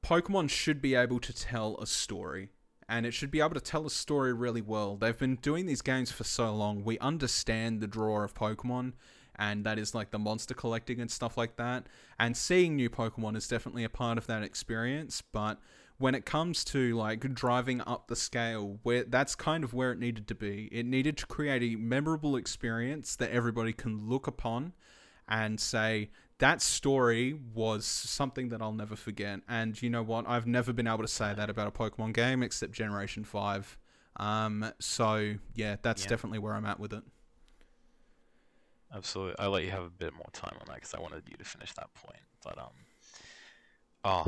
[0.05, 2.49] Pokemon should be able to tell a story.
[2.89, 4.95] And it should be able to tell a story really well.
[4.95, 6.85] They've been doing these games for so long.
[6.85, 8.93] We understand the draw of Pokemon,
[9.35, 11.87] and that is like the monster collecting and stuff like that.
[12.17, 15.21] And seeing new Pokemon is definitely a part of that experience.
[15.33, 15.59] But
[15.97, 19.99] when it comes to like driving up the scale, where that's kind of where it
[19.99, 20.69] needed to be.
[20.71, 24.73] It needed to create a memorable experience that everybody can look upon
[25.27, 26.09] and say
[26.39, 29.39] that story was something that I'll never forget.
[29.49, 30.27] And you know what?
[30.27, 33.77] I've never been able to say that about a Pokemon game except Generation Five.
[34.17, 36.09] Um, so yeah, that's Yeah.
[36.09, 37.03] definitely where I'm at with it.
[38.93, 39.35] Absolutely.
[39.39, 41.43] I'll let you have a bit more time on that because I wanted you to
[41.43, 42.21] finish that point.
[42.43, 42.69] But um,
[44.05, 44.25] oh,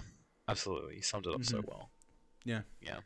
[0.50, 1.68] absolutely, you summed it up so Mhm.
[1.68, 1.90] well.
[2.46, 2.62] Yeah.
[2.82, 3.00] Yeah.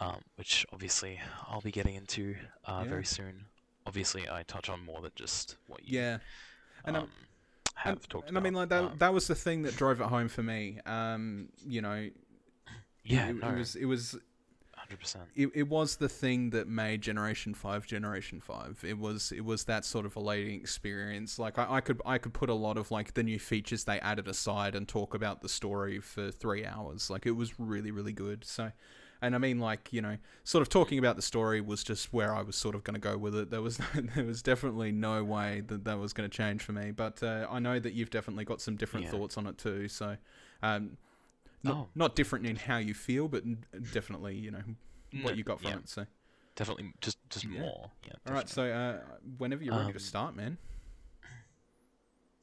[0.00, 2.90] Um, which obviously I'll be getting into uh, Yeah.
[2.90, 3.46] very soon.
[3.86, 6.18] Obviously, I touch on more than just what you Yeah,
[6.84, 7.10] and um,
[7.74, 8.82] have and, talked and I mean, like about.
[8.84, 8.92] that.
[8.92, 10.78] Um, that was the thing that drove it home for me.
[10.86, 12.08] Um, you know,
[13.04, 14.16] yeah, it, no, it was it was
[14.92, 15.24] hundred percent.
[15.34, 18.84] it, it was the thing that made Generation Five Generation Five.
[18.86, 21.38] It was it was that sort of elating experience.
[21.38, 23.98] Like I, I could I could put a lot of like the new features they
[24.00, 27.10] added aside and talk about the story for three hours.
[27.10, 28.44] Like it was really really good.
[28.44, 28.72] So,
[29.20, 32.34] and I mean like you know, sort of talking about the story was just where
[32.34, 33.50] I was sort of going to go with it.
[33.50, 33.78] There was
[34.14, 36.90] there was definitely no way that that was going to change for me.
[36.90, 39.12] But uh, I know that you've definitely got some different Yeah.
[39.12, 39.88] thoughts on it too.
[39.88, 40.16] So.
[40.64, 40.96] Um,
[41.62, 41.88] not, Oh.
[41.94, 43.44] not different in how you feel, but
[43.92, 44.62] definitely, you know,
[45.20, 45.88] what No, you got from yeah, it.
[45.88, 46.06] So,
[46.54, 47.60] Definitely, just just Yeah.
[47.60, 47.90] more.
[48.06, 48.12] Yeah.
[48.26, 48.48] all right.
[48.48, 49.00] So, uh,
[49.38, 50.58] whenever you're ready Um, to start, man.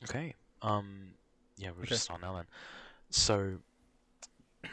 [0.03, 0.35] Okay.
[0.61, 1.13] Um.
[1.57, 1.89] Yeah, we'll Okay.
[1.89, 2.45] just start now then.
[3.09, 3.59] So,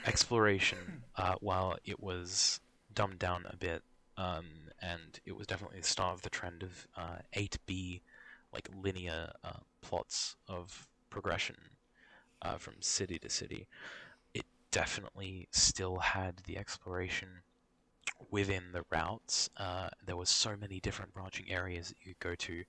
[0.05, 0.79] exploration.
[1.17, 2.61] Uh, while it was
[2.95, 3.83] dumbed down a bit,
[4.19, 4.45] um,
[4.83, 8.03] and it was definitely the start of the trend of uh, 8B,
[8.53, 11.57] like linear uh, plots of progression
[12.43, 13.67] uh, from city to city.
[14.77, 17.29] It definitely still had the exploration
[18.31, 19.49] within the routes.
[19.57, 22.65] Uh, there was so many different branching areas that you could go to.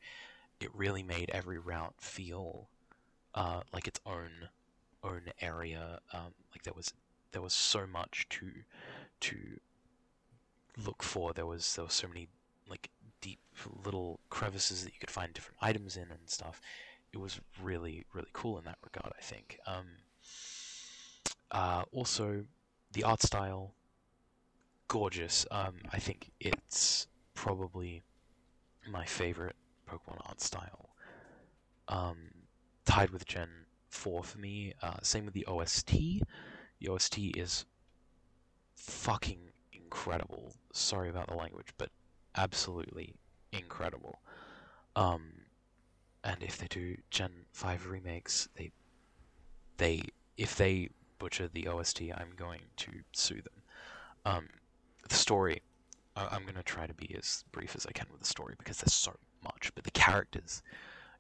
[0.62, 2.70] It really made every route feel
[3.36, 4.50] uh, like its own
[5.04, 6.00] own area.
[6.14, 6.94] Um, like there was
[7.34, 8.52] there was so much to
[9.22, 9.60] to
[10.78, 11.34] look for.
[11.34, 12.30] There was there was so many
[12.70, 12.90] like
[13.20, 13.40] deep
[13.84, 16.62] little crevices that you could find different items in and stuff.
[17.12, 19.14] It was really really cool in that regard.
[19.18, 19.60] I think.
[19.68, 19.88] Um,
[21.52, 22.46] uh, also,
[22.94, 23.74] the art style,
[24.88, 25.46] gorgeous.
[25.52, 28.04] Um, I think it's probably
[28.90, 29.56] my favorite
[29.90, 30.90] Pokemon art style.
[31.88, 32.18] Um,
[32.86, 33.50] tied with Gen
[33.90, 34.74] 4 for me.
[34.82, 36.22] Uh, same with the OST.
[36.80, 37.66] The OST is
[38.76, 40.54] fucking incredible.
[40.74, 41.90] Sorry about the language, but
[42.36, 43.16] absolutely
[43.52, 44.20] incredible.
[44.96, 45.34] Um,
[46.24, 48.72] and if they do Gen 5 remakes, they
[49.78, 50.02] they
[50.38, 50.90] if they
[51.20, 53.64] butcher the OST, I'm going to sue them.
[54.26, 54.48] Um,
[55.08, 55.62] the story,
[56.16, 58.56] I- I'm going to try to be as brief as I can with the story
[58.58, 60.62] because there's so much, but the characters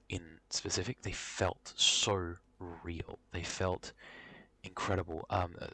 [0.09, 2.35] in specific, they felt so
[2.83, 3.19] real.
[3.31, 3.93] They felt
[4.63, 5.25] incredible.
[5.29, 5.67] Um, uh,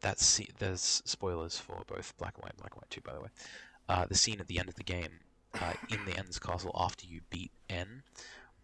[0.00, 0.18] that
[0.58, 3.28] there's spoilers for both Black and White, and Black and White 2, by the way.
[3.88, 5.20] Uh, the scene at the end of the game,
[5.60, 8.02] uh, in the N's Castle after you beat N,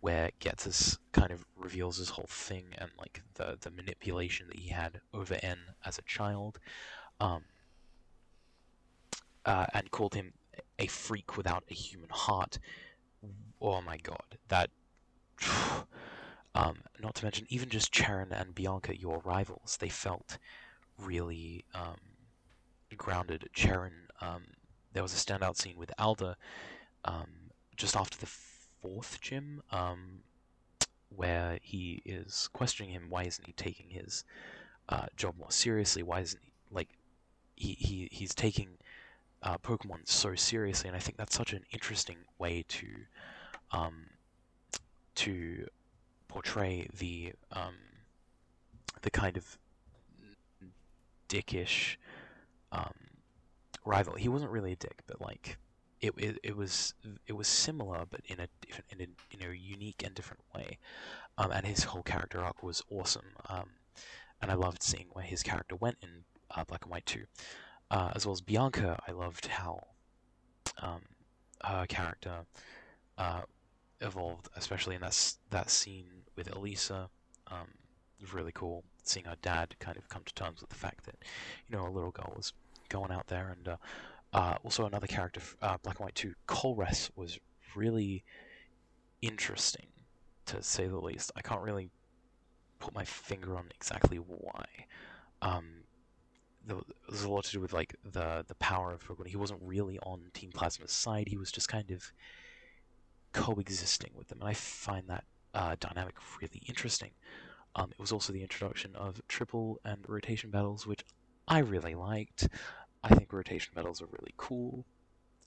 [0.04, 4.68] where Ghetsis kind of reveals his whole thing and like the the manipulation that he
[4.68, 6.58] had over N as a child,
[7.20, 7.44] um,
[9.46, 10.34] uh, and called him
[10.78, 12.58] a freak without a human heart.
[13.62, 14.68] Oh my god, that.
[16.56, 20.38] Um, not to mention, even just Cheren and Bianca, your rivals, they felt
[20.96, 21.98] really um,
[22.96, 23.48] grounded.
[23.56, 24.44] Cheren, um,
[24.92, 26.36] there was a standout scene with Alder
[27.04, 28.30] um, just after the
[28.84, 30.20] fourth gym, um,
[31.08, 33.06] where he is questioning him.
[33.08, 34.24] Why isn't he taking his
[34.90, 36.02] uh, job more seriously?
[36.02, 36.90] Why isn't he like
[37.56, 38.76] he, he he's taking
[39.42, 40.88] uh, Pokemon so seriously?
[40.88, 42.86] And I think that's such an interesting way to
[43.72, 44.06] um,
[45.14, 45.66] to
[46.28, 47.76] portray the um,
[49.00, 49.58] the kind of
[51.30, 51.96] dickish
[52.70, 52.92] um,
[53.86, 54.14] rival.
[54.14, 55.56] He wasn't really a dick, but like
[56.04, 56.94] it, it, it was
[57.26, 58.48] it was similar, but in a
[58.90, 60.78] in a unique and different way.
[61.38, 63.34] Um, and his whole character arc was awesome.
[63.48, 63.70] Um,
[64.40, 67.24] and I loved seeing where his character went in uh, Black and White 2.
[67.90, 69.86] Uh, as well as Bianca, I loved how
[70.80, 71.02] um,
[71.64, 72.44] her character
[73.16, 73.42] uh,
[74.00, 77.08] evolved, especially in that that scene with Elesa.
[77.50, 77.68] Um,
[78.18, 81.04] it was really cool seeing her dad kind of come to terms with the fact
[81.06, 81.16] that
[81.68, 82.52] you know a little girl was
[82.90, 83.76] going out there, and
[84.34, 87.38] uh, also another character, uh, Black and White 2, Colress was
[87.76, 88.24] really
[89.22, 89.86] interesting
[90.46, 91.30] to say the least.
[91.36, 91.90] I can't really
[92.80, 94.66] put my finger on exactly why.
[95.40, 95.84] Um,
[96.66, 96.76] there
[97.08, 99.28] was a lot to do with like the the power of Pokemon.
[99.28, 101.28] He wasn't really on Team Plasma's side.
[101.28, 102.10] He was just kind of
[103.32, 107.10] coexisting with them, and I find that uh, dynamic really interesting.
[107.76, 111.04] Um, it was also the introduction of triple and rotation battles, which
[111.46, 112.48] I really liked.
[113.04, 114.84] I think rotation battles are really cool.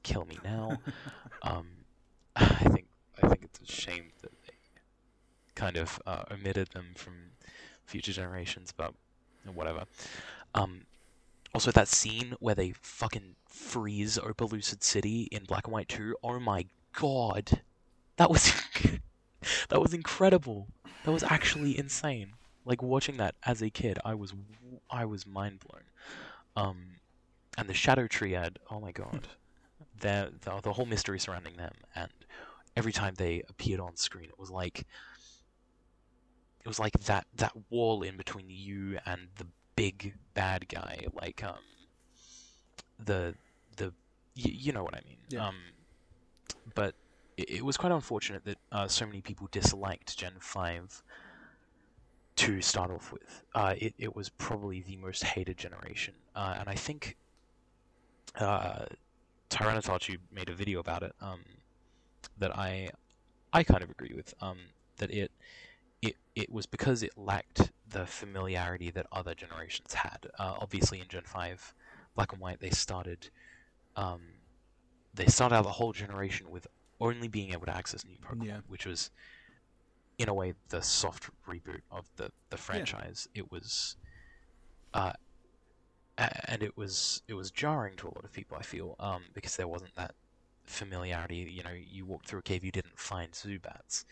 [0.03, 0.77] Kill me now.
[1.41, 1.67] um,
[2.35, 2.85] I think
[3.21, 4.53] I think it's a shame that they
[5.55, 7.13] kind of uh, omitted them from
[7.85, 8.93] future generations, but
[9.53, 9.85] whatever.
[10.53, 10.81] Um,
[11.53, 16.15] also, that scene where they fucking freeze Opelucid City in Black and White 2.
[16.23, 17.61] Oh my god,
[18.17, 18.53] that was
[19.69, 20.67] that was incredible.
[21.05, 22.33] That was actually insane.
[22.65, 24.33] Like watching that as a kid, I was
[24.91, 25.83] I was mind blown.
[26.55, 26.96] Um,
[27.57, 28.59] and the Shadow Triad.
[28.71, 29.27] Oh my god,
[29.99, 32.11] the, the the whole mystery surrounding them, and
[32.75, 34.85] every time they appeared on screen, it was like
[36.63, 41.43] it was like that that wall in between you and the big bad guy, like
[41.43, 41.55] um
[42.99, 43.35] the
[43.77, 43.85] the
[44.35, 45.17] y- you know what I mean.
[45.29, 45.47] Yeah.
[45.47, 45.55] Um,
[46.75, 46.95] but
[47.37, 51.01] it, it was quite unfortunate that uh, so many people disliked Gen Five
[52.37, 53.43] to start off with.
[53.55, 57.17] Uh, it it was probably the most hated generation, uh, and I think
[58.35, 58.85] uh,
[59.49, 61.41] TyranitarTube made a video about it um,
[62.37, 62.89] that I
[63.53, 64.33] I kind of agree with.
[64.41, 64.57] Um,
[64.97, 65.31] that it
[66.01, 70.27] it it was because it lacked the familiarity that other generations had.
[70.37, 71.73] Uh, obviously, in Gen Five,
[72.15, 73.29] Black and White, they started
[73.95, 74.21] um,
[75.13, 76.67] they started out the whole generation with
[76.99, 78.57] only being able to access new Pokemon, Yeah.
[78.67, 79.11] which was
[80.17, 83.27] in a way the soft reboot of the the franchise.
[83.33, 83.95] It was.
[84.93, 85.13] Uh,
[86.17, 88.57] and it was it was jarring to a lot of people.
[88.57, 90.15] I feel um, because there wasn't that
[90.63, 91.49] familiarity.
[91.51, 94.05] You know, you walked through a cave, you didn't find Zubats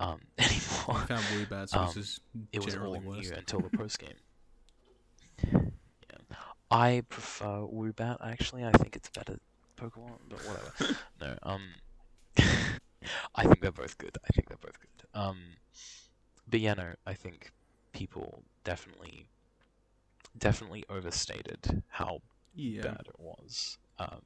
[0.00, 0.44] um, I
[0.88, 1.06] anymore.
[1.06, 1.24] found
[1.72, 2.20] Um, which is
[2.52, 4.14] It was all new until the post game.
[6.10, 6.36] Yeah.
[6.70, 8.18] I prefer Woobat.
[8.24, 9.38] Actually, I think it's better
[9.76, 10.98] Pokemon, but whatever.
[11.20, 11.62] no, um,
[13.34, 14.16] I think they're both good.
[14.24, 15.08] I think they're both good.
[15.18, 15.38] Um,
[16.48, 17.52] but yeah, no, I think
[17.92, 19.26] people definitely,
[20.36, 22.20] definitely overstated how
[22.54, 22.82] Yeah.
[22.82, 23.78] bad it was.
[23.98, 24.22] Um,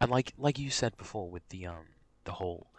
[0.00, 1.86] and like like you said before with the um
[2.24, 2.70] the whole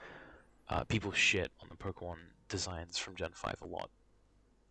[0.69, 2.18] uh, people shit on the Pokemon
[2.49, 3.90] designs from Gen Five a lot.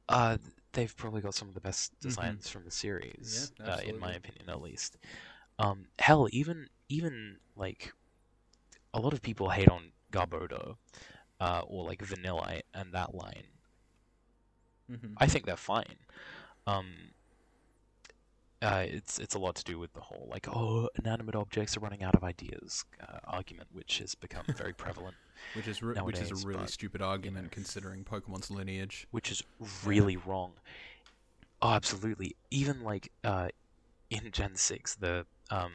[0.09, 0.39] Uh,
[0.73, 4.12] they've probably got some of the best designs from the series, Yeah, uh, in my
[4.12, 4.97] opinion, at least.
[5.59, 7.93] Um, hell, even even like
[8.94, 10.77] a lot of people hate on Garbodor,
[11.40, 13.44] uh, or like Vanillite and that line.
[14.89, 15.16] Mhm.
[15.16, 15.97] I think they're fine.
[16.66, 17.12] Um,
[18.64, 21.80] uh, it's it's a lot to do with the whole like oh inanimate objects are
[21.80, 25.16] running out of ideas uh, argument, which has become very prevalent,
[25.54, 29.06] Which is re- which is a really but, stupid argument considering Pokemon's lineage.
[29.10, 29.42] which is
[29.84, 30.52] really wrong.
[31.62, 32.36] Oh, absolutely.
[32.50, 33.48] Even like uh,
[34.10, 35.72] in Gen Six, the um,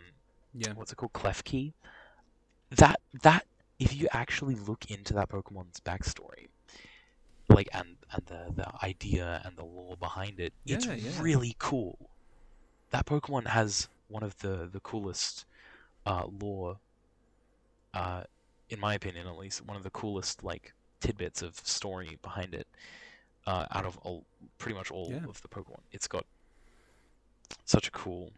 [0.54, 0.74] Yeah.
[0.74, 1.74] what's it called, Klefki.
[2.72, 3.46] That that
[3.80, 6.48] if you actually look into that Pokemon's backstory,
[7.50, 11.22] like and and the the idea and the lore behind it, it's Yeah, yeah.
[11.22, 12.09] really cool.
[12.92, 15.46] That Pokemon has one of the the coolest
[16.06, 16.78] uh, lore,
[17.94, 18.24] uh,
[18.70, 22.68] in my opinion at least, one of the coolest like tidbits of story behind it.
[23.48, 24.26] Uh, out of all,
[24.60, 25.28] pretty much all Yeah.
[25.28, 26.26] of the Pokemon, it's got
[27.66, 28.32] such a cool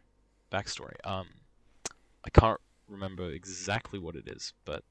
[0.52, 0.96] backstory.
[1.04, 1.28] Um,
[2.24, 4.84] I can't remember exactly what it is, but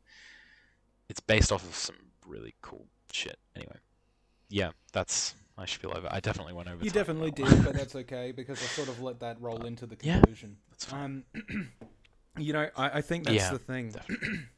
[1.08, 1.96] it's based off of some
[2.26, 3.38] really cool shit.
[3.56, 3.76] Anyway,
[4.48, 6.08] yeah, that's my spiel over.
[6.10, 6.82] I definitely went over.
[6.82, 7.54] You definitely for that one.
[7.56, 10.56] did, but that's okay because I sort of let that roll into the conclusion.
[10.58, 10.70] yeah.
[10.70, 11.22] That's fine.
[11.34, 11.68] Um,
[12.38, 13.94] you know, I, I think that's Yeah, the thing.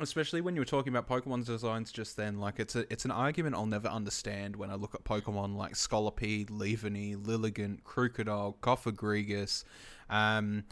[0.00, 3.10] Especially when you were talking about Pokemon's designs just then, like it's a it's an
[3.10, 9.64] argument I'll never understand when I look at Pokemon like Scolipede, Leavanny, Lilligant, Krookodile, Cofagrigus,
[10.08, 10.62] um,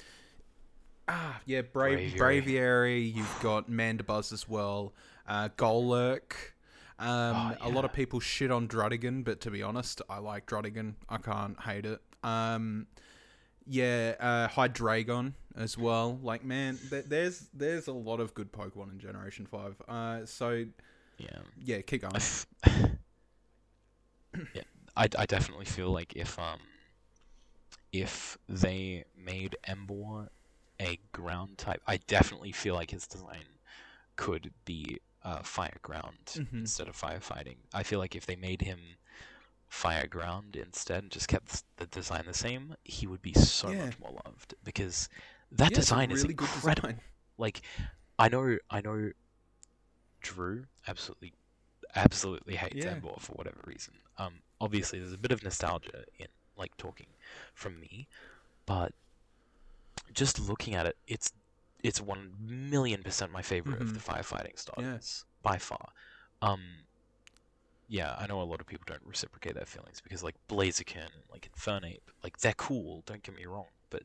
[1.09, 2.17] ah yeah, Bra- Braviary.
[2.17, 3.15] Braviary.
[3.17, 4.93] You've got Mandibuzz as well,
[5.27, 6.53] uh, Golurk.
[6.99, 10.47] Um, Oh, A lot of people shit on Druddigon, but to be honest, I like
[10.47, 10.95] Druddigon.
[11.09, 12.01] I can't hate it.
[12.23, 12.87] Um,
[13.67, 16.19] yeah, uh, Hydreigon as well.
[16.23, 19.75] Like, man, th- there's there's a lot of good Pokemon in Generation Five.
[19.89, 20.65] Uh, so
[21.19, 21.39] Yeah.
[21.59, 22.15] yeah, keep going.
[24.55, 24.63] Yeah,
[24.97, 26.61] I, I definitely feel like if um
[27.93, 30.29] if they made Emboar
[30.81, 33.45] a ground type, I definitely feel like his design
[34.17, 36.63] could be uh, fire ground Mhm.
[36.63, 37.59] instead of firefighting.
[37.75, 38.81] I feel like if they made him
[39.69, 43.75] fire ground instead and just kept the design the same, he would be so Yeah.
[43.75, 45.09] much more loved because
[45.53, 46.53] that Yeah, design is really good incredible.
[46.53, 47.03] design.
[47.39, 47.63] Like,
[48.19, 49.13] I know, I know,
[50.21, 51.35] Drew absolutely,
[51.95, 52.95] absolutely hates Yeah.
[52.95, 53.95] Emboar for whatever reason.
[54.19, 57.09] Um, obviously there's a bit of nostalgia in like talking
[57.55, 58.09] from me,
[58.67, 58.95] but
[60.13, 61.33] just looking at it, it's
[61.83, 63.95] it's one million percent my favorite of Mhm.
[63.95, 65.89] the firefighting styles by far.
[66.43, 66.61] Um,
[67.89, 71.49] yeah, I know a lot of people don't reciprocate their feelings because like Blaziken like
[71.57, 73.03] Infernape, like they're cool.
[73.07, 74.03] Don't get me wrong, but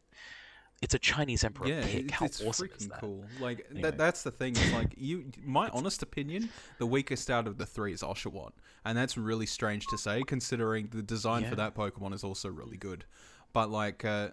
[0.84, 3.00] it's a Chinese emperor Yeah, it's, How it's awesome freaking is that?
[3.02, 3.26] cool.
[3.40, 3.82] Like Anyway.
[3.82, 4.56] that, that's the thing.
[4.56, 8.52] Is like you, my honest opinion, the weakest out of the three is Oshawott,
[8.86, 11.50] and that's really strange to say considering the design Yeah.
[11.50, 13.06] for that Pokemon is also really good.
[13.54, 14.30] But like, uh,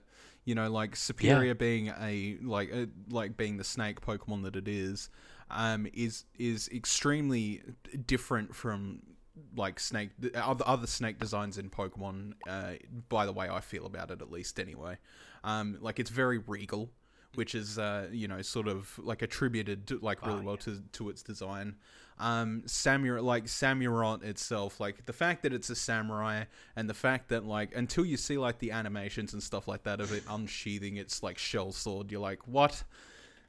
[0.49, 4.67] you know, like Serperior being a like uh, like being the snake Pokemon that it
[4.67, 5.11] is,
[5.51, 7.61] um, is is extremely
[8.07, 9.03] different from
[9.55, 12.33] like snake other other snake designs in Pokemon.
[12.49, 12.73] Uh,
[13.11, 14.97] by the way, I feel about it at least anyway.
[15.45, 16.89] Um, like it's very regal,
[17.35, 20.75] which is uh, you know sort of like attributed to, like really Oh, well yeah.
[20.77, 21.77] to to its design.
[22.21, 27.29] Um, Samur like Samurott itself, like the fact that it's a samurai and the fact
[27.29, 30.97] that like until you see like the animations and stuff like that of it unsheathing
[30.97, 32.83] its like shell sword, you're like what?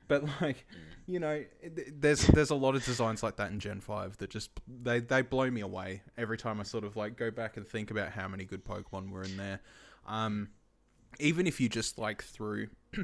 [0.07, 0.67] But like,
[1.07, 1.43] you know,
[1.93, 5.21] there's there's a lot of designs like that in Gen Five that just they they
[5.21, 8.27] blow me away every time I sort of like go back and think about how
[8.27, 9.61] many good Pokemon were in there.
[10.05, 10.49] Um,
[11.19, 12.67] even if you just like threw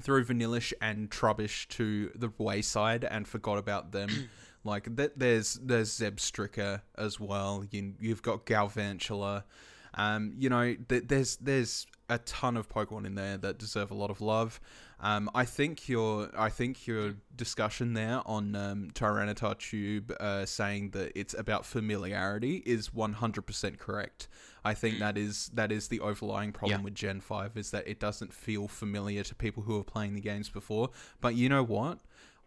[0.00, 4.28] threw Vanillish and Trubbish to the wayside and forgot about them.
[4.68, 7.64] Like that, there's there's Stricker as well.
[7.70, 9.44] You, you've got Galvantula.
[9.94, 13.94] Um, you know, th- there's there's a ton of Pokemon in there that deserve a
[13.94, 14.60] lot of love.
[15.00, 21.12] Um, I think your I think your discussion there on um, TyranitarTube uh, saying that
[21.14, 24.28] it's about familiarity is 100% correct.
[24.64, 25.00] I think Mm.
[25.00, 26.84] that is that is the overlying problem Yeah.
[26.84, 30.20] with Gen 5 is that it doesn't feel familiar to people who are playing the
[30.20, 30.90] games before.
[31.20, 31.98] But you know what?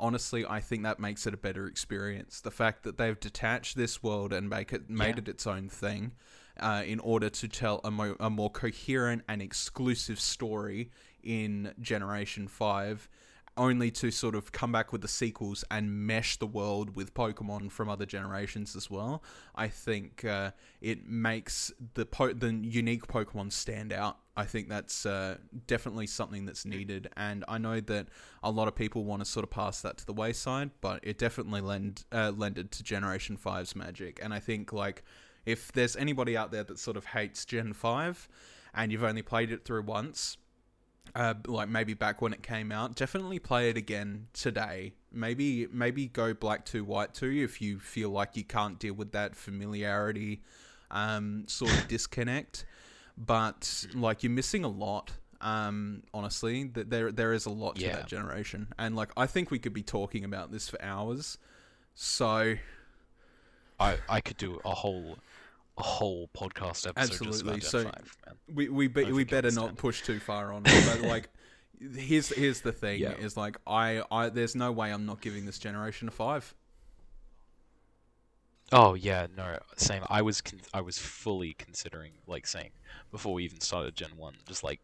[0.02, 2.41] Honestly, I think that makes it a better experience.
[2.41, 5.22] The fact that they've detached this world and make it made Yeah.
[5.22, 6.14] it its own thing,
[6.60, 10.90] uh, in order to tell a, mo- a more coherent and exclusive story
[11.22, 13.07] in Generation 5,
[13.57, 17.72] only to sort of come back with the sequels and mesh the world with Pokemon
[17.72, 19.23] from other generations as well.
[19.56, 24.18] I think uh, it makes the po- the unique Pokemon stand out.
[24.38, 25.38] I think that's uh,
[25.68, 28.07] definitely something that's needed, and I know that
[28.41, 31.18] a lot of people want to sort of pass that to the wayside, but it
[31.18, 35.03] definitely lend uh, lended to Generation 5's magic, and I think like
[35.45, 38.30] if there's anybody out there that sort of hates Gen 5
[38.73, 40.38] and you've only played it through once,
[41.16, 44.94] uh, like maybe back when it came out, definitely play it again today.
[45.12, 49.12] Maybe maybe go Black 2 White 2 if you feel like you can't deal with
[49.12, 50.42] that familiarity
[50.90, 52.66] um, sort of disconnect.
[53.18, 55.12] But like you're missing a lot.
[55.42, 57.94] Um, honestly, that there there is a lot to Yeah.
[57.94, 61.38] that generation, and like I think we could be talking about this for hours.
[61.96, 62.56] So
[63.80, 65.18] I I could do a whole
[65.77, 68.14] a whole podcast episode just Absolutely, so- 5,
[68.53, 71.30] we we be, we better not push too far on it, but like
[71.95, 73.11] here's here's the thing Yeah.
[73.14, 76.53] is like I I there's no way I'm not giving this generation a 5.
[78.73, 80.03] Oh yeah, no, same.
[80.10, 82.72] I was con- I was fully considering like saying
[83.11, 84.80] before we even started Gen One, just like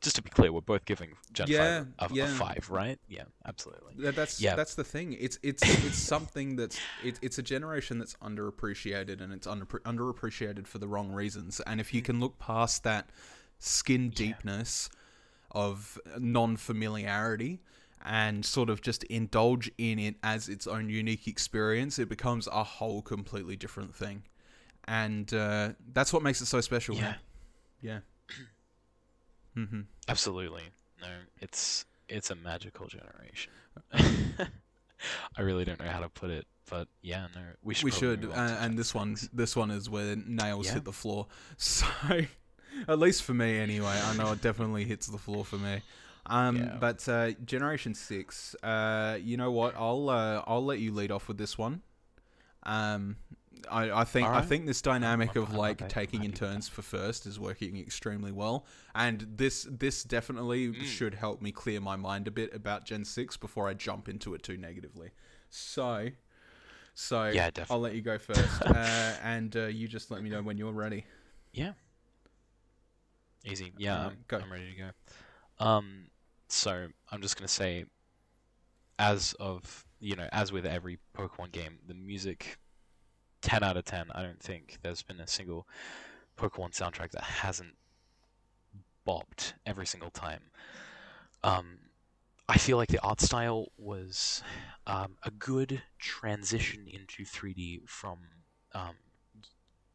[0.00, 2.24] just to be clear, we're both giving Gen Yeah, Five a, yeah.
[2.24, 2.98] a five, right?
[3.08, 3.94] Yeah, absolutely.
[3.98, 4.56] That- That's Yeah.
[4.56, 5.12] that's the thing.
[5.14, 10.66] It's it's it's something that's it, it's a generation that's underappreciated and it's under underappreciated
[10.66, 11.60] for the wrong reasons.
[11.66, 13.10] And if you can look past that
[13.58, 14.88] skin deepness
[15.50, 17.60] of non-familiarity
[18.04, 22.64] and sort of just indulge in it as its own unique experience, it becomes a
[22.64, 24.22] whole completely different thing.
[24.84, 26.94] And uh, that's what makes it so special.
[26.96, 27.14] Yeah, man.
[27.82, 27.98] Yeah.
[29.66, 30.62] Hmm absolutely.
[31.00, 31.08] No,
[31.40, 33.52] it's it's a magical generation.
[35.36, 37.84] I really don't know how to put it, but yeah, no, we should.
[37.84, 40.74] we should to and this one this one is where nails Yeah.
[40.74, 41.26] hit the floor
[41.56, 41.86] so
[42.88, 45.82] at least for me anyway i know it definitely hits the floor for me
[46.26, 46.76] um Yeah.
[46.78, 51.28] but uh generation 6 uh you know what i'll uh i'll let you lead off
[51.28, 51.82] with this one
[52.64, 53.16] um
[53.70, 57.38] I, I think I think this dynamic of like taking in turns for first is
[57.38, 58.64] working extremely well,
[58.94, 60.84] and this this definitely Mm.
[60.84, 64.34] should help me clear my mind a bit about Gen six before I jump into
[64.34, 65.10] it too negatively.
[65.50, 66.08] So,
[66.94, 67.74] so Yeah, definitely.
[67.74, 68.72] I'll let you go first, uh,
[69.22, 71.04] and uh, you just let me know when you're ready.
[71.52, 71.72] Yeah.
[73.44, 73.72] Easy.
[73.78, 74.38] Yeah, Alright, I'm, go.
[74.38, 75.64] I'm ready to go.
[75.64, 76.06] Um,
[76.48, 77.84] so I'm just gonna say,
[79.00, 82.58] as of you know, as with every Pokemon game, the music,
[83.40, 84.06] ten out of ten.
[84.14, 85.66] I don't think there's been a single
[86.38, 87.74] Pokemon soundtrack that hasn't
[89.06, 90.42] bopped every single time.
[91.42, 91.78] Um,
[92.48, 94.42] I feel like the art style was
[94.86, 98.18] um, a good transition into 3D from
[98.74, 98.96] um,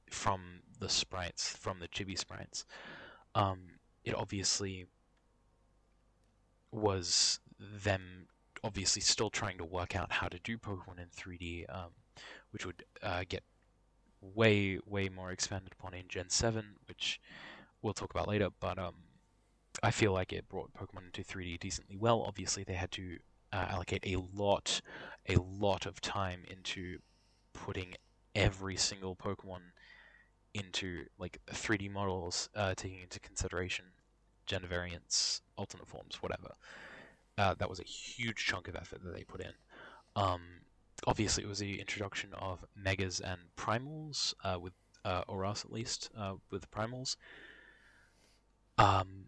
[0.10, 2.66] from the sprites, from the chibi sprites.
[3.36, 3.60] Um,
[4.04, 4.86] it obviously
[6.72, 8.28] was them
[8.66, 11.92] obviously still trying to work out how to do Pokemon in 3D, um,
[12.50, 13.44] which would uh, get
[14.22, 17.22] way, way more expanded upon in Gen 7, which
[17.84, 18.50] we'll talk about later.
[18.60, 18.96] But um,
[19.84, 22.24] I feel like it brought Pokemon into 3D decently well.
[22.24, 23.20] Obviously, they had to
[23.54, 24.82] uh, allocate a lot,
[25.30, 26.98] a lot of time into
[27.54, 27.94] putting
[28.34, 29.62] every single Pokemon
[30.56, 33.86] into like 3D models, uh, taking into consideration
[34.48, 36.56] gender variants, alternate forms, whatever.
[37.38, 39.52] Uh, that was a huge chunk of effort that they put in.
[40.16, 40.42] Um,
[41.08, 44.74] obviously, it was the introduction of megas and primals, uh, with
[45.06, 47.18] uh, ORAS at least, uh, with primals.
[48.78, 49.26] Um,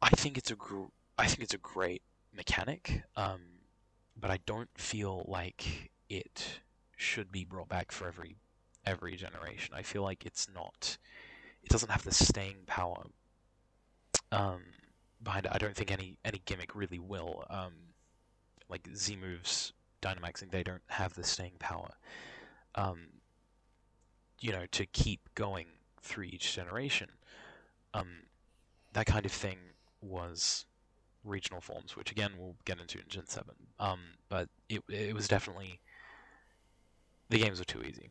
[0.00, 2.02] I think it's a gr- I think it's a great
[2.32, 3.40] mechanic, um,
[4.16, 6.60] but I don't feel like it
[6.96, 8.36] should be brought back for every
[8.86, 9.74] every generation.
[9.74, 10.98] I feel like it's not.
[11.62, 13.06] It doesn't have the staying power
[14.32, 14.62] um,
[15.22, 15.52] behind it.
[15.54, 17.44] I don't think any any gimmick really will.
[17.50, 17.72] Um,
[18.68, 19.72] like Z moves,
[20.02, 21.94] Dynamaxing, they don't have the staying power.
[22.74, 23.08] Um,
[24.40, 25.66] you know, to keep going
[26.02, 27.08] through each generation.
[27.94, 28.24] Um,
[28.92, 29.58] that kind of thing
[30.00, 30.66] was
[31.24, 33.54] regional forms, which again we'll get into in Gen Seven.
[33.78, 35.80] Um, but it it was definitely
[37.30, 38.10] the games were too easy.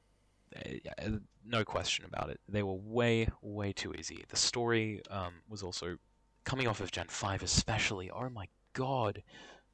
[1.45, 2.39] No question about it.
[2.47, 4.23] They were way way too easy.
[4.29, 5.97] The story um, was also
[6.45, 8.09] coming off of Gen Five, especially.
[8.09, 9.23] Oh my god,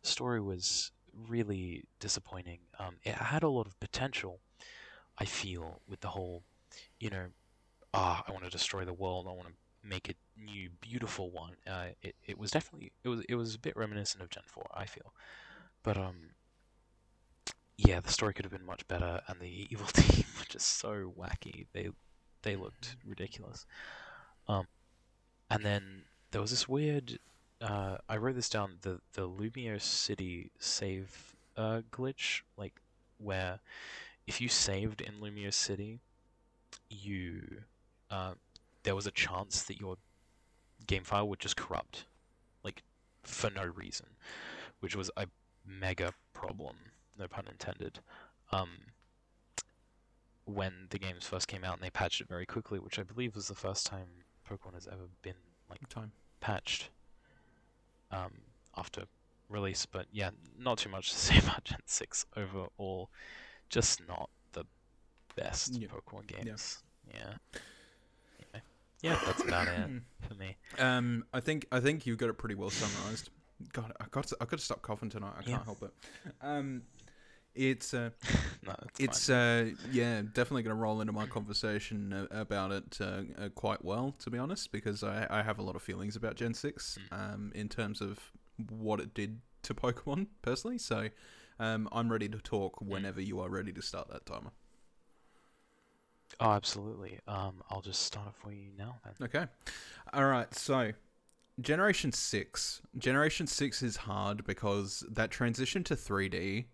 [0.02, 2.60] the story was really disappointing.
[2.80, 4.40] Um, it had a lot of potential.
[5.18, 6.44] I feel with the whole,
[7.00, 7.28] you know,
[7.94, 9.28] ah, I want to destroy the world.
[9.30, 11.56] I want to make a new beautiful one.
[11.68, 14.70] Uh, it it was definitely it was it was a bit reminiscent of Gen Four.
[14.74, 15.14] I feel,
[15.84, 16.32] but um,
[17.78, 21.14] yeah, the story could have been much better, and the evil team were just so
[21.18, 21.68] wacky.
[21.74, 21.90] They
[22.42, 23.66] they looked ridiculous.
[24.48, 24.68] Um,
[25.52, 27.20] and then there was this weird.
[27.62, 28.78] Uh, I wrote this down.
[28.82, 32.82] The the Lumiose City save uh, glitch, like
[33.18, 33.60] where
[34.28, 36.00] if you saved in Lumiose City,
[36.90, 37.64] you
[38.10, 38.34] uh,
[38.84, 39.98] there was a chance that your
[40.88, 42.06] game file would just corrupt,
[42.64, 42.84] like
[43.24, 44.08] for no reason,
[44.80, 45.28] which was a
[45.66, 46.76] mega problem,
[47.18, 48.00] no pun intended.
[48.52, 48.70] Um,
[50.46, 53.36] when the games first came out and they patched it very quickly, which I believe
[53.36, 54.08] was the first time
[54.50, 55.36] Pokemon has ever been
[55.70, 56.12] like Time.
[56.40, 56.90] patched
[58.12, 58.32] um,
[58.76, 59.04] after
[59.50, 59.86] release.
[59.86, 63.10] But yeah, not too much to say about Gen Six overall.
[63.70, 64.66] Just not the
[65.36, 65.88] best Yeah.
[65.88, 66.80] Pokemon games.
[67.14, 67.34] Yeah.
[68.54, 68.60] yeah.
[69.02, 69.90] Yeah, that's about it
[70.28, 70.58] for me.
[70.78, 73.30] Um, I think I think you've got it pretty well summarized.
[73.72, 75.34] God, I got to, I got to stop coughing tonight.
[75.38, 75.92] I can't help it.
[76.42, 76.82] Um,
[77.68, 78.10] it's uh,
[78.66, 83.50] No, it's uh, yeah, definitely going to roll into my conversation about it uh, uh,
[83.50, 86.54] quite well, to be honest, because I, I have a lot of feelings about Gen
[86.54, 87.34] Six, Mm.
[87.34, 88.32] um, in terms of
[88.70, 90.78] what it did to Pokemon personally.
[90.78, 91.10] So,
[91.60, 94.52] um, I'm ready to talk whenever you are ready to start that timer.
[96.40, 97.20] Oh, absolutely.
[97.28, 99.14] Um, I'll just start it for you now then.
[99.24, 99.46] Okay.
[100.14, 100.54] All right.
[100.54, 100.92] So,
[101.60, 102.82] Generation 6.
[102.98, 106.66] Generation 6 is hard because that transition to 3D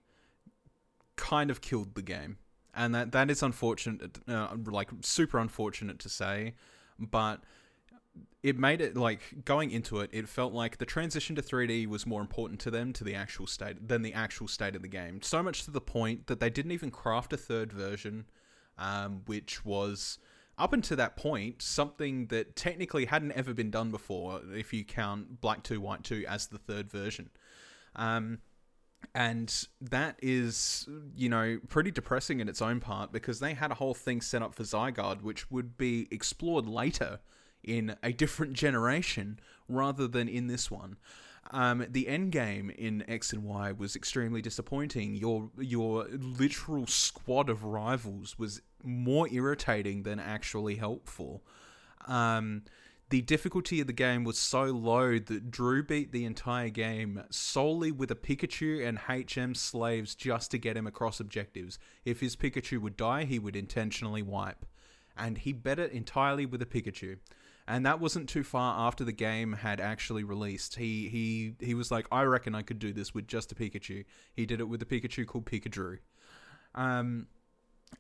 [1.16, 2.38] kind of killed the game.
[2.74, 6.56] And that, that is unfortunate, uh, like super unfortunate to say,
[7.00, 7.42] but
[8.44, 12.06] it made it like going into it, it felt like the transition to 3D was
[12.06, 15.22] more important to them to the actual state than the actual state of the game.
[15.22, 18.26] So much to the point that they didn't even craft a third version,
[18.78, 20.20] um, which was
[20.58, 24.42] up until that point something that technically hadn't ever been done before.
[24.54, 27.30] If you count Black Two White Two as the third version.
[27.96, 28.40] Um,
[29.14, 33.76] and that is, you know, pretty depressing in its own part because they had a
[33.76, 37.20] whole thing set up for Zygarde, which would be explored later
[37.64, 40.98] in a different generation rather than in this one.
[41.52, 45.16] Um, the end game in X and Y was extremely disappointing.
[45.16, 51.44] Your your literal squad of rivals was more irritating than actually helpful.
[52.08, 52.64] Um,
[53.10, 57.92] the difficulty of the game was so low that Drew beat the entire game solely
[57.92, 61.78] with a Pikachu and HM slaves just to get him across objectives.
[62.04, 64.66] If his Pikachu would die, he would intentionally wipe.
[65.16, 67.18] And he bet it entirely with a Pikachu.
[67.68, 70.76] And that wasn't too far after the game had actually released.
[70.76, 74.06] He he he was like, I reckon I could do this with just a Pikachu.
[74.34, 75.98] He did it with a Pikachu called Pikadrew.
[76.76, 77.28] Um,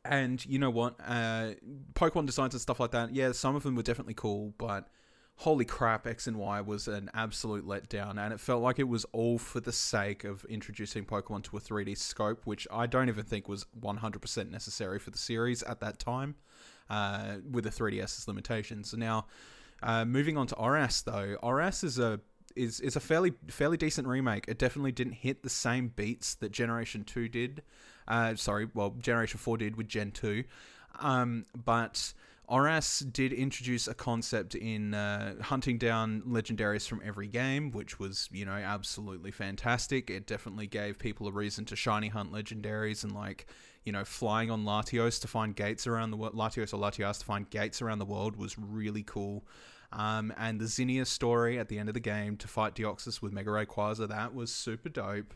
[0.04, 0.96] and you know what?
[1.06, 1.52] Uh,
[1.94, 3.14] Pokemon designs and stuff like that.
[3.14, 4.88] Yeah, some of them were definitely cool, but
[5.38, 9.06] holy crap, X and Y was an absolute letdown, and it felt like it was
[9.12, 13.26] all for the sake of introducing Pokemon to a 3D scope, which I don't even
[13.26, 16.36] think was 100% necessary for the series at that time,
[16.90, 18.92] uh, with the 3DS's limitations.
[18.92, 19.26] So now,
[19.84, 22.20] uh, moving on to ORAS though, ORAS is a
[22.56, 24.46] is is a fairly fairly decent remake.
[24.48, 27.62] It definitely didn't hit the same beats that Generation Two did.
[28.07, 30.44] Uh, sorry, well, Generation Four did with Gen Two,
[30.99, 32.14] um, but
[32.48, 38.30] ORAS did introduce a concept in uh, hunting down legendaries from every game, which was
[38.32, 40.10] you know absolutely fantastic.
[40.10, 43.48] It definitely gave people a reason to shiny hunt legendaries and like
[43.84, 46.36] you know flying on Latios to find gates around the world.
[46.36, 49.44] Latios or Latias to find gates around the world was really cool.
[49.91, 53.32] Um, and the Zinnia story at the end of the game to fight Deoxys with
[53.32, 55.34] Mega Rayquaza, that was super dope.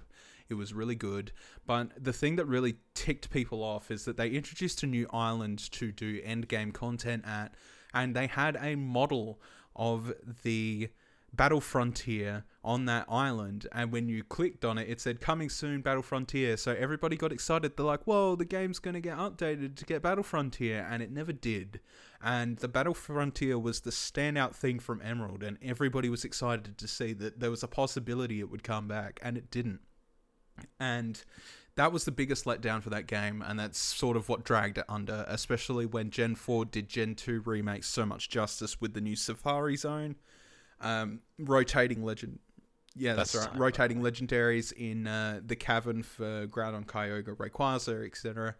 [0.50, 1.32] It was really good.
[1.66, 5.60] But the thing that really ticked people off is that they introduced a new island
[5.74, 7.54] to do end game content at,
[7.94, 9.40] and they had a model
[9.76, 10.14] of
[10.44, 10.90] the
[11.34, 13.68] Battle Frontier on that island.
[13.72, 16.58] And when you clicked on it, it said coming soon, Battle Frontier.
[16.58, 17.78] So everybody got excited.
[17.78, 20.88] They're like, whoa, the game's going to get updated to get Battle Frontier.
[20.90, 21.80] And it never did.
[22.22, 25.44] And the Battle Frontier was the standout thing from Emerald.
[25.44, 29.20] And everybody was excited to see that there was a possibility it would come back.
[29.22, 29.82] And it didn't.
[30.80, 31.22] And
[31.76, 34.86] that was the biggest letdown for that game, and that's sort of what dragged it
[34.90, 39.16] under, especially when Gen 4 did Gen 2 remakes so much justice with the new
[39.16, 40.16] Safari Zone,
[40.82, 42.40] um, rotating legend,
[42.96, 43.58] Yeah, that's, That's right.
[43.58, 48.56] Rotating legendaries in uh, the cavern for Groudon, Kyogre, Rayquaza, etc.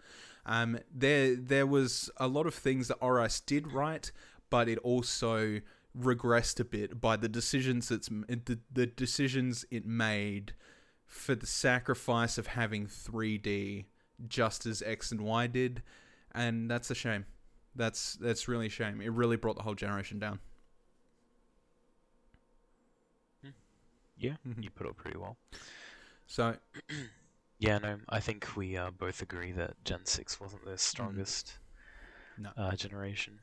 [0.46, 4.10] Um, there, there was a lot of things that ORAS did right,
[4.50, 5.60] but it also
[5.98, 10.54] regressed a bit by the decisions it's the, the decisions it made
[11.10, 13.86] for the sacrifice of having 3D
[14.30, 15.82] just as X and Y did,
[16.34, 17.26] and that's a shame.
[17.76, 19.02] That's that's really a shame.
[19.02, 20.40] It really brought the whole generation down.
[24.18, 24.64] Yeah, Mhm.
[24.64, 25.38] you put it pretty well.
[26.28, 26.56] So
[27.62, 31.58] Yeah, no, I think we uh, both agree that Gen 6 wasn't the strongest
[32.38, 32.52] No.
[32.56, 33.40] uh, generation.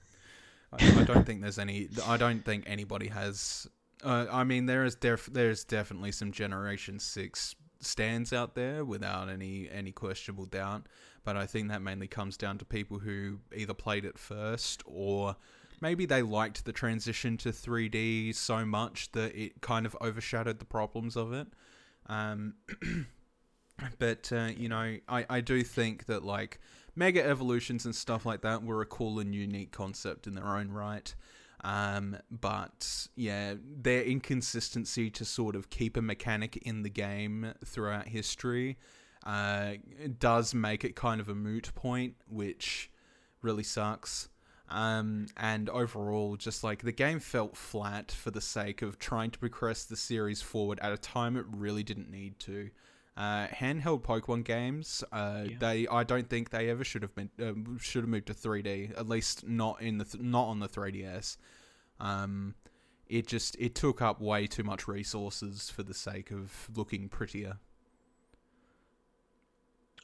[0.73, 1.89] I, I don't think there's any.
[2.05, 3.67] I don't think anybody has.
[4.05, 9.29] Uh, I mean, there is def, there's definitely some Generation Six stands out there without
[9.29, 10.87] any any questionable doubt.
[11.25, 15.37] But I think that mainly comes down to people who either played it first or
[15.81, 20.65] maybe they liked the transition to 3D so much that it kind of overshadowed the
[20.65, 21.49] problems of it.
[22.07, 22.55] Um,
[23.99, 26.61] but uh, you know, I I do think that like
[26.95, 30.71] mega evolutions and stuff like that were a cool and unique concept in their own
[30.71, 31.15] right.
[31.67, 38.07] Um, but yeah, their inconsistency to sort of keep a mechanic in the game throughout
[38.07, 38.77] history
[39.25, 39.73] uh,
[40.21, 42.89] does make it kind of a moot point, which
[43.43, 44.29] really sucks.
[44.69, 49.39] Um, and overall, just like the game felt flat for the sake of trying to
[49.39, 52.71] progress the series forward at a time it really didn't need to.
[53.17, 55.57] Uh, handheld Pokemon games, uh, Yeah.
[55.59, 58.97] they I don't think they ever should have been um, should have moved to 3D.
[58.97, 61.39] At least not in the th- not on the 3DS.
[62.01, 62.55] Um,
[63.09, 67.59] it just it took up way too much resources for the sake of looking prettier.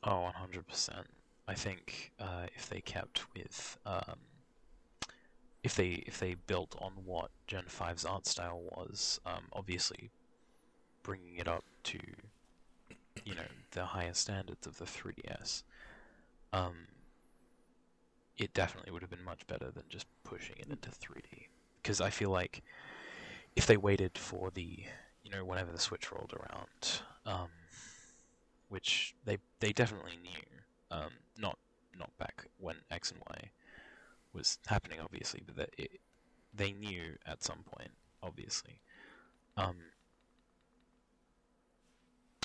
[0.04, 1.04] Oh, 100%.
[1.46, 3.78] I think uh, if they kept with.
[3.86, 4.16] Um,
[5.62, 10.10] if they if they built on what Gen 5's art style was, um, obviously
[11.02, 11.98] bringing it up to
[13.24, 13.42] you know
[13.72, 15.62] the higher standards of the 3DS,
[16.52, 16.74] um,
[18.38, 21.46] it definitely would have been much better than just pushing it into 3D.
[21.82, 22.62] Because I feel like
[23.56, 24.84] if they waited for the
[25.22, 27.48] you know whenever the Switch rolled around, um,
[28.68, 30.60] which they they definitely knew,
[30.90, 31.58] um, not
[31.98, 33.50] not back when X and Y
[34.32, 36.00] was happening, obviously, but that it,
[36.54, 37.90] they knew at some point,
[38.22, 38.80] obviously.
[39.56, 39.76] Um,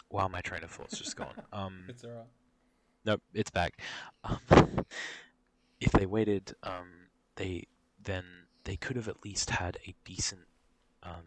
[0.09, 1.35] wow, my train of thought's just gone.
[1.53, 2.25] Um, alright.
[3.05, 3.79] Nope, it's back.
[4.23, 4.39] Um,
[5.79, 7.67] if they waited, um, they
[8.03, 8.25] then
[8.67, 10.41] they could have at least had a decent
[11.01, 11.23] um,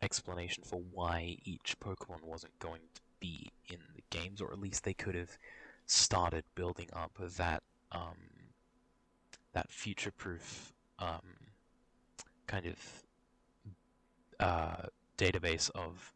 [0.00, 4.84] explanation for why each Pokemon wasn't going to be in the games, or at least
[4.84, 5.36] they could have
[5.86, 8.16] started building up that um,
[9.54, 11.34] that future-proof um,
[12.46, 13.02] kind of
[14.38, 16.14] uh, database of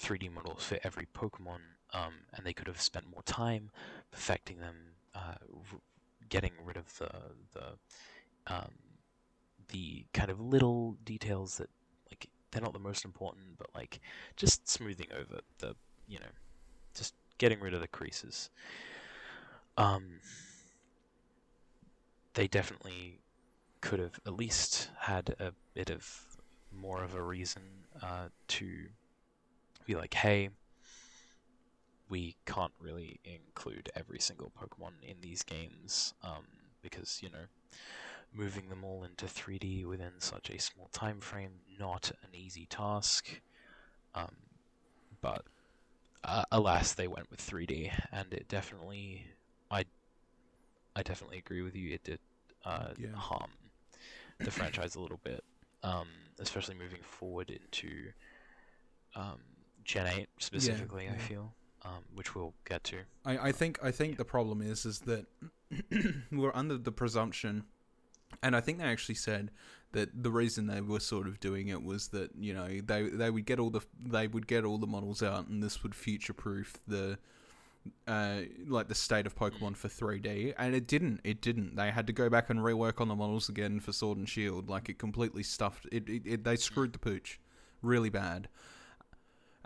[0.00, 1.60] 3D models for every Pokemon,
[1.92, 3.70] um, and they could have spent more time
[4.10, 4.74] perfecting them,
[5.14, 5.36] uh,
[5.72, 5.78] r-
[6.28, 7.10] getting rid of the
[7.52, 7.64] the
[8.52, 8.72] um,
[9.68, 11.70] the kind of little details that
[12.10, 14.00] like they're not the most important, but like
[14.36, 15.74] just smoothing over the
[16.06, 16.32] you know
[16.94, 18.50] just getting rid of the creases.
[19.76, 20.20] Um,
[22.34, 23.20] they definitely
[23.80, 26.38] could have at least had a bit of
[26.72, 27.62] more of a reason
[28.02, 28.86] uh, to
[29.86, 30.50] be like, hey,
[32.08, 36.44] we can't really include every single Pokemon in these games um,
[36.82, 37.46] because you know
[38.34, 43.40] moving them all into 3D within such a small time frame not an easy task.
[44.14, 44.34] Um,
[45.20, 45.44] but
[46.24, 49.26] uh, alas, they went with 3D, and it definitely,
[49.70, 49.84] I,
[50.96, 51.94] I definitely agree with you.
[51.94, 52.18] It did
[52.64, 53.14] uh, Yeah.
[53.14, 53.50] harm
[54.40, 55.44] the franchise a little bit,
[55.82, 56.08] um,
[56.38, 58.10] especially moving forward into
[59.14, 59.38] um,
[59.84, 61.08] Gen 8 specifically.
[61.08, 61.18] I yeah.
[61.18, 61.54] feel,
[61.84, 63.00] um, which we'll get to.
[63.24, 65.26] I, I think I think the problem is is that
[66.32, 67.64] we're under the presumption,
[68.44, 69.50] and I think they actually said
[69.92, 73.30] that the reason they were sort of doing it was that you know they they
[73.30, 76.34] would get all the they would get all the models out, and this would future
[76.34, 77.18] proof the
[78.06, 81.20] uh like the state of Pokemon for 3D, and it didn't.
[81.24, 81.74] It didn't.
[81.74, 84.68] They had to go back and rework on the models again for Sword and Shield.
[84.68, 85.86] Like it completely stuffed.
[85.90, 87.40] It, it, it they screwed the pooch,
[87.82, 88.48] really bad.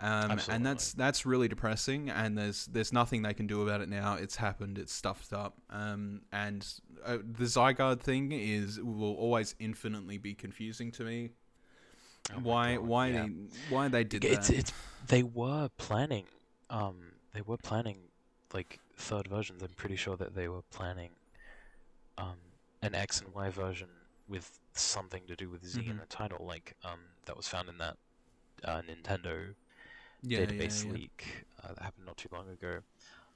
[0.01, 2.09] Um, and that's that's really depressing.
[2.09, 4.13] And there's there's nothing they can do about it now.
[4.15, 4.77] It's happened.
[4.77, 5.57] It's stuffed up.
[5.69, 6.65] Um, and
[7.05, 11.31] uh, the Zygarde thing is will always infinitely be confusing to me.
[12.31, 13.23] Oh why God, why yeah.
[13.23, 13.31] they,
[13.69, 14.57] why they did it's that?
[14.57, 14.73] it's
[15.07, 16.25] they were planning
[16.69, 16.97] um
[17.33, 17.97] they were planning
[18.53, 21.09] like third versions i'm pretty sure that they were planning
[22.19, 22.35] um
[22.83, 23.87] an x and y version
[24.27, 25.99] with something to do with z in Mhm.
[26.01, 27.97] the title like um that was found in that
[28.63, 29.55] uh, Nintendo
[30.21, 30.93] Yeah, yeah, database yeah.
[30.93, 32.79] leak uh, that happened not too long ago,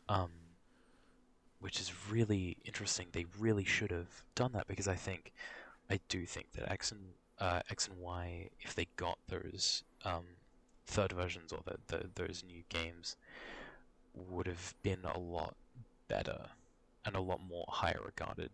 [0.10, 0.32] um,
[1.60, 3.08] which is really interesting.
[3.12, 5.32] They really should have done that because I think,
[5.90, 7.02] I do think that X and
[7.40, 10.26] uh, X and Y, if they got those um,
[10.86, 13.16] third versions or the, the those new games,
[14.14, 15.56] would have been a lot
[16.08, 16.48] better
[17.06, 18.52] and a lot more higher regarded.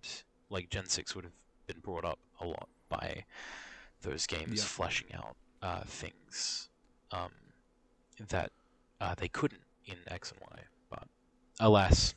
[0.49, 1.33] Like Gen Six would have
[1.67, 3.25] been brought up a lot by
[4.01, 4.63] those games Yeah.
[4.63, 6.69] fleshing out uh, things
[7.11, 7.31] um,
[8.27, 8.51] that
[9.01, 10.59] uh, they couldn't in X and Y.
[10.89, 11.07] But
[11.59, 12.13] alas,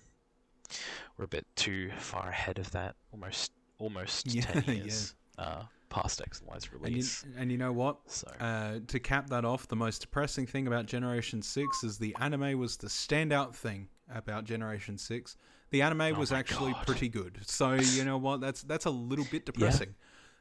[1.16, 2.97] we're a bit too far ahead of that.
[3.12, 4.73] Almost, almost Yeah, ten yeah.
[4.74, 7.24] years uh, past X and Y's And you, release.
[7.37, 7.99] and you know what?
[8.07, 12.15] so Uh, to cap that off, the most depressing thing about Generation 6 is the
[12.20, 15.37] anime was the standout thing about Generation 6.
[15.70, 16.87] The anime Oh was actually God.
[16.87, 17.39] pretty good.
[17.47, 18.41] So, you know what?
[18.43, 19.95] That's that's a little bit depressing.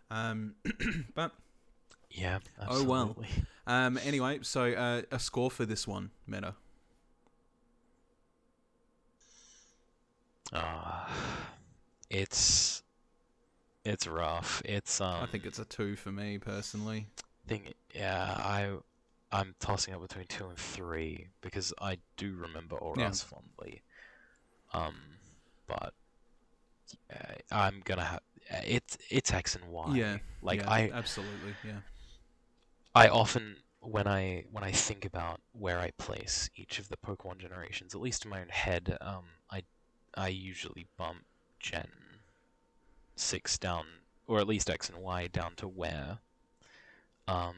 [0.09, 0.55] Um,
[1.15, 1.31] but
[2.11, 3.15] yeah, Oh, well.
[3.67, 6.55] um, anyway, so uh, a score for this one, Meta.
[10.53, 11.07] Uh,
[12.09, 12.83] it's
[13.85, 14.61] it's rough.
[14.65, 15.23] It's um.
[15.23, 17.07] I think it's a 2 for me personally.
[17.47, 17.73] thing.
[17.95, 18.75] Yeah, I
[19.31, 23.81] I'm tossing up between two and three because I do remember ORAS fondly.
[24.73, 24.95] Um,
[25.67, 25.93] but
[27.09, 28.19] yeah, I'm gonna have
[28.65, 29.95] it's it's X and Y.
[29.95, 31.79] Yeah, like yeah, I absolutely, yeah.
[32.93, 37.39] I often when I when I think about where I place each of the Pokemon
[37.39, 39.63] generations, at least in my own head, um, I
[40.15, 41.25] I usually bump
[41.59, 41.89] Gen
[43.15, 43.85] six down,
[44.27, 46.19] or at least X and Y down to where
[47.27, 47.55] um,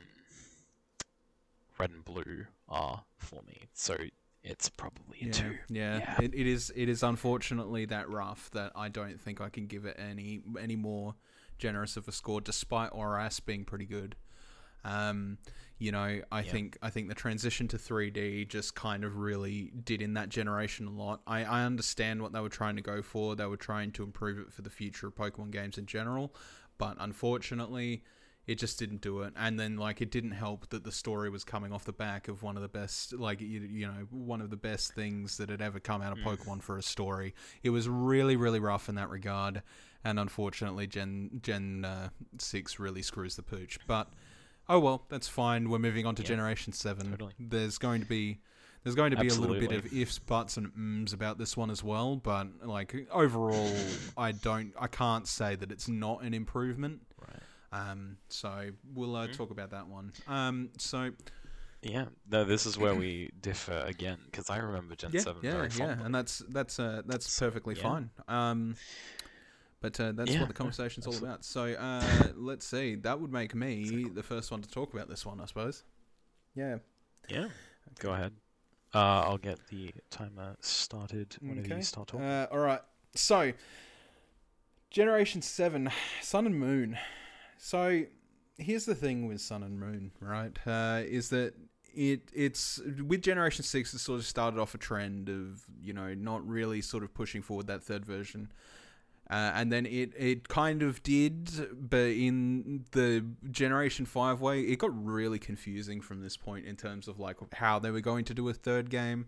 [1.78, 3.64] Red and Blue are for me.
[3.74, 3.98] So
[4.44, 5.58] it's probably a yeah, two.
[5.70, 6.22] Yeah, Yeah.
[6.22, 6.72] It, it is.
[6.76, 10.76] It is unfortunately that rough that I don't think I can give it any any
[10.76, 11.16] more
[11.58, 14.16] generous of a score, despite ORAS being pretty good.
[14.86, 15.38] Um,
[15.80, 16.52] you know, I Yeah.
[16.52, 20.88] think I think the transition to 3D just kind of really did in that generation
[20.88, 21.22] a lot.
[21.28, 23.36] I, I understand what they were trying to go for.
[23.36, 26.34] They were trying to improve it for the future of Pokemon games in general,
[26.78, 28.04] but unfortunately,
[28.46, 29.34] it just didn't do it.
[29.38, 32.44] And then like it didn't help that the story was coming off the back of
[32.44, 35.62] one of the best, like you, you know, one of the best things that had
[35.62, 36.24] ever come out of Mm.
[36.40, 37.34] Pokemon for a story.
[37.64, 39.64] It was really really rough in that regard,
[40.04, 43.80] and unfortunately, Gen Gen uh, six really screws the pooch.
[43.88, 44.10] But
[44.70, 45.70] oh well, that's fine.
[45.70, 47.10] We're moving on to Yeah, Generation Seven.
[47.12, 47.34] totally.
[47.40, 48.40] There's going to be
[48.84, 51.70] there's going to be a little bit of ifs, buts, and ums about this one
[51.70, 52.18] as well.
[52.18, 53.72] But like overall,
[54.18, 57.02] I don't, I can't say that it's not an improvement.
[57.18, 57.40] Right.
[57.90, 59.38] Um, so we'll uh, Mhm.
[59.38, 60.12] talk about that one.
[60.28, 61.12] Um, so
[61.82, 62.06] Yeah.
[62.30, 65.70] No, this is where we differ again because I remember Gen yeah, seven yeah, very
[65.78, 67.82] yeah, and that's that's uh, that's perfectly yeah.
[67.84, 68.10] fine.
[68.28, 68.76] Um,
[69.84, 71.44] but uh, that's Yeah, what the conversation's all about.
[71.44, 72.02] So uh,
[72.36, 72.96] let's see.
[72.96, 75.84] That would make me the first one to talk about this one, I suppose.
[76.56, 76.78] Yeah.
[77.28, 77.50] Yeah.
[78.00, 78.32] Go ahead.
[78.96, 81.76] Uh, I'll get the timer started whenever Okay.
[81.78, 82.26] you start talking.
[82.26, 82.80] Uh, all right.
[83.14, 83.52] So,
[84.90, 85.90] Generation 7,
[86.22, 86.98] Sun and Moon.
[87.58, 88.04] So,
[88.58, 90.58] here's the thing with Sun and Moon, right?
[90.66, 91.56] Uh, is that
[91.94, 96.14] it it's with Generation 6 it sort of started off a trend of, you know,
[96.14, 98.50] not really sort of pushing forward that third version.
[99.30, 101.50] Uh, and then it, it kind of did,
[101.90, 107.08] but in the Generation 5 way, it got really confusing from this point in terms
[107.08, 109.28] of like how they were going to do a third game.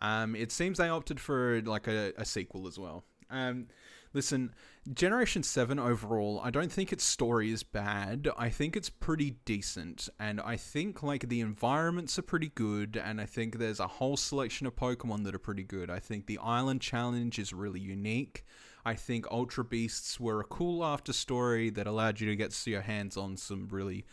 [0.00, 3.04] Um, it seems they opted for like a, a sequel as well.
[3.30, 3.66] Um,
[4.12, 4.54] listen,
[4.92, 8.28] Generation 7 overall, I don't think its story is bad.
[8.38, 10.08] I think it's pretty decent.
[10.18, 13.00] And I think like the environments are pretty good.
[13.02, 15.90] And I think there's a whole selection of Pokemon that are pretty good.
[15.90, 18.44] I think the Island Challenge is really unique.
[18.86, 22.82] I think Ultra Beasts were a cool after story that allowed you to get your
[22.82, 24.04] hands on some really,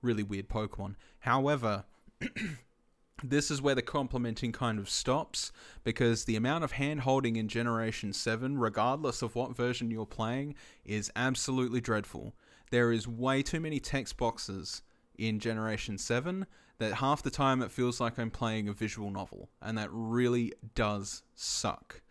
[0.00, 0.94] really weird Pokemon.
[1.18, 1.86] However,
[3.24, 5.50] this is where the complimenting kind of stops
[5.82, 10.54] because the amount of hand holding in Generation 7, regardless of what version you're playing,
[10.84, 12.32] is absolutely dreadful.
[12.70, 14.82] There is way too many text boxes
[15.18, 16.46] in Generation 7
[16.78, 20.52] that half the time it feels like I'm playing a visual novel, and that really
[20.76, 22.02] does suck.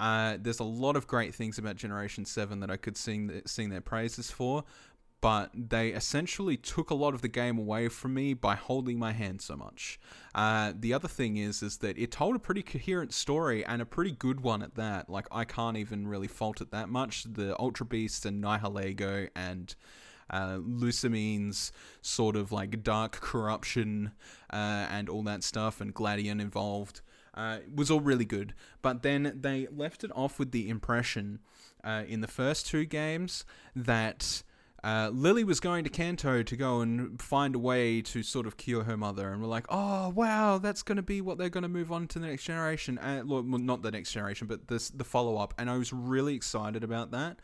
[0.00, 3.68] Uh, there's a lot of great things about Generation 7 that I could sing, sing
[3.68, 4.64] their praises for,
[5.20, 9.12] but they essentially took a lot of the game away from me by holding my
[9.12, 10.00] hand so much.
[10.34, 13.86] Uh, the other thing is, is that it told a pretty coherent story and a
[13.86, 15.10] pretty good one at that.
[15.10, 17.24] Like I can't even really fault it that much.
[17.24, 19.74] The Ultra Beast and Nihilego and
[20.30, 20.60] uh,
[22.00, 24.12] sort of like dark corruption
[24.50, 27.02] uh, and all that stuff, and Gladion involved.
[27.40, 28.52] Uh, was all really good,
[28.82, 31.38] but then they left it off with the impression
[31.82, 34.42] uh, in the first two games that
[34.84, 38.58] uh, Lily was going to Kanto to go and find a way to sort of
[38.58, 41.62] cure her mother, and we're like, oh wow, that's going to be what they're going
[41.62, 44.90] to move on to the next generation, and well, not the next generation, but this
[44.90, 47.38] the follow up, and I was really excited about that,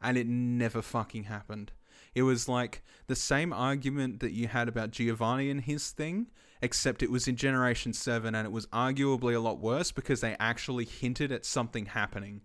[0.00, 1.72] and it never fucking happened.
[2.14, 6.26] It was like the same argument that you had about Giovanni and his thing,
[6.60, 10.36] except it was in Generation 7 and it was arguably a lot worse because they
[10.38, 12.42] actually hinted at something happening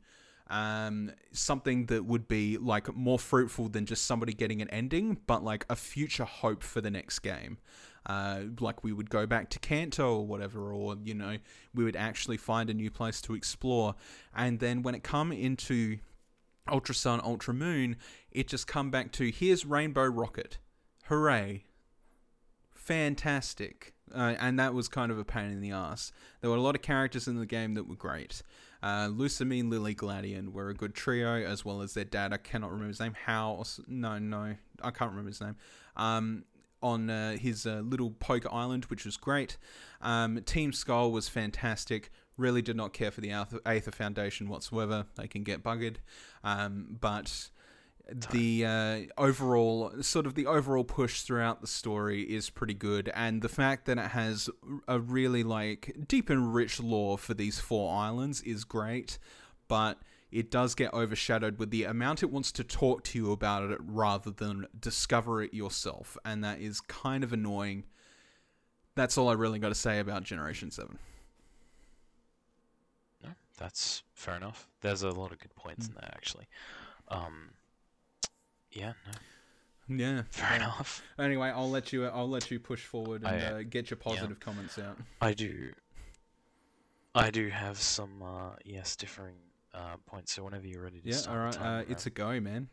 [0.50, 5.44] um, something that would be like more fruitful than just somebody getting an ending, but
[5.44, 7.58] like a future hope for the next game.
[8.06, 11.38] Uh, like we would go back to Kanto or whatever, or you know,
[11.74, 13.96] we would actually find a new place to explore.
[14.34, 15.98] And then when it come into
[16.70, 17.98] Ultra Sun, Ultra Moon,
[18.32, 20.60] it just come back to here's Rainbow Rocket,
[21.06, 21.66] hooray,
[22.74, 23.94] fantastic.
[24.16, 26.14] Uh, and that was kind of a pain in the ass.
[26.40, 28.42] There were a lot of characters in the game that were great.
[28.82, 32.32] Uh, Lusamine, Lily, Gladion were a good trio, as well as their dad.
[32.32, 33.16] I cannot remember his name.
[33.26, 33.64] How?
[33.88, 35.58] No, no, I can't remember his name.
[35.98, 36.46] Um,
[36.82, 39.58] on uh, his uh, little poker island, which was great.
[40.02, 42.12] Um, Team Skull was fantastic.
[42.38, 45.06] Really did not care for the Aether Foundation whatsoever.
[45.16, 45.98] They can get buggered.
[46.44, 47.50] Um, but
[48.32, 53.12] the uh, overall sort of the overall push throughout the story is pretty good.
[53.14, 54.50] And the fact that it has
[54.88, 59.18] a really like deep and rich lore for these four islands is great.
[59.68, 60.00] But
[60.32, 63.80] it does get overshadowed with the amount it wants to talk to you about it
[63.82, 66.18] rather than discover it yourself.
[66.26, 67.86] And that is kind of annoying.
[68.96, 71.17] That's all i really got to say about generation 7 no
[73.58, 75.90] that's fair enough there's a lot of good points mm.
[75.90, 76.48] in there actually
[77.10, 77.52] um,
[78.72, 78.94] yeah.
[79.88, 80.06] No.
[80.06, 80.22] Yeah.
[80.30, 81.02] Fair enough.
[81.18, 82.06] Anyway, I'll let you.
[82.06, 84.46] I'll let you push forward and I, uh, get your positive yeah.
[84.46, 84.98] comments out.
[85.22, 85.72] I do.
[87.16, 89.36] I do have some uh, yes differing
[89.74, 90.34] uh, points.
[90.34, 91.58] So whenever you're ready to yeah, start.
[91.58, 91.80] all right.
[91.80, 92.70] Uh, it's a go, man.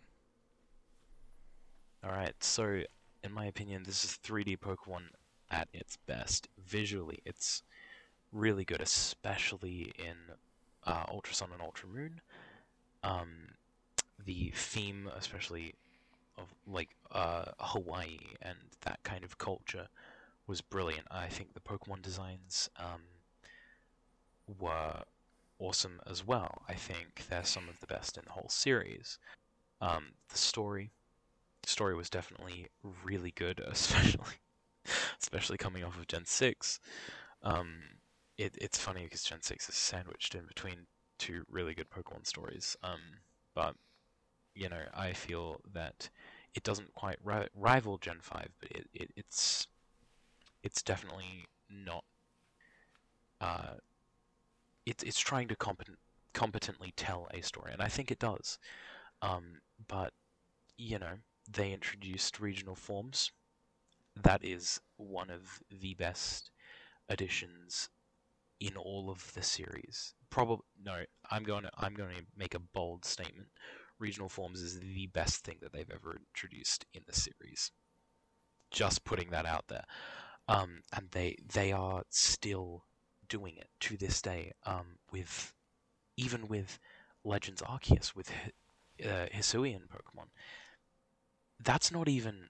[2.04, 2.34] All right.
[2.40, 2.82] So,
[3.22, 5.04] in my opinion, this is 3D Pokemon
[5.50, 6.48] at its best.
[6.66, 7.62] Visually, it's
[8.32, 10.16] really good, especially in
[10.86, 12.20] uh, Ultra Sun and Ultra Moon.
[13.02, 13.54] Um,
[14.24, 15.74] the theme, especially
[16.38, 19.88] of like uh, Hawaii and that kind of culture,
[20.46, 21.06] was brilliant.
[21.10, 23.02] I think the Pokemon designs um,
[24.58, 25.02] were
[25.58, 26.62] awesome as well.
[26.68, 29.18] I think they're some of the best in the whole series.
[29.80, 30.90] Um, the story,
[31.64, 32.68] story was definitely
[33.04, 34.36] really good, especially
[35.20, 36.80] especially coming off of Gen six.
[37.42, 37.80] Um,
[38.38, 40.86] it, it's funny because Gen six is sandwiched in between
[41.18, 42.76] two really good Pokemon stories.
[42.82, 43.00] Um,
[43.54, 43.74] but
[44.54, 46.08] you know, I feel that
[46.54, 49.66] it doesn't quite ri- rival Gen 5, but it, it, it's
[50.62, 52.04] it's definitely not.
[53.40, 53.74] Uh,
[54.86, 55.98] it's it's trying to competent,
[56.32, 58.58] competently tell a story, and I think it does.
[59.22, 60.12] Um, but
[60.78, 61.18] you know,
[61.50, 63.32] they introduced regional forms.
[64.16, 66.50] That is one of the best
[67.08, 67.90] additions
[68.64, 70.14] in all of the series.
[70.30, 73.48] Probably no, I'm going to I'm going to make a bold statement
[73.98, 77.70] regional forms is the best thing that they've ever introduced in the series.
[78.70, 79.84] Just putting that out there.
[80.48, 82.84] Um, and they they are still
[83.28, 84.52] doing it to this day.
[84.64, 85.52] Um, with
[86.16, 86.78] even with
[87.22, 88.30] Legends Arceus with
[89.04, 90.28] uh, Hisuian Pokemon,
[91.62, 92.48] that's not even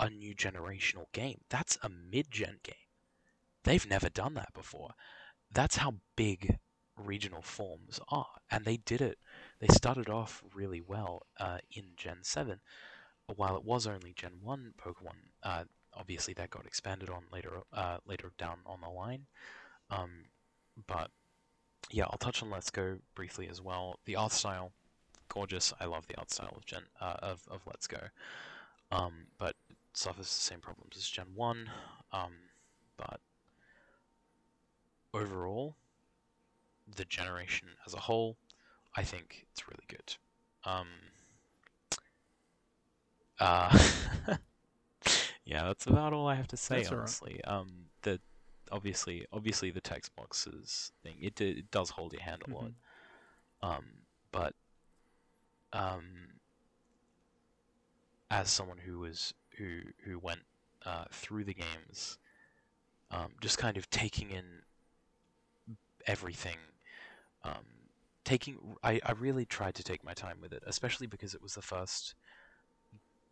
[0.00, 1.42] a new generational game.
[1.50, 2.74] That's a mid-gen game.
[3.64, 4.94] They've never done that before.
[5.52, 6.58] That's how big
[6.96, 9.18] regional forms are, and they did it.
[9.60, 12.60] They started off really well uh, in Gen 7,
[13.36, 15.32] while it was only Gen 1 Pokemon.
[15.42, 15.64] Uh,
[15.94, 19.26] obviously, that got expanded on later uh, later down on the line.
[19.90, 20.26] Um,
[20.86, 21.10] but
[21.90, 23.98] yeah, I'll touch on Let's Go briefly as well.
[24.06, 24.72] The art style,
[25.28, 25.72] gorgeous.
[25.80, 28.00] I love the art style of Gen uh, of of Let's Go.
[28.90, 29.56] Um, but
[29.94, 31.70] suffers the same problems as Gen 1.
[32.12, 32.32] Um,
[32.96, 33.20] but
[35.14, 35.76] overall,
[36.96, 38.36] the generation as a whole,
[38.96, 40.16] I think it's really good.
[40.64, 40.88] Um,
[43.40, 43.78] uh,
[45.44, 46.76] yeah, that's about all I have to say.
[46.76, 47.52] That's honestly, right.
[47.52, 48.20] um, the
[48.70, 52.64] obviously, obviously the text boxes thing it, it does hold your hand a lot.
[52.64, 53.68] Mm-hmm.
[53.68, 53.84] Um,
[54.32, 54.54] but
[55.72, 56.02] um,
[58.30, 60.40] as someone who was who who went
[60.84, 62.18] uh, through the games,
[63.10, 64.44] um, just kind of taking in
[66.06, 66.56] everything
[67.44, 67.64] um,
[68.24, 71.54] taking I, I really tried to take my time with it, especially because it was
[71.54, 72.14] the first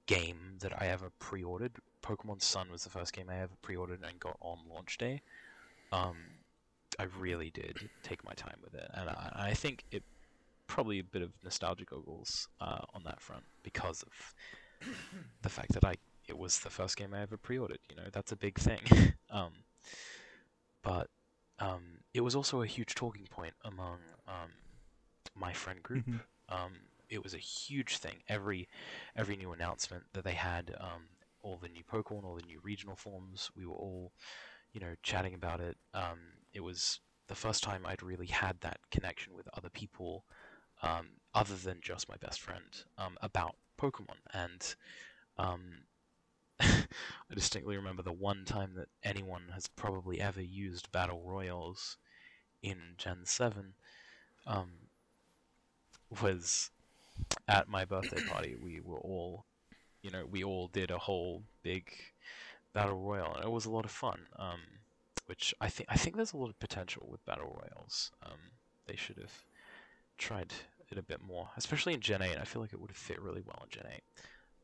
[0.06, 1.72] game that I ever pre-ordered.
[2.02, 5.22] Pokemon Sun was the first game I ever pre-ordered and got on launch day.
[5.92, 6.16] Um,
[6.98, 10.02] I really did take my time with it, and I, I think it
[10.66, 14.34] probably a bit of nostalgia goggles uh, on that front because of
[15.42, 15.94] the fact that I
[16.28, 17.80] it was the first game I ever pre-ordered.
[17.88, 18.80] You know, that's a big thing.
[19.30, 19.52] um,
[20.82, 21.08] but
[21.60, 24.50] um, it was also a huge talking point among um,
[25.34, 26.06] my friend group.
[26.06, 26.20] Mhm.
[26.48, 26.72] Um,
[27.08, 28.22] it was a huge thing.
[28.28, 28.68] Every
[29.16, 31.08] every new announcement that they had, um,
[31.42, 34.12] all the new Pokemon, all the new regional forms, we were all,
[34.72, 35.76] you know, chatting about it.
[35.94, 36.18] Um,
[36.52, 40.24] it was the first time I'd really had that connection with other people,
[40.82, 44.18] um, other than just my best friend, um, about Pokemon.
[44.32, 44.74] And
[45.38, 45.84] um,
[47.30, 51.96] I distinctly remember the one time that anyone has probably ever used battle royals
[52.62, 53.74] in Gen Seven
[54.46, 54.70] um,
[56.22, 56.70] was
[57.48, 58.56] at my birthday party.
[58.62, 59.46] We were all,
[60.02, 61.90] you know, we all did a whole big
[62.72, 64.26] battle royal, and it was a lot of fun.
[64.38, 64.60] Um,
[65.26, 68.10] which I think I think there's a lot of potential with battle royals.
[68.26, 68.38] Um,
[68.86, 69.44] they should have
[70.18, 70.52] tried
[70.90, 72.36] it a bit more, especially in Gen 8.
[72.36, 74.02] I feel like it would have fit really well in Gen 8.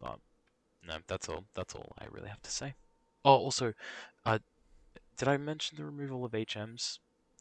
[0.01, 0.19] But
[0.87, 1.45] no, that's all.
[1.55, 2.75] That's all I really have to say.
[3.25, 3.73] Oh, also,
[4.25, 4.39] uh,
[5.17, 6.99] did I mention the removal of HMs?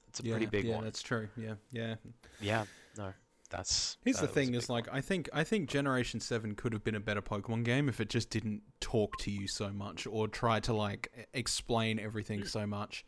[0.07, 0.83] It's a yeah, pretty big yeah, one.
[0.83, 1.27] that's true.
[1.37, 1.95] Yeah, yeah.
[2.39, 2.65] Yeah,
[2.97, 3.13] no,
[3.49, 3.97] that's.
[4.03, 4.97] Here's the that was a thing: is like one.
[4.97, 8.09] I think I think Generation Seven could have been a better Pokemon game if it
[8.09, 12.47] just didn't talk to you so much or try to like explain everything Mm.
[12.47, 13.05] so much.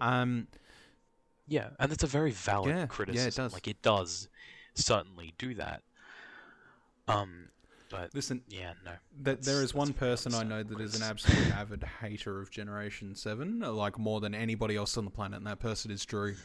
[0.00, 0.48] Um,
[1.46, 3.44] Yeah, and it's a very valid Yeah, yeah, it criticism.
[3.44, 3.52] does.
[3.54, 4.28] Like it does
[4.74, 5.82] certainly do that.
[7.06, 7.48] Um,
[7.88, 8.92] but listen, yeah, no.
[9.22, 13.14] that there is one person I know that is an absolute avid hater of Generation
[13.14, 16.36] Seven, like more than anybody else on the planet, and that person is Drew.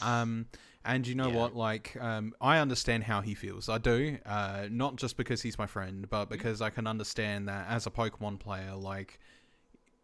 [0.00, 0.46] Um,
[0.84, 1.36] and you know Yeah.
[1.36, 1.54] what?
[1.54, 3.68] Like, um, I understand how he feels.
[3.68, 4.16] I do.
[4.24, 6.30] Uh, not just because he's my friend, but Mm.
[6.30, 9.18] because I can understand that as a Pokemon player, like,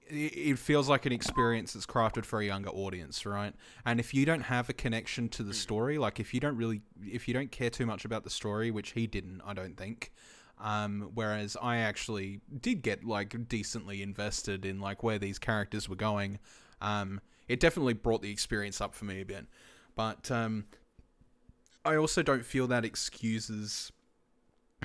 [0.09, 3.55] it, it feels like an experience that's crafted for a younger audience, right?
[3.87, 5.57] And if you don't have a connection to the Mm.
[5.57, 8.71] story, like, if you don't really, if you don't care too much about the story,
[8.71, 10.13] which he didn't, I don't think.
[10.59, 15.97] Um, whereas I actually did get like decently invested in like where these characters were
[15.97, 16.39] going.
[16.81, 19.47] Um, it definitely brought the experience up for me a bit.
[19.95, 20.65] But um,
[21.85, 23.93] I also don't feel that excuses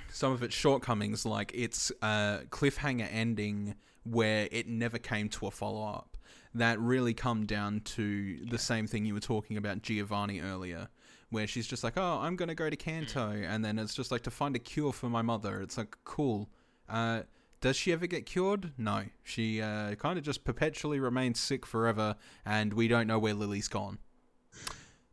[0.10, 5.52] some of its shortcomings, like its uh, cliffhanger ending where it never came to a
[5.52, 6.18] follow up.
[6.54, 10.90] That really come down to the same thing you were talking about Giovanni earlier,
[11.32, 14.22] where she's just like, "Oh, I'm gonna go to Kanto," and then it's just like
[14.24, 15.62] to find a cure for my mother.
[15.62, 16.50] It's like cool.
[16.88, 17.24] Uh,
[17.62, 18.72] does she ever get cured?
[18.78, 19.06] No.
[19.24, 23.68] She uh, kind of just perpetually remains sick forever, and we don't know where Lily's
[23.68, 23.98] gone.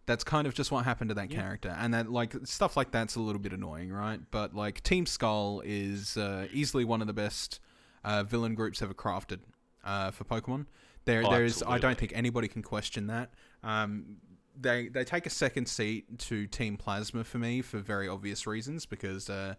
[0.07, 1.41] That's kind of just what happened to that Yeah.
[1.43, 4.19] character, and that like stuff like that's a little bit annoying, right?
[4.31, 7.61] But like Team Skull is uh, easily one of the best
[8.05, 9.41] uh, villain groups ever crafted
[9.85, 10.65] uh, for Pokemon.
[11.05, 11.63] There, Oh, there is.
[11.67, 13.33] I don't think anybody can question that.
[13.63, 14.17] Um,
[14.61, 18.87] they they take a second seat to Team Plasma for me for very obvious reasons
[18.87, 19.55] because uh,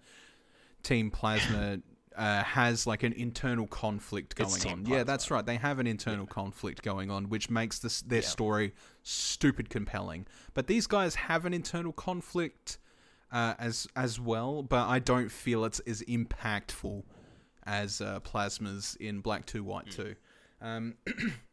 [0.83, 1.79] Team Plasma
[2.17, 4.85] uh, has like an internal conflict going Team on.
[4.85, 5.45] Yeah, that's right.
[5.45, 8.27] They have an internal conflict going on, which makes this their Yeah.
[8.27, 10.25] story stupid compelling.
[10.53, 12.77] But these guys have an internal conflict
[13.31, 17.03] uh, as as well, but I don't feel it's as impactful
[17.65, 19.95] as uh, Plasmas in Black Two White Mm.
[19.95, 20.15] Two.
[20.61, 20.95] Um,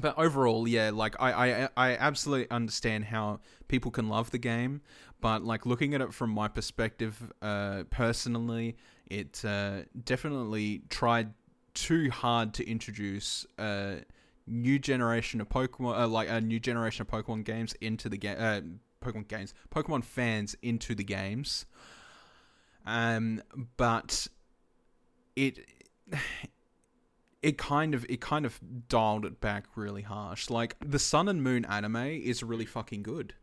[0.00, 4.82] but overall, yeah, like I, I I absolutely understand how people can love the game,
[5.20, 8.76] but like looking at it from my perspective, uh, personally,
[9.06, 11.32] it uh, definitely tried
[11.74, 14.00] too hard to introduce a
[14.46, 18.36] new generation of Pokemon, uh, like a new generation of Pokemon games into the game,
[18.38, 18.60] uh,
[19.04, 21.66] Pokemon games, Pokemon fans into the games.
[22.84, 23.42] Um,
[23.76, 24.28] but
[25.34, 25.58] it
[27.42, 30.50] it kind of it kind of dialed it back really harsh.
[30.50, 33.34] Like the Sun and Moon anime is really fucking good.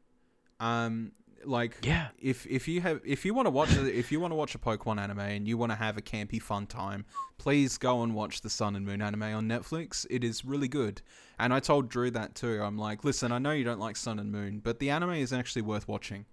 [0.59, 1.11] Um,
[1.45, 2.07] like Yeah.
[2.19, 4.55] if if you have if you want to watch a- if you want to watch
[4.55, 7.05] a Pokemon anime and you want to have a campy fun time,
[7.37, 10.05] please go and watch the Sun and Moon anime on Netflix.
[10.09, 11.01] It is really good.
[11.37, 12.61] And I told Drew that too.
[12.63, 15.33] I'm like, listen, I know you don't like Sun and Moon, but the anime is
[15.33, 16.25] actually worth watching.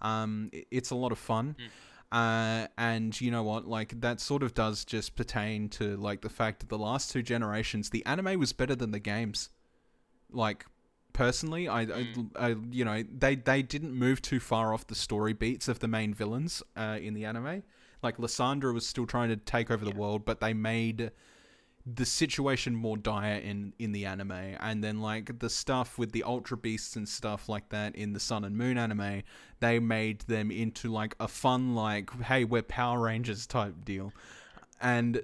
[0.00, 1.56] Um, i- it's a lot of fun.
[2.14, 3.66] Uh, and you know what?
[3.66, 7.24] Like that sort of does just pertain to like the fact that the last two
[7.24, 9.48] generations, the anime was better than the games.
[10.30, 10.64] Like
[11.12, 15.32] personally, I, I, I you know they they didn't move too far off the story
[15.32, 17.64] beats of the main villains uh, in the anime.
[18.00, 21.10] Like Lysandre was still trying to take over the world, but they made
[21.86, 26.22] the situation more dire in in the anime and then like the stuff with the
[26.22, 29.22] ultra beasts and stuff like that in the sun and moon anime
[29.60, 34.12] they made them into like a fun like hey we're power rangers type deal.
[34.80, 35.22] And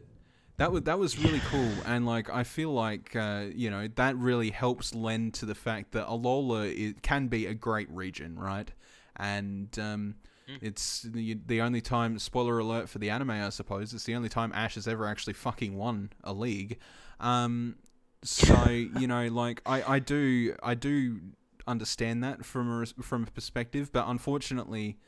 [0.58, 4.14] that was that was really cool and like i feel like uh, you know that
[4.16, 8.70] really helps lend to the fact that alola it can be a great region right?
[9.16, 10.16] And um
[10.50, 10.58] Mm.
[10.62, 12.18] It's the the only time.
[12.18, 13.92] Spoiler alert for the anime, I suppose.
[13.94, 16.78] It's the only time Ash has ever actually fucking won a league.
[17.20, 17.76] Um,
[18.22, 21.20] so you know, like I, I do I do
[21.66, 24.98] understand that from a from a perspective, but unfortunately,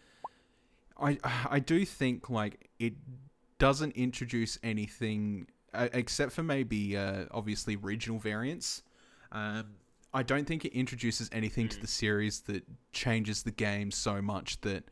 [1.01, 2.95] I I do think like it
[3.59, 8.83] doesn't introduce anything uh, except for maybe uh, obviously regional variants.
[9.31, 9.77] Um,
[10.15, 11.81] I don't think it introduces anything to Mm.
[11.81, 14.85] the series that changes the game so much that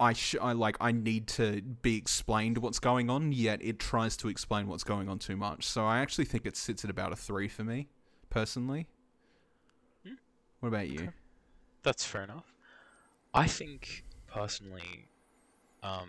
[0.00, 3.32] I sh- I like I need to be explained what's going on.
[3.32, 5.64] Yet it tries to explain what's going on too much.
[5.64, 7.88] So I actually think it sits at about a three for me,
[8.30, 8.86] personally.
[10.06, 10.14] Hmm.
[10.60, 11.00] What about you?
[11.00, 11.10] Okay.
[11.82, 12.52] That's fair enough.
[13.34, 15.06] I think personally,
[15.82, 16.08] um,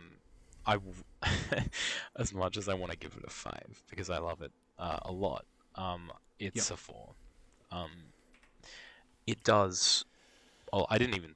[0.66, 0.93] I w-
[2.16, 5.00] as much as I want to give it a five because I love it uh,
[5.03, 5.45] a lot.
[5.76, 7.09] Um, it's a four.
[7.72, 7.92] Um,
[9.27, 10.06] it does.
[10.72, 11.35] Oh, I didn't even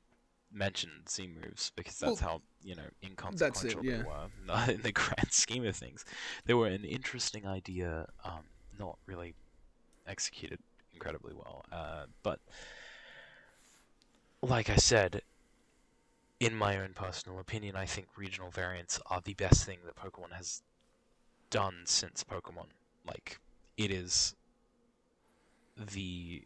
[0.53, 3.98] mention Z moves because that's how you know inconsequential yeah.
[3.98, 6.06] they were in the grand scheme of things.
[6.45, 8.43] They were an interesting idea, um,
[8.80, 9.33] not really
[10.07, 10.59] executed
[10.93, 11.65] incredibly well.
[11.72, 12.40] Uh, but
[14.41, 15.22] like I said,
[16.40, 20.33] in my own personal opinion, I think regional variants are the best thing that Pokemon
[20.33, 20.61] has
[21.49, 22.67] done since Pokemon.
[23.07, 23.40] Like,
[23.77, 24.35] it is
[25.77, 26.43] the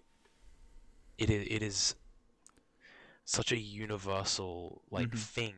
[1.17, 1.95] it is, it is
[3.27, 5.17] such a universal like Mhm.
[5.17, 5.55] thing,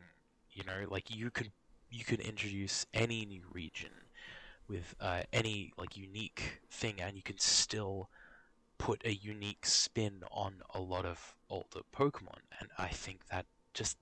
[0.52, 0.86] you know.
[0.90, 1.52] Like you could
[1.90, 3.92] you could introduce any new region
[4.68, 8.10] with uh, any like unique thing, and you can still
[8.78, 13.98] put a unique spin on a lot of older Pokemon, and I think that just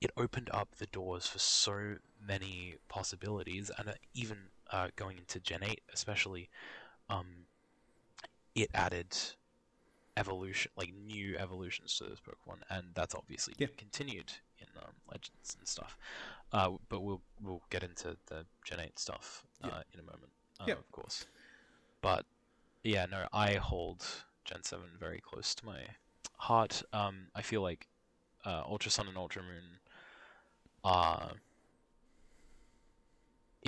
[0.00, 4.38] it opened up the doors for so many possibilities, and uh, even
[4.72, 6.50] uh, going into Gen eight, especially,
[7.10, 7.46] um,
[8.54, 9.16] it added
[10.18, 13.68] evolution, like new evolutions to this Pokemon, and that's obviously Yeah.
[13.76, 15.96] continued in um, Legends and stuff.
[16.52, 19.82] Uh, but we'll we'll get into the Gen eight stuff uh, Yeah.
[19.94, 20.74] in a moment, uh, Yeah.
[20.74, 21.26] of course.
[22.02, 22.26] But
[22.82, 24.04] yeah, no, I hold
[24.44, 25.80] Gen seven very close to my
[26.36, 26.82] heart.
[26.92, 27.86] Um, I feel like
[28.44, 29.80] uh, Ultra Sun and Ultra Moon
[30.84, 31.32] are.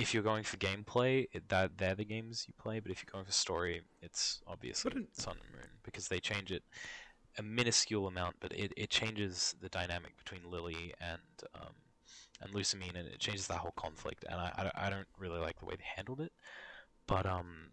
[0.01, 2.79] If you're going for gameplay, it, that they're the games you play.
[2.79, 6.51] But if you're going for story, it's obviously it- Sun and Moon because they change
[6.51, 6.63] it
[7.37, 11.21] a minuscule amount, but it, it changes the dynamic between Lily and
[11.55, 11.73] um,
[12.41, 14.25] and Lusamine, and it changes that whole conflict.
[14.27, 16.31] And I, I, don't- I don't really like the way they handled it.
[17.07, 17.69] But um,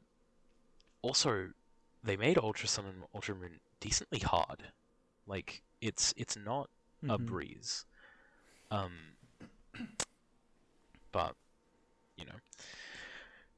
[1.03, 1.49] also
[2.05, 4.63] they made Ultra Sun and Ultra Moon decently hard.
[5.27, 6.69] Like it's it's not
[7.09, 7.27] a Mhm.
[7.27, 7.85] breeze.
[8.71, 8.93] Um,
[11.13, 11.35] but
[12.19, 12.33] you know,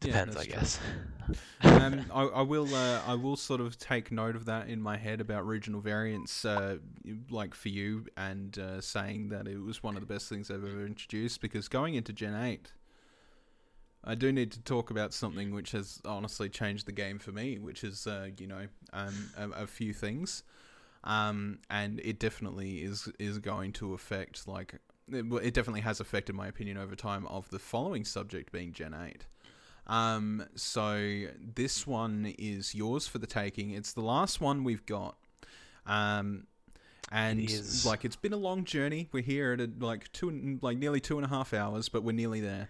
[0.00, 0.80] depends, that's I guess.
[1.62, 4.96] um, I, I will uh, I will sort of take note of that in my
[4.96, 6.76] head about regional variants, uh,
[7.30, 10.64] like for you, and uh, saying that it was one of the best things I've
[10.64, 11.40] ever introduced.
[11.40, 12.72] Because going into Gen eight,
[14.04, 17.58] I do need to talk about something which has honestly changed the game for me,
[17.58, 20.42] which is uh, you know um, a, a few things,
[21.04, 24.80] um, and it definitely is is going to affect like
[25.12, 28.94] it, it definitely has affected my opinion over time of the following subject being Gen
[28.94, 29.26] eight.
[29.86, 31.24] Um, so
[31.54, 33.72] this one is yours for the taking.
[33.72, 35.16] It's the last one we've got.
[35.86, 36.46] Um,
[37.10, 37.84] and is.
[37.84, 39.08] like it's been a long journey.
[39.10, 42.12] We're here at a, like two, like nearly two and a half hours, but we're
[42.12, 42.68] nearly there.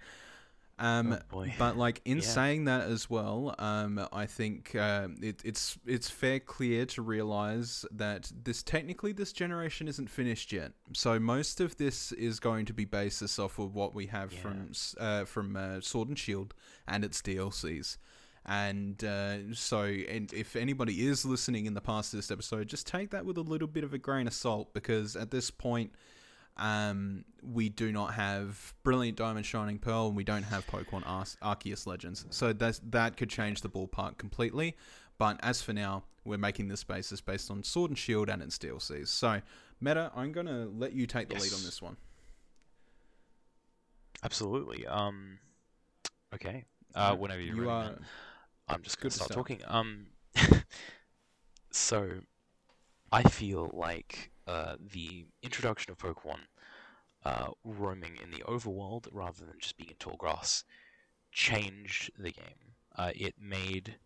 [0.80, 2.22] Um, Oh, but like in Yeah.
[2.24, 7.84] saying that as well, um, I think uh, it, it's it's fair clear to realize
[7.92, 10.72] that this technically this generation isn't finished yet.
[10.94, 14.40] So most of this is going to be basis off of what we have Yeah.
[14.40, 16.54] from uh, from uh, Sword and Shield
[16.88, 17.98] and its DLCs.
[18.46, 22.86] And uh, so, and if anybody is listening in the past of this episode, just
[22.86, 25.92] take that with a little bit of a grain of salt because at this point,
[26.60, 31.56] um, we do not have Brilliant Diamond Shining Pearl and we don't have Pokemon Ar-
[31.56, 32.26] Arceus Legends.
[32.30, 34.76] So that's, that could change the ballpark completely.
[35.18, 38.58] But as for now, we're making this basis based on Sword and Shield and its
[38.58, 39.08] DLCs.
[39.08, 39.40] So,
[39.80, 41.96] Meta, I'm going to let you take the lead on this one.
[44.22, 44.86] Absolutely.
[44.86, 45.38] Um.
[46.34, 46.64] Okay.
[46.94, 47.98] Uh, whenever you're you ready, are.
[48.68, 49.48] I'm just gonna to start start.
[49.48, 49.60] talking.
[49.66, 50.06] Um.
[51.70, 52.20] so,
[53.10, 56.38] I feel like uh, the introduction of Pokemon
[57.24, 60.64] uh, roaming in the overworld rather than just being in tall grass
[61.32, 62.74] changed the game.
[62.96, 63.96] Uh, it made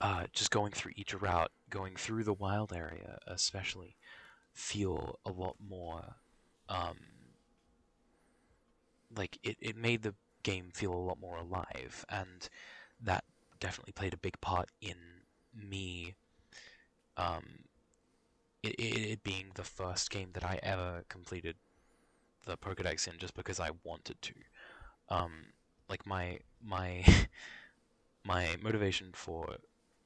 [0.00, 3.96] uh, just going through each route, going through the wild area, especially,
[4.52, 6.16] feel a lot more.
[6.68, 6.96] Um,
[9.14, 12.48] like it, it made the game feel a lot more alive, and
[13.00, 13.24] that
[13.58, 14.96] definitely played a big part in
[15.54, 16.14] me
[17.16, 17.64] um,
[18.66, 21.56] it, it, it being the first game that I ever completed
[22.46, 24.34] the Pokedex in just because I wanted to.
[25.08, 25.32] Um,
[25.88, 27.04] like my my
[28.24, 29.56] my motivation for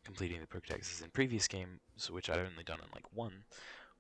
[0.04, 1.80] completing the Pokedexes in previous games,
[2.10, 3.44] which I'd only done in like one,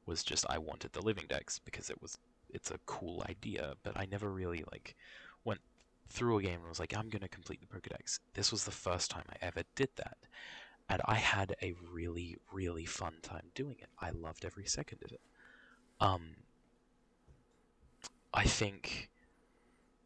[0.06, 2.18] was just I wanted the living dex because it was
[2.50, 4.96] it's a cool idea, but I never really like
[5.44, 5.60] went
[6.08, 8.20] through a game and was like, I'm gonna complete the Pokedex.
[8.34, 10.18] This was the first time I ever did that.
[10.90, 13.88] And I had a really, really fun time doing it.
[13.98, 15.20] I loved every second of it.
[16.00, 16.36] Um
[18.32, 19.10] I think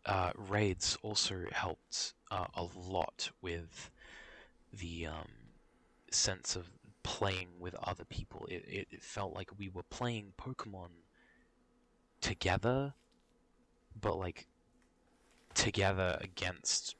[0.07, 3.91] uh, raids also helped uh, a lot with
[4.73, 5.29] the um,
[6.11, 6.71] sense of
[7.03, 8.47] playing with other people.
[8.51, 10.91] It, it, it felt like we were playing Pokemon
[12.21, 12.95] together,
[14.01, 14.47] but like
[15.55, 16.97] together against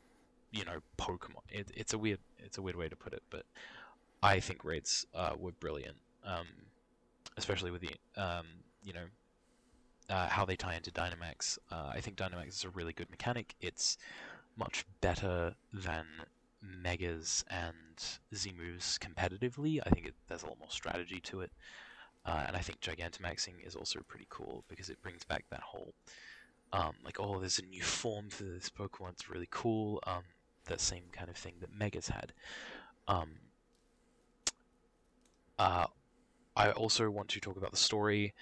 [0.55, 1.43] you know Pokemon.
[1.51, 3.45] It, it's a weird it's a weird way to put it, but
[4.23, 6.47] I think raids uh, were brilliant, um,
[7.37, 8.47] especially with the um,
[8.83, 9.07] you know
[10.09, 11.59] uh, how they tie into Dynamax.
[11.71, 13.55] Uh, I think Dynamax is a really good mechanic.
[13.61, 13.99] It's
[14.57, 16.07] much better than
[16.63, 19.81] Megas and Z moves competitively.
[19.85, 21.51] I think it, there's a lot more strategy to it.
[22.25, 25.93] Uh, and I think Gigantamaxing is also pretty cool because it brings back that whole,
[26.73, 29.11] um, like, oh, there's a new form for this Pokemon.
[29.11, 30.01] It's really cool.
[30.07, 30.23] Um,
[30.67, 32.33] that same kind of thing that Megas had.
[33.09, 33.31] Um,
[35.59, 35.87] uh,
[36.57, 38.35] I also want to talk about the story.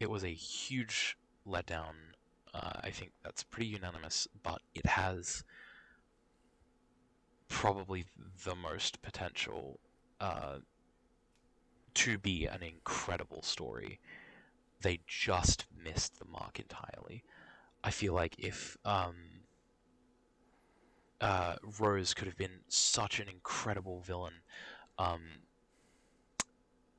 [0.00, 1.16] It was a huge
[1.46, 1.94] letdown.
[2.54, 5.44] Uh, I think that's pretty unanimous, but it has
[7.48, 8.04] probably
[8.44, 9.80] the most potential
[10.20, 10.58] uh,
[11.94, 13.98] to be an incredible story.
[14.82, 17.24] They just missed the mark entirely.
[17.82, 19.37] I feel like if um,
[21.20, 24.34] uh, Rose could have been such an incredible villain,
[24.98, 25.22] um,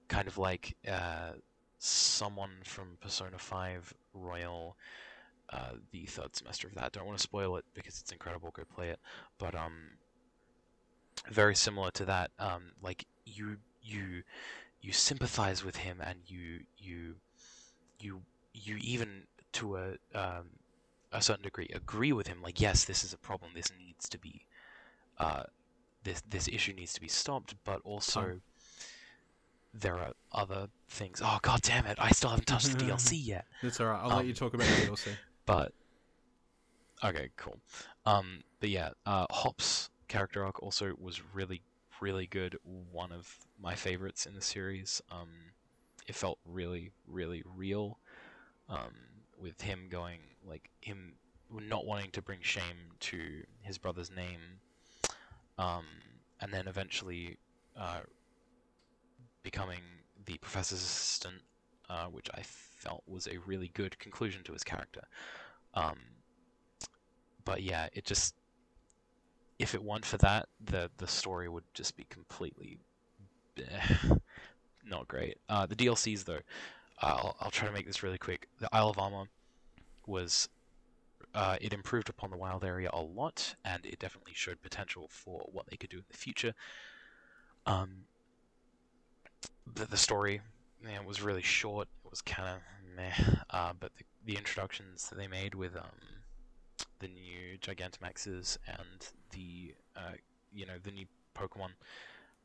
[0.07, 1.31] kind of like uh,
[1.77, 4.75] someone from Persona 5 Royal,
[5.51, 6.91] uh, the third semester of that.
[6.91, 8.51] Don't want to spoil it because it's incredible.
[8.51, 8.99] Go play it.
[9.38, 9.91] But um,
[11.30, 12.31] very similar to that.
[12.39, 14.23] Um, like you you
[14.81, 17.15] you sympathize with him and you you
[17.99, 18.22] you
[18.53, 19.23] you even
[19.53, 20.49] to a um,
[21.11, 22.41] a certain degree agree with him.
[22.41, 23.51] Like yes, this is a problem.
[23.55, 24.45] This needs to be
[25.17, 25.43] uh,
[26.03, 27.55] this this issue needs to be stopped.
[27.63, 28.21] But also.
[28.21, 28.41] Tom.
[29.71, 31.21] There are other things.
[31.23, 31.97] Oh god damn it!
[32.01, 33.45] I still haven't touched the DLC yet.
[33.61, 34.01] that's alright.
[34.01, 35.09] I'll Um, let you talk about the DLC.
[35.45, 35.73] But
[37.03, 37.59] okay, cool.
[38.05, 41.61] Um, but yeah, uh, Hop's character arc also was really,
[42.01, 42.57] really good.
[42.91, 45.01] One of my favorites in the series.
[45.11, 45.29] Um,
[46.07, 47.99] it felt really, really real.
[48.69, 48.93] Um,
[49.39, 51.13] with him going like him
[51.51, 54.59] not wanting to bring shame to his brother's name,
[55.57, 55.85] um,
[56.41, 57.37] and then eventually
[57.77, 58.01] uh,
[59.43, 59.79] becoming
[60.25, 61.41] the professor's assistant,
[61.89, 65.01] uh, which I felt was a really good conclusion to his character.
[65.73, 65.97] Um,
[67.45, 68.35] but yeah, it just
[69.57, 72.79] if it weren't for that, the the story would just be completely
[73.57, 73.95] eh,
[74.85, 75.37] not great.
[75.49, 76.39] Uh, the DLCs though,
[77.01, 78.47] I'll I'll try to make this really quick.
[78.59, 79.25] The Isle of Armor
[80.09, 80.49] was
[81.33, 85.47] uh, it improved upon the wild area a lot, and it definitely showed potential for
[85.51, 86.53] what they could do in the future.
[87.65, 88.05] Um,
[89.73, 90.41] the the story
[90.83, 91.88] yeah, was really short.
[92.05, 93.35] It was kind of meh.
[93.49, 95.83] Uh, but the, the introductions that they made with um,
[96.99, 100.13] the new Gigantamaxes and the uh,
[100.53, 101.05] you know the new
[101.35, 101.69] Pokemon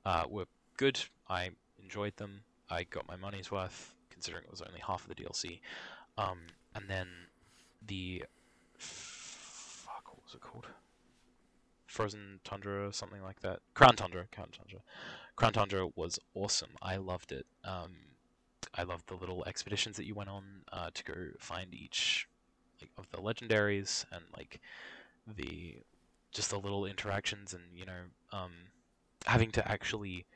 [0.04, 1.00] uh, were good.
[1.28, 1.50] I
[1.82, 2.40] enjoyed them.
[2.70, 5.60] I got my money's worth, considering it was only half of the DLC.
[6.16, 6.38] Um,
[6.74, 7.08] and then
[7.86, 8.24] the
[8.78, 10.66] fuck, what was it called?
[11.86, 13.60] Frozen Tundra or something like that.
[13.74, 14.26] Crown Tundra.
[14.32, 14.80] Crown Tundra.
[15.36, 16.70] Crown Tundra was awesome.
[16.82, 17.46] I loved it.
[17.64, 17.92] Um,
[18.74, 22.28] I loved the little expeditions that you went on uh, to go find each
[22.80, 24.60] like of the legendaries and like
[25.36, 25.76] the
[26.32, 28.50] just the little interactions and you know um,
[29.26, 30.26] having to actually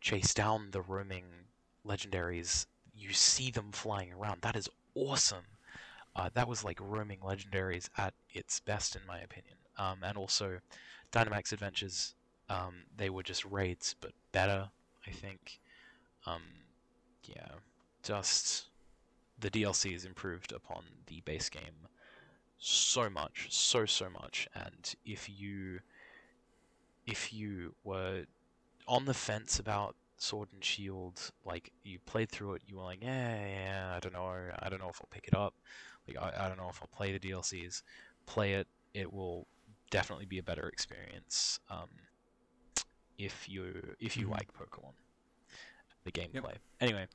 [0.00, 1.24] chase down the roaming
[1.86, 2.66] legendaries.
[2.94, 4.42] You see them flying around.
[4.42, 5.44] That is awesome.
[6.16, 9.56] Uh, that was like roaming legendaries at its best, in my opinion.
[9.78, 10.60] Um, and also,
[11.12, 12.14] Dynamax Adventures,
[12.48, 14.70] um, they were just raids, but better,
[15.06, 15.60] I think.
[16.26, 16.42] Um,
[17.24, 17.48] yeah,
[18.02, 18.66] just
[19.40, 21.88] the DLCs improved upon the base game
[22.58, 24.48] so much, so so much.
[24.54, 25.80] And if you
[27.06, 28.24] if you were
[28.88, 33.02] on the fence about Sword and Shield, like you played through it, you were like,
[33.02, 34.26] yeah, yeah, I don't know,
[34.60, 35.54] I don't know if I'll pick it up.
[36.08, 37.82] Like I, I don't know if I'll play the DLCs.
[38.26, 38.66] Play it.
[38.94, 39.46] It will
[39.90, 41.88] definitely be a better experience um,
[43.18, 44.30] if you if you Mhm.
[44.30, 44.92] like Pokemon,
[46.04, 46.56] the gameplay.
[46.80, 47.06] Anyway,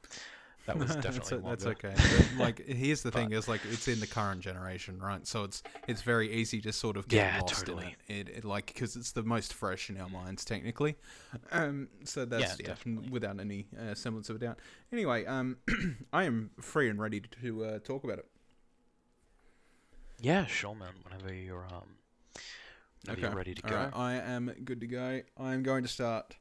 [0.66, 1.72] That was that's, definitely that's longer.
[1.72, 1.96] okay.
[2.10, 5.26] But, like, here's the thing: is like it's in the current generation, right?
[5.28, 7.98] So it's it's very easy to sort of get Yeah, lost totally.
[8.08, 8.28] in it.
[8.30, 10.98] It, it like because it's the most fresh in our minds, technically.
[11.52, 13.10] Um, so that's Yeah, yeah, definitely.
[13.10, 14.60] without any uh, semblance of a doubt.
[14.92, 15.58] Anyway, um,
[16.14, 18.31] I am free and ready to uh, talk about it.
[20.22, 20.94] Yeah, sure, man.
[21.04, 21.96] Whenever you're um,
[23.04, 23.76] whenever you're ready to go.
[23.76, 25.22] Alright, I am good to go.
[25.38, 26.38] I am going to start.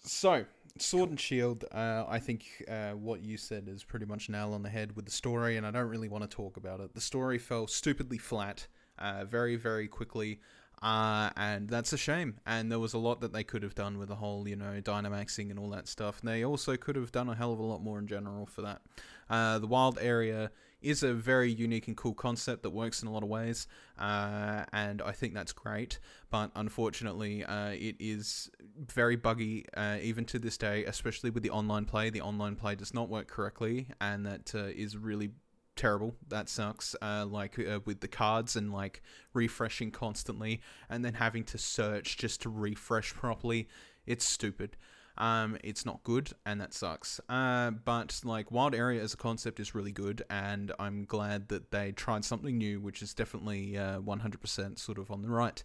[0.00, 0.44] So,
[0.78, 4.62] Sword and Shield, uh, I think uh, what you said is pretty much nail on
[4.62, 6.94] the head with the story, and I don't really want to talk about it.
[6.94, 10.40] The story fell stupidly flat, uh, very, very quickly,
[10.80, 12.36] uh, and that's a shame.
[12.46, 14.80] And there was a lot that they could have done with the whole, you know,
[14.80, 16.20] Dynamaxing and all that stuff.
[16.20, 18.62] And they also could have done a hell of a lot more in general for
[18.62, 18.82] that.
[19.28, 23.12] Uh, the wild area is a very unique and cool concept that works in a
[23.12, 23.66] lot of ways,
[23.98, 25.98] uh, and I think that's great.
[26.30, 31.50] But unfortunately, uh, it is very buggy uh, even to this day, especially with the
[31.50, 32.10] online play.
[32.10, 35.30] The online play does not work correctly, and that uh, is really
[35.74, 36.14] terrible.
[36.28, 36.94] That sucks.
[37.00, 42.18] Uh, like uh, with the cards and like refreshing constantly, and then having to search
[42.18, 43.68] just to refresh properly.
[44.06, 44.76] It's stupid.
[45.18, 47.20] Um, it's not good, and that sucks.
[47.28, 51.72] Uh, but like Wild Area as a concept is really good, and I'm glad that
[51.72, 55.62] they tried something new, which is definitely uh, 100% sort of on the right.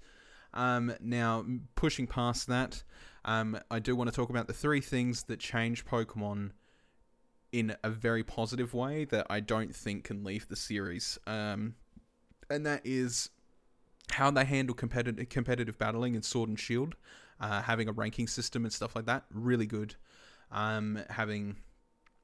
[0.55, 2.83] Um, now, pushing past that,
[3.25, 6.51] um, I do want to talk about the three things that change Pokemon
[7.51, 11.19] in a very positive way that I don't think can leave the series.
[11.27, 11.75] Um,
[12.49, 13.29] and that is
[14.11, 16.95] how they handle competitive competitive battling in Sword and Shield,
[17.43, 19.25] uh, having a ranking system and stuff like that.
[19.29, 19.95] Really good.
[20.49, 21.57] Um, having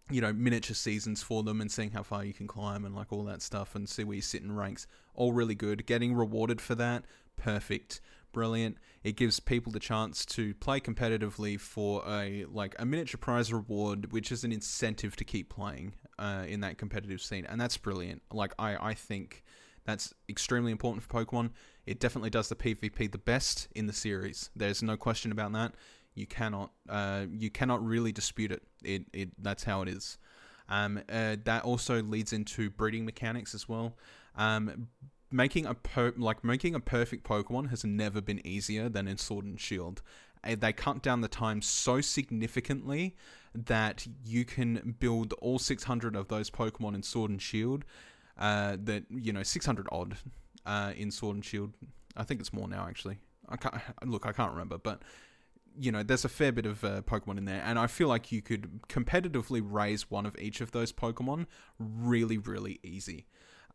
[0.09, 3.11] you know miniature seasons for them and seeing how far you can climb and like
[3.11, 4.87] all that stuff and see where you sit in ranks.
[5.13, 5.85] All really good.
[5.85, 7.03] Getting rewarded for that,
[7.35, 7.99] perfect,
[8.31, 8.77] brilliant.
[9.03, 14.13] It gives people the chance to play competitively for a like a miniature prize reward,
[14.13, 18.21] which is an incentive to keep playing uh, in that competitive scene, and that's brilliant.
[18.31, 19.43] Like I I think
[19.89, 21.49] that's extremely important for Pokemon.
[21.87, 24.51] It definitely does the PvP the best in the series.
[24.55, 25.73] There's no question about that.
[26.13, 28.61] You cannot, uh, you cannot really dispute it.
[28.83, 30.17] It, it that's how it is.
[30.67, 33.97] Um, uh, that also leads into breeding mechanics as well.
[34.35, 34.89] Um,
[35.31, 39.45] making a per- like making a perfect Pokemon has never been easier than in Sword
[39.45, 40.03] and Shield.
[40.43, 43.15] Uh, They cut down the time so significantly
[43.55, 47.83] that you can build all 600 of those Pokemon in Sword and Shield
[48.39, 50.17] uh, that you know 600 odd
[50.65, 51.73] uh, in Sword and Shield.
[52.17, 53.19] I think it's more now actually.
[53.47, 54.25] I can't look.
[54.25, 55.01] I can't remember, but
[55.77, 58.31] you know, there's a fair bit of uh, Pokemon in there, and I feel like
[58.31, 61.45] you could competitively raise one of each of those Pokemon
[61.77, 63.25] really, really easy.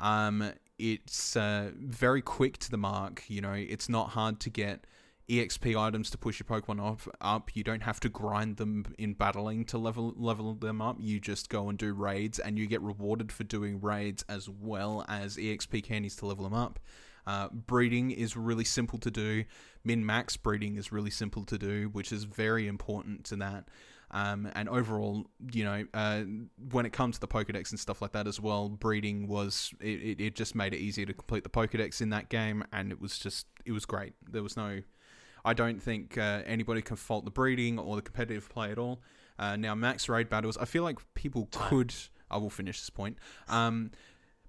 [0.00, 3.22] Um, it's uh, very quick to the mark.
[3.28, 4.86] You know, it's not hard to get
[5.28, 7.54] EXP items to push your Pokemon off, up.
[7.54, 10.96] You don't have to grind them in battling to level level them up.
[11.00, 15.04] You just go and do raids, and you get rewarded for doing raids as well
[15.08, 16.78] as EXP candies to level them up.
[17.26, 19.44] Uh, breeding is really simple to do.
[19.82, 23.64] Min max breeding is really simple to do, which is very important to that.
[24.10, 26.22] Um, and overall, you know, uh,
[26.70, 30.00] when it comes to the Pokedex and stuff like that as well, breeding was it,
[30.02, 33.00] it, it just made it easier to complete the Pokedex in that game, and it
[33.00, 34.12] was just it was great.
[34.30, 34.82] There was no,
[35.44, 39.00] I don't think uh, anybody can fault the breeding or the competitive play at all.
[39.38, 41.94] Uh, now max raid battles, I feel like people could.
[42.30, 43.18] I will finish this point.
[43.48, 43.90] Um,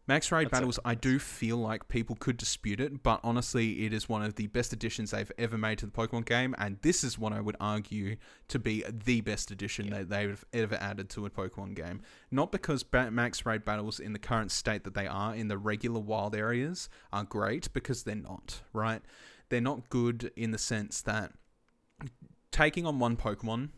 [0.08, 3.94] Max Raid That's Battles, I do feel like people could dispute it, but honestly, it
[3.94, 7.04] is one of the best additions they've ever made to the Pokemon game, and this
[7.04, 8.18] is what I would argue
[8.50, 12.02] to be the best addition that they've ever added to a Pokemon game.
[12.30, 15.58] Not because ba- Max Raid Battles, in the current state that they are in the
[15.58, 19.02] regular wild areas, are great, because they're not, right?
[19.50, 21.32] They're not good in the sense that
[22.52, 23.70] taking on one Pokemon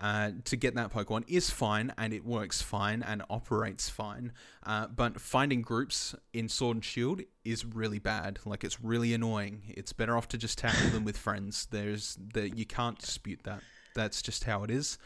[0.00, 4.32] uh, to get that Pokemon is fine and it works fine and operates fine.
[4.64, 8.40] Uh, but finding groups in Sword and Shield is really bad.
[8.44, 9.62] Like it's really annoying.
[9.68, 11.68] It's better off to just tackle them with friends.
[11.70, 13.60] There's the you can't dispute that.
[13.94, 14.98] That's just how it is.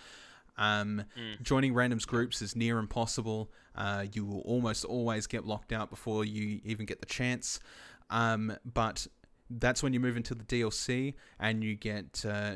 [0.57, 1.05] Um,
[1.43, 3.51] Joining randoms groups is near impossible.
[3.77, 7.61] Uh, you will almost always get locked out before you even get the chance.
[8.11, 9.07] Um, but
[9.51, 12.55] that's when you move into the DLC and you get uh,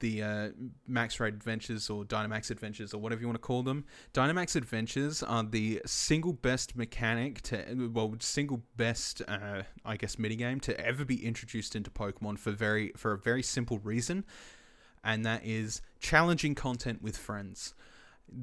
[0.00, 0.48] the uh,
[0.86, 3.84] Max Raid Adventures or Dynamax Adventures or whatever you want to call them.
[4.12, 10.60] Dynamax Adventures are the single best mechanic to, well, single best, uh, I guess, minigame
[10.62, 14.24] to ever be introduced into Pokemon for very for a very simple reason,
[15.02, 17.74] and that is challenging content with friends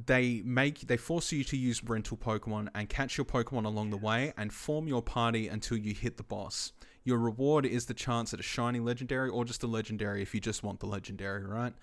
[0.05, 3.97] they make they force you to use rental Pokemon and catch your Pokemon along the
[3.97, 6.71] way and form your party until you hit the boss.
[7.03, 10.39] Your reward is the chance at a shiny legendary or just a legendary if you
[10.39, 11.73] just want the legendary, right?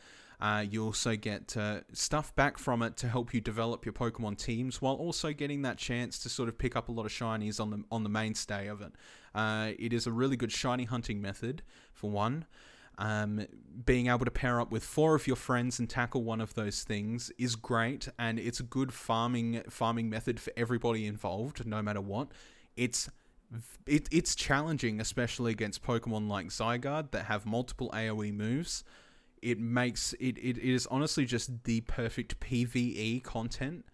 [0.41, 4.39] Uh, you also get uh, stuff back from it to help you develop your Pokemon
[4.39, 7.59] teams, while also getting that chance to sort of pick up a lot of shinies
[7.59, 8.93] on the on the mainstay of it.
[9.35, 12.47] Uh, it is a really good shiny hunting method for one.
[12.99, 13.47] Um,
[13.85, 16.83] being able to pair up with four of your friends and tackle one of those
[16.83, 22.01] things is great, and it's a good farming farming method for everybody involved, no matter
[22.01, 22.29] what.
[22.77, 23.09] It's
[23.87, 28.85] it, it's challenging, especially against Pokemon like Zygarde that have multiple AOE moves.
[29.41, 33.85] It makes it, it, it is honestly just the perfect PVE content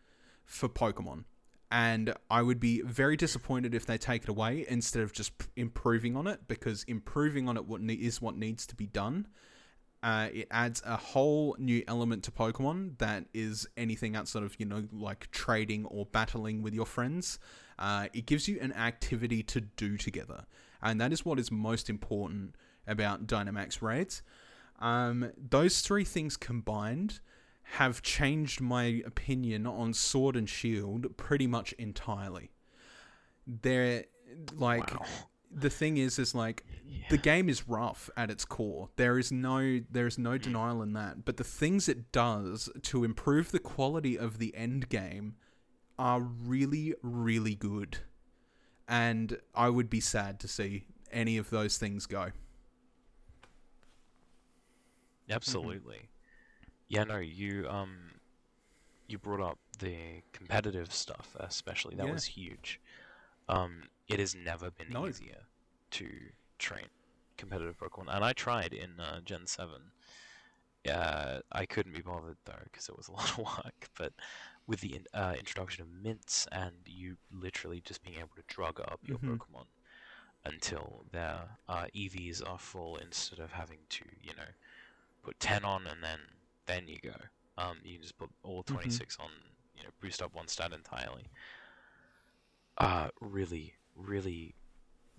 [0.45, 1.25] for Pokemon.
[1.71, 6.17] And I would be very disappointed if they take it away instead of just improving
[6.17, 9.27] on it, because improving on it what ne- is what needs to be done.
[10.03, 14.67] Uh, it adds a whole new element to Pokemon that is anything outside of you
[14.67, 17.39] know like trading or battling with your friends.
[17.79, 20.45] Uh, it gives you an activity to do together,
[20.83, 22.55] and that is what is most important
[22.87, 24.23] about Dynamax raids.
[24.81, 27.21] Um, those three things combined
[27.79, 32.51] have changed my opinion on Sword and Shield pretty much entirely.
[33.47, 34.05] They're
[34.55, 35.07] like Wow.
[35.51, 36.65] the thing is is like
[37.11, 38.91] the game is rough at its core.
[38.97, 41.25] There is no there is no denial in that.
[41.25, 45.37] But the things it does to improve the quality of the end game
[45.99, 47.99] are really really good.
[48.89, 52.33] And I would be sad to see any of those things go.
[55.31, 56.09] Absolutely.
[56.89, 58.13] Yeah, no, you um
[59.09, 61.97] you brought up the competitive stuff especially.
[61.97, 62.15] That Yeah.
[62.15, 62.81] was huge.
[63.49, 65.07] Um it has never been No.
[65.09, 65.47] easier
[65.93, 66.09] to
[66.59, 66.89] train
[67.37, 68.15] competitive Pokemon.
[68.15, 69.93] And I tried in uh, Gen 7.
[70.91, 74.13] Uh, I couldn't be bothered though because it was a lot of work, but
[74.67, 78.81] with the in- uh, introduction of mints and you literally just being able to drug
[78.81, 79.39] up your Mhm.
[79.39, 79.67] Pokemon
[80.45, 84.49] until their uh, EVs are full instead of having to, you know,
[85.23, 86.19] put 10 on and then
[86.67, 87.15] then you go.
[87.59, 89.31] Um, you can just put all 26 on,
[89.77, 91.31] you know, boost up one stat entirely.
[92.79, 94.55] Uh, really, really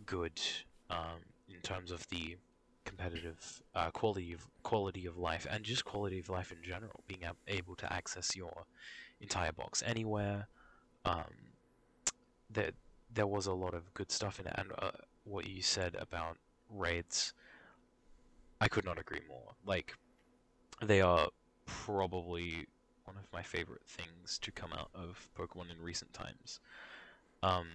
[0.05, 0.41] good
[0.89, 2.37] um, in terms of the
[2.85, 7.03] competitive uh, quality of quality of life and just quality of life in general.
[7.07, 8.65] Being ab- able to access your
[9.21, 10.47] entire box anywhere.
[11.05, 11.53] Um,
[12.49, 12.71] there,
[13.13, 14.91] there was a lot of good stuff in it, and uh,
[15.23, 16.37] what you said about
[16.69, 17.33] raids,
[18.59, 19.53] I could not agree more.
[19.65, 19.95] Like,
[20.81, 21.29] they are
[21.65, 22.67] probably
[23.05, 26.59] one of my favorite things to come out of Pokemon in recent times.
[27.43, 27.67] Um,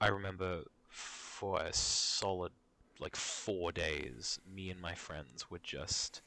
[0.00, 2.52] I remember for a solid
[3.00, 6.22] like four days, me and my friends were just.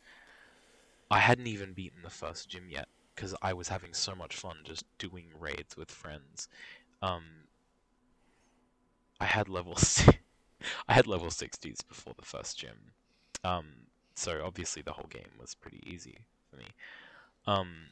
[1.09, 4.57] I hadn't even beaten the first gym yet because I was having so much fun
[4.63, 6.47] just doing raids with friends.
[7.01, 7.23] Um,
[9.19, 9.75] I had level
[10.87, 12.93] I had level sixties before the first gym.
[13.43, 16.19] Um, so obviously the whole game was pretty easy
[16.49, 16.67] for me.
[17.47, 17.87] Um,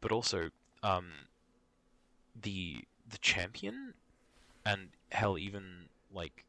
[0.00, 0.50] but also,
[0.82, 1.28] um,
[2.40, 3.94] the the champion,
[4.66, 6.44] and hell, even like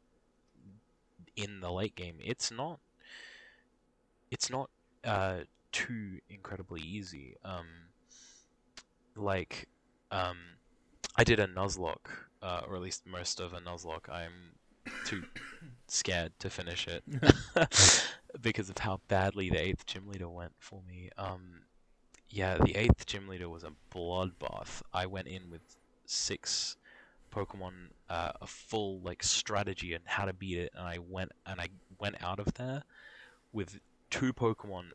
[1.36, 2.78] in the late game, it's not
[4.30, 4.70] it's not
[5.04, 5.40] uh
[5.74, 7.34] too incredibly easy.
[7.44, 7.66] Um,
[9.16, 9.66] like
[10.10, 10.36] um,
[11.16, 14.08] I did a Nuzlocke, uh, or at least most of a Nuzlocke.
[14.08, 14.54] I'm
[15.04, 15.24] too
[15.88, 17.02] scared to finish it
[18.40, 21.10] because of how badly the eighth gym leader went for me.
[21.18, 21.62] Um,
[22.30, 24.80] yeah, the eighth gym leader was a bloodbath.
[24.92, 26.76] I went in with six
[27.34, 31.60] Pokemon, uh, a full like strategy and how to beat it, and I went and
[31.60, 32.84] I went out of there
[33.52, 33.80] with
[34.10, 34.90] two Pokemon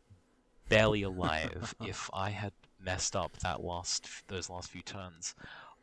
[0.70, 1.74] barely alive.
[1.82, 5.34] if I had messed up that last those last few turns,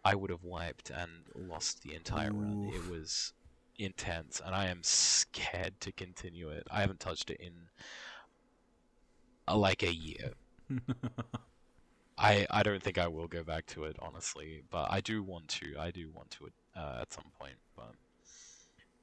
[0.03, 2.72] I would have wiped and lost the entire run.
[2.74, 3.33] It was
[3.77, 6.66] intense, and I am scared to continue it.
[6.72, 7.53] I haven't touched it in
[9.48, 10.32] uh, like a year.
[12.17, 15.49] I I don't think I will go back to it honestly, but I do want
[15.49, 15.75] to.
[15.77, 17.57] I do want to uh, at some point.
[17.75, 17.93] But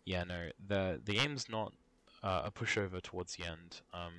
[0.05, 1.73] yeah, no, the the game's not
[2.23, 3.83] uh, a pushover towards the end.
[3.93, 4.13] Um,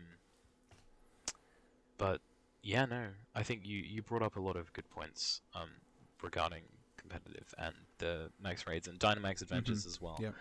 [1.98, 2.22] but
[2.62, 5.70] yeah, no, I think you you brought up a lot of good points um,
[6.22, 6.64] regarding
[6.98, 10.18] competitive and the Max raids and Dynamax adventures as well.
[10.20, 10.34] Yep.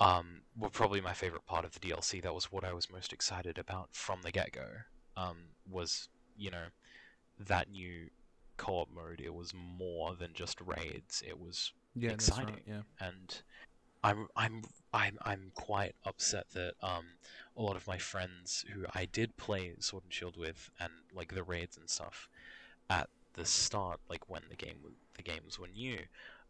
[0.00, 2.22] Um, were probably my favorite part of the DLC.
[2.22, 4.66] That was what I was most excited about from the get go.
[5.16, 5.36] Um,
[5.70, 6.64] was you know
[7.38, 8.08] that new
[8.56, 9.20] co-op mode.
[9.22, 11.22] It was more than just raids.
[11.26, 12.54] It was yeah, Exciting.
[12.54, 13.06] Right, yeah.
[13.06, 13.42] and
[14.02, 17.04] I'm I'm I'm I'm quite upset that um
[17.56, 21.34] a lot of my friends who I did play Sword and Shield with and like
[21.34, 22.28] the raids and stuff
[22.90, 24.78] at the start, like when the game
[25.16, 25.98] the games were new,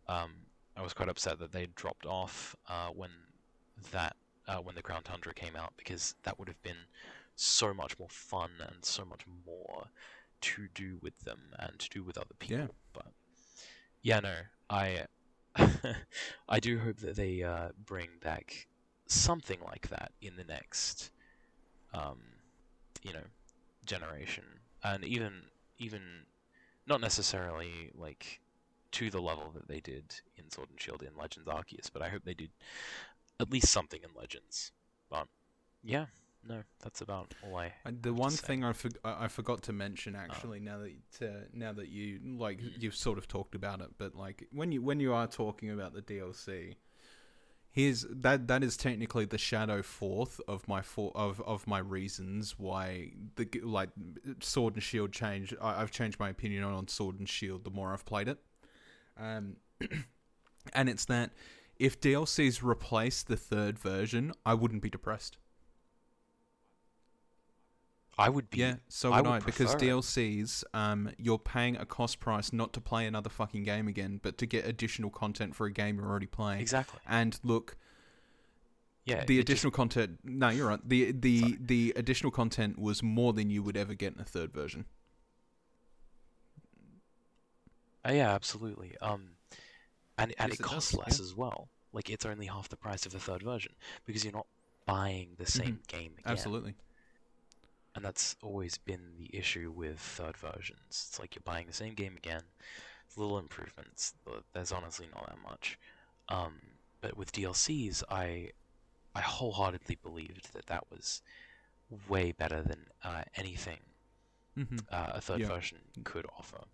[0.09, 0.31] um
[0.77, 3.11] I was quite upset that they dropped off uh when
[3.93, 4.17] that
[4.49, 6.89] uh, when the Crown Tundra came out because that would have been
[7.37, 9.87] so much more fun and so much more
[10.41, 12.59] to do with them and to do with other people.
[12.59, 12.67] Yeah.
[12.93, 13.07] But
[14.03, 14.35] yeah, no,
[14.69, 15.07] I
[16.49, 18.67] I do hope that they uh, bring back
[19.07, 21.11] something like that in the next,
[21.93, 22.19] um,
[23.03, 23.25] you know,
[23.87, 24.45] generation,
[24.83, 25.43] and even
[25.79, 26.03] even
[26.87, 28.41] not necessarily like
[28.93, 32.09] to the level that they did in Sword and Shield in Legends Arceus, but I
[32.09, 32.51] hope they did
[33.41, 34.73] at least something in Legends.
[35.11, 35.27] But
[35.83, 36.07] yeah,
[36.49, 37.73] no, that's about all I.
[38.03, 41.89] The one thing I, for- I forgot to mention actually now that uh, now that
[41.89, 42.83] you like Mm.
[42.83, 45.95] you've sort of talked about it, but like when you when you are talking about
[45.95, 46.75] the DLC,
[47.71, 52.59] here's that that is technically the shadow fourth of my four of of my reasons
[52.59, 53.91] why the like
[54.41, 55.55] Sword and Shield change.
[55.61, 58.39] I, I've changed my opinion on Sword and Shield the more I've played it,
[59.19, 59.57] um,
[60.75, 61.31] and it's that
[61.79, 65.39] if DLCs replace the third version, I wouldn't be depressed.
[68.19, 68.59] I would be.
[68.59, 69.75] Yeah, so I would I, because.
[69.75, 74.37] DLCs, um, you're paying a cost price not to play another fucking game again, but
[74.39, 76.61] to get additional content for a game you're already playing.
[76.61, 77.01] Exactly.
[77.09, 77.77] And look,
[79.07, 79.25] Yeah.
[79.25, 80.19] the it just- additional content.
[80.25, 80.81] No, you're right.
[80.87, 81.59] The the Sorry.
[81.61, 84.85] the additional content was more than you would ever get in a third version.
[88.07, 88.97] Uh, yeah, absolutely.
[89.01, 89.31] Um,
[90.19, 91.25] and and Yes, it it does, costs less yeah.
[91.25, 91.69] as well.
[91.93, 93.73] Like it's only half the price of a third version
[94.07, 94.47] because you're not
[94.87, 96.25] buying the same game again.
[96.25, 96.29] Mm-hmm.
[96.31, 96.75] Absolutely.
[97.95, 100.81] And that's always been the issue with third versions.
[100.89, 102.43] It's like you're buying the same game again,
[103.17, 105.79] little improvements, but there's honestly not that much.
[106.29, 106.61] Um,
[107.01, 108.51] but with DLCs, I
[109.15, 111.23] I wholeheartedly believed that that was
[112.09, 113.81] way better than uh, anything
[114.57, 115.47] hmm uh, a third Yeah.
[115.47, 116.65] version could offer.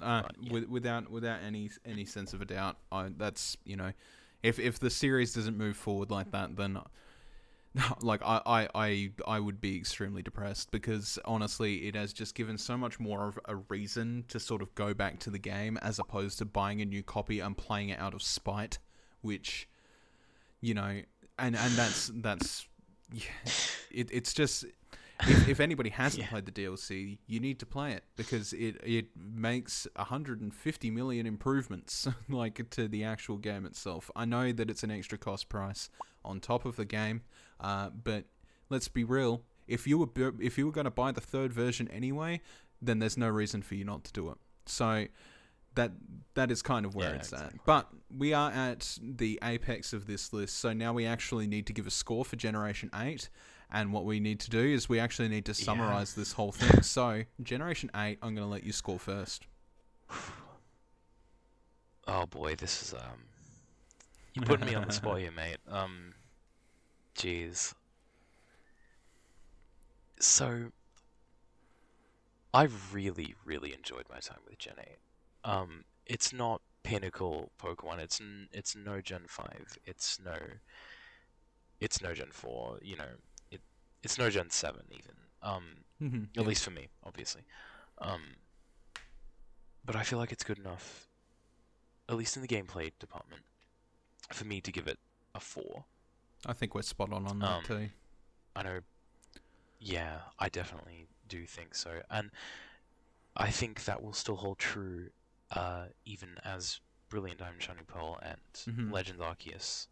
[0.00, 0.52] Uh, But, yeah.
[0.52, 3.92] with, without without any any sense of a doubt, I, that's you know,
[4.42, 6.78] if if the series doesn't move forward like that, then
[8.00, 12.56] like I, I I I would be extremely depressed because honestly, it has just given
[12.58, 15.98] so much more of a reason to sort of go back to the game as
[15.98, 18.78] opposed to buying a new copy and playing it out of spite,
[19.22, 19.68] which
[20.60, 21.00] you know,
[21.38, 22.66] and and that's that's
[23.12, 23.22] yeah,
[23.90, 24.64] it, it's just
[25.26, 26.30] if, if anybody hasn't Yeah.
[26.30, 32.06] played the DLC, you need to play it because it it makes 150 million improvements
[32.28, 34.10] like to the actual game itself.
[34.14, 35.88] I know that it's an extra cost price
[36.24, 37.22] on top of the game,
[37.60, 38.24] uh, but
[38.70, 39.42] let's be real.
[39.66, 42.40] If you were if you were going to buy the third version anyway,
[42.82, 44.36] then there's no reason for you not to do it.
[44.66, 45.06] So
[45.74, 45.92] that
[46.34, 47.58] that is kind of where Yeah, it's exactly.
[47.60, 47.64] at.
[47.66, 51.72] But we are at the apex of this list, so now we actually need to
[51.72, 53.28] give a score for Generation Eight.
[53.70, 55.64] And what we need to do is we actually need to Yeah.
[55.64, 56.82] summarize this whole thing.
[56.82, 59.46] So, Generation 8, I'm going to let you score first.
[62.06, 63.24] Oh boy, this is um.
[64.34, 65.58] You're putting me on the spot here, mate.
[65.68, 66.14] Um,
[67.16, 67.74] jeez.
[70.18, 70.70] So,
[72.52, 74.98] I really, really enjoyed my time with Gen 8.
[75.44, 77.98] Um, it's not pinnacle Pokemon.
[77.98, 79.78] It's n- it's no Gen 5.
[79.84, 80.36] It's no.
[81.80, 82.78] It's no Gen 4.
[82.82, 83.08] You know,
[83.50, 83.60] it
[84.02, 85.14] it's no Gen 7 even.
[85.42, 85.64] Um,
[86.02, 86.48] mm-hmm, at yeah.
[86.48, 87.42] least for me, obviously.
[87.98, 88.36] Um,
[89.84, 91.08] but I feel like it's good enough,
[92.08, 93.42] at least in the gameplay department,
[94.32, 94.98] for me to give it
[95.34, 95.84] a four.
[96.46, 97.88] I think we're spot on on that Um, too.
[98.56, 98.80] I know,
[99.80, 102.30] yeah, I definitely do think so, and
[103.36, 105.08] I think that will still hold true,
[105.50, 108.92] uh, even as Brilliant Diamond, Shining Pearl, and Mhm.
[108.92, 109.88] Legends Arceus,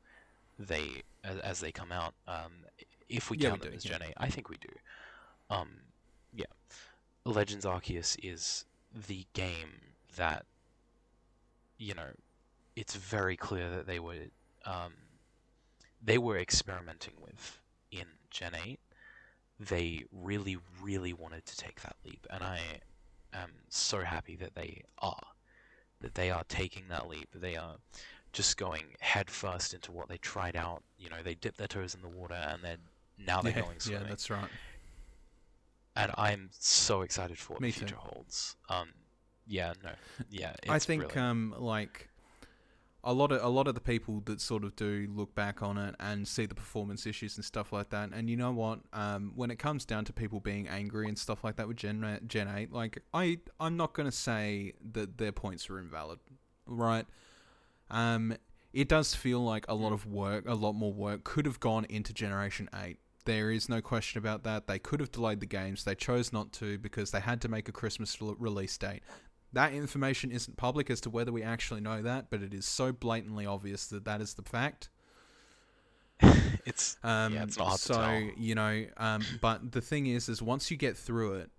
[0.58, 2.14] they as, as they come out.
[2.26, 2.66] Um,
[3.08, 3.92] if we Yeah, we count them do, as yeah.
[3.98, 4.68] Gen 8, I think we do.
[5.50, 5.82] Um,
[6.32, 6.46] yeah,
[7.24, 10.46] Legends Arceus is the game that,
[11.78, 12.10] you know,
[12.76, 14.28] it's very clear that they were,
[14.64, 14.94] um,
[16.02, 17.60] they were experimenting with
[17.90, 18.80] in Gen 8.
[19.60, 22.80] They really, really wanted to take that leap, and I
[23.32, 25.22] am so happy that they are.
[26.00, 27.28] That they are taking that leap.
[27.34, 27.76] They are
[28.32, 30.82] just going head first into what they tried out.
[30.98, 32.78] You know, they dipped their toes in the water, and then
[33.18, 34.50] now they're Yeah, going yeah, that's right.
[35.96, 37.78] and I'm so excited for what Me the too.
[37.78, 38.56] future holds.
[38.68, 38.92] Um,
[39.46, 39.90] yeah, no,
[40.30, 41.16] yeah, it's I think brilliant.
[41.16, 42.08] um like
[43.04, 45.76] a lot of a lot of the people that sort of do look back on
[45.76, 48.10] it and see the performance issues and stuff like that.
[48.12, 48.80] And you know what?
[48.92, 52.20] Um, when it comes down to people being angry and stuff like that with Gen
[52.26, 56.20] Gen Eight, like I I'm not gonna say that their points are invalid,
[56.66, 57.06] right?
[57.90, 58.36] Um,
[58.72, 61.84] it does feel like a lot of work, a lot more work could have gone
[61.86, 62.98] into Generation Eight.
[63.24, 64.66] There is no question about that.
[64.66, 65.84] They could have delayed the games.
[65.84, 69.02] They chose not to because they had to make a Christmas release date.
[69.52, 72.92] That information isn't public as to whether we actually know that, but it is so
[72.92, 74.88] blatantly obvious that that is the fact.
[76.64, 78.30] it's Um, Yeah, it's not hard to so tell.
[78.36, 81.50] you know, um, but the thing is, is once you get through it,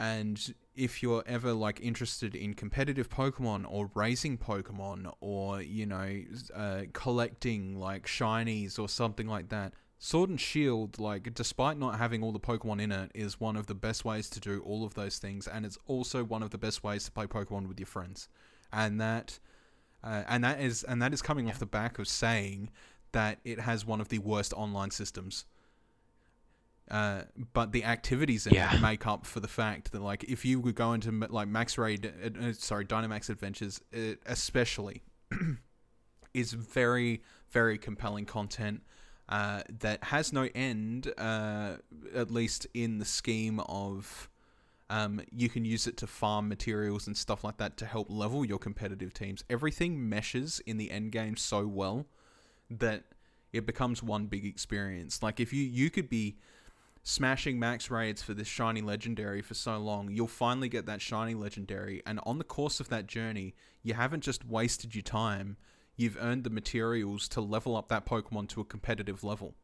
[0.00, 6.22] and if you're ever like interested in competitive Pokemon or raising Pokemon or you know
[6.54, 9.74] uh, collecting like shinies or something like that,
[10.04, 13.68] Sword and Shield, like despite not having all the Pokemon in it, is one of
[13.68, 16.58] the best ways to do all of those things, and it's also one of the
[16.58, 18.28] best ways to play Pokemon with your friends,
[18.72, 19.38] and that.
[20.02, 22.68] Uh, and that is and that is coming off the back of saying
[23.12, 25.44] that it has one of the worst online systems.
[26.90, 27.22] Uh,
[27.52, 28.74] but the activities in Yeah.
[28.74, 31.78] it make up for the fact that, like, if you would go into like Max
[31.78, 33.80] Raid, uh, uh, sorry, Dynamax Adventures,
[34.26, 35.04] especially,
[36.34, 38.82] is very, very compelling content
[39.32, 41.10] uh, that has no end.
[41.16, 41.76] Uh,
[42.14, 44.28] at least in the scheme of,
[44.90, 48.44] um, you can use it to farm materials and stuff like that to help level
[48.44, 49.42] your competitive teams.
[49.48, 52.04] Everything meshes in the end game so well
[52.70, 53.04] that
[53.54, 55.22] it becomes one big experience.
[55.22, 56.36] Like if you you could be
[57.02, 61.32] smashing max raids for this shiny legendary for so long, you'll finally get that shiny
[61.32, 65.56] legendary and on the course of that journey, you haven't just wasted your time,
[66.02, 69.54] you've earned the materials to level up that Pokemon to a competitive level.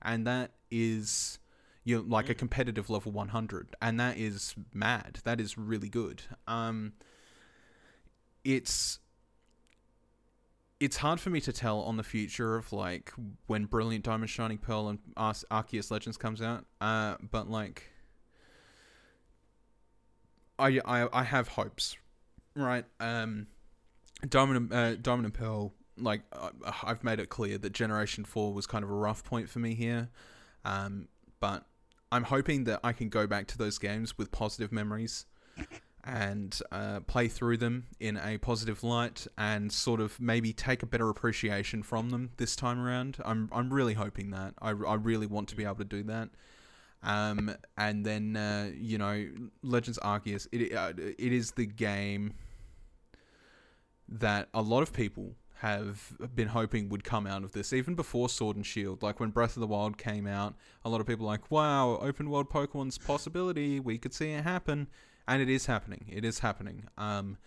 [0.00, 1.38] And that is
[1.84, 5.18] you know, like a competitive level 100 and that is mad.
[5.24, 6.22] That is really good.
[6.46, 6.92] Um
[8.44, 8.98] it's
[10.82, 13.12] it's hard for me to tell on the future of like
[13.46, 16.64] when Brilliant Diamond Shining Pearl and Ar- Arceus Legends comes out.
[16.80, 17.84] Uh, but like,
[20.58, 21.96] I, I I have hopes,
[22.56, 22.84] right?
[22.98, 23.46] Um,
[24.28, 25.72] Diamond uh, Diamond and Pearl.
[25.98, 26.50] Like uh,
[26.82, 29.74] I've made it clear that Generation Four was kind of a rough point for me
[29.74, 30.08] here,
[30.64, 31.08] um,
[31.40, 31.64] but
[32.10, 35.26] I'm hoping that I can go back to those games with positive memories
[36.04, 40.86] and uh, play through them in a positive light and sort of maybe take a
[40.86, 43.18] better appreciation from them this time around.
[43.24, 44.54] I'm I'm really hoping that.
[44.60, 46.30] I, I really want to be able to do that.
[47.04, 49.28] Um, and then uh, you know,
[49.62, 50.46] Legends Arceus.
[50.52, 52.34] It uh, it is the game
[54.20, 58.28] that a lot of people have been hoping would come out of this even before
[58.28, 59.02] Sword and Shield.
[59.02, 61.98] Like when Breath of the Wild came out, a lot of people were like, "Wow,
[61.98, 63.78] open world Pokemon's possibility.
[63.78, 64.88] We could see it happen."
[65.28, 66.04] and it is happening.
[66.10, 66.88] It is happening.
[66.98, 67.38] Um,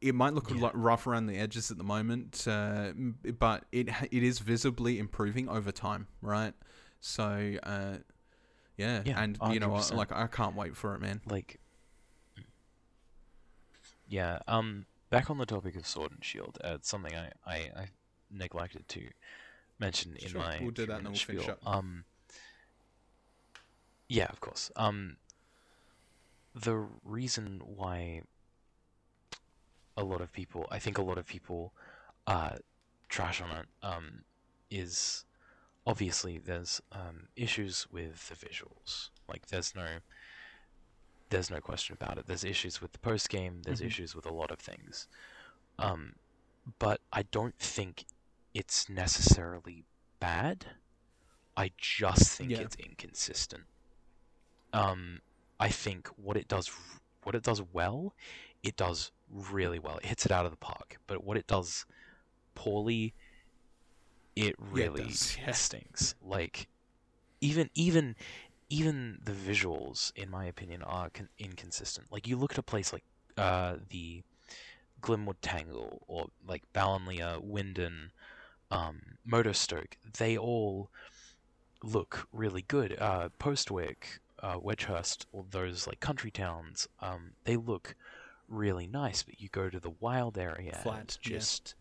[0.00, 0.60] it might look a Yeah.
[0.62, 2.92] lot rough around the edges at the moment, uh,
[3.38, 6.54] but it it is visibly improving over time, right?
[7.00, 7.96] So, uh,
[8.76, 11.20] yeah, Yeah, and you know, like I can't wait for it, man.
[11.26, 11.58] like
[14.06, 17.56] yeah um back on the topic of sword and shield uh, it's something I, I
[17.82, 17.86] i
[18.30, 19.02] neglected to
[19.78, 21.58] mention in Sure, my we'll do that and we'll finish up.
[21.66, 22.04] um
[24.08, 24.70] yeah of course.
[24.76, 25.16] Um
[26.54, 28.22] the reason why
[29.96, 31.72] a lot of people i think a lot of people
[32.26, 32.56] uh
[33.08, 34.24] trash on it um
[34.70, 35.24] is
[35.86, 39.10] obviously there's um issues with the visuals.
[39.28, 39.86] Like there's no
[41.30, 42.26] there's no question about it.
[42.26, 43.62] There's issues with the post game.
[43.62, 43.86] There's Mhm.
[43.86, 45.08] issues with a lot of things,
[45.78, 46.14] um,
[46.78, 48.06] but I don't think
[48.54, 49.84] it's necessarily
[50.20, 50.66] bad.
[51.56, 52.60] I just think Yeah.
[52.60, 53.64] it's inconsistent.
[54.72, 55.20] Um,
[55.60, 56.70] I think what it does,
[57.22, 58.14] what it does well,
[58.62, 59.98] it does really well.
[59.98, 60.98] It hits it out of the park.
[61.06, 61.86] But what it does
[62.54, 63.14] poorly,
[64.36, 65.52] it it really does, yeah.
[65.52, 66.14] stinks.
[66.20, 66.68] Like
[67.40, 68.16] even even
[68.68, 72.06] even the visuals, in my opinion, are con- inconsistent.
[72.10, 73.04] Like you look at a place like
[73.36, 74.22] uh, the
[75.00, 78.10] Glimwood Tangle or like Ballonlea, Wyndon,
[78.70, 80.90] um, Motostoke, they all
[81.82, 82.96] look really good.
[82.98, 87.94] Uh, Postwick, uh, Wedgehurst, all those like country towns, um, they look
[88.48, 89.22] really nice.
[89.22, 91.36] But you go to the wild area, and Flat, it's yeah.
[91.36, 91.74] just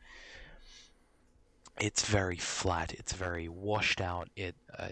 [1.79, 2.93] it's very flat.
[2.93, 4.29] It's very washed out.
[4.35, 4.89] It uh,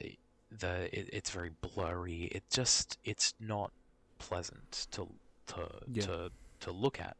[0.51, 2.23] the it, it's very blurry.
[2.31, 3.71] It just it's not
[4.19, 5.07] pleasant to
[5.47, 6.05] to Yeah.
[6.05, 6.31] to
[6.61, 7.17] to look at.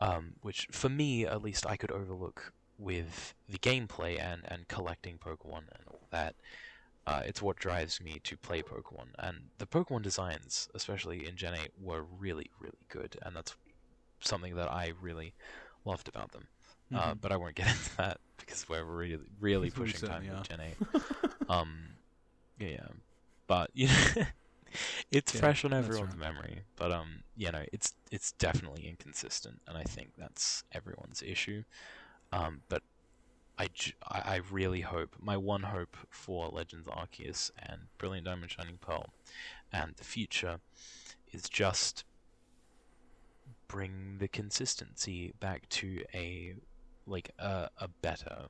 [0.00, 5.18] Um, which for me at least I could overlook with the gameplay and and collecting
[5.18, 6.34] Pokemon and all that.
[7.06, 11.54] Uh, it's what drives me to play Pokemon, and the Pokemon designs, especially in Gen
[11.54, 13.56] 8, were really, really good, and that's
[14.20, 15.32] something that I really
[15.84, 16.46] loved about them.
[16.94, 17.20] Uh, Mhm.
[17.20, 20.60] but I won't get into that because we're really, really pushing time certainly with Gen
[20.60, 20.76] 8.
[21.48, 21.88] um,
[22.60, 22.88] yeah,
[23.48, 24.24] but you know,
[25.12, 26.16] it's Yeah, fresh on everyone's right.
[26.16, 26.62] memory.
[26.76, 31.64] But um, you know, it's it's definitely inconsistent, and I think that's everyone's issue.
[32.32, 32.82] Um, but
[33.58, 33.68] I,
[34.10, 39.12] I really hope my one hope for Legends Arceus and Brilliant Diamond Shining Pearl,
[39.72, 40.60] and the future,
[41.32, 42.04] is just
[43.68, 46.54] bring the consistency back to a
[47.06, 48.46] like a, a better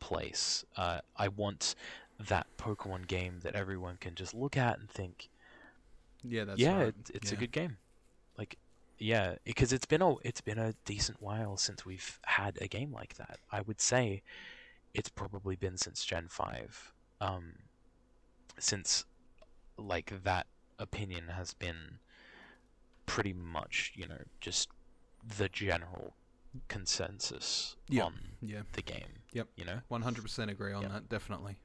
[0.00, 0.64] place.
[0.76, 1.74] Uh, I want
[2.18, 5.28] that Pokemon game that everyone can just look at and think,
[6.22, 6.88] Yeah, that's yeah, right.
[6.88, 7.76] it, it's a good game.
[8.38, 8.58] Like,
[8.98, 12.92] yeah, because it's been a it's been a decent while since we've had a game
[12.92, 13.38] like that.
[13.52, 14.22] I would say
[14.94, 17.54] it's probably been since Gen Five, um,
[18.58, 19.04] since
[19.76, 20.46] like that
[20.78, 21.98] opinion has been
[23.06, 24.68] pretty much you know just
[25.38, 26.14] the general
[26.68, 28.04] consensus Yeah.
[28.04, 29.22] on Yeah, the game.
[29.32, 29.48] Yep.
[29.56, 29.80] You know.
[29.88, 30.92] one hundred percent agree on Yep.
[30.92, 31.08] that.
[31.08, 31.56] Definitely.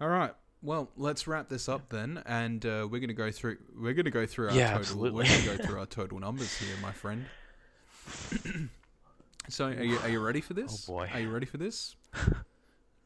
[0.00, 0.32] All right.
[0.62, 3.58] Well, let's wrap this up then, and uh, we're gonna go through.
[3.78, 4.80] We're gonna go through our Yeah, total.
[4.80, 5.24] absolutely.
[5.24, 7.26] We're gonna go through our total numbers here, my friend.
[9.48, 10.84] so, are you are you ready for this?
[10.88, 11.10] Oh, boy.
[11.12, 11.96] Are you ready for this?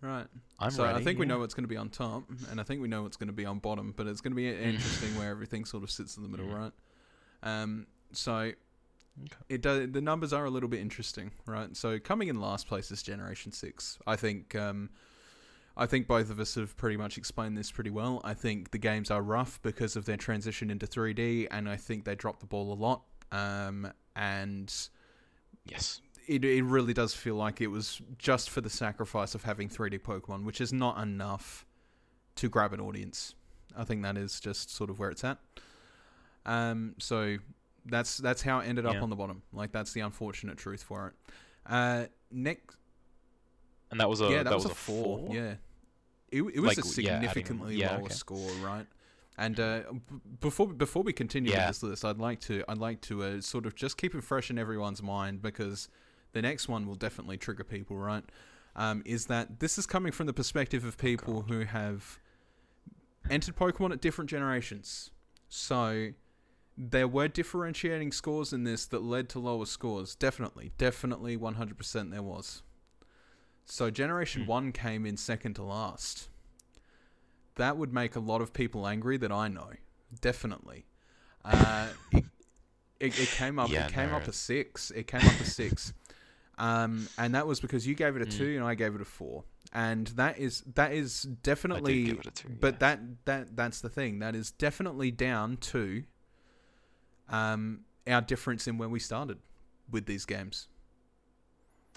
[0.03, 0.27] Right.
[0.59, 0.99] I'm so ready.
[0.99, 3.03] I think we know what's going to be on top, and I think we know
[3.03, 5.83] what's going to be on bottom, but it's going to be interesting where everything sort
[5.83, 6.59] of sits in the middle, Mhm.
[6.59, 6.73] right?
[7.43, 8.55] Um, so Okay.
[9.51, 9.91] it does.
[9.93, 11.77] The numbers are a little bit interesting, right?
[11.77, 13.99] So coming in last place is Generation Six.
[14.07, 14.55] I think.
[14.55, 14.89] Um,
[15.81, 18.21] I think both of us have pretty much explained this pretty well.
[18.23, 22.05] I think the games are rough because of their transition into 3D, and I think
[22.05, 23.03] they dropped the ball a lot.
[23.33, 24.73] Um, and
[25.65, 26.03] Yes.
[26.27, 30.01] it, it really does feel like it was just for the sacrifice of having 3D
[30.01, 31.65] Pokemon, which is not enough
[32.37, 33.35] to grab an audience.
[33.75, 35.39] I think that is just sort of where it's at.
[36.45, 37.37] Um, so
[37.87, 39.01] that's that's how it ended up Yeah.
[39.01, 39.43] on the bottom.
[39.53, 41.15] Like that's the unfortunate truth for it.
[41.67, 42.77] Uh, next,
[43.91, 45.29] And that was a yeah, that, was, was a four.
[45.31, 45.55] Yeah,
[46.31, 48.15] it, it was Like, a yeah, adding- significantly yeah, lower okay.
[48.15, 48.87] score, right?
[49.39, 50.01] And uh, b-
[50.41, 51.67] before before we continue Yeah.
[51.69, 54.23] with this list, I'd like to I'd like to uh, sort of just keep it
[54.23, 55.89] fresh in everyone's mind because
[56.33, 58.25] the next one will definitely trigger people, right?
[58.77, 62.19] Um, is that this is coming from the perspective of people who have
[63.29, 65.11] entered Pokemon at different generations.
[65.49, 66.11] So
[66.79, 70.15] there were differentiating scores in this that led to lower scores.
[70.15, 72.63] Definitely, definitely, one hundred percent there was.
[73.71, 74.49] So Generation Hmm.
[74.49, 76.29] One came in second to last.
[77.57, 79.73] That would make a lot of people angry that I know.
[80.21, 80.87] Definitely.
[81.45, 82.25] Uh, it,
[82.99, 83.71] it, it came up.
[83.71, 84.17] Yeah, it came no.
[84.17, 84.91] up a six.
[84.91, 85.93] It came up a six.
[86.59, 88.37] Um, and that was because you gave it a Mm.
[88.37, 89.45] two and I gave it a four.
[89.73, 92.79] And that is that is definitely give it a two, but yeah.
[92.81, 94.19] that that that's the thing.
[94.19, 96.03] That is definitely down to
[97.29, 99.39] um our difference in when we started
[99.91, 100.69] with these games.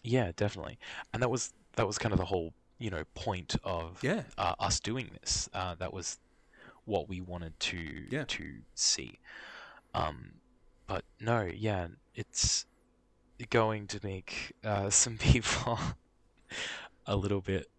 [0.03, 0.77] Yeah, definitely.
[1.13, 4.23] And that was that was kind of the whole, you know, point of Yeah.
[4.37, 5.49] uh, us doing this.
[5.53, 6.19] Uh, that was
[6.85, 8.25] what we wanted to Yeah.
[8.25, 9.19] to see.
[9.93, 10.33] Um,
[10.87, 12.65] but no, yeah, it's
[13.49, 15.79] going to make uh, some people
[17.05, 17.69] a little bit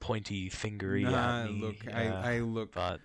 [0.00, 1.60] pointy fingery Nah, at me.
[1.60, 2.72] look, I, I look.
[2.72, 3.00] but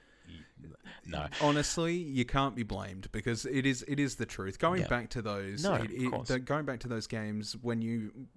[1.06, 4.58] no, Honestly, you can't be blamed because it is it is the truth.
[4.60, 4.88] Going Yeah.
[4.88, 8.28] back to those, No, it- it- the- going back to those games when you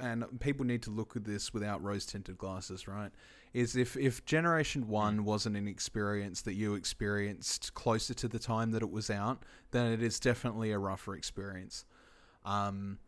[0.00, 3.10] and people need to look at this without rose tinted glasses, right?
[3.52, 8.70] Is if if Generation One wasn't an experience that you experienced closer to the time
[8.72, 11.84] that it was out, then it is definitely a rougher experience.
[12.44, 12.98] Um,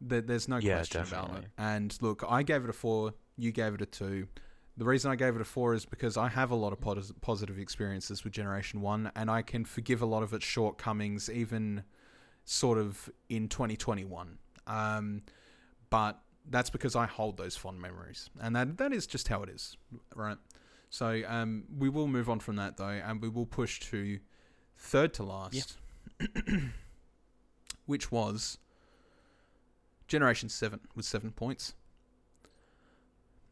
[0.00, 1.46] there, there's no Yeah, question about it.
[1.58, 3.14] And look, I gave it a four.
[3.36, 4.28] You gave it a two.
[4.76, 7.12] The reason I gave it a four is because I have a lot of pos-
[7.20, 11.84] positive experiences with Generation 1, and I can forgive a lot of its shortcomings, even
[12.44, 14.38] sort of in 2021.
[14.66, 15.22] Um,
[15.90, 19.48] but that's because I hold those fond memories, and that that is just how it
[19.48, 19.76] is,
[20.14, 20.38] right?
[20.88, 24.18] So um, we will move on from that, though, and we will push to
[24.76, 25.76] third to last,
[27.86, 28.58] which was
[30.08, 31.74] Generation 7 with seven points.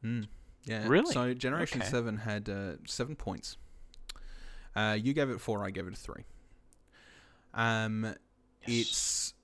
[0.02, 0.22] Hmm.
[0.64, 0.86] Yeah.
[0.88, 1.12] Really?
[1.12, 1.90] So Generation Okay.
[1.90, 3.56] Seven had uh, seven points.
[4.74, 5.64] Uh, you gave it four.
[5.64, 6.24] I gave it a three.
[7.54, 8.14] Um,
[8.66, 8.76] Yes.
[8.80, 9.34] it's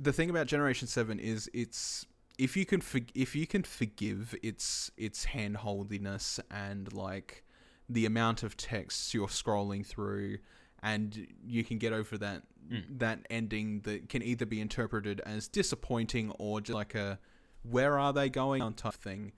[0.00, 2.06] the thing about Generation Seven is it's
[2.38, 7.44] if you can for, if you can forgive its its handholdiness and like
[7.88, 10.38] the amount of texts you're scrolling through,
[10.82, 12.98] and you can get over that Mm.
[12.98, 17.18] that ending that can either be interpreted as disappointing or just like a
[17.62, 19.32] where are they going on type thing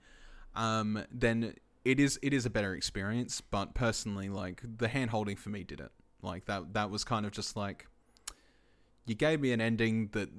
[0.55, 3.41] um, then it is it is a better experience.
[3.41, 5.91] But personally, like the hand holding for me did it.
[6.21, 7.87] Like that that was kind of just like
[9.05, 10.29] you gave me an ending that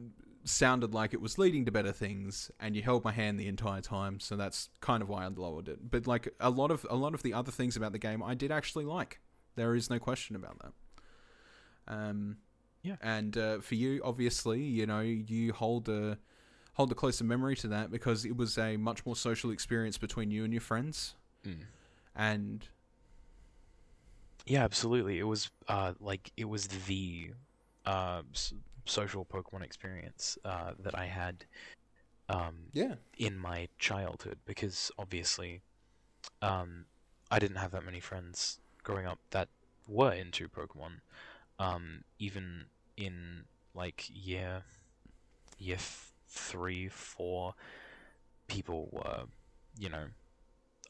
[0.44, 3.80] sounded like it was leading to better things, and you held my hand the entire
[3.80, 4.20] time.
[4.20, 5.90] So that's kind of why I lowered it.
[5.90, 8.34] But like a lot of a lot of the other things about the game, I
[8.34, 9.20] did actually like.
[9.56, 10.72] There is no question about that.
[11.86, 12.38] Um,
[12.82, 12.96] Yeah.
[13.00, 16.18] And uh, for you, obviously, you know, you hold a
[16.74, 20.30] hold a closer memory to that because it was a much more social experience between
[20.30, 21.14] you and your friends.
[21.46, 21.60] Mm.
[22.14, 22.68] And
[24.46, 25.18] Yeah, absolutely.
[25.18, 27.30] It was uh like it was the
[27.86, 28.22] uh
[28.86, 31.44] social Pokemon experience uh that I had
[32.28, 35.62] um yeah, in my childhood because obviously
[36.42, 36.86] um,
[37.30, 39.48] I didn't have that many friends growing up that
[39.88, 41.00] were into Pokemon.
[41.58, 44.62] Um, even in like year
[45.58, 47.54] year f- three, four,
[48.48, 49.24] people were,
[49.78, 50.06] you know,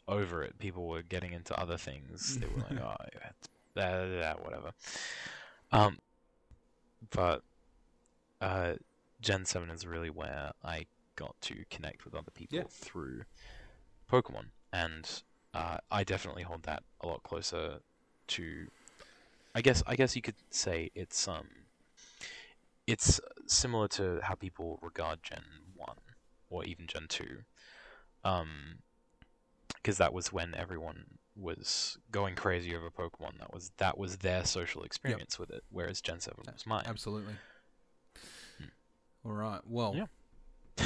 [0.08, 0.58] over it.
[0.58, 2.38] People were getting into other things.
[2.38, 4.72] They were like, oh, yeah, it's blah, blah, blah, whatever.
[5.70, 5.98] Um,
[7.10, 7.42] but
[8.40, 8.74] uh,
[9.20, 12.64] Gen Seven is really where I got to connect with other people Yeah.
[12.68, 13.22] through
[14.10, 17.78] Pokemon, and uh, I definitely hold that a lot closer
[18.28, 18.66] to.
[19.54, 21.48] I guess I guess you could say it's um,
[22.86, 25.42] it's similar to how people regard Gen
[25.74, 25.96] One
[26.50, 27.38] or even Gen Two,
[28.24, 28.80] um,
[29.76, 33.38] because that was when everyone was going crazy over Pokemon.
[33.38, 36.84] That was that was their social experience with it, whereas Gen Seven was mine.
[36.86, 37.34] Absolutely.
[39.24, 39.60] All right.
[39.66, 40.06] Well, Yeah.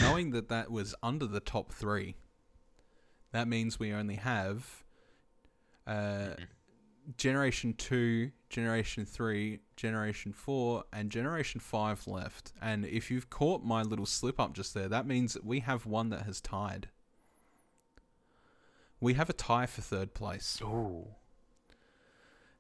[0.01, 2.15] knowing that that was under the top three,
[3.33, 4.85] that means we only have
[5.87, 6.47] uh, Mhm.
[7.17, 12.53] Generation 2, Generation 3, Generation 4, and Generation 5 left.
[12.61, 15.87] And if you've caught my little slip up just there, that means that we have
[15.87, 16.91] one that has tied.
[19.01, 20.61] We have a tie for third place.
[20.63, 21.07] Ooh.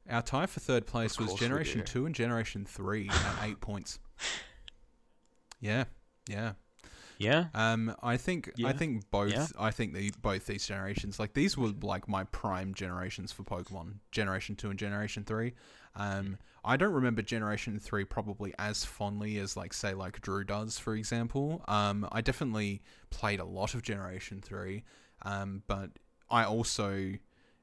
[0.08, 3.98] Our tie for third place was Generation 2 and Generation 3 at 8 points.
[5.60, 5.84] Yeah,
[6.28, 6.52] yeah.
[7.18, 7.46] Yeah.
[7.52, 9.32] Um, I think I think both.
[9.32, 9.46] Yeah.
[9.58, 13.94] I think the both these generations, like these, were like my prime generations for Pokemon.
[14.12, 15.54] Generation two and Generation three.
[15.96, 20.78] Um, I don't remember Generation three probably as fondly as like say like Drew does,
[20.78, 21.64] for example.
[21.66, 24.84] Um, I definitely played a lot of Generation three.
[25.22, 25.90] Um, but
[26.30, 27.14] I also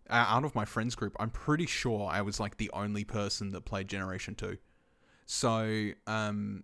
[0.10, 3.66] out of my friends group, I'm pretty sure I was like the only person that
[3.66, 4.58] played Generation two.
[5.26, 6.64] So um,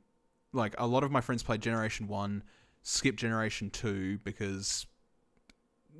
[0.53, 2.43] like a lot of my friends played Generation one
[2.83, 4.85] skipped generation 2 because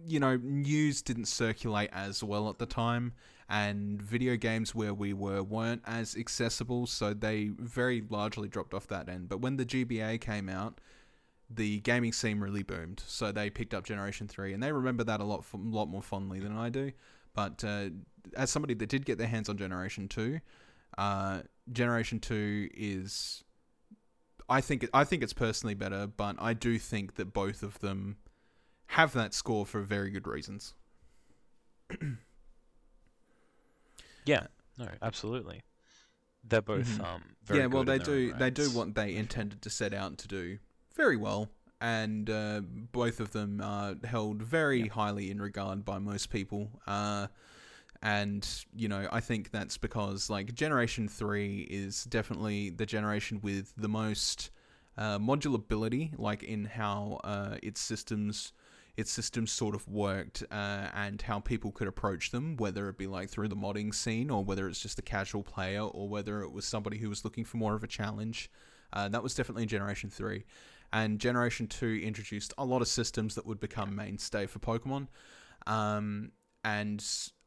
[0.07, 3.13] you know news didn't circulate as well at the time
[3.49, 8.87] and video games where we were weren't as accessible so they very largely dropped off
[8.87, 10.79] that end but when the GBA came out
[11.53, 15.19] the gaming scene really boomed so they picked up generation 3 and they remember that
[15.19, 16.91] a lot f- lot more fondly than I do
[17.33, 17.89] but uh,
[18.35, 20.39] as somebody that did get their hands on generation 2
[20.97, 23.43] uh, generation 2 is
[24.49, 28.17] I think I think it's personally better, but I do think that both of them
[28.87, 30.73] have that score for very good reasons.
[34.25, 34.47] Yeah.
[34.77, 35.63] No, absolutely.
[36.43, 37.03] They're both Mhm.
[37.03, 40.27] um very yeah, well, they do they do what they intended to set out to
[40.27, 40.59] do
[40.95, 44.87] very well, and uh, both of them are held very Yeah.
[44.87, 46.81] highly in regard by most people.
[46.87, 47.27] Uh,
[48.01, 53.73] and you know, I think that's because like Generation Three is definitely the generation with
[53.77, 54.49] the most
[54.97, 58.53] uh, modulability, like in how uh, its systems
[58.97, 63.07] its systems sort of worked uh, and how people could approach them, whether it be
[63.07, 66.51] like through the modding scene or whether it's just a casual player or whether it
[66.51, 68.51] was somebody who was looking for more of a challenge.
[68.91, 70.43] Uh, that was definitely Generation 3.
[70.93, 75.07] And Generation 2 introduced a lot of systems that would become mainstay for Pokemon.
[75.67, 76.31] Um,
[76.63, 77.03] and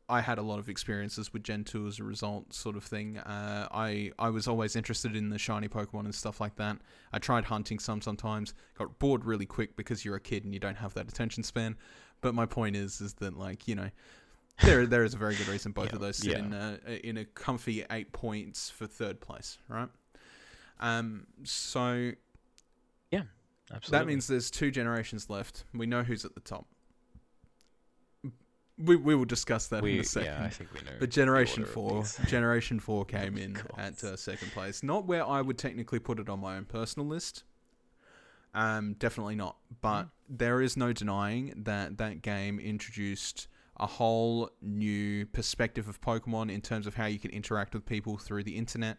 [0.08, 3.18] I had a lot of experiences with Gen 2 as a result, sort of thing.
[3.18, 6.78] Uh, I, I was always interested in the shiny Pokemon and stuff like that.
[7.12, 10.60] I tried hunting some sometimes, got bored really quick because you're a kid and you
[10.60, 11.76] don't have that attention span.
[12.20, 13.90] But my point is, is that like you know,
[14.62, 16.38] there there is a very good reason both Yeah, of those sit yeah.
[16.38, 19.88] in a, in a comfy eight points for third place, right?
[20.80, 22.12] Um, so
[23.14, 23.22] Yeah,
[23.72, 23.98] absolutely.
[23.98, 25.64] that means there's two generations left.
[25.74, 26.66] We know who's at the top.
[28.76, 30.32] We we will discuss that we in a second.
[30.32, 30.96] yeah, I think we know.
[30.98, 32.04] But Generation Four.
[32.26, 34.82] Generation Four came in at uh, second place.
[34.82, 37.44] Not where I would technically put it on my own personal list.
[38.52, 39.56] Um, definitely not.
[39.80, 46.52] But there is no denying that that game introduced a whole new perspective of Pokemon
[46.52, 48.98] in terms of how you can interact with people through the internet.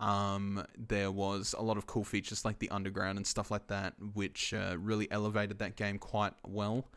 [0.00, 3.94] Um, there was a lot of cool features like the underground and stuff like that,
[4.14, 6.88] which uh, really elevated that game quite well.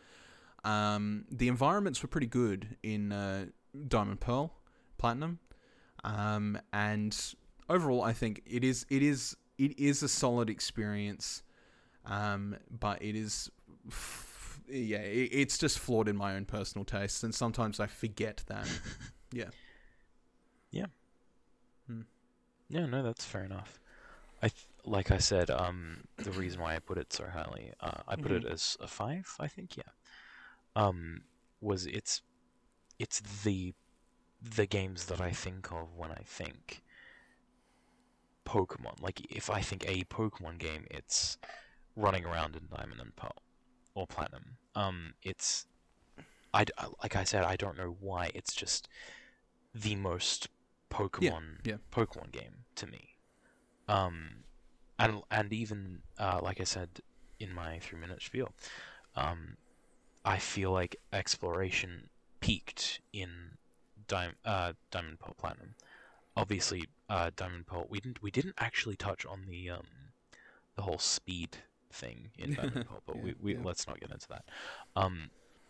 [0.64, 3.46] Um, the environments were pretty good in uh,
[3.88, 4.52] Diamond Pearl,
[4.98, 5.40] Platinum,
[6.04, 7.16] um, and
[7.70, 11.44] overall, I think it is it is it is a solid experience,
[12.06, 13.50] um, but it is.
[13.88, 18.44] f- Yeah, it, it's just flawed in my own personal tastes, and sometimes I forget
[18.48, 18.68] that.
[19.32, 19.50] yeah.
[22.70, 23.80] Yeah, no, that's fair enough.
[24.42, 28.02] I th- like I said, um, the reason why I put it so highly, uh,
[28.08, 29.84] I put it as a five, I think, yeah.
[30.76, 31.22] Um,
[31.60, 32.22] was it's
[33.00, 33.74] it's the
[34.42, 36.84] the games that I think of when I think
[38.46, 39.02] Pokemon.
[39.02, 41.38] Like if I think a Pokemon game, it's
[41.96, 43.36] running around in Diamond and Pearl
[43.96, 44.58] or Platinum.
[44.76, 45.66] Um, it's
[46.54, 46.66] I
[47.04, 48.32] like I said, I don't know why.
[48.34, 48.88] It's just
[49.74, 50.48] the most
[50.90, 51.76] Pokemon yeah.
[51.92, 53.18] Pokemon game to me.
[53.88, 54.44] Um,
[55.00, 56.90] and and even uh, like I said
[57.40, 58.54] in my three minute spiel,
[59.16, 59.58] um,
[60.26, 62.10] I feel like exploration
[62.40, 63.58] peaked in
[64.08, 65.76] Dim- uh, Diamond Pearl Platinum.
[66.36, 67.88] Obviously, uh, Diamond Pearl.
[67.90, 69.88] We didn't we didn't actually touch on the um,
[70.76, 71.58] the whole speed
[71.92, 73.62] thing in Diamond Pearl, but Yeah, we, we yeah.
[73.64, 74.46] let's not get into that.
[74.96, 75.30] Um,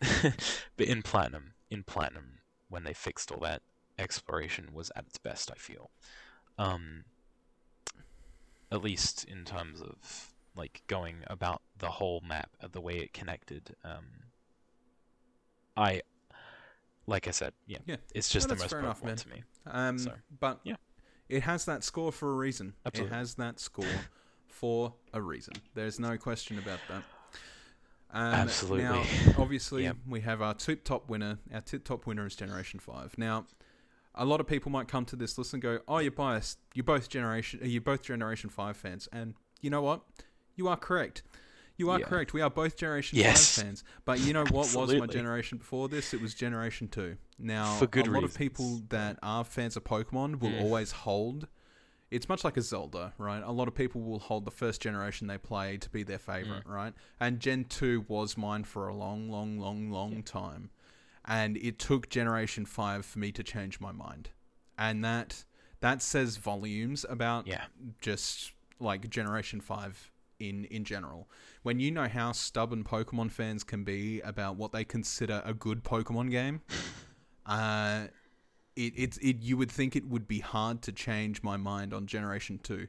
[0.76, 2.38] but in Platinum, in Platinum,
[2.68, 3.62] when they fixed all that,
[3.98, 5.50] exploration was at its best.
[5.50, 5.90] I feel,
[6.58, 7.04] um,
[8.70, 13.12] at least in terms of like going about the whole map, uh, the way it
[13.12, 13.74] connected.
[13.84, 14.06] Um,
[15.76, 16.02] I,
[17.06, 17.96] like I said, yeah, Yeah.
[18.14, 19.16] it's just the most fair man.
[19.16, 19.42] to me.
[19.66, 20.74] Um, So, but yeah.
[21.28, 22.74] it has that score for a reason.
[22.84, 23.14] Absolutely.
[23.14, 23.86] It has that score
[24.46, 25.54] for a reason.
[25.74, 27.02] There's no question about that.
[28.10, 28.84] Um, Absolutely.
[28.84, 29.04] Now,
[29.38, 29.96] obviously, Yep.
[30.08, 31.38] we have our tip top winner.
[31.52, 33.16] Our tip top winner is Generation Five.
[33.18, 33.46] Now,
[34.14, 36.58] a lot of people might come to this list and go, "Oh, you're biased.
[36.74, 37.60] You're both generation.
[37.62, 40.02] You're both Generation Five fans." And you know what?
[40.56, 41.22] You are correct.
[41.76, 42.06] You are Yeah.
[42.06, 42.32] correct.
[42.32, 43.54] We are both Generation Yes.
[43.56, 43.84] Five fans.
[44.04, 46.12] But you know what was my generation before this?
[46.12, 47.16] It was Generation Two.
[47.38, 48.32] Now, For good a lot reasons.
[48.34, 50.60] of people that are fans of Pokemon will Mm.
[50.62, 51.46] always hold.
[52.10, 53.42] It's much like a Zelda, right?
[53.44, 56.64] A lot of people will hold the first generation they play to be their favorite,
[56.64, 56.70] Mm.
[56.74, 56.94] right?
[57.20, 60.70] And Gen 2 was mine for a long, long, long, long time.
[61.28, 64.30] And it took Generation 5 for me to change my mind.
[64.78, 65.44] And that
[65.80, 67.66] that says volumes about Yeah.
[68.00, 71.28] just like Generation 5 in in general.
[71.62, 75.84] When you know how stubborn Pokemon fans can be about what they consider a good
[75.84, 76.62] Pokemon game,
[77.46, 78.06] uh
[78.76, 82.06] it, it, it you would think it would be hard to change my mind on
[82.06, 82.86] Generation 2.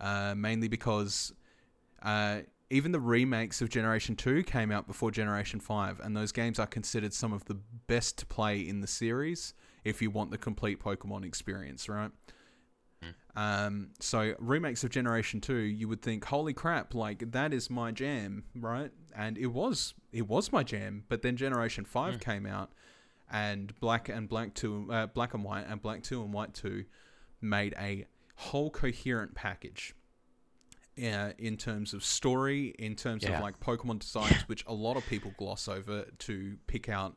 [0.00, 1.32] Uh, mainly because
[2.02, 2.38] uh,
[2.70, 6.66] even the remakes of Generation 2 came out before Generation 5, and those games are
[6.66, 10.78] considered some of the best to play in the series if you want the complete
[10.80, 12.10] Pokemon experience, right?
[13.36, 17.92] Um, so remakes of Generation 2, you would think, holy crap, like that is my
[17.92, 18.90] jam, right?
[19.16, 21.04] And it was, it was my jam.
[21.08, 22.70] But then Generation 5 came out,
[23.30, 26.84] and Black and Black 2, uh, Black and White and Black 2 and White 2
[27.40, 29.94] made a whole coherent package.
[30.98, 33.36] Uh, in terms of story, in terms Yeah.
[33.36, 37.16] of like Pokemon designs, which a lot of people gloss over to pick out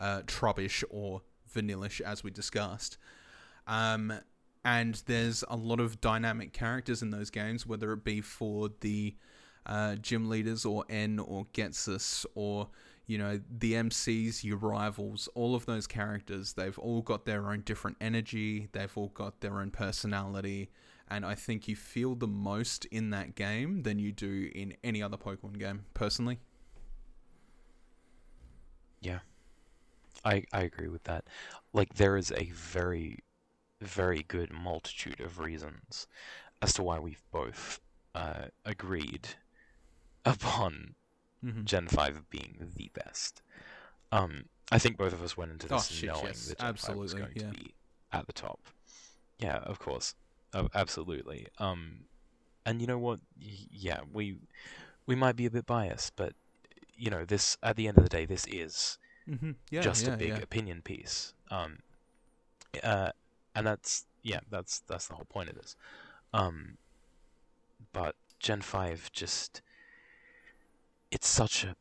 [0.00, 1.20] uh, Trubbish or
[1.54, 2.96] Vanillish, as we discussed.
[3.66, 4.12] Um,
[4.64, 9.14] and there's a lot of dynamic characters in those games, whether it be for the
[9.66, 12.68] uh, gym leaders or N or Ghetsis or
[13.06, 16.54] you know the MCs, your rivals, all of those characters.
[16.54, 18.68] They've all got their own different energy.
[18.72, 20.70] They've all got their own personality,
[21.10, 25.02] and I think you feel the most in that game than you do in any
[25.02, 25.84] other Pokemon game.
[25.94, 26.38] Personally,
[29.00, 29.20] Yeah,
[30.24, 31.24] I I agree with that.
[31.72, 33.18] Like there is a very,
[33.80, 36.06] very good multitude of reasons
[36.62, 37.80] as to why we've both
[38.14, 39.28] uh, agreed
[40.24, 40.94] upon
[41.44, 41.64] mm-hmm.
[41.64, 43.42] Gen Five being the best.
[44.10, 46.74] Um, I think both of us went into Oh, this shit, knowing yes, that Gen
[46.74, 47.42] 5 was going yeah.
[47.42, 47.74] to be
[48.12, 48.60] at the top.
[49.38, 50.14] Yeah, of course,
[50.54, 51.46] oh, absolutely.
[51.58, 52.04] Um,
[52.66, 53.20] and you know what?
[53.40, 54.36] Y- Yeah, we
[55.06, 56.34] we might be a bit biased, but
[56.96, 59.52] you know, this at the end of the day, this is Mm-hmm.
[59.70, 60.42] Yeah, just yeah, a big yeah.
[60.42, 61.34] opinion piece.
[61.50, 61.78] Um,
[62.82, 63.10] uh,
[63.54, 65.76] and that's yeah, that's that's the whole point of this.
[66.32, 66.78] Um,
[67.92, 69.62] but Gen Five just
[71.10, 71.76] it's such a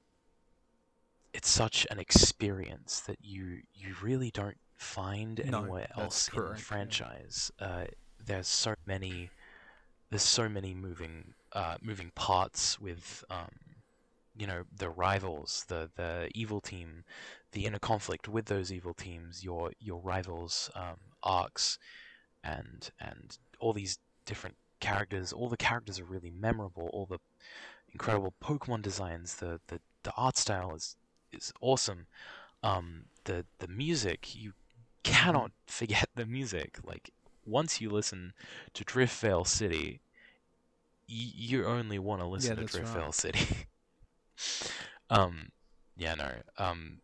[1.33, 6.55] it's such an experience that you you really don't find anywhere that's else in correct,
[6.55, 6.95] the yeah.
[6.95, 7.51] franchise.
[7.59, 7.85] Uh,
[8.27, 9.29] there's so many
[10.09, 13.49] there's so many moving uh, moving parts with um,
[14.37, 17.03] you know the rivals, the the evil team,
[17.51, 21.79] the inner conflict with those evil teams, your your rivals um, arcs,
[22.43, 25.33] and and all these different characters.
[25.33, 26.89] All the characters are really memorable.
[26.93, 27.19] All the
[27.91, 29.35] incredible Pokemon designs.
[29.35, 30.95] The the, the art style is
[31.31, 32.07] is awesome.
[32.63, 34.53] Um, the the music you
[35.03, 36.77] cannot forget the music.
[36.83, 37.11] Like
[37.47, 38.33] once you listen
[38.73, 40.01] to Driftveil City,
[41.09, 42.85] y- you only want to listen to that's right.
[42.85, 43.67] Driftveil City.
[45.09, 45.49] um,
[45.95, 46.31] yeah, no.
[46.57, 47.01] Um,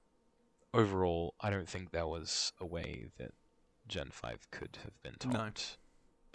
[0.73, 3.31] overall, I don't think there was a way that
[3.87, 5.31] Gen Five could have been No.
[5.31, 5.77] topped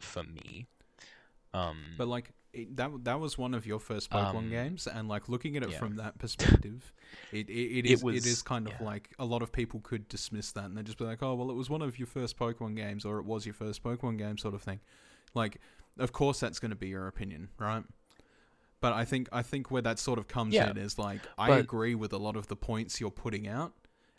[0.01, 0.67] for me.
[1.55, 5.09] Um, But like it, that that was one of your first Pokemon Um, games, and
[5.09, 5.78] like looking at it yeah.
[5.78, 6.93] from that perspective,
[7.33, 8.86] it it, it is it was- is kind of yeah.
[8.86, 11.51] like a lot of people could dismiss that and they'd just be like, oh well,
[11.51, 14.39] it was one of your first Pokemon games, or it was your first Pokemon game,
[14.39, 14.81] sort of thing.
[15.35, 15.60] Like,
[15.99, 17.85] of course that's going to be your opinion, right?
[18.81, 21.49] But I think I think where that sort of comes Yeah, in is like I
[21.49, 23.73] but- agree with a lot of the points you're putting out,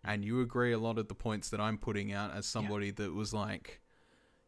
[0.03, 3.13] and you agree a lot of the points that I'm putting out as somebody that
[3.13, 3.81] was like,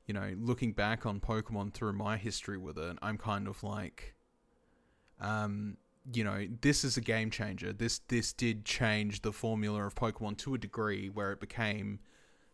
[0.05, 4.15] you know, looking back on Pokemon through my history with it, I'm kind of like,
[5.19, 5.77] um,
[6.13, 7.71] you know, this is a game changer.
[7.73, 11.99] This this did change the formula of Pokemon to a degree where it became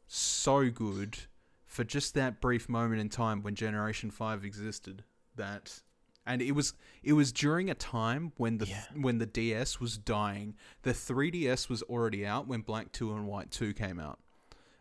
[0.07, 1.17] so good
[1.65, 5.03] for just that brief moment in time when Generation Five existed.
[5.35, 5.81] That
[6.25, 8.83] and it was it was during a time when the Yeah.
[8.99, 10.55] when the DS was dying.
[10.81, 14.19] The 3DS was already out when Black 2 and White 2 came out.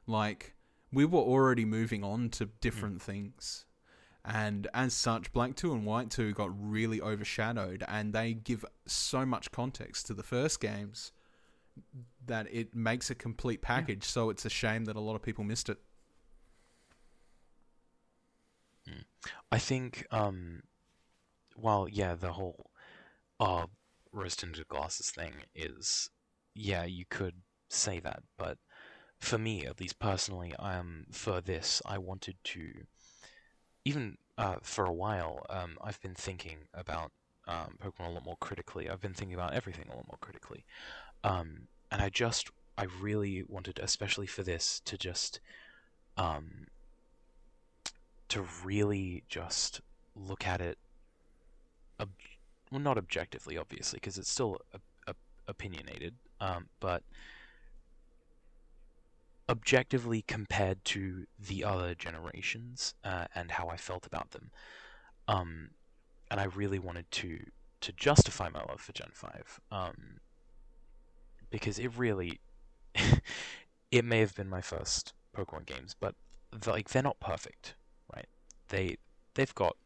[0.09, 0.56] Like
[0.97, 3.67] we were already moving on to different things.
[4.25, 9.27] And as such, Black 2 and White 2 got really overshadowed and they give so
[9.27, 11.13] much context to the first games
[12.25, 14.05] that it makes a complete package.
[14.05, 15.77] So it's a shame that a lot of people missed it.
[19.53, 20.63] I think, um,
[21.59, 22.71] well, yeah, the whole
[23.39, 23.67] uh,
[24.13, 26.09] rose tinted glasses thing is,
[26.55, 27.35] yeah, you could
[27.69, 28.57] say that, but
[29.19, 32.73] for me, at least personally, um, for this, I wanted to,
[33.85, 37.13] even uh, for a while, um, I've been thinking about
[37.49, 38.89] um, Pokemon a lot more critically.
[38.89, 40.65] I've been thinking about everything a lot more critically,
[41.25, 45.41] um, and I just, I really wanted, especially for this, to just,
[46.17, 46.67] um,
[48.29, 49.81] to really just
[50.15, 50.79] look at it
[52.01, 52.11] ob-
[52.71, 57.03] well not objectively obviously because it's still op- op- opinionated um, but
[59.49, 64.51] objectively compared to the other generations uh, and how I felt about them
[65.29, 65.71] um,
[66.31, 67.39] and I really wanted to
[67.83, 70.21] to justify my love for Gen 5 um,
[71.51, 72.41] because it really
[73.91, 76.15] it may have been my first Pokemon games but
[76.53, 77.75] th- like they're not perfect
[78.15, 78.27] right?
[78.69, 78.97] They
[79.35, 79.77] they've got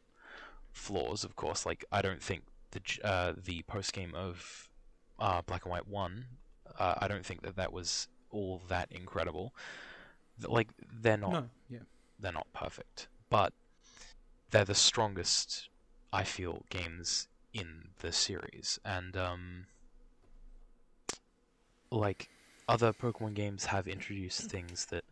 [0.73, 1.67] flaws, of course.
[1.67, 4.69] Like I don't think the uh, the post game of
[5.19, 6.27] uh, Black and White One,
[6.79, 9.55] uh, I don't think that that was all that incredible.
[10.47, 10.69] Like
[11.03, 11.81] they're not No, yeah.
[12.19, 13.53] they're not perfect, but
[14.51, 15.69] they're the strongest
[16.13, 19.67] I feel games in the series, and um,
[21.91, 22.29] like
[22.69, 25.05] other Pokemon games have introduced things that,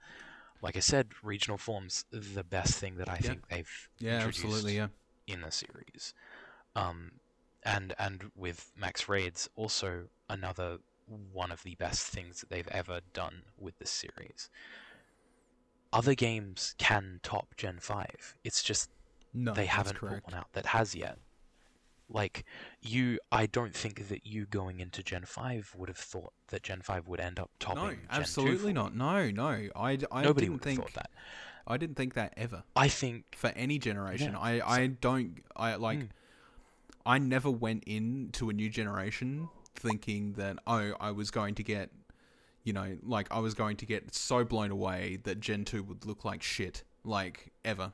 [0.62, 3.28] like I said, regional forms the best thing that I Yeah.
[3.28, 4.88] think they've Yeah, introduced absolutely, yeah.
[5.26, 6.14] in the series,
[6.76, 7.12] um,
[7.64, 10.78] and and with Max Raids also another
[11.32, 14.50] one of the best things that they've ever done with this series.
[15.92, 18.36] Other games can top Gen 5.
[18.44, 18.90] It's just
[19.32, 20.24] No, they haven't correct.
[20.24, 21.18] put one out that has yet.
[22.10, 22.44] Like
[22.80, 26.80] you, I don't think that you going into Gen Five would have thought that Gen
[26.80, 27.82] Five would end up topping.
[27.82, 28.94] No, Gen 2 absolutely not.
[28.94, 29.68] No, no.
[29.76, 31.10] I, I Nobody didn't would think thought that.
[31.66, 34.32] I didn't think that ever I think for any generation.
[34.32, 36.08] Yeah, I, so- I don't I like Mm.
[37.04, 41.90] I never went into a new generation thinking that oh I was going to get
[42.64, 46.04] you know like I was going to get so blown away that Gen 2 would
[46.04, 47.92] look like shit like ever.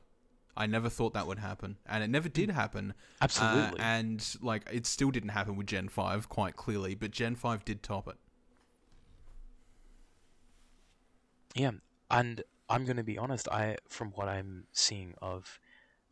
[0.57, 2.93] I never thought that would happen and it never did happen.
[3.21, 3.79] Uh, absolutely.
[3.79, 7.83] and like it still didn't happen with Gen 5 quite clearly, but Gen 5 did
[7.83, 8.15] top it.
[11.55, 11.71] Yeah,
[12.11, 13.47] and I'm going to be honest.
[13.49, 15.59] I, from what I'm seeing of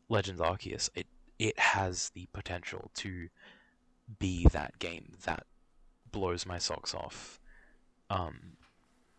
[0.09, 3.27] Legends Arceus, it it has the potential to
[4.19, 5.45] be that game that
[6.13, 7.41] blows my socks off,
[8.09, 8.53] um,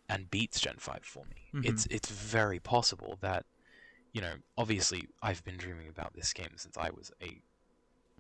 [0.09, 1.61] and beats Gen Five for me.
[1.69, 3.45] It's it's very possible that,
[4.13, 7.43] you know, obviously I've been dreaming about this game since I was a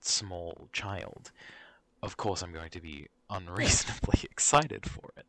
[0.02, 1.30] small child.
[2.02, 5.26] Of course, I'm going to be unreasonably excited for it,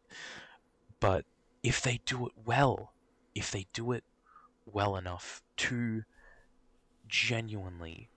[1.00, 1.24] but
[1.64, 2.92] if they do it well,
[3.34, 4.04] if they do it
[4.66, 6.04] well enough to
[7.08, 8.10] genuinely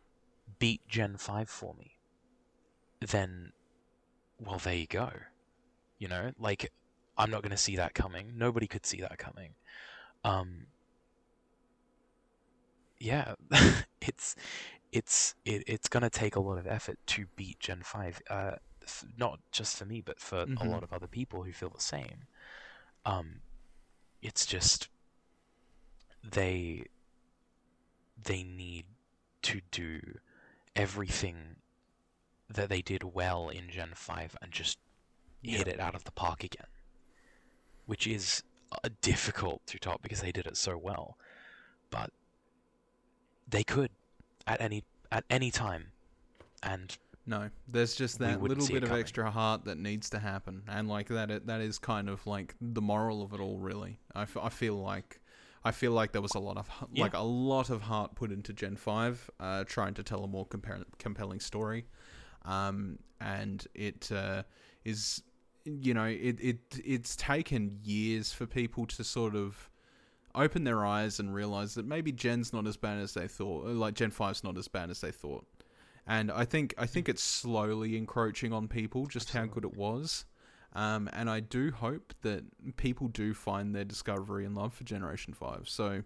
[0.59, 1.93] beat Gen 5 for me,
[3.01, 3.53] then,
[4.39, 5.11] well, there you go.
[5.99, 6.71] You know, like,
[7.19, 8.33] I'm not going to see that coming.
[8.37, 9.55] Nobody could see that coming.
[10.25, 10.67] Um,
[13.01, 13.35] yeah,
[14.01, 14.35] it's
[14.93, 18.21] it's it, it's going to take a lot of effort to beat Gen 5.
[18.31, 18.53] Uh,
[18.83, 20.67] f- not just for me, but for a Mhm.
[20.67, 22.25] lot of other people who feel the same.
[23.07, 23.43] Um,
[24.23, 24.89] it's just
[26.23, 26.85] they
[28.23, 28.87] they need
[29.43, 30.01] to do
[30.77, 31.57] everything
[32.51, 34.79] that they did well in Gen 5 and just
[35.43, 36.67] hit it out of the park again.
[37.87, 41.17] Which is uh, difficult to top because they did it so well.
[41.91, 42.11] But
[43.49, 43.91] they could
[44.47, 45.93] at any at any time.
[46.63, 50.89] And No, there's just that little bit of extra heart that needs to happen, and
[50.89, 53.59] like that, it, that is kind of like the moral of it all.
[53.59, 55.21] Really, I, f- I feel like,
[55.65, 57.05] I feel like there was a lot of h- Yeah.
[57.05, 60.47] like a lot of heart put into Gen Five, uh, trying to tell a more
[60.47, 61.87] compar- compelling story,
[62.45, 64.43] um, and it uh,
[64.85, 65.23] is
[65.65, 69.71] you know, it, it it's taken years for people to sort of
[70.35, 73.67] open their eyes and realize that maybe Gen's not as bad as they thought.
[73.67, 75.47] Like Gen 5's not as bad as they thought.
[76.07, 80.25] And I think I think it's slowly encroaching on people just how good it was.
[80.75, 82.45] Um, and I do hope that
[82.77, 85.69] people do find their discovery and love for Generation Five.
[85.69, 86.03] So,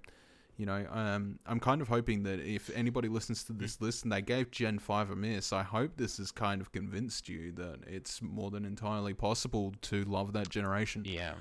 [0.56, 4.12] you know, um, I'm kind of hoping that if anybody listens to this list and
[4.12, 7.80] they gave Gen 5 a miss, I hope this has kind of convinced you that
[7.86, 11.02] it's more than entirely possible to love that generation.
[11.06, 11.34] Yeah.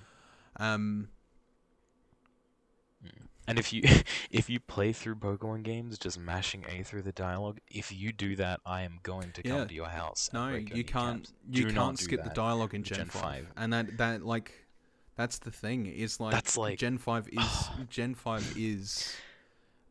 [0.57, 1.09] Um,
[3.47, 3.81] And if you
[4.31, 8.35] if you play through Pokemon games just mashing A through the dialogue, if you do
[8.37, 9.65] that, I am going to come Yeah.
[9.65, 10.29] to your house.
[10.31, 11.29] no, you can't.
[11.49, 13.21] You can't skip the dialogue in Gen, Gen 5.
[13.21, 13.47] 5.
[13.57, 14.53] and that that like
[15.15, 19.15] that's the thing is like That's like- Gen 5 is Gen 5 is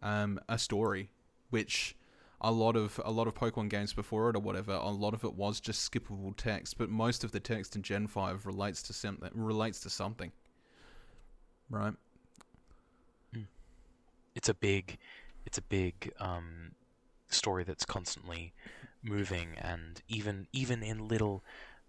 [0.03, 1.11] um a story
[1.51, 1.95] which
[2.41, 5.25] a lot of a lot of Pokemon games before it or whatever a lot of
[5.25, 8.93] it was just skippable text but most of the text in Gen 5 relates to
[8.93, 10.33] something relates to something.
[11.69, 11.95] Right?
[14.35, 14.99] It's a big
[15.45, 16.73] it's a big um,
[17.29, 18.53] story that's constantly
[19.03, 21.43] moving and even even in little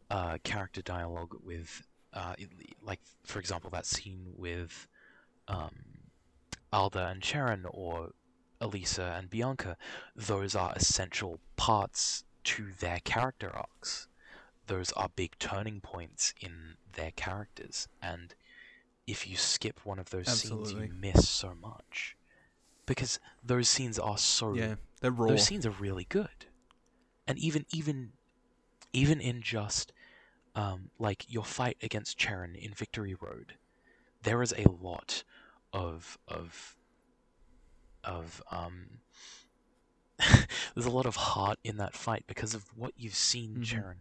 [0.09, 2.35] uh, character dialogue with uh,
[2.83, 4.87] like for example that scene with
[5.47, 5.75] um,
[6.73, 8.11] Alder and Cheren or
[8.61, 9.77] Elesa and Bianca
[10.15, 14.07] those are essential parts to their character arcs.
[14.67, 17.87] Those are big turning points in their characters.
[18.01, 18.33] And
[19.07, 22.15] if you skip one of those scenes you miss so much.
[22.85, 25.27] Because those scenes are so yeah they're raw.
[25.27, 26.45] those scenes are really good.
[27.27, 28.13] And even even
[28.93, 29.93] even in just
[30.55, 33.53] um, like your fight against Cheren in Victory Road
[34.23, 35.23] there is a lot
[35.73, 36.75] of of
[38.03, 38.99] of um
[40.75, 43.63] there's a lot of heart in that fight because of what you've seen Mhm.
[43.63, 43.97] Cheren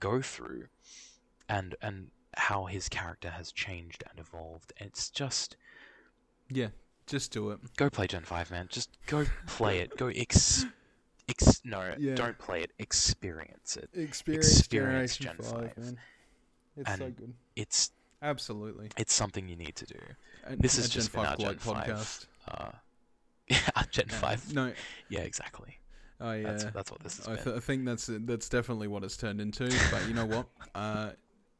[0.00, 0.66] go through
[1.48, 4.72] and and how his character has changed and evolved.
[4.76, 5.56] It's just
[6.48, 6.68] yeah
[7.06, 7.58] just do it.
[7.76, 8.68] Go play Gen 5 man.
[8.70, 9.96] Just go play it.
[9.96, 10.66] Go ex
[11.28, 12.14] ex no Yeah.
[12.14, 15.78] don't play it experience it experience, Experience Gen 5, 5.
[15.78, 15.98] man
[16.76, 17.90] it's so good it's
[18.22, 19.98] absolutely it's something you need to do
[20.46, 22.70] and, this is Gen just been our Gen Gloat 5 podcast uh
[23.48, 23.58] yeah
[23.90, 24.16] Gen Yeah.
[24.18, 24.72] 5 no
[25.08, 25.78] yeah exactly
[26.20, 27.28] oh yeah that's that's what this is.
[27.28, 29.70] I, th- I think that's that's definitely what it's turned into.
[29.90, 30.46] But you know what?
[30.74, 31.10] Uh,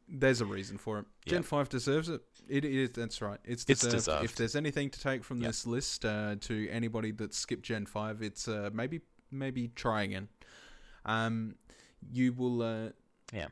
[0.09, 1.05] there's a reason for it.
[1.27, 1.45] Gen Yep.
[1.45, 2.23] Five deserves it.
[2.49, 2.91] It is.
[2.93, 3.39] That's right.
[3.45, 3.97] It's It's deserved.
[3.97, 4.25] deserved.
[4.25, 5.49] If there's anything to take from Yep.
[5.49, 9.01] this list uh, to anybody that skipped Gen Five, it's uh, maybe
[9.31, 10.29] maybe try again.
[11.05, 11.55] Um,
[12.13, 12.63] you will.
[12.63, 12.89] Uh,
[13.33, 13.49] Yeah.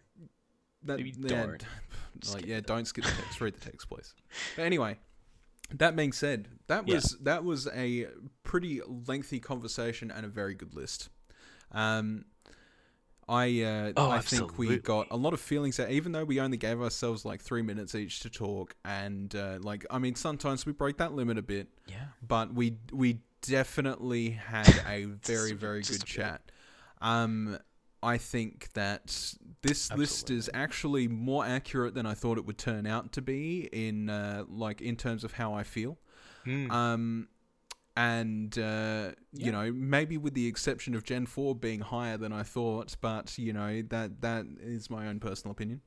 [0.83, 1.65] That, Maybe yeah, don't
[2.15, 3.41] like skip yeah, don't skip the text.
[3.41, 4.15] Read the text, please.
[4.55, 4.99] But anyway,
[5.71, 6.95] that being said, that Yeah.
[6.95, 8.07] was that was a
[8.45, 11.09] pretty lengthy conversation and a very good list.
[11.73, 12.27] Um,
[13.29, 16.39] I uh, Oh, I think we got a lot of feelings that even though we
[16.41, 20.65] only gave ourselves like three minutes each to talk, and uh, like I mean sometimes
[20.65, 25.83] we break that limit a bit, yeah but we we definitely had a very very
[25.83, 26.43] good chat.
[27.01, 27.59] Um,
[28.03, 32.87] I think that this list is actually more accurate than I thought it would turn
[32.87, 35.99] out to be in uh, like in terms of how I feel.
[36.47, 36.71] Mm.
[36.71, 37.29] Um,
[37.97, 39.53] and uh, you Yeah.
[39.53, 43.53] know maybe with the exception of Gen Four being higher than I thought, but you
[43.53, 45.81] know that that is my own personal opinion.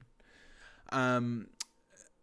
[0.91, 1.47] Um,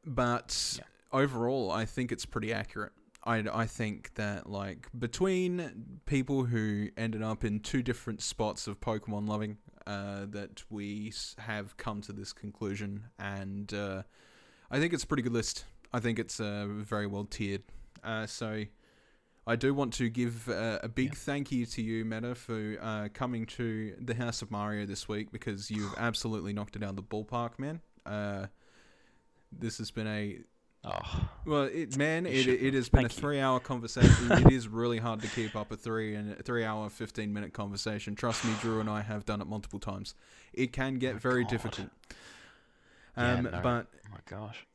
[0.05, 0.85] but Yeah.
[1.13, 2.93] overall, I think it's pretty accurate.
[3.27, 8.81] I, I think that like between people who ended up in two different spots of
[8.81, 14.03] Pokemon loving, uh, that we have come to this conclusion, and uh,
[14.71, 15.65] I think it's a pretty good list.
[15.93, 17.63] I think it's uh, very well tiered.
[18.03, 18.65] Uh, so
[19.47, 21.15] I do want to give uh, a big Yeah.
[21.15, 25.31] thank you to you, Meta, for uh, coming to the House of Mario this week
[25.31, 27.81] because you've absolutely knocked it out of the ballpark, man.
[28.05, 28.47] Uh,
[29.53, 30.41] this has been a
[30.87, 33.21] oh well, it, man, it, it has been a Thank you.
[33.21, 34.33] three-hour conversation.
[34.33, 38.15] it is really hard to keep up a three and three-hour, fifteen-minute conversation.
[38.15, 40.15] Trust me, Drew and I have done it multiple times.
[40.53, 41.51] It can get my very God.
[41.51, 41.89] difficult.
[43.17, 43.61] Yeah, Um, no.
[43.63, 44.67] but oh my gosh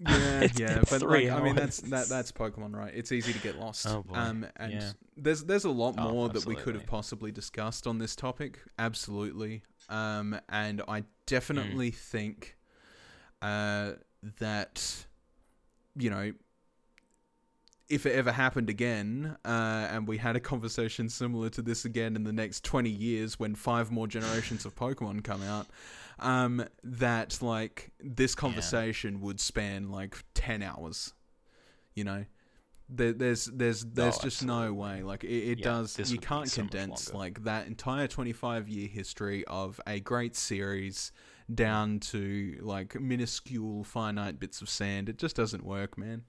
[0.00, 0.08] yeah,
[0.42, 2.92] It's yeah, been but three like, I mean, that's that that's Pokemon, right?
[2.94, 3.86] It's easy to get lost.
[3.88, 4.14] Oh, boy.
[4.14, 4.92] Um, and Yeah.
[5.16, 8.60] there's there's a lot Oh, more that we could have possibly discussed on this topic.
[8.78, 9.62] Absolutely.
[9.88, 12.56] Um, and I definitely think,
[13.42, 13.92] uh,
[14.38, 15.06] that,
[15.98, 16.32] you know.
[17.88, 22.16] If it ever happened again, uh, and we had a conversation similar to this again
[22.16, 25.68] in the next 20 years when five more generations of Pokemon come out,
[26.18, 31.14] um, that like this conversation would span like 10 hours
[31.98, 32.24] you know?
[32.90, 36.62] There, there's there's there's just no way like it, it Yeah, does you can't so
[36.62, 41.12] condense like that entire 25 year history of a great series
[41.52, 45.08] down to like minuscule finite bits of sand.
[45.08, 46.24] It just doesn't work, man.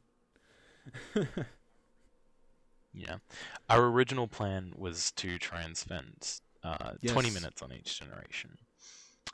[2.93, 3.17] Yeah.
[3.69, 8.57] Our original plan was to try and spend uh, 20 minutes on each generation.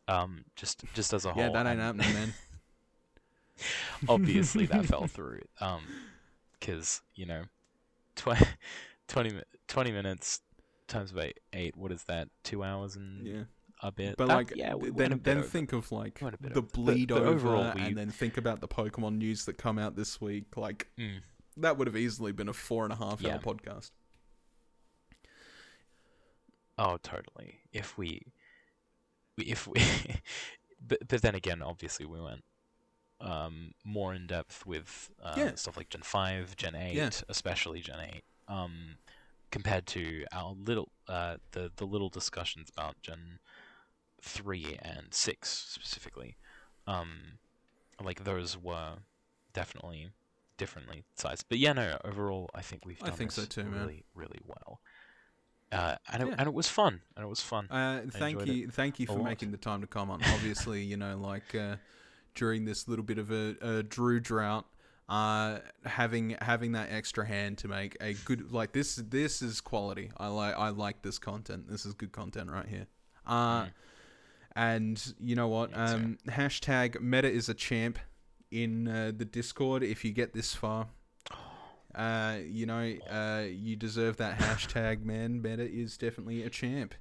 [0.08, 1.42] Um, just just as a whole.
[1.44, 2.34] yeah, that ain't happening, man.
[4.10, 5.42] Obviously, that fell through.
[5.62, 5.82] Um,
[6.60, 7.44] because you know,
[8.16, 8.44] tw-
[9.08, 10.42] 20, mi- 20 minutes
[10.88, 11.76] times by eight.
[11.78, 12.28] What is that?
[12.44, 13.44] Two hours and Yeah.
[13.82, 14.16] A bit.
[14.18, 15.48] But That- like, yeah, we th- went a then then over.
[15.48, 16.68] think of like Went a bit the over.
[16.74, 19.96] Bleed but over, overall, we- and then think about the Pokemon news that come out
[19.96, 20.56] this week.
[20.58, 21.22] Like Mm.
[21.58, 23.34] that would have easily been a four and a half Yeah.
[23.36, 23.92] hour podcast.
[26.78, 27.60] Oh, totally.
[27.72, 28.22] If we,
[29.38, 29.76] we if we,
[30.86, 32.44] but but then again, obviously we went
[33.22, 35.56] um more in depth with uh, Yeah.
[35.56, 37.12] stuff like Gen five, Gen eight, Yeah.
[37.30, 38.98] especially Gen eight, um,
[39.52, 43.40] compared to our little uh the the little discussions about Gen
[44.26, 46.36] three and six specifically,
[46.88, 47.38] um,
[48.04, 48.96] like those were
[49.54, 50.10] definitely
[50.58, 51.46] differently sized.
[51.50, 53.80] But yeah, no, overall, I think we've I done think so too, man.
[53.80, 54.80] really really well.
[55.72, 56.36] Uh, and it, Yeah.
[56.38, 57.68] and it was fun, and it was fun.
[57.70, 60.22] Uh, thank you, thank you for making the time to come on.
[60.24, 61.76] Obviously, you know, like uh,
[62.36, 64.66] during this little bit of a, a Drew drought,
[65.10, 68.96] uh, having having that extra hand to make a good like this.
[68.96, 70.12] This is quality.
[70.18, 71.68] I like I like this content.
[71.70, 72.88] This is good content right here.
[73.26, 73.72] Uh, Mm.
[74.56, 75.72] And you know what?
[75.74, 78.00] Um, hashtag Meta is a champ
[78.52, 79.84] in uh, the Discord.
[79.84, 80.88] If you get this far,
[81.96, 85.42] uh, you know, uh, you deserve that hashtag, man.
[85.42, 86.96] Meta is definitely a champ.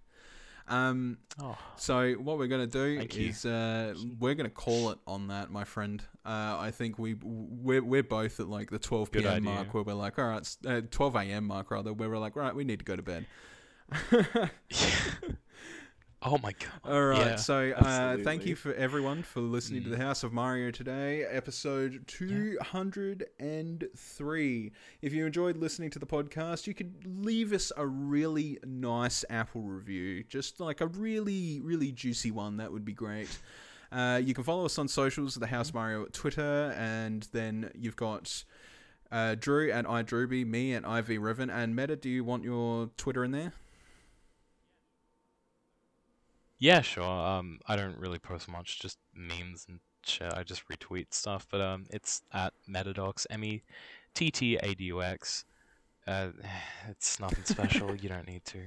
[0.66, 5.28] Um, Oh, so what we're gonna do Thank is uh, we're gonna call it on
[5.28, 6.02] that, my friend.
[6.24, 9.34] Uh, I think we we're, we're both at like the 12 Good p.m.
[9.34, 9.50] idea.
[9.50, 11.44] mark where we're like, all right, uh, 12 a.m.
[11.44, 13.26] mark rather, where we're like, right, we need to go to bed.
[16.24, 16.70] oh my god.
[16.84, 19.98] All right, Yeah, so uh, thank you for everyone for listening to Mm.
[19.98, 24.72] the House of Mario today, episode 203.
[25.02, 29.62] If you enjoyed listening to the podcast, you could leave us a really nice Apple
[29.62, 32.56] review, just like a really, really juicy one.
[32.56, 33.28] That would be great.
[33.92, 37.96] Uh, you can follow us on socials, the House Mario at Twitter, and then you've
[37.96, 38.44] got
[39.12, 41.94] uh, Drew at iDrewby, me at IV Riven, and Meta.
[41.96, 43.52] Do you want your Twitter in there?
[46.58, 47.04] Yeah, sure.
[47.04, 50.32] Um, I don't really post much, just memes and shit.
[50.32, 53.62] I just retweet stuff, but um, it's at Mettadox, M E
[54.14, 55.44] T T A D U X.
[56.06, 56.28] Uh,
[56.88, 57.94] it's nothing special.
[58.00, 58.60] you don't need to.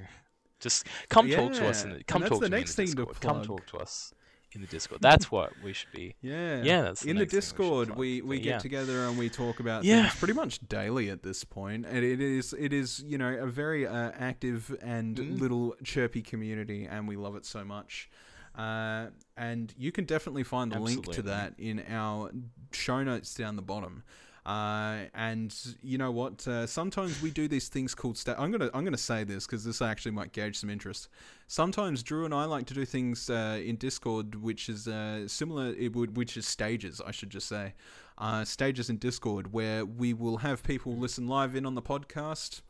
[0.59, 2.75] Just come talk to us in the and come talk the to me in next
[2.75, 3.21] the to Discord.
[3.21, 4.13] Come talk to us
[4.57, 5.01] in the Discord.
[5.01, 6.15] That's what we should be.
[6.21, 7.95] Yeah, Yeah, that's the in the thing we Discord.
[7.95, 8.57] We we get yeah.
[8.59, 10.03] together and we talk about Yeah.
[10.03, 13.47] things pretty much daily at this point, and it is it is you know a
[13.47, 15.39] very uh, active and Mm.
[15.39, 18.09] little chirpy community, and we love it so much.
[18.55, 22.31] Uh, and you can definitely find the link to that in our
[22.71, 24.03] show notes down the bottom.
[24.47, 25.53] Uh, and
[25.83, 26.47] you know what?
[26.47, 28.17] Uh, sometimes we do these things called.
[28.17, 31.09] Sta- I'm gonna I'm gonna say this because this actually might gauge some interest.
[31.47, 35.73] Sometimes Drew and I like to do things uh, in Discord, which is uh, similar.
[35.77, 37.73] It would, which is stages, I should just say,
[38.17, 42.61] uh, stages in Discord where we will have people listen live in on the podcast,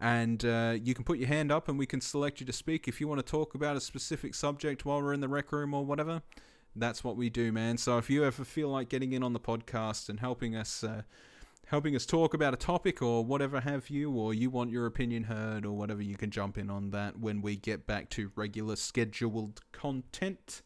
[0.00, 2.86] and uh, you can put your hand up and we can select you to speak
[2.86, 5.74] if you want to talk about a specific subject while we're in the rec room
[5.74, 6.22] or whatever.
[6.76, 7.76] That's what we do, man.
[7.78, 10.84] So if you ever feel like getting in on the podcast and helping us.
[10.84, 11.02] Uh,
[11.66, 15.22] helping us talk about a topic or whatever have you, or you want your opinion
[15.22, 18.74] heard or whatever, you can jump in on that when we get back to regular
[18.74, 20.62] scheduled content.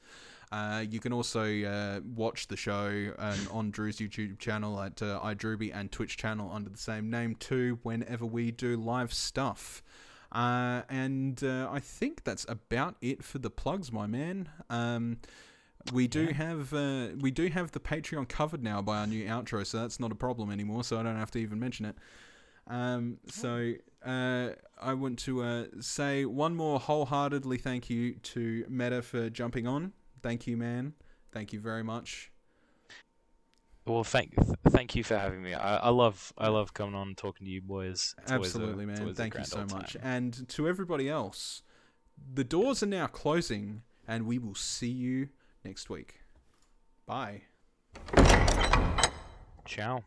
[0.51, 5.21] Uh, you can also uh, watch the show um, on Drew's YouTube channel at uh,
[5.23, 7.79] iDrewby and Twitch channel under the same name too.
[7.83, 9.83] Whenever we do live stuff,
[10.33, 14.49] uh, and uh, I think that's about it for the plugs, my man.
[14.71, 15.19] Um,
[15.93, 16.33] we do Yeah.
[16.35, 20.01] have uh, we do have the Patreon covered now by our new outro, so that's
[20.01, 20.85] not a problem anymore.
[20.85, 21.97] So I don't have to even mention it.
[22.67, 29.03] Um, so uh, I want to uh, say one more wholeheartedly thank you to Meta
[29.03, 29.93] for jumping on.
[30.23, 30.95] Thank you, man.
[31.33, 32.31] Thank you very much.
[33.87, 35.53] Well, thank th- thank you for having me.
[35.53, 38.15] I, I love I love coming on and talking to you boys.
[38.23, 39.15] It's a- Absolutely, it's man.
[39.15, 39.93] Thank you so much.
[39.95, 40.03] time.
[40.03, 41.61] And to everybody else,
[42.33, 45.29] the doors are now closing, and we will see you
[45.65, 46.21] next week.
[47.07, 47.43] Bye.
[49.65, 50.05] Ciao.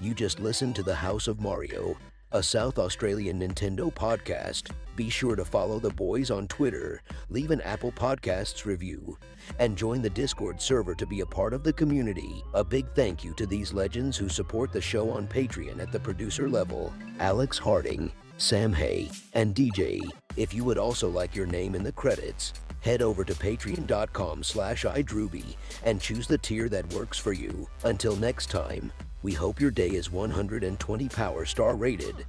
[0.00, 1.96] You just listened to The House of Mario,
[2.32, 4.72] a South Australian Nintendo podcast.
[4.96, 9.16] Be sure to follow the boys on Twitter, leave an Apple Podcasts review,
[9.58, 12.42] and join the Discord server to be a part of the community.
[12.54, 16.00] A big thank you to these legends who support the show on Patreon at the
[16.00, 20.00] producer level Alex Harding, Sam Hay, and DJ.
[20.36, 22.52] If you would also like your name in the credits,
[22.84, 27.66] Head over to patreon.com slash idruby and choose the tier that works for you.
[27.84, 32.26] Until next time, we hope your day is 120 Power Star rated